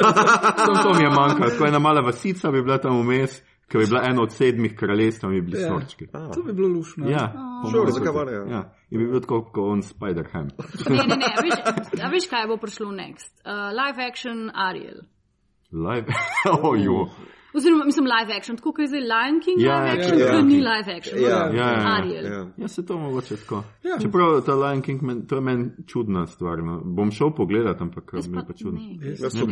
Samo 0.66 0.82
to 0.84 0.92
mi 0.94 1.02
je 1.02 1.10
manjkalo, 1.10 1.48
tako 1.50 1.66
ena 1.66 1.80
mala 1.80 2.04
vasica 2.04 2.52
bi 2.52 2.62
bila 2.62 2.76
tam 2.78 3.00
vmes, 3.00 3.40
ki 3.68 3.78
bi 3.78 3.86
bila 3.86 4.00
ena 4.04 4.22
od 4.22 4.32
sedmih 4.32 4.74
kraljestv, 4.76 5.26
mi 5.28 5.40
bi 5.40 5.46
bili 5.50 5.62
Ja. 5.62 5.68
snorčki. 5.68 6.06
A, 6.12 6.30
To 6.32 6.42
bi 6.42 6.52
bilo 6.52 6.68
lušno. 6.68 7.10
Ja, 7.10 7.32
Sure, 7.70 7.92
zakaj 7.92 8.24
ne, 8.26 8.52
ja. 8.52 8.74
In 8.90 8.98
bi 9.00 9.06
bil 9.06 9.20
tako 9.20 9.42
kot 9.44 9.64
on 9.64 9.82
Spider-Ham. 9.82 10.48
Ne, 10.90 10.96
ne, 10.96 11.16
ne. 11.16 11.28
Veš, 11.42 11.58
a 12.04 12.08
veš, 12.08 12.28
kaj 12.30 12.46
bo 12.48 12.56
prišlo 12.56 12.90
next? 12.92 13.32
Uh, 13.44 13.72
live 13.72 13.98
action 14.10 14.50
Ariel. 14.54 15.00
Live, 15.72 16.06
oh, 16.62 16.74
jo. 16.78 17.08
Oziroma, 17.54 17.84
mislim, 17.84 18.06
live 18.06 18.36
action, 18.36 18.56
tako 18.56 18.72
kot 18.72 18.80
je 18.80 18.86
zdaj 18.86 19.00
Lion 19.00 19.40
King, 19.44 19.60
Ja, 19.60 19.74
live 19.78 19.88
ja, 19.88 19.94
action, 19.94 20.18
ja. 20.18 20.26
to 20.26 20.42
ni 20.42 20.54
live 20.54 20.96
action. 20.96 21.20
Ja, 21.22 21.28
ja, 21.28 21.68
ja. 21.70 21.96
Ariel. 21.98 22.24
Ja. 22.32 22.46
Ja, 22.56 22.68
se 22.68 22.86
to 22.86 22.98
mogoče 22.98 23.36
tako. 23.36 23.62
Ja. 23.82 23.98
Čeprav 24.02 24.40
ta 24.46 24.54
Lion 24.54 24.82
King, 24.82 25.02
men, 25.02 25.26
to 25.26 25.34
je 25.34 25.40
meni 25.40 25.70
čudna 25.86 26.26
stvar. 26.26 26.58
No. 26.58 26.80
Bom 26.84 27.10
šel 27.10 27.30
pogledat, 27.36 27.80
ampak 27.80 28.10
Jaz 28.12 28.28
mi 28.28 28.38
je 28.38 28.44
pa 28.46 28.52
čudno. 28.52 28.80
ne. 28.80 28.96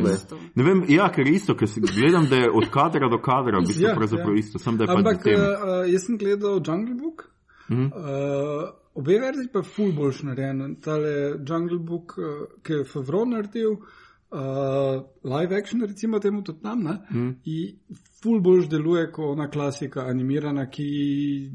Ne. 0.03 0.13
Isto. 0.15 0.39
Ne 0.55 0.65
vem, 0.65 0.85
ja, 0.89 1.09
ker 1.13 1.29
isto, 1.29 1.57
ker 1.57 1.69
si 1.69 1.81
gledam, 1.81 2.27
da 2.31 2.37
je 2.37 2.51
od 2.51 2.69
kadra 2.71 3.09
do 3.09 3.19
kadra, 3.23 3.59
v 3.59 3.67
bistvu 3.67 3.87
Ja, 3.87 3.95
pravzaprav 3.95 4.35
ja. 4.35 4.39
isto, 4.39 4.59
sem 4.59 4.77
da 4.77 4.85
je 4.85 4.97
Ampak 4.97 5.27
uh, 5.27 5.33
jaz 5.93 6.07
sem 6.07 6.19
gledal 6.19 6.61
Jungle 6.67 6.95
Book. 6.95 7.29
Mhm. 7.71 7.85
Uh, 7.85 8.69
obe 8.95 9.19
verziji 9.19 9.49
pa 9.53 9.59
je 9.59 9.65
ful 9.77 9.93
boljš 9.93 10.23
narejen. 10.23 10.77
Tale 10.81 11.39
Jungle 11.49 11.79
Book, 11.79 12.19
ki 12.63 12.73
je 12.73 12.85
Favro 12.85 13.25
naredil, 13.25 13.73
uh, 13.73 14.02
live 15.25 15.57
action 15.57 15.81
recimo 15.81 16.19
temu 16.19 16.43
tudi 16.43 16.63
tam, 16.63 16.83
ne? 16.83 16.99
Mhm. 17.11 17.29
In 17.45 17.77
ful 18.23 18.41
boljš 18.41 18.69
deluje 18.69 19.13
kot 19.13 19.25
ona 19.25 19.51
klasika 19.51 20.01
animirana, 20.01 20.71
ki. 20.71 21.51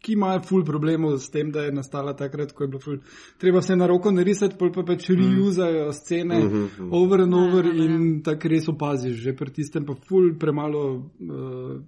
Ki 0.00 0.12
ima 0.12 0.38
ful 0.40 0.64
problemov 0.64 1.18
s 1.20 1.28
tem, 1.30 1.50
da 1.52 1.66
je 1.66 1.72
nastala 1.76 2.14
takrat, 2.16 2.54
ko 2.56 2.64
je 2.64 2.68
bilo 2.68 2.80
ful. 2.80 2.96
Treba 3.38 3.60
vse 3.60 3.76
na 3.76 3.86
roko 3.86 4.10
narisati, 4.10 4.56
pol 4.56 4.70
pa 4.72 4.80
pač 4.82 5.10
reuzajo 5.10 5.92
scene 5.92 6.38
mm 6.38 6.48
-hmm. 6.48 6.88
over 6.92 7.20
and 7.20 7.34
over 7.34 7.66
Ja, 7.66 7.72
ja, 7.72 7.84
ja. 7.84 7.96
in 7.96 8.22
tako 8.22 8.48
res 8.48 8.68
opaziš, 8.68 9.16
že 9.16 9.36
pri 9.36 9.52
tistem 9.52 9.86
pa 9.86 9.94
ful 9.94 10.38
premalo. 10.38 11.10
Uh, 11.20 11.80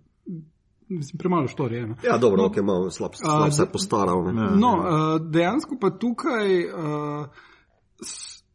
Mislim, 0.88 1.18
premalo 1.18 1.48
štorije. 1.48 1.86
No. 1.86 1.94
Ja, 2.04 2.18
dobro, 2.18 2.44
ok, 2.44 2.56
malo 2.56 2.90
slab, 2.90 3.14
slab 3.14 3.50
se 3.50 3.66
postaral. 3.72 4.34
Ne? 4.34 4.42
Ja. 4.42 4.50
No, 4.56 4.72
uh, 4.76 5.30
dejansko 5.30 5.76
pa 5.80 5.90
tukaj 5.90 6.64
uh, 6.66 7.26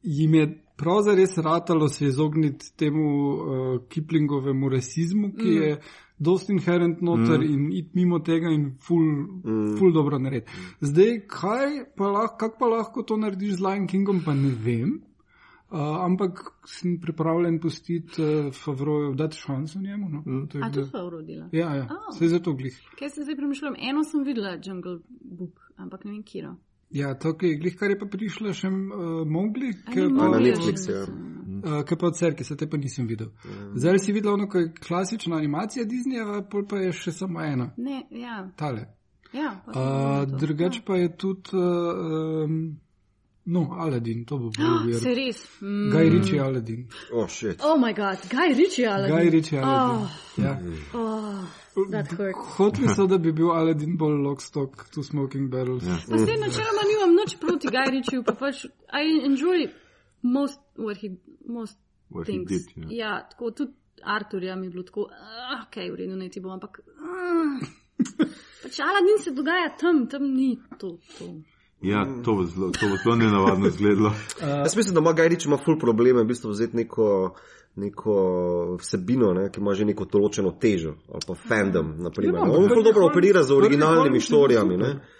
jim 0.04 0.34
je 0.34 0.67
prav 0.78 1.02
zares 1.02 1.38
ratalo 1.38 1.88
se 1.90 2.06
izogniti 2.06 2.74
temu 2.78 3.08
uh, 3.34 3.88
Kiplingovemu 3.90 4.70
rasizmu, 4.70 5.32
ki 5.34 5.48
mm. 5.48 5.64
je 5.64 5.80
dosti 6.20 6.54
inherent 6.54 7.02
noter 7.02 7.40
mm. 7.40 7.54
in 7.54 7.72
iti 7.74 7.90
mimo 7.94 8.20
tega 8.20 8.50
in 8.50 8.72
ful, 8.82 9.04
mm. 9.46 9.78
ful 9.80 9.94
dobro 9.94 10.20
narediti. 10.20 10.52
Zdaj, 10.82 11.20
kaj 11.28 11.84
pa 11.98 12.08
lahko, 12.08 12.38
kak 12.38 12.60
pa 12.60 12.66
lahko 12.66 13.04
to 13.04 13.18
narediš 13.18 13.58
z 13.58 13.66
Lion 13.66 13.88
Kingom, 13.88 14.24
pa 14.26 14.34
ne 14.34 14.54
vem. 14.64 14.98
Uh, 15.68 15.80
ampak 16.00 16.40
sem 16.66 16.94
pripravljen 17.02 17.58
pustiti 17.60 18.22
uh, 18.24 18.54
Favroju, 18.56 19.14
dati 19.20 19.38
šanso 19.38 19.80
njemu. 19.80 20.10
No? 20.10 20.24
Mm. 20.26 20.64
A 20.64 20.72
to 20.72 20.86
so 20.86 21.08
urodila. 21.08 21.50
Ja, 21.52 21.76
ja, 21.76 21.88
Oh. 21.92 22.16
vse 22.16 22.28
zato 22.28 22.54
glih. 22.54 22.80
Kaj 23.00 23.10
se 23.10 23.24
zdaj 23.24 23.36
premišljam? 23.36 23.76
Eno 23.90 24.04
sem 24.04 24.24
videla, 24.24 24.58
Jungle 24.66 25.00
Book, 25.10 25.72
ampak 25.76 26.06
ne 26.06 26.12
vem, 26.12 26.24
kje. 26.24 26.54
Ja, 26.90 27.14
to, 27.14 27.34
ki 27.34 27.46
je 27.46 27.58
glih, 27.58 27.76
kar 27.76 27.92
je 27.92 28.00
pa 28.00 28.06
prišla 28.06 28.54
še 28.54 28.68
uh, 28.68 28.78
Mowgli, 29.28 29.74
ki 29.86 30.00
je 30.00 30.10
pa- 30.10 30.30
na 30.30 30.40
Netflixu, 30.40 30.92
ja. 30.92 31.02
Uh, 31.58 31.84
kaj 31.84 31.98
pa 31.98 32.08
od 32.08 32.16
Cerke, 32.16 32.44
se 32.44 32.56
te 32.56 32.68
pa 32.68 32.78
nisem 32.78 33.08
videl. 33.08 33.28
Zdaj 33.76 34.00
si 34.00 34.14
videl 34.14 34.34
ono, 34.34 34.48
ko 34.48 34.60
je 34.60 34.74
klasična 34.74 35.36
animacija 35.36 35.86
Disneyjeva, 35.86 36.50
pol 36.50 36.64
pa 36.66 36.78
je 36.78 36.92
še 36.94 37.12
samo 37.12 37.42
ena, 37.42 37.74
Ne, 37.78 38.04
ja. 38.12 38.48
tale. 38.56 38.86
ja 39.34 39.62
pa 39.66 39.72
Uh, 39.72 39.76
to. 40.26 40.38
drugač 40.38 40.80
pa 40.82 40.96
je 40.96 41.18
tudi, 41.18 41.50
uh, 41.52 42.46
um, 42.46 42.78
no, 43.48 43.62
Aladin, 43.80 44.26
to 44.26 44.38
bo 44.38 44.50
bil 44.52 44.66
Ah, 44.68 45.00
Se 45.00 45.14
res. 45.16 45.40
Mm. 45.62 45.90
Gaj 45.94 46.08
Riči 46.14 46.40
Aladin. 46.40 46.82
Oh, 47.14 47.28
shit. 47.28 47.62
Oh, 47.64 47.78
moj 47.80 47.94
bog, 47.96 48.20
Guy 48.30 48.50
Ritchie 48.58 48.88
ali 48.88 49.08
Gaj 49.12 49.30
Riči 49.30 49.58
Aladin. 49.58 50.04
Oh, 50.04 50.44
Ja. 50.44 50.54
oh, 50.94 51.88
that 51.92 52.08
hurt. 52.12 52.36
Hoteli 52.58 52.88
so, 52.96 53.08
da 53.08 53.18
bi 53.18 53.32
bil 53.32 53.52
Aladin 53.52 53.98
bolj 53.98 54.20
lockstock 54.22 54.90
to 54.94 55.04
smoking 55.04 55.50
barrels. 55.52 55.84
Ja. 55.84 55.98
Pa 56.10 56.18
se 56.18 56.34
načeloma 56.44 56.84
nimam 56.92 57.16
nič 57.16 57.38
proti 57.40 57.68
Guy 57.68 57.88
Ritchieju, 57.92 58.24
pa 58.24 58.34
pač 58.36 58.66
I 58.92 59.26
enjoy 59.26 59.68
most 60.24 60.60
what 60.76 60.98
he 60.98 61.10
most 61.48 61.78
What 62.10 62.28
he 62.28 62.34
things. 62.34 62.50
did, 62.50 62.66
ja. 62.78 62.88
ja, 63.08 63.28
tako 63.32 63.52
tudi 63.52 63.74
Arturja 64.04 64.56
mi 64.56 64.66
je 64.66 64.70
bilo 64.70 64.84
tako, 64.84 65.08
ah, 65.12 65.64
ok, 65.68 65.76
v 65.92 65.96
redu, 65.96 66.16
ne 66.16 66.30
ti 66.30 66.40
bom, 66.40 66.52
ampak. 66.52 66.80
ah. 67.02 67.60
Pač 68.64 68.80
Aladin 68.80 69.18
se 69.24 69.32
dogaja 69.32 69.70
tam, 69.80 70.08
tam 70.08 70.24
ni 70.36 70.58
to. 70.80 70.98
to. 71.18 71.26
Ja, 71.82 72.06
to 72.26 72.34
bo 72.34 72.44
zelo, 72.44 72.72
to 72.72 72.88
bo 72.90 72.96
zelo 73.04 73.16
nenavadno 73.16 73.68
izgledalo. 73.68 74.14
Jaz 74.64 74.76
mislim, 74.76 74.94
da 74.96 75.00
ima 75.00 75.14
Gajrič 75.14 75.46
ima 75.46 75.58
ful 75.58 75.80
probleme, 75.80 76.24
v 76.24 76.26
bistvu 76.26 76.50
vzeti 76.50 76.78
neko, 76.78 77.36
neko 77.78 78.14
vsebino, 78.80 79.34
ne, 79.34 79.50
ki 79.52 79.62
ima 79.62 79.74
že 79.74 79.86
neko 79.86 80.06
določeno 80.06 80.52
težo 80.58 80.96
ali 81.08 81.22
pa 81.28 81.36
fandom. 81.38 81.94
Naprimer, 82.00 82.36
Ja, 82.36 82.42
ne. 82.42 82.48
ampak 82.48 82.58
On 82.58 82.70
prvi 82.70 82.84
dobro 82.84 83.06
operira 83.06 83.44
z 83.44 83.54
originalnimi 83.54 84.20
štorijami. 84.20 84.78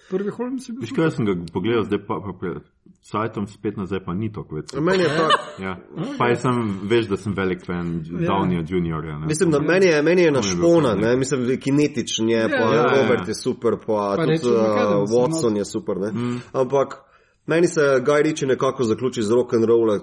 Prvi 0.10 0.32
Holmes 0.32 0.70
je 0.70 0.74
bil. 0.74 0.82
Veš 0.82 0.92
kaj, 0.96 1.12
sem 1.12 1.26
ga 1.26 1.34
pogledal, 1.54 1.84
zdaj 1.84 2.00
pa, 2.08 2.16
pa 2.24 2.32
pred 2.34 2.62
sajtom 3.04 3.48
spet 3.48 3.78
nazaj, 3.78 4.00
pa 4.06 4.14
ni 4.14 4.30
tako 4.32 4.56
več. 4.56 4.72
Meni 4.74 5.04
je 5.04 5.10
tak, 5.10 5.32
Ja. 5.60 5.74
Pa 6.18 6.30
jaz 6.30 6.42
sem, 6.42 6.58
veš, 6.84 7.08
da 7.08 7.18
sem 7.18 7.34
velik 7.34 7.66
fan 7.66 8.04
Ja. 8.06 8.30
Downija 8.30 8.64
Juniorja. 8.64 9.18
ne. 9.20 9.28
Mislim, 9.28 9.52
da 9.52 9.60
meni 9.60 9.86
je, 9.86 10.02
meni 10.02 10.22
je 10.22 10.32
našpona, 10.32 10.96
ne? 10.96 11.16
mislim, 11.18 11.50
je 11.50 11.58
kinetičen 11.58 12.30
je, 12.30 12.48
pa 12.50 12.56
Ja, 12.58 12.70
ja, 12.70 12.76
ja. 12.76 13.02
Robert 13.02 13.28
je 13.28 13.36
super, 13.36 13.78
pa, 13.78 14.16
Pa 14.16 14.26
tudi 14.26 14.40
uh, 14.46 15.06
Watson 15.06 15.52
no. 15.52 15.58
je 15.58 15.66
super. 15.66 15.98
Ne? 15.98 16.12
Ampak 16.54 17.04
meni 17.48 17.68
se 17.68 17.82
Guy 18.06 18.22
Ritchie 18.24 18.48
nekako 18.48 18.84
zaključi 18.84 19.24
z 19.24 19.32
rock 19.32 19.54
and 19.54 19.66
roll, 19.66 19.90
uh, 19.90 20.02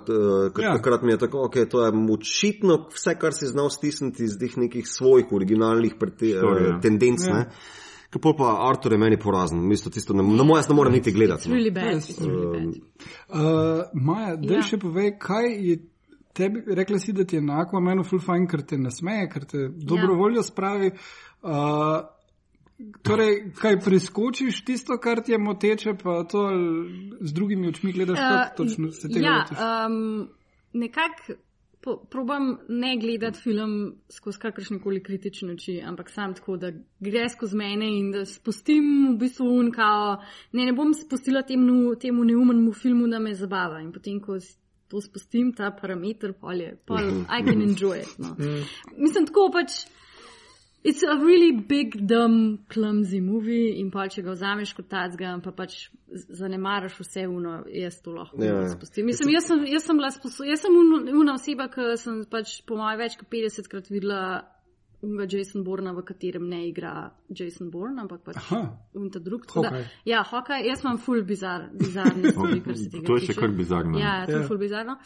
ker 0.53 0.65
Ja. 0.65 0.73
takrat 0.77 1.03
mi 1.03 1.13
je 1.13 1.19
tako, 1.19 1.45
ok, 1.45 1.55
to 1.71 1.85
je 1.85 1.93
očitno 2.13 2.87
vse, 2.95 3.15
kar 3.15 3.33
si 3.33 3.47
znal 3.47 3.71
stisniti 3.71 4.25
iz 4.25 4.39
teh 4.41 4.57
nekih 4.57 4.85
svojih 4.89 5.33
originalnih 5.33 5.95
prete, 6.01 6.27
Štorij, 6.39 6.69
ja. 6.69 6.77
uh, 6.77 6.81
tendenc. 6.83 7.27
Ja. 7.27 7.37
Ja. 7.37 7.51
Kako 8.11 8.35
pa 8.39 8.69
Artur 8.69 8.93
je 8.93 8.99
meni 8.99 9.17
porazen, 9.19 9.59
mislim, 9.69 9.93
tisto 9.93 10.15
ne, 10.15 10.23
ne, 10.23 10.45
jaz 10.57 10.69
ne 10.69 10.75
morem 10.75 10.93
niti 10.93 11.13
gledati. 11.13 11.49
no. 11.49 11.55
really 11.57 11.75
bad. 11.75 11.85
Ja, 11.85 11.99
It's 11.99 12.21
really 12.21 12.53
bad. 12.53 12.75
Uh, 13.29 13.83
Maja, 13.95 14.37
da 14.37 14.55
Ja. 14.55 14.63
še 14.63 14.79
povej, 14.79 15.17
kaj 15.19 15.49
je 15.71 15.79
tebi, 16.33 16.63
rekla 16.67 16.99
si, 16.99 17.13
da 17.13 17.25
ti 17.25 17.37
je 17.37 17.43
na 17.43 17.65
Aquamanu 17.65 18.05
full 18.05 18.23
fajn, 18.23 18.47
ker 18.47 18.63
te 18.63 18.79
nasmeje, 18.79 19.29
ker 19.31 19.45
te 19.45 19.69
dobro 19.69 20.13
Ja. 20.15 20.19
voljo 20.19 20.43
spravi. 20.43 20.93
Uh, 21.43 21.51
torej, 23.03 23.53
kaj 23.61 23.81
preskočiš 23.81 24.65
tisto, 24.65 24.99
kar 24.99 25.23
ti 25.23 25.33
je 25.33 25.39
moteče, 25.39 25.95
pa 26.03 26.25
to 26.25 26.49
z 27.21 27.33
drugimi 27.33 27.69
očmi 27.69 27.93
gledaš, 27.93 28.19
kako 28.19 28.65
točno 28.65 28.91
se 28.91 29.09
tega 29.09 29.27
ja, 29.27 29.39
lotiš? 29.39 29.59
um, 29.59 30.29
nekako 30.73 31.39
probam 32.11 32.59
ne 32.69 32.97
gledati 33.01 33.39
film 33.39 33.95
skozi 34.09 34.39
kakršne 34.39 34.79
koli 34.81 35.03
kritične 35.03 35.53
oči, 35.53 35.81
ampak 35.87 36.11
sam 36.11 36.35
tako, 36.35 36.57
da 36.57 36.73
gre 37.01 37.29
skozi 37.29 37.57
mene 37.57 37.89
in 37.99 38.11
da 38.13 38.25
spustim 38.25 38.85
v 39.15 39.19
bistvu 39.19 39.49
unkao. 39.59 40.23
Ne, 40.53 40.65
ne 40.65 40.73
bom 40.73 40.95
spustila 40.95 41.43
temu, 41.43 41.95
temu 42.01 42.25
neumenemu 42.25 42.73
filmu, 42.73 43.09
da 43.09 43.19
me 43.19 43.35
zabava. 43.35 43.81
In 43.81 43.93
potem, 43.93 44.21
ko 44.21 44.39
to 44.89 45.01
spustim, 45.01 45.53
ta 45.53 45.71
parameter, 45.81 46.33
pol 46.33 46.61
je, 46.61 46.77
pol 46.87 47.11
I 47.37 47.45
can 47.45 47.63
enjoy 47.63 48.01
it. 48.01 48.19
No. 48.19 48.37
Mislim, 48.97 49.27
tako 49.27 49.51
pač. 49.53 49.85
It's 50.85 51.03
a 51.03 51.17
really 51.17 51.53
big, 51.53 52.07
dumb, 52.07 52.59
clumsy 52.69 53.19
movie 53.21 53.81
in 53.81 53.91
pa 53.91 54.05
če 54.13 54.21
ga 54.23 54.35
vzameš 54.35 54.75
kot 54.77 54.91
tacga, 54.93 55.31
pa 55.41 55.53
pač 55.57 55.89
zanemaraš 56.13 56.99
vse 57.01 57.25
uno, 57.27 57.63
jaz 57.73 58.03
to 58.05 58.13
lahko 58.13 58.37
Ja, 58.45 58.53
ja, 58.61 58.69
spustim. 58.69 59.07
Mislim, 59.09 59.31
jaz 59.33 59.47
sem, 59.49 59.65
jaz 59.65 59.87
sem 59.89 59.97
bila 59.97 60.11
sposobna, 60.13 60.51
jaz 60.53 60.61
sem 60.61 60.77
un- 60.77 61.09
una 61.23 61.39
oseba, 61.39 61.71
ki 61.73 61.97
sem 61.97 62.21
pač 62.29 62.59
po 62.69 62.77
mojem 62.77 63.01
več 63.01 63.17
kot 63.17 63.31
50 63.33 63.71
krat 63.73 63.89
videla 63.89 64.21
Jason 65.29 65.65
Borna, 65.65 65.93
v 65.93 66.03
katerem 66.05 66.49
ne 66.49 66.69
igra 66.69 67.11
Jason 67.31 67.71
Bourne, 67.71 68.01
ampak 68.03 68.21
pač 68.25 68.37
Aha. 68.37 68.61
unta 68.95 69.19
drug. 69.19 69.47
tako 69.47 69.63
da- 69.63 69.69
Hokaj. 69.71 69.85
Ja, 70.05 70.23
hokaj, 70.23 70.67
jaz 70.67 70.85
imam 70.85 70.99
full 70.99 71.23
bizar, 71.23 71.69
bizarne 71.73 72.31
stvari, 72.33 72.61
kar 72.61 72.77
se 72.77 72.91
tega 72.91 73.07
To 73.07 73.15
je 73.17 73.21
še 73.21 73.27
tiče. 73.33 73.41
kar 73.41 73.51
bizarno. 73.51 73.99
Ja, 73.99 74.27
to 74.27 74.33
je 74.33 74.41
Ja. 74.43 74.47
ful 74.49 74.59
bizarno. 74.59 74.97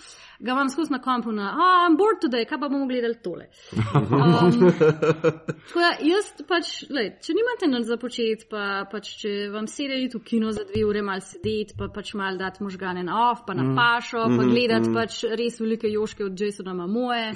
Ga 0.41 0.53
imam 0.53 0.69
skozi 0.69 0.93
na 0.93 0.99
kompu 0.99 1.33
na, 1.33 1.51
ah, 1.53 1.89
I'm 1.89 1.97
bored 1.97 2.21
today, 2.23 2.47
kaj 2.47 2.61
pa 2.61 2.69
bomo 2.69 2.87
gledali 2.87 3.17
tole. 3.23 3.49
Um, 3.75 4.71
tako 5.69 5.79
da 5.81 5.91
jaz 6.01 6.31
pač, 6.49 6.67
lej, 6.91 7.17
če 7.23 7.35
nimate 7.35 7.67
nič 7.69 7.87
za 7.87 7.97
početi, 7.97 8.47
pa 8.51 8.85
pač 8.91 9.11
če 9.23 9.33
vam 9.53 9.67
sede 9.67 9.97
iti 9.99 10.17
v 10.19 10.23
kino 10.25 10.53
za 10.53 10.65
dve 10.65 10.85
ure 10.87 11.03
mal 11.03 11.21
sedeti, 11.21 11.75
pa 11.79 11.89
pač 11.89 12.15
mal 12.15 12.39
dati 12.39 12.63
možgane 12.63 13.03
na 13.05 13.31
off, 13.31 13.43
pa 13.47 13.55
na 13.55 13.75
pašo, 13.75 14.25
pa 14.29 14.45
gledati 14.45 14.93
pač 14.95 15.25
res 15.35 15.59
velike 15.61 15.91
joške 15.91 16.25
od 16.25 16.39
Jasona 16.39 16.75
Mamoje. 16.75 17.33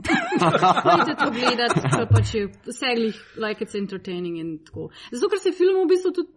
Pojdite 0.00 1.14
to 1.18 1.30
gledati, 1.30 1.80
pa 1.92 2.06
pač 2.10 2.34
je 2.34 2.46
vse 2.68 2.94
glih, 2.96 3.18
like 3.36 3.64
it's 3.64 3.78
entertaining 3.78 4.38
in 4.40 4.58
tako. 4.64 4.88
Zato, 5.12 5.28
ker 5.32 5.42
se 5.42 5.52
film 5.56 5.82
v 5.84 5.88
bistvu 5.92 6.12
tudi 6.16 6.32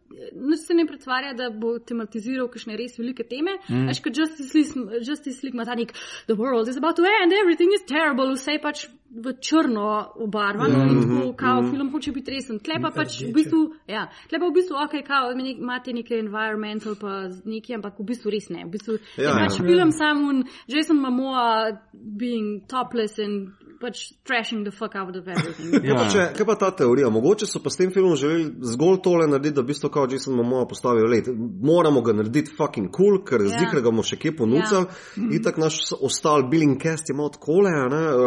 se 0.57 0.73
ne 0.73 0.85
pretvarja, 0.87 1.33
da 1.33 1.49
bo 1.49 1.77
tematiziral 1.79 2.49
kakšne 2.51 2.77
res 2.79 2.97
velike 2.99 3.25
teme. 3.27 3.57
Mm. 3.69 3.89
Až 3.91 4.01
kot 4.03 4.17
Justice 4.17 4.51
League, 4.57 4.99
Justice 5.03 5.43
League 5.43 5.55
ima 5.57 5.65
ta 5.65 5.75
nek, 5.75 5.93
the 6.27 6.35
world 6.35 6.69
is 6.69 6.77
about 6.77 6.95
to 6.95 7.03
end, 7.03 7.33
everything 7.33 7.71
is 7.75 7.85
terrible, 7.87 8.33
vse 8.35 8.57
je 8.57 8.61
pač 8.61 8.85
v 9.13 9.33
črno 9.39 10.13
obarvano 10.15 10.83
in 10.89 11.01
tako, 11.01 11.33
kao 11.37 11.61
film 11.69 11.91
hoče 11.91 12.11
biti 12.11 12.31
resen. 12.31 12.59
Tle 12.59 12.79
pa 12.81 12.89
pač 12.95 13.19
v 13.21 13.33
bistvu, 13.35 13.61
ja, 13.87 14.07
tle 14.29 14.39
pa 14.41 14.47
v 14.49 14.55
bistvu, 14.57 14.77
ok, 14.85 14.95
kao, 15.05 15.31
imate 15.37 15.93
neke 15.93 16.17
environmental 16.17 16.97
pa 16.99 17.27
neki, 17.29 17.77
ampak 17.77 17.99
v 17.99 18.07
bistvu 18.09 18.33
res 18.33 18.49
ne. 18.49 18.65
V 18.65 18.73
bistvu 18.73 18.97
Ja, 19.17 19.35
je 19.35 19.45
pač 19.45 19.59
ja. 19.59 19.65
film 19.67 19.91
sam 19.93 20.23
un 20.29 20.43
Jason 20.67 20.97
Momoa 20.97 21.77
being 21.93 22.65
topless 22.67 23.19
in 23.21 23.53
pač 23.83 24.03
trashing 24.27 24.63
the 24.63 24.71
fuck 24.71 24.95
out 24.95 25.15
of 25.19 25.27
everything. 25.27 25.73
Kaj 25.83 25.95
pa, 25.97 26.05
če, 26.13 26.25
kaj 26.37 26.47
pa 26.47 26.55
ta 26.59 26.71
teorija? 26.83 27.09
Mogoče 27.13 27.47
so 27.49 27.59
pa 27.63 27.71
s 27.73 27.79
tem 27.79 27.91
filmom 27.93 28.15
želeli 28.19 28.47
zgolj 28.73 29.01
tole 29.03 29.27
narediti, 29.27 29.57
da 29.57 29.63
v 29.65 29.71
bistvu 29.71 29.91
kao 29.93 30.07
Jason 30.11 30.35
Momoa 30.39 30.67
postavijo 30.69 31.09
let. 31.11 31.27
Moramo 31.63 32.01
ga 32.01 32.15
narediti 32.15 32.53
fucking 32.57 32.91
cool, 32.95 33.19
ker 33.27 33.41
Ja. 33.43 33.49
yeah. 33.49 33.59
zikre 33.59 33.81
ga 33.81 33.91
bomo 33.91 34.03
še 34.07 34.17
kje 34.21 34.35
ponucali. 34.37 34.87
Yeah. 34.87 35.35
Itak 35.39 35.59
naš 35.59 35.79
ostal 35.99 36.47
Billing 36.49 36.79
Cast 36.81 37.09
je 37.11 37.15
malo 37.17 37.33
kole, 37.39 37.71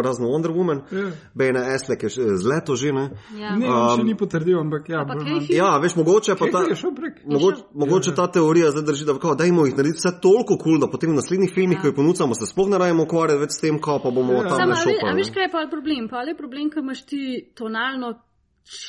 razno 0.05 0.29
Wonder 0.33 0.53
Woman, 0.53 0.85
Ja. 0.93 1.11
Bejna 1.35 1.65
Eslek 1.75 2.03
je 2.07 2.11
še 2.13 2.27
z 2.37 2.47
leto 2.47 2.77
že, 2.77 2.93
ne? 2.93 3.11
Ja. 3.39 3.55
Ne, 3.57 3.69
on 3.71 4.01
še 4.01 4.07
ni 4.07 4.17
potrdil, 4.19 4.59
ampak 4.61 4.89
ja. 4.93 5.03
Kaj? 5.07 5.49
Ja, 5.55 5.77
veš, 5.83 5.97
mogoče 5.97 6.37
pa 6.39 6.51
ta. 6.53 6.65
Kaj 6.67 6.77
je? 6.77 7.13
Mogoče, 7.25 7.65
mogoče 7.75 8.15
ta 8.17 8.29
teorija 8.33 8.71
zdaj 8.75 8.87
drži, 8.91 9.07
da 9.09 9.17
kao, 9.23 9.35
dajmo 9.39 9.67
jih 9.67 9.77
narediti 9.77 10.01
vse 10.03 10.13
toliko 10.23 10.57
kul, 10.57 10.77
cool, 10.77 10.81
da 10.83 10.91
potem 10.91 11.13
v 11.13 11.19
naslednjih 11.21 11.53
filmih, 11.55 11.79
ja. 11.79 11.83
ko 11.83 11.91
jih 11.91 11.97
ponudimo, 11.97 12.37
se 12.39 12.49
sploh 12.51 12.71
ne 12.73 12.81
rajemo 12.83 13.07
ukvarjati 13.07 13.43
več 13.43 13.57
s 13.57 13.63
tem, 13.63 13.81
kao 13.83 13.99
pa 14.03 14.13
bomo 14.15 14.41
ja. 14.41 14.47
tam 14.51 14.63
Samo, 14.63 14.77
je 15.47 15.51
pa 15.51 15.67
problem? 15.71 16.09
Pa 16.09 16.27
je 16.27 16.35
problem, 16.37 16.71
ker 16.71 16.83
imaš 16.83 17.07
ti 17.07 17.23
tonalno 17.55 18.15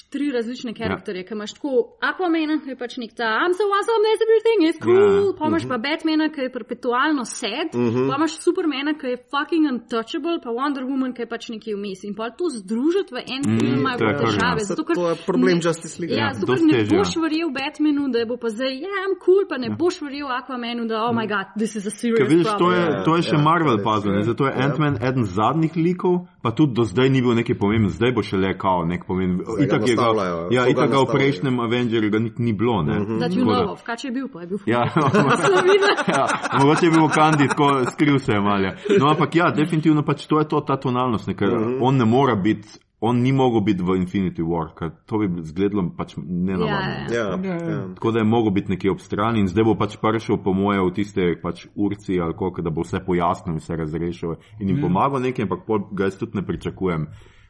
tri 0.09 0.31
različne 0.33 0.73
karakterje, 0.73 1.21
ja. 1.21 1.25
ki 1.27 1.33
imaš 1.37 1.51
tako 1.53 1.71
Aquamana, 2.01 2.55
ki 2.63 2.69
je 2.73 2.77
pač 2.79 2.95
nek 2.97 3.11
ta 3.13 3.27
I'm 3.43 3.53
so 3.53 3.65
awesome, 3.69 4.01
that's 4.05 4.23
everything 4.25 4.59
is 4.69 4.77
cool, 4.81 5.27
ja. 5.29 5.33
pa 5.37 5.45
imaš 5.51 5.67
pa 5.69 5.77
Batmana, 5.77 6.31
ki 6.33 6.41
je 6.41 6.51
perpetualno 6.55 7.25
sad, 7.29 7.69
uh 7.77 7.81
-huh. 7.93 8.07
pa 8.09 8.15
imaš 8.17 8.33
Supermana, 8.45 8.91
ki 8.99 9.07
je 9.07 9.17
fucking 9.33 9.63
untouchable, 9.73 10.37
pa 10.45 10.49
Wonder 10.49 10.83
Woman, 10.89 11.13
ki 11.13 11.21
je 11.21 11.29
pač 11.29 11.43
nekje 11.53 11.75
vmes. 11.77 11.99
In 12.09 12.15
pa 12.17 12.29
to 12.39 12.45
združiti 12.49 13.11
v 13.15 13.19
en 13.35 13.43
film 13.43 13.71
Mm, 13.73 13.79
ima 13.79 13.91
to 13.97 14.05
je 14.05 14.13
kar 14.17 14.25
težave. 14.25 14.59
ja. 14.61 14.67
Zato, 14.71 14.83
ker 14.87 14.95
To 14.95 15.09
je 15.09 15.15
problem 15.29 15.55
ne- 15.57 15.63
Justice 15.65 15.95
League. 16.01 16.15
Ja, 16.17 16.25
Ja, 16.25 16.33
zato 16.33 16.53
ker 16.53 16.61
ne 16.71 16.77
ja. 16.79 16.89
boš 16.97 17.09
verjel 17.25 17.49
Batmanu, 17.59 18.03
da 18.13 18.25
bo 18.25 18.35
pa 18.37 18.49
zdaj, 18.49 18.73
ja, 18.85 18.93
I'm 19.05 19.15
cool, 19.25 19.43
pa 19.51 19.57
ne 19.57 19.69
boš 19.81 19.95
verjel 20.01 20.27
Aquamanu, 20.39 20.83
da 20.91 20.95
oh 21.05 21.13
my 21.19 21.25
god, 21.33 21.45
this 21.61 21.71
is 21.79 21.85
a 21.85 21.93
serious 22.01 22.29
vidiš, 22.33 22.49
to 22.61 22.67
je, 22.73 22.81
problem. 22.81 23.03
to 23.05 23.11
je 23.17 23.21
še 23.29 23.35
Ja, 23.37 23.43
Marvel 23.49 23.77
ja, 23.79 23.83
puzzle, 23.87 24.11
ja. 24.17 24.23
zato 24.29 24.41
je 24.47 24.53
Ja. 24.57 24.59
Ant-Man 24.65 24.95
eden 25.09 25.23
zadnjih 25.37 25.73
likov, 25.87 26.15
pa 26.47 26.51
tudi 26.55 26.73
do 26.73 26.83
zdaj 26.87 27.09
ni 27.09 27.19
bil 27.21 27.35
neki 27.35 27.57
pomemben, 27.59 27.91
zdaj 27.91 28.13
bo 28.15 28.23
še 28.23 28.37
le 28.39 28.53
kao 28.55 28.85
nek 28.87 29.03
pomemben. 29.03 29.43
Zdaj 29.43 29.57
ga 29.57 29.63
Itak 29.67 29.87
je 29.89 29.95
ga, 29.99 30.07
ja, 30.55 30.63
itak 30.71 30.93
ga 30.93 31.01
v 31.03 31.07
prejšnjem 31.11 31.59
Avengerju 31.59 32.11
ga 32.13 32.19
niti 32.23 32.39
ni 32.41 32.53
bilo. 32.55 32.77
Ne? 32.87 33.01
That 33.19 33.35
you 33.35 33.43
Tako 33.43 33.51
da- 33.51 33.63
know 33.65 33.73
of, 33.73 33.83
kaj 33.83 33.97
če 33.99 34.07
je 34.07 34.13
bil, 34.15 34.29
pa 34.31 34.45
je 34.45 34.47
bil 34.47 34.59
Ja, 34.63 34.85
ja, 36.17 36.23
mogoče 36.61 36.85
je 36.87 36.91
bil 36.91 37.03
v 37.03 37.11
Kandi, 37.11 37.47
tako 37.51 37.67
skril 37.91 38.19
se 38.23 38.31
je 38.31 38.39
malje. 38.39 38.71
No, 38.95 39.11
ampak 39.11 39.35
ja, 39.35 39.51
definitivno 39.51 40.05
pač 40.07 40.23
to 40.27 40.39
je 40.39 40.47
to, 40.47 40.63
ta 40.63 40.79
tonalnost, 40.79 41.27
ne, 41.27 41.35
ker 41.35 41.51
on 41.83 41.99
ne 41.99 42.07
more 42.07 42.39
biti, 42.39 42.79
on 42.99 43.21
ni 43.21 43.31
mogel 43.31 43.61
biti 43.61 43.83
v 43.83 43.97
Infinity 44.01 44.41
War, 44.41 44.71
ker 44.73 44.89
to 45.05 45.19
bi 45.21 45.41
izgledalo 45.41 45.89
pač 45.97 46.15
nenavadno. 46.17 47.13
Ja, 47.13 47.17
Ja, 47.17 47.37
Ja, 47.43 47.55
ja. 47.55 47.69
ja. 47.69 47.93
Tako 47.95 48.11
da 48.11 48.19
je 48.19 48.25
mogel 48.25 48.51
biti 48.51 48.71
nekje 48.71 48.91
ob 48.91 48.99
strani 48.99 49.39
in 49.39 49.47
zdaj 49.47 49.63
bo 49.63 49.75
pač 49.77 49.97
prišel, 50.01 50.41
po 50.43 50.53
moje, 50.53 50.81
v 50.81 50.93
tiste 50.93 51.27
pač 51.41 51.67
urci 51.75 52.19
ali 52.21 52.33
koliko, 52.33 52.61
da 52.61 52.69
bo 52.69 52.81
vse 52.81 53.03
pojasnil, 53.05 53.61
vse 53.61 53.75
razrešil 53.75 54.35
in 54.59 54.69
jim 54.69 54.81
pomagal 54.81 55.21
nekaj, 55.21 55.45
ampak 55.45 55.65
ga 55.91 56.09
jaz 56.09 56.17
tudi 56.17 56.41
ne 56.41 56.45
pričakujem. 56.45 57.07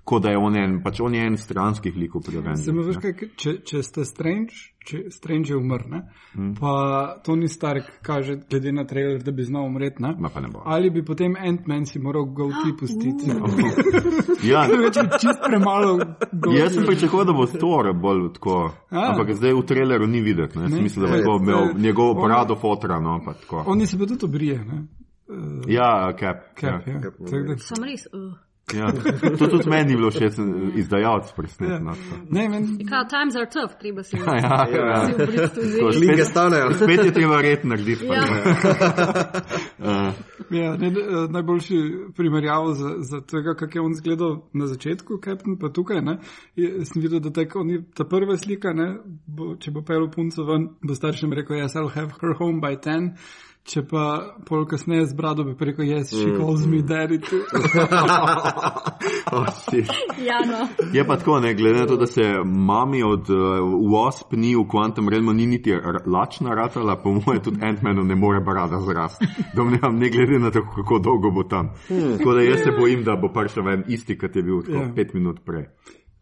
Kot 0.07 0.23
da 0.23 0.31
je 0.31 0.37
on 0.39 0.55
en, 0.55 0.77
pač 0.83 1.01
on 1.03 1.11
je 1.15 1.19
en 1.27 1.35
stranskih 1.37 1.95
likov 1.99 2.21
pri 2.23 2.39
kaj, 2.39 3.13
če, 3.35 3.53
če 3.67 3.81
ste 3.83 4.05
Strange, 4.07 4.55
če 4.87 5.01
Strange 5.11 5.51
je 5.51 5.57
umrl, 5.59 5.83
ne? 5.91 5.99
Hmm. 6.31 6.53
pa 6.55 7.17
Tony 7.25 7.49
Stark 7.51 7.89
kaže, 8.01 8.37
glede 8.47 8.71
na 8.71 8.85
trailer, 8.87 9.19
da 9.19 9.31
bi 9.31 9.43
znal 9.43 9.67
umreti, 9.67 9.99
ne? 10.01 10.13
Ma 10.15 10.29
pa 10.29 10.39
ne 10.39 10.47
bo. 10.47 10.61
ali 10.65 10.89
bi 10.89 11.03
potem 11.03 11.35
Ant-Man 11.35 11.83
si 11.85 11.99
moral 11.99 12.25
goatee 12.31 12.71
pustiti. 12.79 13.27
Ja, 14.47 14.63
Več 14.69 14.95
je 14.95 15.03
čist 15.19 15.39
premalo 15.43 15.97
jaz 16.53 16.75
sem 16.75 16.85
pričakoval, 16.85 17.25
da 17.25 17.33
bo 17.33 17.45
Thor 17.49 17.89
bolj 17.97 18.27
tako. 18.33 18.57
A. 18.91 19.07
Ampak 19.11 19.33
zdaj 19.35 19.53
v 19.53 19.63
traileru 19.65 20.07
ni 20.07 20.21
videti. 20.21 20.59
Ne? 20.59 20.69
Ne. 20.69 20.81
Mislim, 20.81 21.03
da 21.05 21.11
bo 21.25 21.35
Ja, 21.35 21.41
imel 21.41 21.63
je- 21.67 21.73
njegov 21.81 22.13
on- 22.13 22.23
brado 22.23 22.55
fotra. 22.55 22.99
No, 23.01 23.19
pa 23.25 23.33
tako. 23.33 23.63
Oni 23.67 23.87
se 23.87 23.97
pa 23.97 24.05
tudi 24.05 24.25
obrije, 24.25 24.59
ne? 24.63 24.85
Uh, 25.27 25.65
Ja, 25.67 26.13
cap. 26.19 26.53
Cap, 26.55 26.87
ja. 26.87 26.93
ja. 26.93 27.01
Cap, 27.01 27.13
Tako 27.17 27.43
da- 27.47 27.57
Sem 27.57 27.83
res. 27.83 28.05
Uh. 28.13 28.46
Ja. 28.75 28.91
To 29.39 29.47
tudi 29.47 29.69
meni 29.69 29.89
ni 29.89 29.95
bilo 29.95 30.09
všeč, 30.11 30.33
sem 30.35 30.71
izdajalec 30.75 31.29
presnet. 31.35 31.69
Ja. 31.69 31.79
No. 31.79 31.93
Kao, 32.89 33.03
times 33.07 33.35
are 33.35 33.47
tough, 33.47 33.77
treba 33.79 34.03
si 34.03 34.17
Ja, 34.17 34.35
ja. 34.35 34.67
obriti 35.13 35.37
Tako, 35.37 35.87
vzeti. 35.87 36.07
Spet- 36.07 36.25
stanejo. 36.25 36.73
Spet 36.73 37.05
je 37.05 37.13
treba 37.13 37.41
red 37.41 37.65
narediti. 37.65 38.05
Ja. 38.05 38.25
Uh, 39.79 40.13
Ja, 40.49 40.77
ne, 40.77 40.87
eh, 40.87 40.93
najboljši 41.29 41.75
primerjavo 42.15 42.73
za, 42.73 42.95
za 42.99 43.21
tega, 43.21 43.53
kako 43.55 43.77
je 43.77 43.81
on 43.81 43.91
izgledal 43.91 44.37
na 44.53 44.67
začetku, 44.67 45.17
Captain, 45.23 45.57
pa 45.59 45.69
tukaj. 45.69 46.01
Ne, 46.01 46.17
je, 46.55 46.85
sem 46.85 47.01
videl, 47.01 47.19
da 47.19 47.29
tak, 47.33 47.55
on 47.55 47.69
je, 47.69 47.81
ta 47.95 48.05
prva 48.05 48.37
slika, 48.37 48.71
ne, 48.73 48.95
bo, 49.27 49.55
če 49.59 49.71
bo 49.71 49.81
pel 49.83 50.07
punco 50.11 50.45
ven, 50.47 50.69
bo 50.83 50.95
staršem 50.95 51.33
rekel, 51.35 51.57
yes, 51.59 51.75
I'll 51.75 51.91
have 51.91 52.15
her 52.21 52.31
home 52.39 52.61
by 52.63 52.79
ten. 52.79 53.17
Če 53.67 53.81
pa 53.83 54.03
pol 54.47 54.61
kasneje 54.65 55.09
z 55.09 55.15
brado 55.17 55.43
bi 55.43 55.51
rekel, 55.67 55.85
yes, 55.89 56.13
she 56.15 56.31
calls 56.37 56.63
me 56.65 56.79
daddy. 56.81 57.17
too." 57.19 57.41
oh, 59.35 59.45
shit. 59.51 59.89
Ja, 60.23 60.39
no. 60.47 60.67
Je 60.93 61.03
pa 61.07 61.17
tako, 61.17 61.39
ne, 61.43 61.51
glede 61.53 61.79
na 61.79 61.85
to, 61.85 61.97
da 61.97 62.07
se 62.07 62.23
mami 62.45 63.03
od 63.03 63.29
uh, 63.29 63.37
Wasp 63.91 64.31
ni 64.39 64.55
v 64.55 64.63
Quantum 64.71 65.09
Realmu 65.09 65.33
ni 65.33 65.45
niti 65.45 65.73
lačna 66.05 66.55
ratala, 66.55 66.95
po 66.95 67.11
mojem 67.11 67.43
tudi 67.43 67.59
Ant-Manu 67.61 68.03
ne 68.07 68.15
more 68.15 68.39
barada 68.39 68.79
zrast. 68.79 69.21
Domnevam, 69.55 69.99
ne 69.99 70.09
glede 70.09 70.39
na 70.39 70.51
to, 70.51 70.63
kako 70.75 70.99
dolgo 70.99 71.31
bo 71.31 71.43
tam. 71.43 71.73
Tako 72.17 72.33
da 72.33 72.41
jaz 72.41 72.63
se 72.63 72.71
bojim, 72.79 73.03
da 73.03 73.15
bo 73.15 73.33
prišel 73.33 73.63
ven 73.63 73.83
isti, 73.87 74.17
kot 74.17 74.35
je 74.35 74.43
bil 74.43 74.61
tako, 74.63 74.77
Ja. 74.77 74.93
pet 74.95 75.13
minut 75.13 75.43
prej. 75.45 75.67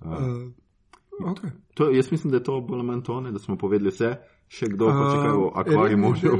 Uh, 0.01 0.49
okay. 1.29 1.49
To, 1.73 1.89
jaz 1.91 2.11
mislim, 2.11 2.31
da 2.31 2.37
je 2.37 2.43
to 2.43 2.61
bolj 2.61 2.79
ali 2.79 2.87
manj 2.87 3.01
to, 3.03 3.21
ne, 3.21 3.31
da 3.31 3.39
smo 3.39 3.57
povedali 3.57 3.89
vse. 3.89 4.15
Še 4.47 4.67
kdo, 4.67 4.85
pa 4.87 5.03
če 5.03 5.17
kaj 5.17 5.31
Uh, 5.31 5.51
akvariju 5.55 5.81
redni 5.89 6.01
možu. 6.01 6.31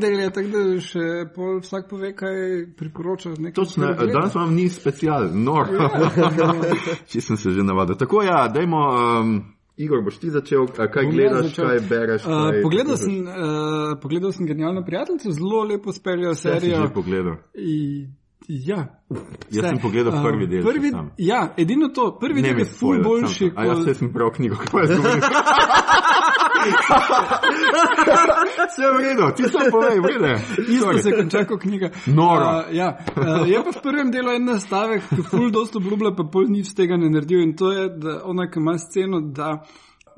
del- 0.00 0.20
je 0.20 0.30
tako, 0.30 0.48
da 0.48 0.80
še 0.80 1.06
pol 1.34 1.58
vsak 1.58 1.88
pove, 1.88 2.12
kaj 2.14 2.36
priporoča. 2.76 3.34
Točno, 3.52 3.90
danes 3.94 4.34
vam 4.34 4.54
ni 4.54 4.68
special, 4.68 5.28
nor. 5.46 5.66
Če 7.06 7.20
sem 7.20 7.36
se 7.36 7.50
že 7.50 7.62
navadil. 7.62 7.96
Tako 7.96 8.22
ja, 8.22 8.48
dajmo, 8.48 8.80
um, 9.20 9.34
Igor, 9.76 10.02
boš 10.02 10.18
ti 10.18 10.30
začel, 10.30 10.66
kaj 10.68 10.88
Bom 10.88 11.12
gledaš, 11.12 11.50
začel. 11.50 11.66
kaj 11.66 11.80
bereš. 11.88 12.22
Uh, 12.24 12.30
kaj 12.46 12.62
pogledal, 12.62 12.94
poslušaš? 12.94 13.04
sem, 13.04 13.26
uh, 13.26 13.98
pogledal 13.98 14.32
sem 14.32 14.46
genialno 14.46 14.84
prijateljico, 14.84 15.30
zelo 15.32 15.62
lepo 15.64 15.92
speljajo 15.92 16.34
si 16.34 16.42
serijo. 16.42 16.80
že 16.80 16.94
pogledal. 16.94 17.36
I, 17.54 18.06
ja. 18.48 18.80
Jaz 19.50 19.64
sem 19.64 19.78
pogledal 19.78 20.14
Uh, 20.14 20.22
prvi 20.22 20.46
del, 20.46 20.62
Prvi, 20.62 20.90
ja, 21.18 21.54
edino 21.56 21.88
to. 21.88 22.16
Prvi 22.16 22.42
Ne 22.42 22.48
del 22.48 22.58
je 22.58 22.64
ful 22.66 23.02
boljši. 23.02 23.50
sam- 23.50 23.58
A 23.58 23.64
jaz 23.66 23.98
sem 23.98 24.12
prav 24.12 24.30
knjigo, 24.30 24.56
kako 24.56 24.80
je 24.80 24.86
zgodilo. 24.88 25.30
Vse 28.68 28.82
je 28.82 28.92
v 28.92 29.00
redu, 29.02 29.30
ti 29.36 29.42
sam 29.48 29.70
povej, 29.70 30.00
vrede. 30.00 30.40
Isto 30.68 30.98
se 30.98 31.12
konča 31.16 31.44
kot 31.44 31.62
knjiga. 31.62 31.90
Noro. 32.06 32.46
Uh, 32.46 32.74
ja. 32.74 32.98
uh, 33.16 33.48
je 33.48 33.64
pa 33.64 33.70
v 33.70 33.82
prvem 33.82 34.10
delu 34.14 34.30
en 34.36 34.44
nastavek, 34.44 35.02
ki 35.08 35.22
ful 35.30 35.50
dosto 35.54 35.78
obljublja, 35.82 36.14
pa 36.16 36.24
pol 36.30 36.48
nič 36.50 36.74
tega 36.76 36.96
ne 36.96 37.10
naredil. 37.10 37.42
In 37.42 37.56
to 37.56 37.72
je, 37.72 37.88
da 37.88 38.20
ona, 38.24 38.50
ki 38.50 38.60
ima 38.60 38.78
sceno, 38.78 39.20
da 39.20 39.62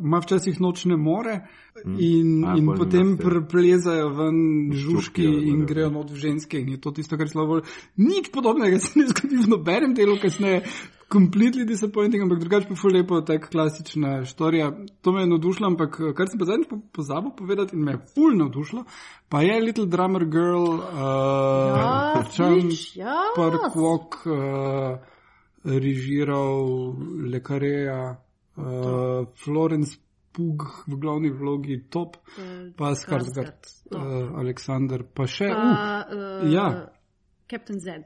ima 0.01 0.21
včasih 0.21 0.61
nočne 0.61 0.97
more. 0.97 1.41
In, 1.85 2.45
A, 2.45 2.57
in 2.59 2.67
potem 2.77 3.17
preplezajo 3.17 4.09
ven 4.13 4.73
žužki 4.77 5.25
in 5.25 5.63
whatever. 5.63 5.69
grejo 5.69 5.91
not 5.91 6.11
v 6.11 6.17
ženske, 6.17 6.61
in 6.61 6.69
je 6.75 6.81
to 6.81 6.91
tisto, 6.93 7.17
kar 7.17 7.29
slabo. 7.29 7.61
Nič 7.97 8.29
podobnega 8.33 8.79
se 8.79 8.99
ne 8.99 9.07
zgodi 9.09 9.37
v 9.45 9.49
nobenem 9.49 9.95
delu, 9.95 10.19
kasneje. 10.21 10.65
Completely 11.11 11.65
disappointing, 11.67 12.23
ampak 12.23 12.39
drugače 12.39 12.69
pa 12.69 12.75
ful 12.79 12.93
lepo, 12.95 13.21
tak 13.21 13.49
klasična 13.51 14.25
štorija. 14.25 14.69
To 15.03 15.13
me 15.13 15.25
je 15.25 15.27
navdušilo, 15.27 15.67
ampak 15.67 15.97
eh, 16.01 16.13
kar 16.15 16.29
sem 16.31 16.39
pa 16.39 16.47
zadnjič 16.47 16.69
po- 16.71 16.79
pozabil 16.93 17.33
povedati 17.37 17.75
in 17.77 17.83
me 17.83 17.93
je 17.93 17.99
ful 18.15 18.37
navdušilo, 18.39 18.85
pa 19.29 19.41
je 19.43 19.57
Little 19.61 19.87
Drummer 19.87 20.25
Girl, 20.25 20.69
uh, 20.79 20.79
Ja, 21.75 22.23
Chan 22.31 22.61
fič, 22.71 22.97
ja. 22.97 23.17
Park 23.37 23.75
Walk, 23.75 24.21
uh, 24.27 24.99
režiral 25.65 26.95
Lekareja, 27.33 28.17
uh, 28.57 28.65
Florence 29.45 29.99
Pug 30.33 30.63
v 30.87 30.95
glavni 30.97 31.31
vlogi 31.31 31.81
Top, 31.91 32.17
pa 32.77 32.95
Skarsgård, 32.95 33.59
Top. 33.91 33.99
uh, 33.99 34.39
Aleksandr, 34.39 35.03
pa 35.15 35.27
še, 35.27 35.51
uh, 35.51 35.59
Pa, 35.59 36.07
uh, 36.07 36.53
ja. 36.53 36.69
Captain 37.51 37.81
Z. 37.83 37.99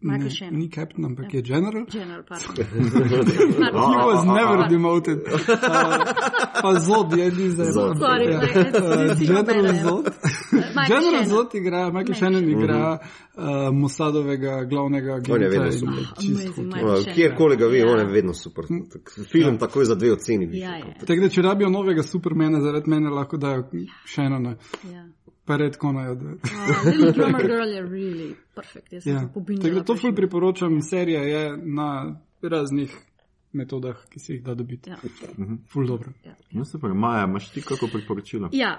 ne, 0.00 0.12
Michael 0.12 0.30
Shannon. 0.30 0.58
ni 0.60 0.70
Captain, 0.70 1.04
ampak 1.04 1.34
je 1.34 1.42
General. 1.42 1.84
General, 1.90 2.22
pardon. 2.28 2.54
He 3.90 3.96
was 4.06 4.24
never 4.24 4.68
demoted. 4.68 5.18
Uh, 5.18 5.42
pa 6.62 6.74
Zod 6.80 7.12
je 7.12 7.30
ni 7.30 7.50
za 7.50 7.64
Zod. 7.72 7.98
Sorry, 7.98 8.30
Ja. 8.30 8.38
Uh, 8.38 9.18
General. 9.18 9.74
Zod. 9.74 10.04
General. 10.88 11.24
Zod 11.24 11.54
igra, 11.54 11.90
Michael 11.90 12.14
Shannon 12.14 12.48
igra 12.50 12.98
uh, 13.34 13.44
Mossadovega 13.72 14.64
glavnega 14.64 15.12
On 15.30 15.42
je 15.42 15.46
agenta. 15.46 15.62
vedno 15.62 15.72
super. 15.72 16.04
Shannon. 16.22 17.04
Kjerkoli 17.14 17.56
ga 17.56 17.66
vi, 17.66 17.78
Ja. 17.78 17.86
on 17.86 17.98
je 17.98 18.04
vedno 18.04 18.34
super. 18.34 18.64
Tak, 18.92 19.18
Film 19.32 19.58
takoj 19.58 19.84
za 19.84 19.94
dve 19.94 20.12
oceni. 20.12 20.58
Ja, 20.58 20.76
ja. 20.76 20.94
Tako 21.06 21.20
da, 21.20 21.28
če 21.28 21.42
rabijo 21.42 21.68
novega 21.68 22.02
supermena, 22.02 22.60
zaradi 22.60 22.90
mene 22.90 23.10
lahko 23.10 23.36
dajo 23.36 23.64
Shannona, 24.06 24.54
ja. 24.92 25.08
Pa 25.48 25.56
redko 25.56 25.92
najo. 25.92 26.14
da- 26.14 26.24
Uh, 26.24 26.86
Little 26.86 27.12
Drummer 27.12 27.42
Girl 27.46 27.68
je 27.76 27.82
really 27.82 28.34
perfect. 28.54 28.92
Jaz 28.92 29.02
sem 29.04 29.12
Ja. 29.14 29.20
se 29.20 29.28
pobinjala. 29.34 29.64
Tako 29.68 29.78
da 29.78 29.84
to 29.84 29.96
ful 29.96 30.14
priporočam, 30.14 30.80
serija 30.80 31.22
je 31.22 31.56
na 31.56 32.16
raznih 32.42 32.92
metodah, 33.52 33.96
ki 34.10 34.18
se 34.18 34.32
jih 34.32 34.42
da 34.44 34.54
dobiti. 34.54 34.90
Ja. 34.90 34.96
Ful 35.72 35.86
dobro. 35.86 36.12
No, 36.52 36.64
super, 36.64 36.90
Maja, 36.94 37.24
imaš 37.24 37.50
ti 37.50 37.62
kako 37.62 37.88
priporočilo? 37.92 38.48
Ja, 38.52 38.76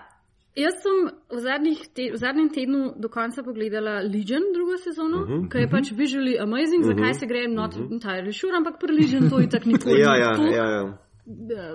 Jaz 0.57 0.73
sem 0.83 0.97
v, 1.29 1.39
zadnjih 1.39 1.79
te, 1.93 2.09
v 2.13 2.17
zadnjem 2.17 2.49
tednu 2.49 2.93
do 2.97 3.07
konca 3.09 3.43
pogledala 3.45 4.01
Legion, 4.01 4.41
drugo 4.53 4.77
sezono, 4.77 5.17
uh 5.21 5.27
-huh, 5.29 5.49
ki 5.51 5.57
je 5.57 5.65
uh 5.65 5.71
-huh. 5.71 5.71
pač 5.71 5.91
visually 5.91 6.35
amazing, 6.41 6.83
uh 6.83 6.89
-huh, 6.89 6.97
zakaj 6.97 7.13
se 7.13 7.25
gre, 7.27 7.47
not 7.47 7.75
uh 7.75 7.81
-huh. 7.81 7.93
entirely 7.93 8.33
sure, 8.39 8.57
ampak 8.57 8.79
pri 8.79 8.91
Legion 8.93 9.29
to 9.29 9.39
je 9.39 9.49
tako 9.49 9.69
nikoli. 9.69 9.99
Ja, 9.99 10.15
ja, 10.15 10.35
to, 10.35 10.43
ja, 10.43 10.65
ja. 10.75 10.97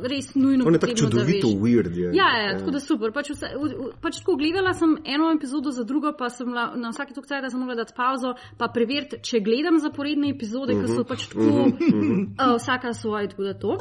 Res 0.02 0.34
nujno. 0.34 0.64
On 0.66 0.74
je 0.74 0.80
tako 0.82 0.92
potrebno, 0.92 1.10
da 1.10 1.22
čudovito 1.22 1.48
weird. 1.62 1.96
Je. 1.96 2.10
Ja, 2.16 2.28
ja, 2.42 2.58
tako 2.58 2.72
da 2.74 2.80
super. 2.80 3.12
Pač, 3.14 3.30
vse, 3.30 3.52
v, 3.54 3.68
v, 3.70 3.90
pač 4.02 4.18
tako 4.18 4.34
gledala 4.40 4.72
sem 4.74 4.96
eno 5.06 5.28
epizodo 5.30 5.70
za 5.70 5.84
drugo, 5.86 6.10
pa 6.18 6.26
sem 6.34 6.50
la, 6.50 6.72
na 6.74 6.90
vsaki 6.90 7.14
tok 7.14 7.28
cajt, 7.30 7.44
da 7.46 7.52
sem 7.52 7.62
mogla 7.62 7.76
dati 7.78 7.94
pauzo, 7.94 8.34
pa 8.58 8.66
preveriti, 8.74 9.20
če 9.22 9.38
gledam 9.46 9.78
zaporedne 9.78 10.32
epizode, 10.34 10.74
uh 10.74 10.82
-huh, 10.82 10.90
ki 10.90 10.98
so 10.98 11.04
pač 11.06 11.28
tako, 11.30 11.46
uh 11.46 11.70
-huh. 11.70 12.24
uh, 12.34 12.56
vsaka 12.58 12.92
svoje, 12.92 13.28
tako 13.30 13.42
da 13.42 13.54
to. 13.54 13.78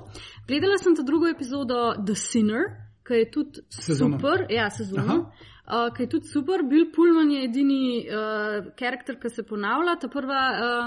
Gledala 0.48 0.78
sem 0.78 0.96
ta 0.96 1.02
drugo 1.02 1.28
epizodo 1.28 1.96
The 2.06 2.16
Sinner, 2.16 2.70
ki 3.08 3.14
je 3.14 3.32
tudi 3.32 3.66
Sezono. 3.70 4.20
super. 4.20 4.46
Ja, 4.50 4.70
sezono. 4.70 5.32
Uh, 5.64 5.88
ki 5.96 6.04
je 6.04 6.10
tudi 6.12 6.28
super, 6.28 6.60
Bill 6.68 6.90
Pullman 6.92 7.30
je 7.32 7.44
edini 7.46 7.84
uh, 8.04 8.66
karakter, 8.76 9.16
ki 9.16 9.30
se 9.32 9.46
ponavlja. 9.48 9.94
Ta 10.02 10.10
prva 10.12 10.40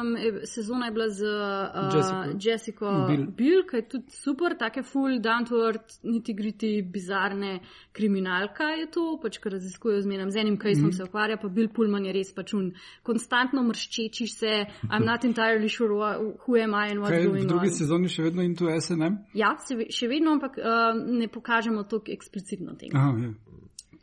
um, 0.02 0.10
e- 0.20 0.42
sezona 0.44 0.90
je 0.90 0.92
bila 0.92 1.06
z 1.08 1.22
uh, 1.24 2.34
Jessico. 2.44 2.90
Biel. 3.08 3.22
Bill, 3.38 3.62
ki 3.70 3.80
je 3.80 3.86
tudi 3.88 4.12
super, 4.12 4.52
take 4.60 4.82
full, 4.84 5.16
down 5.24 5.48
to 5.48 5.62
earth, 5.64 5.96
niti 6.04 6.34
griti, 6.36 6.82
bizarne 6.82 7.54
kriminalka 7.96 8.68
je 8.76 8.90
to, 8.92 9.06
pač 9.22 9.38
kar 9.40 9.56
raziskujejo 9.56 10.02
z 10.04 10.12
menem, 10.12 10.30
z 10.30 10.44
enim 10.44 10.60
kajsom 10.60 10.90
mm. 10.90 10.98
se 10.98 11.08
ukvarja, 11.08 11.40
pa 11.40 11.48
Bill 11.48 11.72
Pullman 11.72 12.04
je 12.10 12.12
res 12.12 12.34
pač 12.36 12.52
un, 12.58 12.68
konstantno 13.02 13.64
mrščeči 13.64 14.28
se, 14.28 14.52
I'm 14.90 15.08
not 15.08 15.24
entirely 15.24 15.72
sure 15.72 15.96
wha- 15.96 16.20
who 16.44 16.60
am 16.60 16.76
I 16.76 16.92
and 16.92 17.00
what's 17.00 17.16
Kaj, 17.16 17.24
v 17.24 17.32
going 17.32 17.48
drugi 17.48 17.72
on. 17.72 17.78
sezoni 17.80 18.12
še 18.12 18.28
vedno 18.28 18.44
into 18.44 18.68
SNM? 18.68 19.22
Ja, 19.40 19.54
se, 19.64 19.88
še 19.88 20.12
vedno, 20.12 20.36
ampak 20.36 20.60
uh, 20.60 20.92
ne 21.00 21.32
pokažemo 21.32 21.88
tako 21.88 22.12
eksplicitno 22.12 22.76
tega. 22.76 23.00
Aha, 23.00 23.16
ja. 23.24 23.32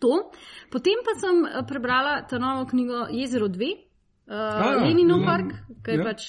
To. 0.03 0.19
Potem 0.69 0.99
pa 1.01 1.15
sem 1.15 1.45
eh, 1.45 1.63
prebrala 1.63 2.21
ta 2.27 2.38
novo 2.38 2.65
knjigo 2.67 3.07
Jezero 3.09 3.47
2, 3.47 3.71
uh, 4.27 4.34
ja, 4.34 4.71
Leninov 4.84 5.21
ja, 5.21 5.25
park, 5.25 5.53
ki 5.80 5.91
je 5.91 5.97
ja. 5.97 6.03
pač 6.03 6.21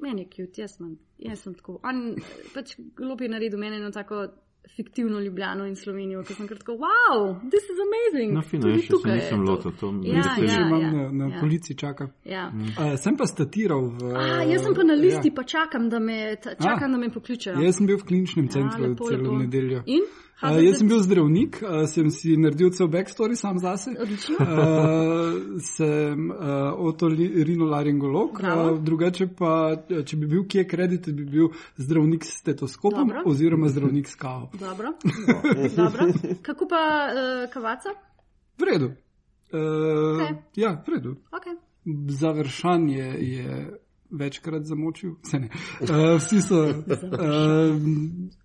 meni 0.00 0.22
je 0.22 0.30
cute, 0.36 0.62
jaz, 0.62 0.76
sem- 0.76 0.94
jaz 1.18 1.40
sem 1.42 1.54
tako. 1.54 1.80
On 1.82 2.14
pač 2.54 2.76
glup 2.94 3.20
je 3.20 3.28
naredil 3.28 3.58
meni 3.58 3.76
eno 3.76 3.90
tako 3.90 4.28
fiktivno 4.68 5.18
Ljubljano 5.18 5.64
in 5.64 5.74
Slovenijo, 5.74 6.20
ki 6.22 6.34
sem 6.34 6.46
kar 6.46 6.58
tako, 6.58 6.74
wow, 6.76 7.22
this 7.50 7.64
is 7.64 7.78
amazing. 7.80 8.34
No, 8.36 8.42
fino, 8.42 8.62
Tudi 8.62 8.74
jaz 8.74 8.82
še 8.82 8.86
se 8.86 8.92
tukaj 8.92 9.10
je 9.10 9.22
nisem 9.22 9.40
to." 9.40 9.50
lotil. 9.50 9.72
To 9.72 9.90
me 9.92 10.06
Ja, 10.06 10.14
veseli. 10.20 10.48
Še 10.48 10.54
ja, 10.54 10.66
imam 10.66 10.82
ja, 10.82 10.90
na, 10.92 11.04
na 11.12 11.28
ja. 11.32 11.40
policiji 11.40 11.76
čaka. 11.76 12.08
Ja. 12.24 12.44
Uh, 12.52 12.94
sem 12.96 13.16
pa 13.16 13.26
statiral 13.26 13.88
v. 13.90 14.12
A, 14.12 14.26
jaz 14.44 14.62
sem 14.62 14.74
pa 14.74 14.84
na 14.84 14.94
listi, 14.94 15.28
Ja. 15.28 15.34
pa 15.34 15.42
čakam, 15.44 15.88
da 15.88 15.98
me, 15.98 16.18
ta, 16.36 16.54
čakam, 16.54 16.92
da 16.92 16.98
me 16.98 17.08
pokličejo. 17.10 17.56
Jaz 17.58 17.76
sem 17.76 17.86
bil 17.86 17.96
v 17.96 18.04
kliničnem 18.04 18.46
Ja, 18.46 18.52
centru 18.52 18.84
lepo, 18.86 19.08
celo 19.08 19.24
lepo. 19.24 19.38
nedeljo. 19.40 19.82
In? 19.88 20.04
Uh, 20.42 20.54
jaz 20.62 20.78
sem 20.78 20.88
bil 20.88 21.00
zdravnik, 21.02 21.56
uh, 21.62 21.82
sem 21.90 22.10
si 22.14 22.36
naredil 22.38 22.70
cel 22.70 22.86
backstory 22.88 23.34
sam 23.36 23.58
zase. 23.58 23.90
Odlično. 23.98 24.36
Uh, 24.38 25.58
sem 25.60 26.30
uh, 26.30 26.36
otorinolaringolog, 26.78 28.38
uh, 28.38 28.78
drugače 28.78 29.26
pa, 29.38 29.74
če 30.06 30.16
bi 30.16 30.28
bil 30.30 30.44
kje 30.46 30.62
kredit, 30.70 31.08
bi 31.10 31.26
bil 31.26 31.50
zdravnik 31.76 32.24
s 32.24 32.38
stetoskopom 32.38 33.08
Dobro. 33.08 33.22
oziroma 33.26 33.68
zdravnik 33.68 34.08
s 34.08 34.14
kavo. 34.14 34.50
Dobro. 34.60 34.94
Dobro. 35.80 36.06
Kako 36.42 36.70
pa 36.70 36.84
uh, 37.10 37.50
kavaca? 37.52 37.98
V 38.58 38.70
redu. 38.72 38.92
Uh, 39.50 40.22
Okej. 40.22 40.36
Ja, 40.54 40.76
v 40.86 40.94
redu. 40.94 41.16
Okay. 41.34 41.58
Završan 42.08 42.88
je, 42.88 43.10
je 43.34 43.78
večkrat 44.10 44.62
zamočil. 44.64 45.10
Ne. 45.32 45.48
Uh, 45.80 46.16
vsi 46.18 46.42
so 46.42 46.64
uh, 46.64 46.74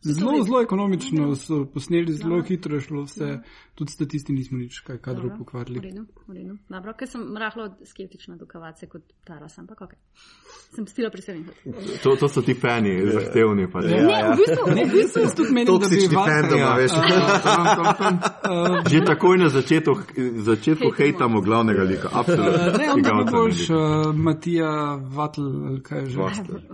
zelo, 0.01 0.43
zelo 0.43 0.61
ekonomično, 0.61 1.35
so 1.35 1.65
posneli 1.65 2.13
zelo 2.13 2.41
hitro, 2.41 2.75
je 2.75 2.81
šlo 2.81 3.03
vse. 3.03 3.39
Tudi 3.73 3.91
statisti 3.91 4.33
nismo 4.33 4.57
nič 4.57 4.79
kaj 4.79 4.97
kadrov 4.97 5.23
Dobro. 5.23 5.35
V 5.35 5.39
pokvarili. 5.39 5.79
redu, 5.81 6.05
v 6.27 6.33
redu. 6.33 6.57
Dobro, 6.69 6.93
ker 6.93 7.07
sem 7.07 7.37
rahlo 7.37 7.71
skeptična 7.83 8.35
do 8.35 8.45
kavace 8.45 8.85
kot 8.85 9.01
Taras, 9.23 9.57
ampak 9.57 9.81
ok. 9.81 9.93
Sem 10.69 10.87
stila 10.87 11.09
pri 11.09 11.21
sebi. 11.21 11.41
To, 12.03 12.13
to 12.15 12.27
so 12.27 12.41
ti 12.41 12.53
fani, 12.53 13.01
zahtevni. 13.07 13.65
Pa, 13.67 13.81
Ja, 13.81 13.97
Ne, 13.97 14.29
v 14.29 14.37
bistvu, 14.37 14.63
v 14.67 14.91
bistvu 14.91 15.19
Jaz 15.21 15.33
tudi 15.33 15.51
menim, 15.51 15.73
da 15.73 15.87
bi 15.87 15.95
Toksični 15.95 16.15
fandom, 16.15 16.59
Ja. 16.59 16.75
veš. 16.75 16.91
Uh, 16.93 18.85
Že 18.85 18.99
takoj 19.01 19.35
na 19.37 19.49
začetku, 19.49 19.93
začetku 20.37 20.89
Hejtamo. 20.91 21.41
glavnega 21.41 21.83
lika. 21.83 22.09
Absolutno. 22.11 22.77
Ne, 22.77 22.91
on 22.91 23.01
bo 23.01 23.31
boljš, 23.31 23.69
ne 23.69 23.75
uh, 23.75 23.81
Matija 24.15 24.71
Vatl, 25.07 25.41
ali 25.67 25.81
kaj 25.83 26.05
že. 26.05 26.19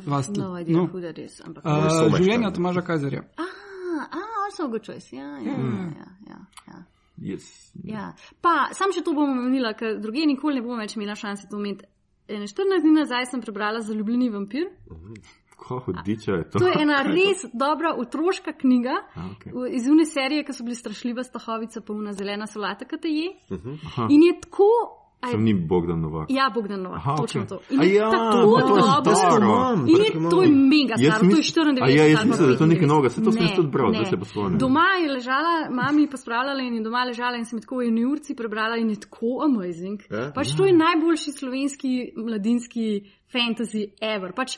Vastel. 0.05 0.43
No, 0.43 0.57
idea 0.59 0.75
No. 0.77 0.85
who 0.87 1.01
that 1.01 1.17
is. 1.17 1.41
Ampak. 1.45 1.65
Uh, 1.65 1.89
Someščan. 1.89 2.17
življenja 2.23 2.51
Tomaža 2.53 2.81
Kajzerja. 2.81 3.21
Ah, 3.37 4.05
ah, 4.11 4.45
also 4.45 4.63
a 4.65 4.67
good 4.67 4.83
choice. 4.85 5.11
Ja, 5.15 5.37
ja, 5.39 5.53
Hmm. 5.55 5.93
ja, 5.97 6.07
ja, 6.29 6.39
ja. 6.67 6.83
Yes. 7.21 7.71
ja. 7.83 8.13
Pa, 8.41 8.69
sam 8.73 8.91
še 8.95 9.03
to 9.03 9.11
bom 9.13 9.29
omenila, 9.29 9.73
ker 9.73 9.99
druge 9.99 10.23
nikoli 10.25 10.55
ne 10.55 10.61
bom 10.61 10.77
več 10.79 10.95
imela 10.95 11.15
šanse 11.15 11.49
to 11.49 11.57
imeti. 11.59 11.85
Ene 12.29 12.45
14 12.47 12.81
dni 12.81 12.91
nazaj 12.93 13.25
sem 13.25 13.41
prebrala 13.41 13.81
Zaljubljeni 13.81 14.29
vampir. 14.29 14.69
Ko 15.59 15.79
hudiča 15.83 16.31
je 16.31 16.43
to. 16.49 16.59
To 16.59 16.67
je 16.67 16.73
ena 16.81 17.01
res 17.03 17.41
dobra 17.53 17.91
otroška 17.99 18.53
knjiga 18.53 18.93
v- 19.45 19.67
iz 19.75 19.87
une 19.91 20.05
serije, 20.05 20.45
ki 20.45 20.53
so 20.53 20.63
bili 20.63 20.75
strašljiva 20.75 21.23
stahovica, 21.23 21.81
pa 21.81 21.93
una 21.93 22.13
zelena 22.13 22.47
solata, 22.47 22.85
ki 22.85 22.97
te 22.97 23.09
je. 23.09 23.27
Aha. 23.51 24.07
In 24.09 24.23
je 24.23 24.39
tako. 24.41 24.69
Sem 25.19 25.43
ni 25.43 25.53
Bogdan 25.53 25.99
Novak. 26.01 26.29
Ja, 26.31 26.51
Bogdan 26.55 26.81
Novak, 26.81 26.97
Aha, 26.97 27.15
točno 27.17 27.41
okej. 27.41 27.49
to. 27.49 27.73
In 27.75 27.81
je 27.81 27.93
ja, 27.93 28.11
tako 28.11 28.55
pa 28.55 28.61
to 28.61 28.75
je 28.77 28.83
dobro. 28.83 29.15
staro. 29.15 29.51
In 29.87 29.97
je 30.05 30.29
to 30.29 30.41
je 30.43 30.51
mega 30.51 30.95
Jaz 30.97 31.13
staro, 31.15 31.19
to 31.19 31.25
je 31.25 31.35
mis- 31.35 31.53
94. 31.55 31.83
A 31.83 31.89
ja, 31.89 32.05
jaz 32.07 32.19
ali 32.19 32.23
pa 32.23 32.29
mislim, 32.31 32.47
da 32.47 32.53
je 32.53 32.57
to 32.57 32.65
nekaj 32.65 32.87
95. 32.87 32.91
novega, 32.93 33.09
saj 33.09 33.23
to 33.23 33.31
sem 33.31 33.41
jaz 33.43 33.55
tudi 33.55 33.67
bral, 33.67 33.89
zdaj 33.93 34.05
se 34.05 34.17
pa 34.17 34.25
spomnim. 34.25 34.57
Doma 34.59 34.87
je 35.01 35.07
ležala, 35.11 35.53
mami 35.69 36.07
pa 36.11 36.17
spravljala 36.17 36.61
in 36.61 36.73
je 36.73 36.81
doma 36.83 37.03
ležala 37.03 37.35
in 37.37 37.45
sem 37.45 37.59
tako 37.59 37.75
v 37.77 37.87
eni 37.91 38.05
urci 38.05 38.35
prebrala 38.35 38.77
in 38.77 38.89
je 38.89 38.99
tako 38.99 39.43
amazing. 39.43 39.99
Ja? 40.11 40.31
Pač 40.35 40.55
to 40.55 40.65
je 40.65 40.73
najboljši 40.73 41.31
slovenski 41.31 41.91
mladinski 42.15 42.85
fantasy 43.33 43.91
ever. 44.01 44.31
Pač 44.33 44.55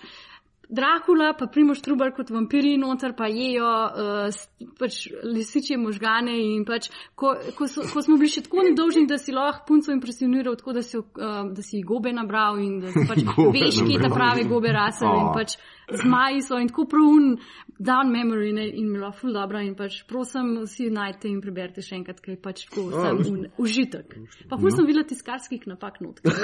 Drakula, 0.71 1.33
pa 1.35 1.49
Primoš 1.51 1.81
Trubar 1.83 2.13
kot 2.15 2.29
vampiri 2.31 2.77
noter, 2.79 3.11
pa 3.17 3.27
jejo 3.27 3.67
uh, 3.67 4.37
pač 4.79 5.01
lisičje 5.27 5.75
možgane 5.77 6.37
in 6.39 6.63
pač, 6.67 6.87
ko, 7.15 7.33
ko, 7.57 7.67
so, 7.67 7.83
ko 7.91 8.03
smo 8.05 8.15
bili 8.21 8.31
še 8.31 8.45
tako 8.45 8.63
nedolžni, 8.69 9.03
da 9.09 9.17
si 9.19 9.35
lahko 9.35 9.65
punco 9.67 9.91
impresioniral, 9.91 10.55
tako 10.55 10.77
da 10.79 10.85
si, 10.85 10.95
uh, 11.01 11.41
da 11.51 11.65
si 11.65 11.83
gobe 11.83 12.13
nabral 12.15 12.61
in 12.63 12.79
da 12.85 12.93
pač 13.09 13.25
Gobe 13.31 13.59
veš, 13.59 13.81
kje 13.83 13.99
ta 13.99 14.09
prave 14.13 14.47
gobe 14.47 14.71
rase 14.71 15.03
A. 15.07 15.11
in 15.19 15.29
pač 15.35 15.57
zmaji 15.91 16.41
so 16.47 16.59
in 16.59 16.71
tako 16.71 16.87
pravun 16.87 17.33
down 17.81 18.11
memory 18.11 18.51
ne, 18.53 18.67
in 18.69 18.93
bilo 18.93 19.11
ful 19.11 19.33
dobro 19.33 19.59
in 19.59 19.73
pač 19.75 20.01
prosim 20.07 20.53
vsi 20.63 20.89
najte 20.93 21.29
in 21.29 21.39
preberite 21.41 21.81
še 21.85 21.97
enkrat, 21.97 22.21
kaj 22.23 22.37
pač 22.43 22.63
tako 22.69 22.87
sam 22.93 23.21
un, 23.25 23.47
užitek. 23.61 24.15
Pa 24.49 24.59
ful 24.61 24.73
sem 24.73 24.87
videla 24.87 25.05
tiskarskih 25.09 25.65
napak 25.71 25.99
not, 26.05 26.21
kar, 26.21 26.37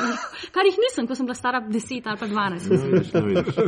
kar 0.56 0.70
jih 0.70 0.80
nisem, 0.82 1.08
ko 1.10 1.18
sem 1.18 1.30
bila 1.30 1.38
stara 1.38 1.62
10 1.62 2.10
ali 2.10 2.22
pa 2.24 2.30
12. 2.34 2.72
No, 2.74 2.82
vidiš, 2.92 3.14
no, 3.14 3.24
vidiš. 3.30 3.62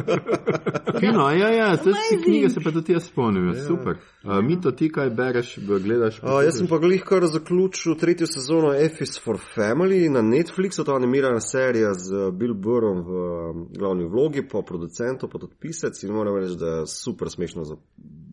Fino, 1.00 1.30
ja, 1.38 1.52
ja, 1.54 1.70
te 1.78 1.92
si 1.92 1.96
Amazing. 1.96 2.26
knjige 2.26 2.50
se 2.56 2.66
pa 2.66 2.74
tudi 2.76 2.98
jaz 2.98 3.10
spomnim, 3.12 3.52
ja, 3.54 3.60
super. 3.68 4.02
Uh, 4.24 4.42
Mito, 4.44 4.72
ti 4.72 4.90
kaj 4.92 5.10
bereš, 5.16 5.54
gledaš? 5.64 6.18
A, 6.24 6.42
jaz 6.44 6.58
sem 6.60 6.68
pa 6.68 6.76
glih 6.78 7.04
kar 7.08 7.24
zaključil 7.32 7.96
tretjo 7.96 8.28
sezono 8.28 8.74
F 8.76 9.06
is 9.06 9.16
for 9.24 9.40
Family 9.56 10.10
na 10.12 10.20
Netflixu, 10.22 10.84
to 10.84 10.96
animirana 10.96 11.40
serija 11.40 11.94
z 11.94 12.28
Bill 12.32 12.54
Burrom 12.54 13.00
v 13.08 13.22
um, 13.22 13.64
glavni 13.78 14.10
vlogi, 14.12 14.44
pa 14.48 14.60
producentom, 14.62 15.32
pa 15.32 15.40
tudi 15.40 15.56
pisec 15.60 16.04
in 16.04 16.12
moram 16.12 16.36
reči, 16.36 16.60
da 16.60 16.74
je 16.82 16.88
super 16.92 17.32
smešno 17.32 17.64
za, 17.64 17.80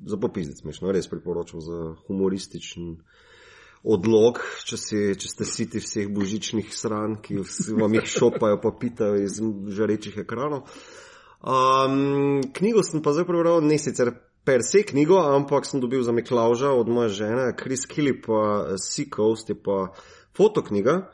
za 0.07 0.19
popizditi 0.19 0.65
smešno, 0.65 0.91
res 0.91 1.07
priporočam 1.09 1.63
za 1.63 1.95
humorističen 2.09 2.97
odlog, 3.87 4.43
če, 4.67 4.77
si, 4.77 5.07
če 5.15 5.35
ste 5.37 5.47
siti 5.47 5.79
vseh 5.79 6.11
božičnih 6.11 6.75
stran, 6.75 7.21
ki 7.23 7.45
vam 7.79 7.95
jih 7.95 8.15
šopajo, 8.19 8.59
pa 8.59 8.75
pitajo 8.75 9.23
iz 9.23 9.39
žarečih 9.79 10.19
ekranov. 10.27 10.67
Um, 11.47 12.41
knjigo 12.57 12.83
sem 12.83 13.07
pa 13.07 13.15
zdaj 13.15 13.29
prebral, 13.29 13.63
ne 13.63 13.79
sicer 13.79 14.17
per 14.47 14.63
se 14.63 14.85
knjigo, 14.87 15.19
ampak 15.35 15.67
sem 15.67 15.81
dobil 15.83 16.03
za 16.07 16.15
Miklauža 16.15 16.71
od 16.71 16.89
moje 16.89 17.09
žene, 17.19 17.51
Chris 17.59 17.87
Kelly 17.91 18.15
pa 18.23 18.77
Sea 18.79 19.11
Coast 19.17 19.51
je 19.51 19.57
pa 19.59 19.91
fotoknjiga. 20.37 21.11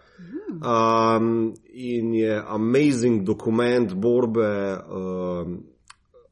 Um, 0.52 1.54
in 1.72 2.14
je 2.14 2.42
amazing 2.46 3.24
dokument 3.24 3.94
borbe 3.94 4.76
um, 4.76 5.56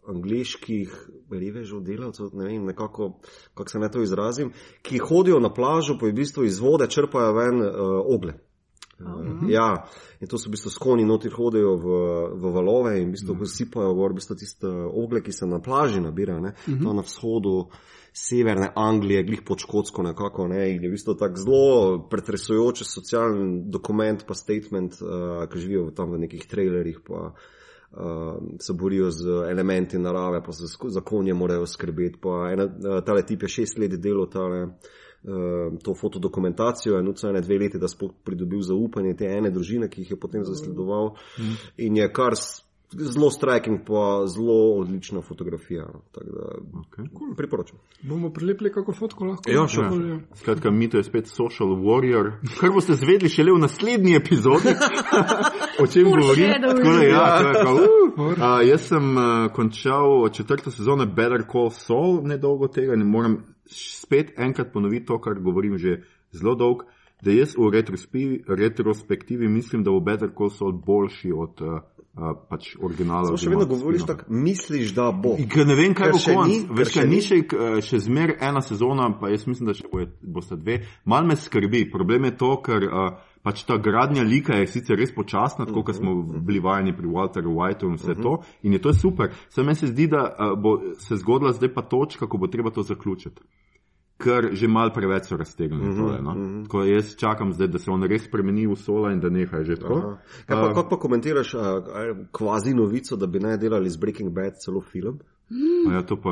angliških 0.06 0.92
revežev, 1.30 1.80
delavcev, 1.80 2.30
ne 2.34 2.44
vem, 2.44 2.64
nekako, 2.66 3.12
kako 3.54 3.70
se 3.70 3.78
naj 3.78 3.90
to 3.90 4.02
izrazim, 4.02 4.52
ki 4.82 4.98
hodijo 4.98 5.40
na 5.40 5.52
plažo, 5.54 5.96
pa 5.98 6.06
v 6.06 6.14
bistvu 6.20 6.44
iz 6.44 6.60
vode 6.60 6.86
črpajo 6.90 7.32
ven 7.34 7.62
uh, 7.62 7.72
ogle. 8.06 8.36
Uh, 9.00 9.48
ja, 9.48 9.84
in 10.20 10.28
to 10.28 10.38
so 10.38 10.50
v 10.50 10.54
bistvu 10.54 10.70
skoni 10.70 11.06
notri 11.08 11.30
hodijo 11.32 11.76
v, 11.80 12.00
v 12.36 12.52
valove 12.52 12.98
in 13.00 13.08
v 13.08 13.14
bistvu 13.14 13.34
mm. 13.34 13.48
sipajo 13.48 13.94
gor, 13.96 14.12
v 14.12 14.20
bistvu 14.20 14.36
tiste 14.36 14.68
ogle, 14.68 15.22
ki 15.24 15.32
se 15.32 15.48
na 15.48 15.60
plaži 15.60 16.00
nabirajo, 16.00 16.40
mm 16.40 16.52
-hmm. 16.66 16.82
to 16.84 16.92
na 16.92 17.02
vzhodu 17.02 17.70
severne 18.12 18.72
Anglije, 18.74 19.22
glih 19.22 19.42
pod 19.46 19.58
Škotsko 19.58 20.02
nekako, 20.02 20.48
ne, 20.48 20.74
in 20.74 20.82
je 20.82 20.88
v 20.88 20.92
bistvu 20.92 21.14
tak 21.14 21.38
zelo 21.38 22.08
pretresujoč 22.10 22.82
socialni 22.84 23.62
dokument 23.70 24.26
pa 24.26 24.34
statement, 24.34 24.92
uh, 25.00 25.48
ki 25.48 25.58
živijo 25.58 25.90
tam 25.90 26.12
v 26.12 26.18
nekih 26.18 26.46
trailerjih 26.46 27.00
pa 27.06 27.32
uh, 27.32 28.36
se 28.58 28.72
borijo 28.72 29.10
z 29.10 29.24
elementi 29.50 29.98
narave, 29.98 30.42
pa 30.42 30.52
se 30.52 30.64
za 30.88 31.00
konje 31.00 31.34
morajo 31.34 31.66
skrbeti. 31.66 32.18
Pa 32.20 32.50
ena, 32.52 32.64
uh, 32.64 33.04
tale 33.04 33.22
tip 33.22 33.42
je 33.42 33.48
šest 33.48 33.78
let 33.78 33.92
delal, 34.00 34.26
tale 34.26 34.64
uh, 34.64 34.72
to 35.84 35.94
fotodokumentacijo 35.94 36.98
in 36.98 37.12
vse 37.12 37.28
ene 37.28 37.40
dve 37.40 37.58
leti, 37.58 37.78
da 37.78 37.88
sploh 37.88 38.12
pridobil 38.24 38.62
zaupanje 38.64 39.16
te 39.16 39.28
ene 39.28 39.50
družine, 39.50 39.88
ki 39.88 40.00
jih 40.00 40.10
je 40.10 40.20
potem 40.20 40.44
zasledoval. 40.44 41.14
In 41.76 41.96
je 41.96 42.08
kar 42.12 42.36
zelo 42.90 43.30
striking, 43.30 43.78
pa 43.86 44.26
zelo 44.26 44.74
odlična 44.80 45.20
fotografija. 45.22 45.86
Tako 46.12 46.26
da 46.26 46.40
Okay. 46.80 47.08
cool, 47.18 47.34
priporočam. 47.36 47.78
Bomo 48.02 48.30
prilepili 48.32 48.72
kako 48.72 48.92
fotko 48.92 49.24
lahko. 49.24 49.50
Ja, 49.50 49.68
sure. 49.68 49.88
Bolje. 49.88 50.20
Skratka, 50.34 50.70
Mito 50.70 50.96
je 50.96 51.04
spet 51.04 51.26
social 51.26 51.68
warrior, 51.68 52.32
kar 52.60 52.70
boste 52.70 52.94
zvedeli 52.94 53.28
šele 53.28 53.52
v 53.52 53.58
naslednji 53.58 54.16
epizodi, 54.16 54.74
o 55.82 55.86
čem 55.86 56.04
govorim. 56.04 56.50
Tako 56.62 56.82
da, 56.82 57.02
ja, 57.02 57.38
to 57.38 57.62
kao, 57.62 57.74
uh. 57.74 58.42
A, 58.42 58.62
jaz 58.62 58.80
sem 58.80 59.16
uh, 59.16 59.52
končal 59.52 60.28
četrto 60.32 60.70
sezono 60.70 61.06
Better 61.06 61.44
Call 61.52 61.70
Saul, 61.70 62.20
nedolgo 62.22 62.68
tega, 62.68 62.94
in 62.94 63.06
moram 63.06 63.44
spet 63.70 64.32
enkrat 64.38 64.72
ponoviti 64.72 65.06
to, 65.06 65.20
kar 65.20 65.38
govorim 65.40 65.78
že 65.78 66.02
zelo 66.32 66.54
dolgo, 66.54 66.84
da 67.22 67.30
jaz 67.30 67.54
v 67.56 67.70
retrospi- 67.70 68.42
retrospektivi 68.48 69.48
mislim, 69.48 69.84
da 69.84 69.90
bo 69.90 70.00
Better 70.00 70.30
Call 70.36 70.50
Saul 70.50 70.72
boljši 70.72 71.32
od 71.36 71.60
uh, 71.60 71.68
uh, 72.14 72.32
pač 72.48 72.74
originala. 72.80 73.26
Samo 73.26 73.36
še 73.36 73.50
vedno 73.50 73.66
govoriš 73.66 74.06
tako, 74.08 74.24
misliš, 74.32 74.94
da 74.96 75.10
bo. 75.12 75.34
Ker 75.36 75.66
ne 75.68 75.76
vem, 75.76 75.94
kaj 75.94 76.10
Ker 76.10 76.16
bo 76.16 76.40
konc. 76.40 76.70
Veš, 76.78 76.92
ker 76.94 77.08
ni 77.08 77.20
še, 77.20 77.42
eh, 77.44 77.80
še 77.84 78.00
zmer 78.06 78.36
ena 78.40 78.62
sezona, 78.64 79.10
pa 79.20 79.28
jaz 79.28 79.46
mislim, 79.46 79.68
da 79.68 79.74
še 79.76 79.84
boje- 79.92 80.08
bosta 80.22 80.56
dve. 80.56 80.80
Mal 81.04 81.26
me 81.26 81.36
skrbi. 81.36 81.90
Problem 81.92 82.24
je 82.24 82.36
to, 82.36 82.56
ker 82.64 82.88
uh, 82.88 83.20
pač 83.42 83.62
ta 83.64 83.76
gradnja 83.76 84.22
lika 84.22 84.58
je 84.60 84.66
sicer 84.66 84.98
res 84.98 85.14
počasna, 85.14 85.66
tako 85.66 85.84
kot 85.88 85.96
smo 85.96 86.14
bili 86.22 86.60
vajeni 86.60 86.92
pri 86.96 87.08
Walteru 87.08 87.54
Whiteu 87.56 87.88
in 87.88 87.96
vse 87.96 88.14
to. 88.20 88.40
In 88.62 88.76
je 88.76 88.82
to 88.82 88.92
super. 88.92 89.32
Samo 89.48 89.70
meni 89.70 89.80
se 89.80 89.86
zdi, 89.86 90.06
da 90.12 90.26
uh, 90.28 90.58
bo 90.58 90.76
se 90.98 91.16
zgodila 91.16 91.52
zdaj 91.56 91.74
pa 91.74 91.82
točka, 91.82 92.28
ko 92.28 92.38
bo 92.38 92.50
treba 92.52 92.70
to 92.70 92.82
zaključiti. 92.82 93.42
Ker 94.20 94.50
že 94.52 94.68
mal 94.68 94.92
preveč 94.92 95.30
so 95.30 95.36
raztegnili. 95.36 95.88
Mm 95.88 95.96
-hmm, 95.96 96.22
no? 96.22 96.34
mm 96.34 96.40
-hmm. 96.40 96.64
Tako 96.64 96.82
jaz 96.84 97.16
čakam 97.16 97.52
zdaj, 97.52 97.68
da 97.68 97.78
se 97.78 97.90
on 97.90 98.02
res 98.02 98.24
spremeni 98.24 98.66
v 98.66 98.76
sola 98.76 99.12
in 99.12 99.20
da 99.20 99.30
neha 99.30 99.64
že 99.64 99.76
tako. 99.76 99.94
Aha. 99.94 100.18
Kaj 100.46 100.56
pa, 100.56 100.74
kako 100.74 100.88
pa 100.88 100.96
komentiraš 100.98 101.54
uh, 101.54 101.60
kvazi 102.32 102.74
novico, 102.74 103.16
da 103.16 103.26
bi 103.26 103.40
naj 103.40 103.56
delali 103.56 103.90
z 103.90 103.96
Breaking 103.96 104.32
Bad 104.32 104.52
celo 104.64 104.80
film? 104.80 105.18
A 105.50 105.92
Ja, 105.98 106.02
to 106.06 106.14
pa, 106.16 106.30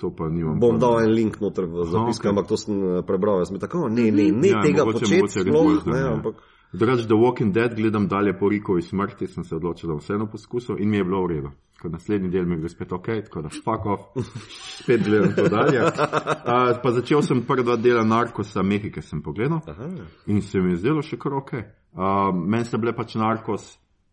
to 0.00 0.08
pa 0.16 0.28
nimam. 0.32 0.56
Bom 0.60 0.78
dal 0.80 1.02
en 1.04 1.12
link 1.12 1.36
noter 1.40 1.66
v 1.68 1.84
zapiske, 1.84 2.24
okej. 2.24 2.30
ampak 2.32 2.46
to 2.48 2.56
sem 2.56 2.72
eh, 2.80 3.02
prebral. 3.04 3.42
Jaz 3.44 3.52
sem 3.52 3.60
tako, 3.60 3.88
ne, 3.92 4.08
ne, 4.10 4.30
ne 4.32 4.54
Ja, 4.54 4.62
tega 4.64 4.86
početi 4.88 5.20
sploh. 5.28 5.84
Ne, 5.84 5.92
ne. 5.92 6.08
ampak, 6.16 6.40
Drugač, 6.74 7.04
The 7.06 7.14
Walking 7.14 7.52
Dead 7.52 7.74
gledam 7.76 8.08
dalje 8.08 8.32
po 8.38 8.48
Rikovi 8.48 8.82
smrti, 8.82 9.26
sem 9.26 9.44
se 9.44 9.54
odločil, 9.56 9.88
da 9.88 9.94
bom 9.94 10.00
vseeno 10.02 10.26
poskusil 10.26 10.80
in 10.82 10.90
mi 10.90 10.96
je 10.96 11.04
bilo 11.04 11.20
v 11.22 11.28
redu. 11.30 11.52
Ko 11.78 11.88
naslednji 11.88 12.30
del 12.30 12.46
mi 12.46 12.56
je 12.56 12.64
bil 12.64 12.68
spet 12.72 12.92
ok, 12.92 13.06
tako 13.28 13.42
da 13.44 13.52
fuck 13.52 13.86
off, 13.86 14.02
spet 14.82 15.04
gledam 15.04 15.36
to 15.36 15.44
dalje. 15.48 15.84
Uh, 15.84 16.72
pa 16.82 16.90
začel 16.96 17.22
sem 17.22 17.44
prva 17.46 17.62
dva 17.62 17.76
dela 17.76 18.02
Narkosa, 18.04 18.64
Mehike 18.66 19.02
sem 19.02 19.22
pogledal 19.22 19.60
aha, 19.70 19.90
in 20.26 20.42
se 20.42 20.58
mi 20.58 20.72
je 20.74 20.80
zdelo 20.82 21.02
še 21.02 21.18
kar 21.20 21.36
ok. 21.38 21.52
Uh, 21.94 22.32
meni 22.34 22.66
so 22.66 22.80
bile 22.82 22.96
pač 22.96 23.14
Narkos, 23.22 23.68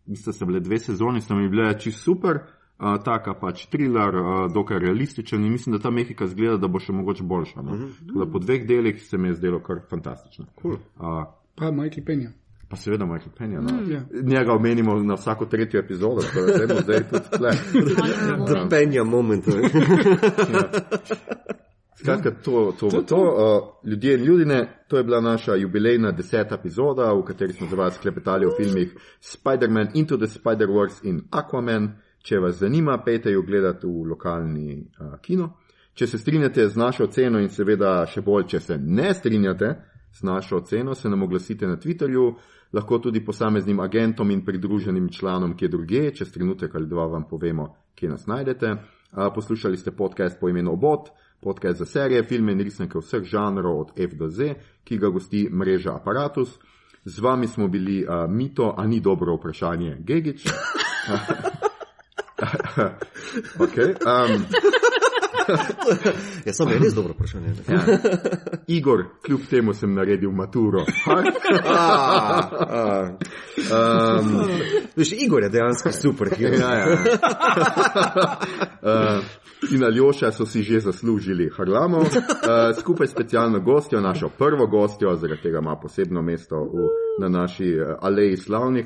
mislim, 0.06 0.36
so 0.38 0.46
bile 0.46 0.62
dve 0.62 0.78
sezoni, 0.78 1.22
so 1.26 1.34
mi 1.40 1.50
bile 1.50 1.72
čist 1.82 2.04
super. 2.06 2.44
Uh, 2.82 2.96
taka 3.06 3.34
pač 3.38 3.68
thriller, 3.70 4.16
uh, 4.16 4.54
dokaj 4.54 4.80
realističen 4.80 5.46
in 5.46 5.52
mislim, 5.52 5.76
da 5.78 5.80
ta 5.84 5.92
Mehika 5.92 6.28
zgleda, 6.28 6.58
da 6.58 6.68
bo 6.68 6.80
še 6.82 6.94
mogoče 6.98 7.24
boljša. 7.24 7.62
No? 7.62 7.78
Tako 8.08 8.26
da 8.26 8.32
po 8.32 8.40
dveh 8.42 8.66
delih 8.68 9.04
se 9.04 9.18
mi 9.18 9.30
je 9.30 9.36
zdelo 9.38 9.60
kar 9.62 9.84
fantastično. 9.90 10.46
cool. 10.62 10.80
Uh, 10.98 11.24
Pa 11.56 11.72
Michael 11.72 12.06
Penja. 12.06 12.32
Pa 12.70 12.76
seveda 12.76 13.06
Michael 13.06 13.32
Penja. 13.38 13.62
No. 13.62 13.92
Ja. 13.92 14.02
Njega 14.24 14.54
omenimo 14.54 14.96
na 15.04 15.14
vsako 15.14 15.46
tretjo 15.46 15.80
epizodo, 15.80 16.22
tako 16.22 16.46
da 16.46 16.58
dajmo 16.58 16.82
zdaj 16.82 17.04
tudi 17.10 17.38
tle. 17.38 17.52
The 18.48 18.70
Penja 18.70 19.04
moment. 19.04 19.48
ne. 19.48 19.70
Skratka, 21.96 22.32
to, 22.32 22.74
to, 22.80 22.90
to, 22.90 23.02
to. 23.02 23.16
Uh, 23.16 23.90
ljudje 23.90 24.14
in 24.14 24.24
ljudine, 24.24 24.84
to 24.88 24.98
je 24.98 25.04
bila 25.04 25.22
naša 25.22 25.56
jubilejna 25.56 26.12
deseta 26.12 26.56
epizoda, 26.56 27.14
v 27.14 27.24
kateri 27.26 27.54
smo 27.54 27.68
za 27.68 27.76
vas 27.76 27.98
klepetali 27.98 28.46
o 28.46 28.56
filmih 28.58 28.96
Spider-Man 29.22 29.88
Into 29.94 30.18
the 30.18 30.28
Spider-Verse 30.28 31.10
in 31.10 31.22
Aquaman. 31.32 31.90
Če 32.22 32.40
vas 32.40 32.60
zanima, 32.62 33.00
pejte 33.02 33.32
jo 33.32 33.42
gledati 33.42 33.88
v 33.88 34.06
lokalni 34.12 34.78
uh, 34.78 35.18
kino. 35.22 35.50
Če 35.94 36.08
se 36.08 36.18
strinjate 36.18 36.68
z 36.70 36.78
našo 36.78 37.08
oceno 37.10 37.40
in 37.42 37.50
seveda 37.50 38.06
še 38.08 38.22
bolj, 38.24 38.46
če 38.54 38.60
se 38.62 38.78
ne 38.78 39.14
strinjate 39.14 39.72
z 40.14 40.28
našo 40.28 40.62
oceno, 40.62 40.96
se 40.96 41.10
nam 41.10 41.24
oglasite 41.26 41.68
na 41.68 41.80
Twitterju, 41.82 42.28
lahko 42.78 43.00
tudi 43.04 43.24
posameznim 43.26 43.80
agentom 43.80 44.32
in 44.32 44.46
pridruženim 44.46 45.10
članom, 45.12 45.56
ki 45.58 45.66
je 45.66 45.70
druge, 45.74 46.04
čez 46.16 46.32
trenutek 46.32 46.76
ali 46.76 46.88
dva 46.88 47.08
vam 47.12 47.26
povemo, 47.28 47.68
kje 47.96 48.14
nas 48.14 48.28
najdete. 48.30 48.72
Uh, 48.72 49.28
poslušali 49.36 49.78
ste 49.78 49.92
podcast 49.92 50.40
po 50.40 50.50
imenu 50.50 50.72
Obot, 50.78 51.10
podcast 51.42 51.80
za 51.80 51.86
serije, 51.86 52.24
filme 52.24 52.54
in 52.54 52.62
resnike 52.62 53.02
vseh 53.02 53.26
žanrov 53.26 53.80
od 53.80 53.98
F 53.98 54.14
do 54.16 54.30
Z, 54.30 54.54
ki 54.84 55.02
ga 55.02 55.10
gosti 55.10 55.48
mreža 55.52 55.98
Apparatus. 55.98 56.54
Z 57.04 57.20
vami 57.20 57.48
smo 57.48 57.68
bili 57.68 58.06
uh, 58.06 58.30
Mito, 58.30 58.76
a 58.78 58.88
ni 58.88 59.02
dobro 59.02 59.36
vprašanje, 59.36 59.98
Gegič. 60.06 60.46
okay, 63.66 63.96
um, 64.06 64.46
Ja, 66.46 66.54
samo 66.54 66.72
je 66.72 66.80
res 66.80 66.94
dobro 66.94 67.14
vprašanje. 67.14 67.48
ne. 67.48 67.74
ja. 67.76 67.82
Igor, 68.68 69.04
kljub 69.26 69.40
temu 69.50 69.74
sem 69.74 69.94
naredil 69.94 70.32
maturo. 70.32 70.80
A, 71.66 72.42
a. 72.70 73.10
Um, 74.22 74.50
Veš, 74.96 75.12
Igor 75.12 75.44
je 75.44 75.50
dejansko 75.50 75.92
super 75.92 76.30
hero. 76.38 76.56
ja, 76.56 76.74
ja. 76.76 76.86
Uh, 78.82 79.24
in 79.72 79.84
Aljoša 79.84 80.32
so 80.32 80.46
si 80.46 80.64
že 80.64 80.80
zaslužili 80.80 81.52
Harlamo, 81.58 81.98
uh, 82.00 82.08
skupaj 82.80 83.08
s 83.08 83.12
specialno 83.12 83.60
gostjo, 83.60 84.02
našo 84.02 84.30
prvo 84.30 84.68
gostjo, 84.68 85.16
zaradi 85.16 85.42
tega 85.42 85.60
ima 85.60 85.76
posebno 85.82 86.22
mesto 86.22 86.56
v, 86.56 86.88
na 87.22 87.30
naši 87.30 87.70
uh, 87.80 87.96
aleji 88.02 88.38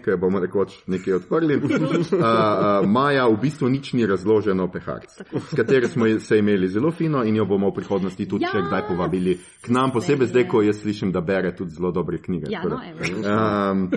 jo 0.07 0.18
bomo 0.18 0.40
nekoč 0.40 0.76
nekaj 0.88 1.14
odprli. 1.14 1.56
Uh, 1.56 1.64
uh, 1.72 2.90
Maja 2.90 3.28
v 3.28 3.38
bistvu 3.41 3.70
nič 3.70 3.94
ni 3.94 4.06
razloženo 4.06 4.68
peharc, 4.72 5.22
s 5.49 5.56
katero 5.56 5.88
smo 5.88 6.06
se 6.20 6.40
imeli 6.40 6.68
zelo 6.68 6.91
fino 6.91 7.24
in 7.24 7.36
jo 7.36 7.45
bomo 7.45 7.70
v 7.70 7.80
prihodnosti 7.80 8.28
tudi 8.28 8.45
Ja. 8.45 8.52
še 8.53 8.62
kdaj 8.68 8.84
povabili 8.88 9.38
k 9.62 9.74
nam, 9.74 9.91
posebej 9.95 10.30
zdaj, 10.30 10.48
ko 10.52 10.62
jaz 10.62 10.82
slišim, 10.84 11.12
da 11.12 11.22
bere 11.26 11.56
tudi 11.56 11.74
zelo 11.74 11.91
dobre 11.91 12.20
knjige. 12.22 12.52
Ja, 12.52 12.62
no. 12.68 12.78
Um, 12.78 13.90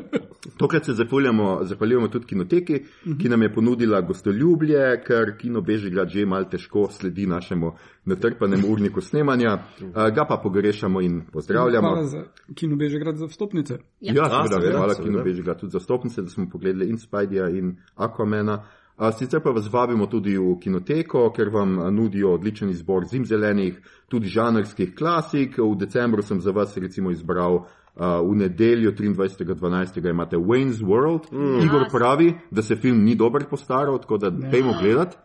tokrat 0.56 0.86
se 0.88 0.94
zahvaljujemo, 0.96 1.48
zahvaljujemo 1.68 2.08
tudi 2.08 2.26
kinoteki, 2.26 2.80
ki 3.20 3.28
nam 3.28 3.42
je 3.42 3.52
ponudila 3.54 4.00
gostoljublje, 4.00 5.02
ker 5.06 5.34
kino 5.38 5.60
Bežigrad 5.60 6.08
že 6.08 6.26
malo 6.26 6.48
težko 6.48 6.88
sledi 6.90 7.26
našemu 7.26 7.74
natrpanemu 8.08 8.72
urniku 8.72 9.00
snemanja. 9.00 9.58
Uh, 9.80 10.14
ga 10.14 10.24
pa 10.28 10.40
pogrešamo 10.42 11.00
in 11.00 11.22
pozdravljamo. 11.32 11.88
Hvala 11.88 12.04
za 12.04 12.24
kino 12.54 12.76
Bežegrad 12.76 13.16
za 13.16 13.26
vstopnice. 13.26 13.78
Ja. 14.00 14.14
Ja, 14.14 14.24
seveda, 14.30 14.60
seveda, 14.60 14.78
hvala 14.78 14.94
kino 14.94 15.22
Bežigrad 15.24 15.60
tudi 15.60 15.70
za 15.70 15.80
stopnice, 15.80 16.22
da 16.22 16.28
smo 16.28 16.48
pogledali 16.52 16.88
in 16.90 16.98
Spideyja 16.98 17.58
in 17.58 17.76
Aquamana. 17.96 18.64
A, 18.96 19.12
Sicer 19.12 19.40
pa 19.40 19.50
vas 19.50 19.72
vabimo 19.72 20.06
tudi 20.06 20.34
v 20.38 20.56
kinoteko, 20.60 21.28
ker 21.30 21.52
vam 21.54 21.76
nudijo 21.94 22.32
odličen 22.34 22.70
izbor 22.70 23.04
zimzelenih, 23.06 23.76
tudi 24.08 24.26
žanrskih 24.26 24.94
klasik. 24.98 25.58
V 25.58 25.76
decembru 25.78 26.22
sem 26.22 26.40
za 26.40 26.50
vas 26.50 26.76
recimo 26.76 27.10
izbral 27.10 27.60
a, 27.98 28.20
v 28.22 28.34
nedeljo 28.36 28.92
23.12. 28.92 30.10
imate 30.10 30.36
Wayne's 30.36 30.82
World. 30.82 31.32
Mm. 31.32 31.64
Igor 31.66 31.88
pravi, 31.92 32.34
da 32.50 32.62
se 32.62 32.76
film 32.76 33.04
ni 33.04 33.14
dober 33.14 33.44
postaral, 33.50 33.98
tako 33.98 34.18
da 34.18 34.32
pejmo 34.50 34.74
gledati, 34.80 35.16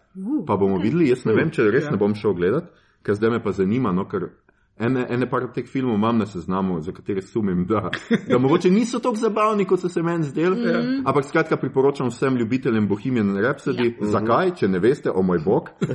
pa 0.48 0.58
bomo 0.58 0.78
videli. 0.78 1.10
Jaz 1.10 1.26
ne 1.26 1.34
vem, 1.34 1.52
če 1.52 1.70
res 1.72 1.92
ne 1.92 1.98
bom 1.98 2.16
šel 2.16 2.34
gledat, 2.34 2.72
ker 3.04 3.16
zdaj 3.16 3.38
me 3.38 3.44
pa 3.44 3.52
zanima, 3.52 3.92
no, 3.92 4.08
ker 4.10 4.30
Ene, 4.80 5.06
ene 5.10 5.28
par 5.30 5.44
teh 5.54 5.68
filmov 5.70 5.96
imam 5.96 6.18
na 6.18 6.26
seznamu, 6.26 6.80
za 6.82 6.92
katere 6.92 7.22
sumim, 7.22 7.66
da, 7.66 7.90
da 8.30 8.38
mogoče 8.38 8.70
niso 8.70 9.00
tako 9.00 9.16
zabavni, 9.16 9.66
kot 9.66 9.80
so 9.80 9.90
se 9.90 10.02
meni 10.02 10.24
zdeli. 10.24 10.56
Mm 10.56 10.64
-hmm. 10.64 11.02
Ampak 11.06 11.26
skratka 11.26 11.58
priporočam 11.58 12.08
vsem 12.08 12.38
ljubiteljem 12.38 12.88
Bohemian 12.88 13.38
Rhapsody. 13.38 13.94
Ja. 14.02 14.08
Zakaj, 14.08 14.56
če 14.56 14.68
ne 14.68 14.80
veste, 14.80 15.12
o 15.12 15.22
moj 15.22 15.40
bog. 15.46 15.70
uh, 15.82 15.88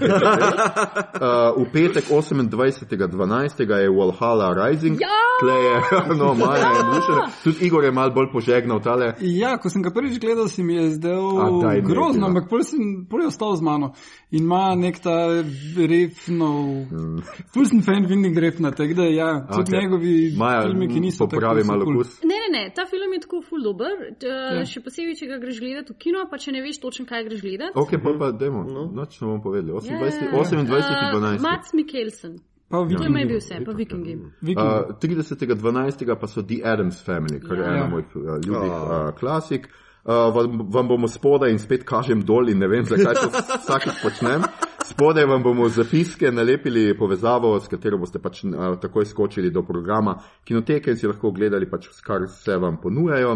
v 1.62 1.72
petek 1.72 2.04
28.12. 2.10 3.80
je 3.80 3.90
Valhalla 3.90 4.66
Rising. 4.66 5.00
Ja! 5.00 5.08
Tle 5.40 5.52
je, 5.52 5.82
no, 6.18 6.34
Maja 6.34 6.66
je 6.66 6.82
navdušena. 6.82 7.26
Tudi 7.44 7.66
Igor 7.66 7.84
je 7.84 7.92
mal 7.92 8.10
bolj 8.10 8.32
požegnal 8.32 8.80
tale. 8.82 9.14
Ja, 9.20 9.58
ko 9.58 9.70
sem 9.70 9.82
ga 9.82 9.90
prvič 9.90 10.18
gledal, 10.20 10.48
se 10.48 10.62
mi 10.62 10.74
je 10.74 10.90
zdel 10.90 11.40
A, 11.40 11.80
grozno, 11.80 12.26
ampak 12.26 12.48
pol, 12.50 12.62
sem, 12.62 13.06
pol 13.10 13.20
je 13.20 13.26
ostal 13.26 13.56
z 13.56 13.62
mano. 13.62 13.92
In 14.30 14.42
ima 14.42 14.74
nek 14.74 14.98
ta 15.02 15.42
refnov, 15.76 16.68
Mm. 16.88 17.22
ful 17.54 17.64
sem 17.64 17.82
fan 17.82 18.06
Winding 18.08 18.36
Refna, 18.68 18.76
tako 18.76 18.94
da 18.94 19.04
ja, 19.08 19.28
tudi 19.54 19.72
okay. 19.72 19.80
njegovi 19.82 20.14
Maja, 20.38 20.62
filmi, 20.62 20.88
ki 20.88 21.00
niso 21.00 21.26
popravi 21.28 21.62
so 21.64 21.70
malo 21.72 21.84
kus. 21.88 22.18
Ne, 22.22 22.36
ne, 22.44 22.48
ne, 22.58 22.62
ta 22.76 22.84
film 22.90 23.12
je 23.16 23.20
tako 23.24 23.40
ful 23.48 23.62
dober, 23.64 23.94
ja. 24.22 24.64
še 24.68 24.82
posebej, 24.84 25.16
če 25.18 25.26
ga 25.32 25.38
greš 25.42 25.58
gledati 25.64 25.92
v 25.92 25.98
kino, 26.04 26.26
pa 26.30 26.38
če 26.38 26.52
ne 26.56 26.62
veš 26.64 26.78
točno, 26.84 27.06
kaj 27.08 27.24
greš 27.28 27.40
gledati. 27.46 27.74
Ok, 27.74 27.96
pa 28.02 28.14
pa 28.20 28.30
dajmo, 28.32 28.62
no. 28.68 28.86
noč 28.94 29.18
bomo 29.20 29.40
povedali. 29.42 29.72
28, 29.72 29.88
Ja. 29.88 30.32
28 30.32 30.68
Uh, 30.68 31.14
12. 31.16 31.42
Mats 31.42 31.72
Mikkelsen. 31.74 32.38
Pa 32.68 32.76
To 32.76 32.82
je 32.84 32.88
Vikingi. 32.88 33.24
bil 33.26 33.38
vse, 33.40 33.58
pa 33.64 33.72
Vikingi. 33.72 34.14
Vikingi. 34.44 34.60
Uh, 34.60 34.92
30.12. 35.00 36.16
pa 36.20 36.26
so 36.28 36.42
The 36.42 36.60
Adams 36.64 37.00
Family, 37.06 37.40
kar 37.40 37.56
je 37.56 37.64
Ja. 37.64 37.74
ena 37.74 37.86
mojih 37.88 38.06
uh, 38.16 38.22
ljubih 38.44 38.72
uh, 38.72 39.14
klasik. 39.18 39.68
Uh, 40.04 40.34
vam, 40.34 40.60
vam 40.72 40.88
bomo 40.88 41.08
spodaj 41.08 41.50
in 41.50 41.58
spet 41.58 41.84
kažem 41.84 42.22
dol 42.24 42.48
in 42.48 42.58
ne 42.58 42.68
vem, 42.68 42.84
zakaj 42.84 43.14
to 43.14 43.28
vsakeč 43.64 44.02
počnem. 44.02 44.42
Spodaj 44.88 45.24
vam 45.24 45.42
bomo 45.42 45.66
v 45.66 45.68
zapiske 45.68 46.30
nalepili 46.32 46.94
povezavo, 46.98 47.50
s 47.60 47.68
katero 47.68 47.98
boste 48.00 48.22
pač 48.24 48.40
takoj 48.80 49.04
skočili 49.04 49.50
do 49.52 49.60
programa 49.62 50.14
kinoteke 50.48 50.94
in 50.94 50.96
si 50.96 51.06
lahko 51.06 51.28
ogledali, 51.28 51.68
pač, 51.68 51.90
kar 52.04 52.24
se 52.32 52.56
vam 52.56 52.78
ponujajo. 52.80 53.34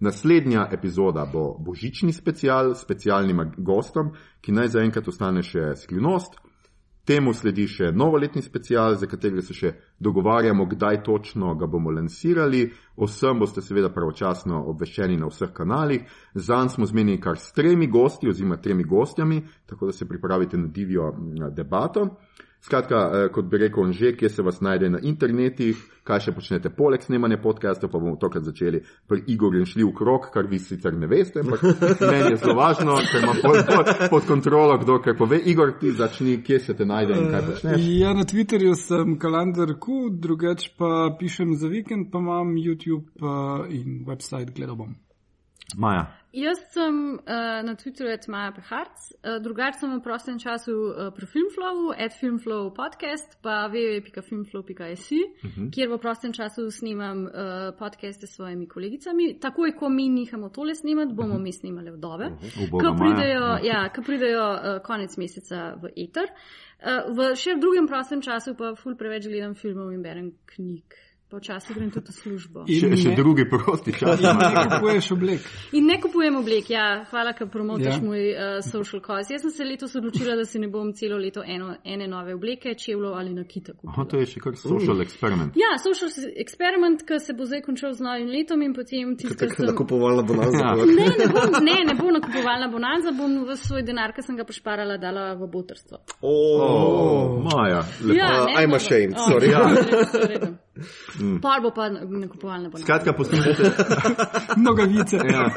Naslednja 0.00 0.64
epizoda 0.72 1.26
bo 1.32 1.58
božični 1.60 2.12
special 2.16 2.72
s 2.74 2.86
specialnim 2.86 3.42
gostom, 3.58 4.14
ki 4.40 4.56
naj 4.56 4.72
zaenkrat 4.72 5.08
ostane 5.12 5.44
še 5.44 5.74
skrivnost. 5.76 6.40
Temu 7.06 7.30
sledi 7.34 7.68
še 7.70 7.92
novoletni 7.94 8.42
special, 8.42 8.96
za 8.98 9.06
katerega 9.06 9.42
se 9.46 9.54
še 9.54 9.70
dogovarjamo, 10.02 10.64
kdaj 10.66 11.04
točno 11.06 11.52
ga 11.54 11.68
bomo 11.70 11.92
lansirali. 11.94 12.64
Vsem 12.98 13.38
boste 13.38 13.62
seveda 13.62 13.92
pravočasno 13.94 14.64
obveščeni 14.72 15.18
na 15.20 15.28
vseh 15.30 15.52
kanalih. 15.54 16.02
Zanj 16.34 16.74
smo 16.74 16.88
zmenili 16.90 17.20
kar 17.22 17.38
s 17.38 17.54
tremi 17.54 17.86
gosti 17.86 18.32
oziroma 18.32 18.58
tremi 18.58 18.84
gostjami, 18.84 19.38
tako 19.70 19.92
da 19.92 19.94
se 19.94 20.08
pripravite 20.08 20.58
na 20.58 20.66
divjo 20.66 21.12
debato. 21.54 22.08
Skratka, 22.60 22.96
eh, 22.96 23.28
kot 23.32 23.44
bi 23.44 23.58
rekel, 23.58 23.92
že 23.92 24.16
kje 24.16 24.28
se 24.28 24.42
vas 24.42 24.60
najde 24.60 24.90
na 24.90 24.98
internetih, 25.02 25.76
kaj 26.06 26.20
še 26.20 26.32
počnete 26.34 26.70
poleg 26.74 27.02
snemanja 27.02 27.38
podcastov, 27.42 27.90
pa 27.92 28.00
bomo 28.02 28.16
tokrat 28.18 28.42
začeli 28.42 28.80
pri 29.06 29.22
Igorju 29.34 29.62
in 29.62 29.68
šli 29.70 29.84
v 29.84 29.92
krog, 29.94 30.28
kar 30.34 30.48
vi 30.50 30.58
sicer 30.58 30.94
ne 30.94 31.06
veste, 31.06 31.44
ampak 31.44 31.62
meni 32.00 32.34
je 32.34 32.40
zelo 32.42 32.56
važno, 32.58 32.98
ker 33.06 33.22
ima 33.22 33.36
pod, 33.42 33.62
pod, 33.70 33.92
pod 34.10 34.26
kontrolo, 34.26 34.78
kdo 34.82 34.98
kaj 35.04 35.16
pove. 35.18 35.38
Igor, 35.38 35.76
ti 35.80 35.92
začni, 35.92 36.40
kje 36.42 36.60
se 36.60 36.76
te 36.76 36.86
najde 36.86 37.18
in 37.20 37.30
kaj 37.30 37.46
počneš. 37.52 37.88
Ja, 38.00 38.14
na 38.18 38.26
Twitterju 38.26 38.74
sem 38.80 39.16
kalendar 39.22 39.76
Q, 39.78 40.10
drugač 40.10 40.70
pa 40.78 41.10
pišem 41.18 41.54
za 41.60 41.70
vikend, 41.70 42.10
pa 42.10 42.18
imam 42.18 42.56
YouTube 42.58 43.06
uh, 43.22 43.66
in 43.70 44.02
website 44.08 44.54
gledal 44.56 44.76
bom. 44.76 44.96
Maja. 45.74 46.06
Jaz 46.36 46.58
sem 46.68 46.96
uh, 47.14 47.18
na 47.64 47.74
Twitterju 47.74 48.12
od 48.12 48.24
Maja 48.28 48.52
Peharc, 48.52 48.96
uh, 49.12 49.42
drugače 49.42 49.78
sem 49.78 49.94
v 49.96 50.02
prostem 50.04 50.38
času 50.38 50.72
uh, 50.72 51.08
pri 51.16 51.26
Filmflowu, 51.26 51.94
at 51.96 52.12
Filmflow 52.12 52.68
podcast, 52.76 53.38
pa 53.40 53.70
www.filmflow.js, 53.72 55.06
uh 55.12 55.50
-huh. 55.50 55.70
kjer 55.72 55.88
v 55.88 55.98
prostem 55.98 56.32
času 56.32 56.70
snemam 56.70 57.24
uh, 57.24 57.32
podcaste 57.78 58.26
s 58.26 58.34
svojimi 58.36 58.68
kolegicami. 58.68 59.38
Takoj, 59.40 59.72
ko 59.72 59.88
mi 59.88 60.08
nehamo 60.08 60.48
tole 60.48 60.74
snemati, 60.74 61.14
bomo 61.14 61.28
uh 61.28 61.40
-huh. 61.40 61.42
mi 61.42 61.52
snemali 61.52 61.90
vdove, 61.90 62.26
uh 62.26 62.32
-huh. 62.32 62.68
Uboga 62.68 62.88
ko 62.88 62.94
Maja. 62.94 63.14
pridejo, 63.14 63.58
ja, 63.62 63.88
ko 63.88 64.02
pridejo 64.02 64.52
uh, 64.52 64.82
konec 64.82 65.16
meseca 65.16 65.74
v 65.82 65.88
eter. 65.96 66.28
Uh, 66.28 67.16
v 67.16 67.36
še 67.36 67.56
drugem 67.56 67.86
prostem 67.86 68.20
času 68.22 68.54
pa 68.54 68.74
ful 68.74 68.96
preveč 68.96 69.26
gledam 69.26 69.54
filmov 69.54 69.92
in 69.92 70.02
berem 70.02 70.32
knjig. 70.46 71.05
Pa 71.26 71.40
včasih 71.42 71.74
grem 71.74 71.90
tudi 71.90 72.06
v 72.06 72.14
službo. 72.14 72.58
In 72.70 72.78
Še, 72.78 72.88
še 72.96 73.08
ne- 73.10 73.16
drugi 73.18 73.44
prosti 73.50 73.90
čas. 73.92 74.20
In 74.22 74.38
ne 74.38 74.62
kupuješ 74.70 75.06
oblek. 75.10 75.40
In 75.74 75.86
ne 75.86 75.96
kupujem 75.98 76.36
oblek, 76.38 76.70
ja, 76.70 77.02
hvala, 77.10 77.32
ker 77.34 77.48
promotaš 77.50 77.82
Ja. 77.86 77.98
ja. 77.98 78.00
moj 78.00 78.22
uh, 78.30 78.38
social 78.62 79.02
cause. 79.02 79.34
Jaz 79.34 79.42
sem 79.42 79.50
se 79.50 79.64
letos 79.64 79.90
odločila, 79.94 80.36
da 80.36 80.44
si 80.44 80.58
ne 80.58 80.68
bom 80.68 80.92
celo 80.94 81.18
leto 81.18 81.42
eno, 81.42 81.74
ene 81.84 82.06
nove 82.06 82.30
obleke, 82.32 82.74
čevljo 82.74 83.10
ali 83.12 83.34
nakita 83.34 83.72
Aha, 83.72 83.80
kupila. 83.82 84.06
to 84.06 84.16
je 84.18 84.26
še 84.26 84.38
kar 84.40 84.54
social 84.54 85.02
experiment. 85.02 85.50
Ja, 85.58 85.74
social 85.78 86.10
experiment, 86.38 87.02
ki 87.02 87.18
se 87.18 87.34
bo 87.34 87.42
zdaj 87.44 87.62
končal 87.62 87.90
z 87.92 88.00
novim 88.00 88.30
letom 88.30 88.62
in 88.62 88.70
potem 88.72 89.16
tisti, 89.16 89.34
ki 89.34 89.40
Tako 89.42 89.54
sem. 89.56 89.66
nakupovalna 89.66 90.22
bonanza. 90.22 90.62
Ja. 90.62 90.78
Ne, 90.78 91.10
ne 91.10 91.26
bom, 91.26 91.50
ne, 91.60 91.76
ne 91.84 91.94
bo 91.94 92.06
nakupovalna 92.12 92.70
bonanza, 92.70 93.10
bom 93.10 93.34
v 93.42 93.58
svoj 93.58 93.82
denar, 93.82 94.14
ki 94.14 94.22
sem 94.22 94.36
ga 94.36 94.46
pošparala, 94.46 94.94
dala 94.96 95.34
v 95.34 95.50
botrstvo. 95.50 95.98
Oh. 96.22 96.62
Oh, 96.62 97.42
Maja, 97.42 97.82
lepo. 98.00 98.14
Ja, 98.14 98.30
Uh, 98.30 98.46
ne, 98.46 98.62
I'm 98.62 98.70
dobro. 98.70 98.76
ashamed, 98.78 99.14
Oh, 99.18 99.26
sorry. 99.26 99.50
ja, 99.50 100.62
redu. 100.76 101.40
Pol 101.40 101.60
bo 101.62 101.70
pa 101.70 101.88
nakupovalna 101.90 102.68
bonanza. 102.68 102.84
Skratka, 102.84 103.12
poslušajte, 103.12 103.62
Nogavice. 104.66 105.16
ja, 105.16 105.50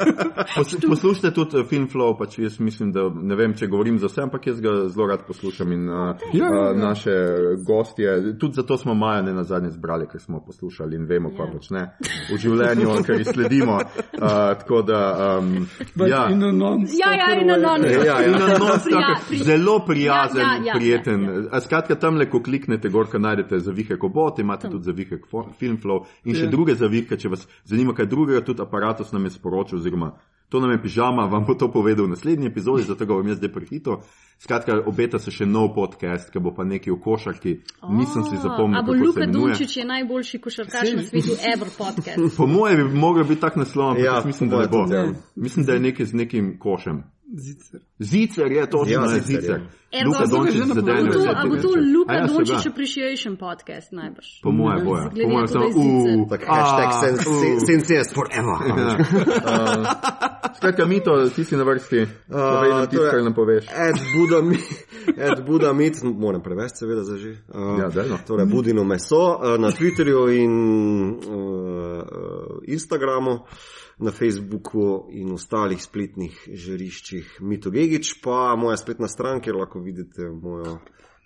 pos, 0.55 0.75
poslušajte 0.87 1.31
tudi 1.31 1.57
eh, 1.57 1.63
Filmflow, 1.63 2.17
pač 2.17 2.39
jaz 2.39 2.59
mislim, 2.59 2.91
da 2.91 3.09
ne 3.13 3.35
vem, 3.35 3.53
če 3.53 3.67
govorim 3.67 3.99
za 3.99 4.07
vse, 4.07 4.21
ampak 4.21 4.47
jaz 4.47 4.61
ga 4.61 4.87
zelo 4.87 5.07
rad 5.07 5.25
poslušam 5.27 5.71
in 5.71 5.89
uh, 5.89 5.95
Ja, 6.33 6.45
ja, 6.45 6.45
ja. 6.45 6.71
uh, 6.71 6.77
naše 6.77 7.15
gostje, 7.59 8.37
tudi 8.39 8.53
zato 8.53 8.77
smo 8.77 8.93
Maja 8.93 9.21
ne 9.21 9.33
na 9.33 9.43
zadnje 9.43 9.69
zbrali, 9.69 10.07
ker 10.07 10.21
smo 10.21 10.39
poslušali 10.39 10.95
in 10.95 11.05
vemo, 11.05 11.29
kaj 11.29 11.45
Ja. 11.45 11.51
počne 11.51 11.81
v 12.29 12.37
življenju, 12.37 13.03
ker 13.03 13.15
jih 13.15 13.27
sledimo. 13.27 13.75
Uh, 13.75 14.21
tako 14.55 14.81
da, 14.81 14.99
um, 15.39 15.67
But 15.95 16.09
ja. 16.09 16.27
in 16.29 16.43
a 16.43 16.51
non-stop 16.51 16.99
Ja, 16.99 17.13
ja, 17.13 17.29
in 17.33 17.47
way. 17.47 17.61
non 17.61 17.83
Ja, 17.83 18.03
ja. 18.03 18.17
In 18.21 18.31
na 18.33 18.47
non 18.47 18.79
Prija- 18.79 19.15
pri- 19.29 19.37
zelo 19.39 19.79
prijazen, 19.79 20.41
Ja, 20.41 20.53
ja, 20.55 20.63
ja, 20.65 20.73
prijeten. 20.75 21.23
ja, 21.23 21.41
A 21.51 21.59
Skratka, 21.59 21.95
tam 21.95 22.15
le, 22.15 22.29
ko 22.29 22.39
kliknete 22.39 22.89
gor, 22.89 23.07
kaj 23.07 23.19
najdete 23.19 23.59
zavihek 23.59 24.03
obot, 24.03 24.39
imate 24.39 24.69
tudi 24.69 24.83
zavihek 24.83 25.08
fo- 25.17 25.47
Filmflow 25.59 26.05
in 26.25 26.35
še 26.35 26.43
Ja. 26.43 26.49
druge 26.49 26.75
zavihke, 26.75 27.17
če 27.17 27.29
vas 27.29 27.47
zanima 27.65 27.93
kaj 27.93 28.05
drugega, 28.05 28.41
tudi 28.45 28.61
aparatus 28.61 29.11
nam 29.11 29.23
je 29.25 29.29
sporočil, 29.31 29.77
oziroma 29.79 30.13
to 30.49 30.59
nam 30.59 30.71
je 30.71 30.81
pižama, 30.81 31.25
vam 31.25 31.45
bo 31.45 31.53
to 31.53 31.67
povedal 31.69 32.05
v 32.05 32.09
naslednji 32.09 32.47
epizodi, 32.47 32.83
zato 32.83 33.05
ga 33.05 33.13
bom 33.13 33.27
jaz 33.27 33.37
zdaj 33.37 33.51
prehito. 33.51 34.01
Skratka, 34.37 34.79
obeta 34.85 35.19
se 35.19 35.31
še 35.31 35.45
nov 35.45 35.73
podcast, 35.75 36.29
ki 36.29 36.39
bo 36.39 36.51
pa 36.51 36.63
neki 36.63 36.91
v 36.91 36.97
košarki. 36.97 37.57
Nisem 37.89 38.23
si 38.23 38.37
zapomnil, 38.37 38.79
A 38.79 38.81
bo 38.81 38.93
kako 38.93 39.11
se 39.11 39.19
Luka. 39.19 39.25
Dončić 39.27 39.77
je 39.77 39.85
najboljši 39.85 40.39
košarkaš 40.39 40.93
na 40.93 41.03
svetu, 41.03 41.33
ever 41.45 41.69
podcast. 41.77 42.37
Po 42.37 42.47
mojem 42.47 42.87
bi 42.87 42.93
mogel 42.95 43.23
biti 43.23 43.41
tak 43.41 43.55
naslov, 43.55 43.89
ampak 43.89 44.05
Ja, 44.05 44.13
jaz 44.13 44.25
mislim, 44.25 44.49
da 44.49 44.57
ne 44.57 44.67
bo. 44.67 44.77
tudi, 44.79 44.95
ja. 44.95 45.05
Mislim, 45.35 45.65
da 45.65 45.73
je 45.73 45.79
nekaj 45.81 46.05
z 46.05 46.13
nekim 46.15 46.59
košem. 46.59 47.03
Zicer. 47.29 47.79
Zicer 47.99 48.51
je 48.51 48.69
točno, 48.69 48.93
Ja, 48.93 49.07
Zicer, 49.07 49.41
zicer. 49.41 49.61
ja. 49.91 50.07
Luka 50.07 50.25
Dončić 50.25 50.55
za 50.55 50.65
napovedali. 50.65 51.27
A 51.29 51.45
bo 51.45 51.55
to, 51.55 51.61
to. 51.61 51.67
Luka 51.93 52.13
ja, 52.13 52.27
Dončić. 52.27 52.65
Appreciation 52.65 53.35
podcast 53.37 53.91
najbrž. 53.91 54.27
Po 54.43 54.51
moje. 54.51 54.81
Glede 54.81 55.23
Po 55.23 55.29
moje 55.29 55.47
to, 55.47 55.51
samo, 55.51 55.65
uh, 55.67 56.29
Tak 56.29 56.41
hashtag 56.41 56.89
sense- 56.95 57.29
uh. 57.29 57.59
sincere 57.61 58.03
forever. 58.09 58.57
Skratka, 60.55 60.85
Mito, 60.85 61.29
ti 61.29 61.43
si 61.43 61.55
na 61.55 61.63
vrsti. 61.63 62.05
Povej 62.27 62.69
nam 62.69 62.87
tisto, 62.87 63.05
kar 63.11 63.23
nam 63.23 63.33
poveš. 63.33 63.65
Ed 63.67 63.97
Buda, 64.13 64.41
mi- 64.41 64.63
Ed 65.17 65.45
Buda 65.45 65.73
mit, 65.73 65.99
moram 66.03 66.41
prevesti, 66.43 66.77
seveda, 66.77 67.03
za 67.03 67.17
že. 67.17 67.29
Uh, 67.47 67.79
Ja, 67.79 67.89
dajno. 67.89 68.17
torej, 68.27 68.45
Budino 68.45 68.83
meso 68.83 69.35
uh, 69.35 69.57
na 69.59 69.71
Twitterju 69.71 70.27
in 70.35 70.53
uh, 71.09 72.03
Instagramu, 72.63 73.39
na 73.99 74.11
Facebooku 74.11 75.07
in 75.11 75.31
ostalih 75.33 75.81
spletnih 75.83 76.31
žariščih 76.47 77.37
Mito 77.41 77.69
Gigič, 77.69 78.21
pa 78.23 78.55
moja 78.55 78.77
spletna 78.77 79.07
stran, 79.07 79.41
kjer 79.41 79.55
lahko 79.55 79.79
vidite 79.79 80.29
mojo 80.31 80.77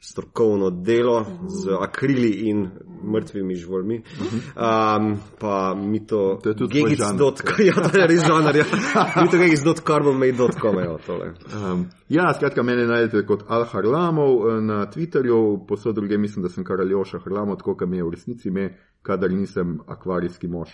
strokovno 0.04 0.70
delo 0.70 1.26
z 1.48 1.70
akrili 1.82 2.30
in 2.30 2.70
mrtvimi 3.04 3.56
žvolmi. 3.56 3.96
Um, 3.96 5.18
pa 5.40 5.76
mito 5.76 6.40
To 6.44 6.50
je 6.50 6.56
tudi 6.56 6.82
gigic.com, 6.82 7.66
ja, 7.70 7.90
to 7.90 8.00
je 8.00 8.08
res 8.08 8.26
žanr, 8.28 8.56
ja. 8.56 8.66
mito 9.24 9.38
gigic.carbonmate.com, 9.38 10.80
evo 10.80 11.00
tole. 11.06 11.34
Um, 11.56 11.86
ja, 12.10 12.34
skratka, 12.34 12.64
mene 12.64 12.86
najdete 12.88 13.26
kot 13.26 13.46
Al 13.48 13.64
Harlamov 13.64 14.34
eh, 14.50 14.62
na 14.62 14.86
Twitterju, 14.92 15.68
posod 15.68 15.96
druge 15.96 16.18
mislim, 16.18 16.44
da 16.44 16.50
sem 16.50 16.64
kar 16.64 16.82
Aljoša 16.82 17.20
Harlamov, 17.24 17.58
tako 17.64 17.76
kam 17.76 17.94
je 17.94 18.04
v 18.04 18.12
resnici 18.12 18.48
ime, 18.48 18.70
kadar 19.02 19.32
nisem 19.32 19.80
akvarijski 19.88 20.48
mož. 20.48 20.70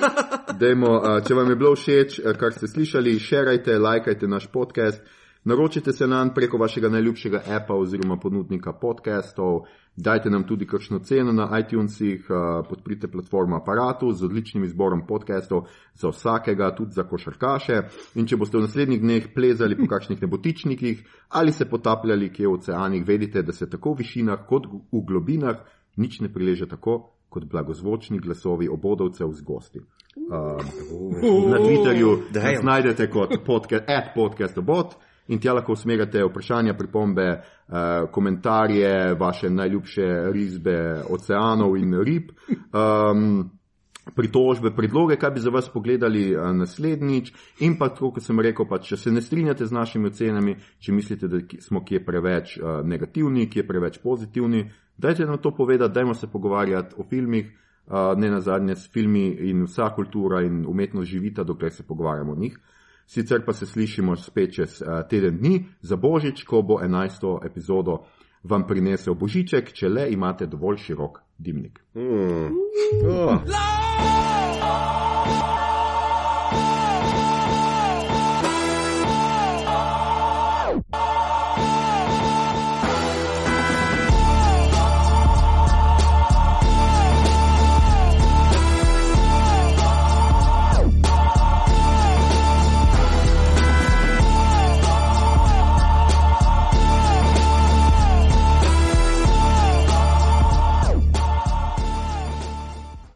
Dejmo, 0.60 0.96
eh, 0.98 1.20
če 1.26 1.34
vam 1.34 1.50
je 1.50 1.56
bilo 1.56 1.76
všeč, 1.78 2.18
eh, 2.18 2.34
kar 2.38 2.52
ste 2.52 2.66
slišali, 2.66 3.18
šerajte, 3.18 3.78
lajkajte 3.78 4.28
naš 4.28 4.50
podcast. 4.50 5.22
Naročite 5.44 5.92
se 5.92 6.06
nam 6.06 6.34
preko 6.34 6.56
vašega 6.56 6.88
najljubšega 6.88 7.42
appa 7.56 7.74
oziroma 7.74 8.16
ponudnika 8.16 8.72
podcastov, 8.72 9.60
dajte 9.96 10.30
nam 10.30 10.46
tudi 10.46 10.66
kakšno 10.66 10.98
ceno 10.98 11.32
na 11.32 11.58
iTunesih, 11.60 12.26
eh, 12.30 12.68
podprite 12.68 13.08
platformo 13.08 13.56
Aparatu 13.56 14.12
z 14.12 14.24
odličnim 14.24 14.64
izborom 14.64 15.06
podcastov 15.06 15.66
za 15.94 16.08
vsakega, 16.08 16.74
tudi 16.76 16.92
za 16.92 17.04
košarkaše. 17.04 17.82
In 18.14 18.26
če 18.26 18.36
boste 18.36 18.58
v 18.58 18.64
naslednjih 18.64 19.00
dneh 19.00 19.28
plezali 19.34 19.76
po 19.76 19.86
kakšnih 19.86 20.22
nebotičnikih 20.22 21.04
ali 21.28 21.52
se 21.52 21.68
potapljali 21.70 22.32
kje 22.32 22.48
v 22.48 22.52
oceanih, 22.52 23.06
vedite, 23.06 23.42
da 23.42 23.52
se 23.52 23.70
tako 23.70 23.92
v 23.92 23.98
višinah 23.98 24.46
kot 24.48 24.66
v 24.66 25.04
globinah 25.06 25.56
nič 25.96 26.20
ne 26.20 26.32
prileže 26.32 26.66
tako 26.66 27.10
kot 27.28 27.44
blagozvočni 27.44 28.18
glasovi 28.18 28.68
obodovcev 28.68 29.32
z 29.32 29.42
gosti. 29.42 29.80
Um, 30.16 31.50
na 31.50 31.58
Twitterju 31.58 32.32
nas 32.32 32.62
najdete 32.62 33.10
kot 33.10 33.44
podcast, 33.44 33.84
podcast 34.14 34.58
obot 34.58 34.96
in 35.28 35.40
tja 35.40 35.54
lahko 35.54 35.72
usmerjate 35.72 36.24
vprašanja, 36.24 36.74
pripombe, 36.78 37.28
uh, 37.32 37.74
komentarje, 38.12 39.14
vaše 39.20 39.50
najljubše 39.50 40.08
risbe 40.32 40.78
oceanov 41.10 41.76
in 41.76 42.00
rib. 42.04 42.32
Um, 42.72 43.50
pritožbe, 44.14 44.70
predloge, 44.76 45.16
kaj 45.16 45.30
bi 45.30 45.40
za 45.40 45.50
vas 45.50 45.68
pogledali 45.72 46.36
a, 46.36 46.52
naslednjič, 46.52 47.32
in 47.64 47.78
pa, 47.78 47.88
kot 47.94 48.22
sem 48.22 48.40
rekel, 48.40 48.66
pa, 48.68 48.78
če 48.78 48.98
se 49.00 49.12
ne 49.12 49.22
strinjate 49.24 49.66
z 49.66 49.72
našimi 49.72 50.10
ocenami, 50.12 50.56
če 50.78 50.92
mislite, 50.92 51.28
da 51.28 51.40
smo 51.64 51.84
kje 51.84 52.02
preveč 52.04 52.58
a, 52.58 52.80
negativni, 52.84 53.48
kje 53.50 53.66
preveč 53.66 53.98
pozitivni, 54.02 54.66
dajte 54.98 55.26
nam 55.26 55.40
to 55.42 55.54
povedati, 55.56 55.94
dajmo 55.94 56.14
se 56.14 56.28
pogovarjati 56.30 56.94
o 56.98 57.08
filmih, 57.08 57.50
a, 57.88 58.12
ne 58.18 58.30
na 58.30 58.40
zadnje 58.40 58.76
s 58.76 58.92
filmi 58.92 59.26
in 59.50 59.64
vsa 59.64 59.90
kultura 59.96 60.42
in 60.44 60.64
umetnost 60.68 61.10
živita, 61.10 61.44
dokler 61.44 61.72
se 61.72 61.86
pogovarjamo 61.86 62.32
o 62.32 62.40
njih. 62.40 62.58
Sicer 63.06 63.44
pa 63.44 63.52
se 63.52 63.66
slišimo 63.66 64.16
spet 64.16 64.54
čez 64.54 64.82
a, 64.82 65.02
teden 65.08 65.38
dni 65.38 65.64
za 65.80 65.96
Božič, 65.96 66.44
ko 66.44 66.62
bo 66.62 66.80
11. 66.80 67.46
epizodo 67.46 68.04
vam 68.44 68.66
prinesel 68.66 69.14
Božiček, 69.14 69.72
če 69.72 69.88
le 69.88 70.08
imate 70.12 70.46
dovolj 70.46 70.82
širok 70.86 71.20
dimnik. 71.38 71.80
Mm. 71.94 72.52
Oh. 73.08 74.53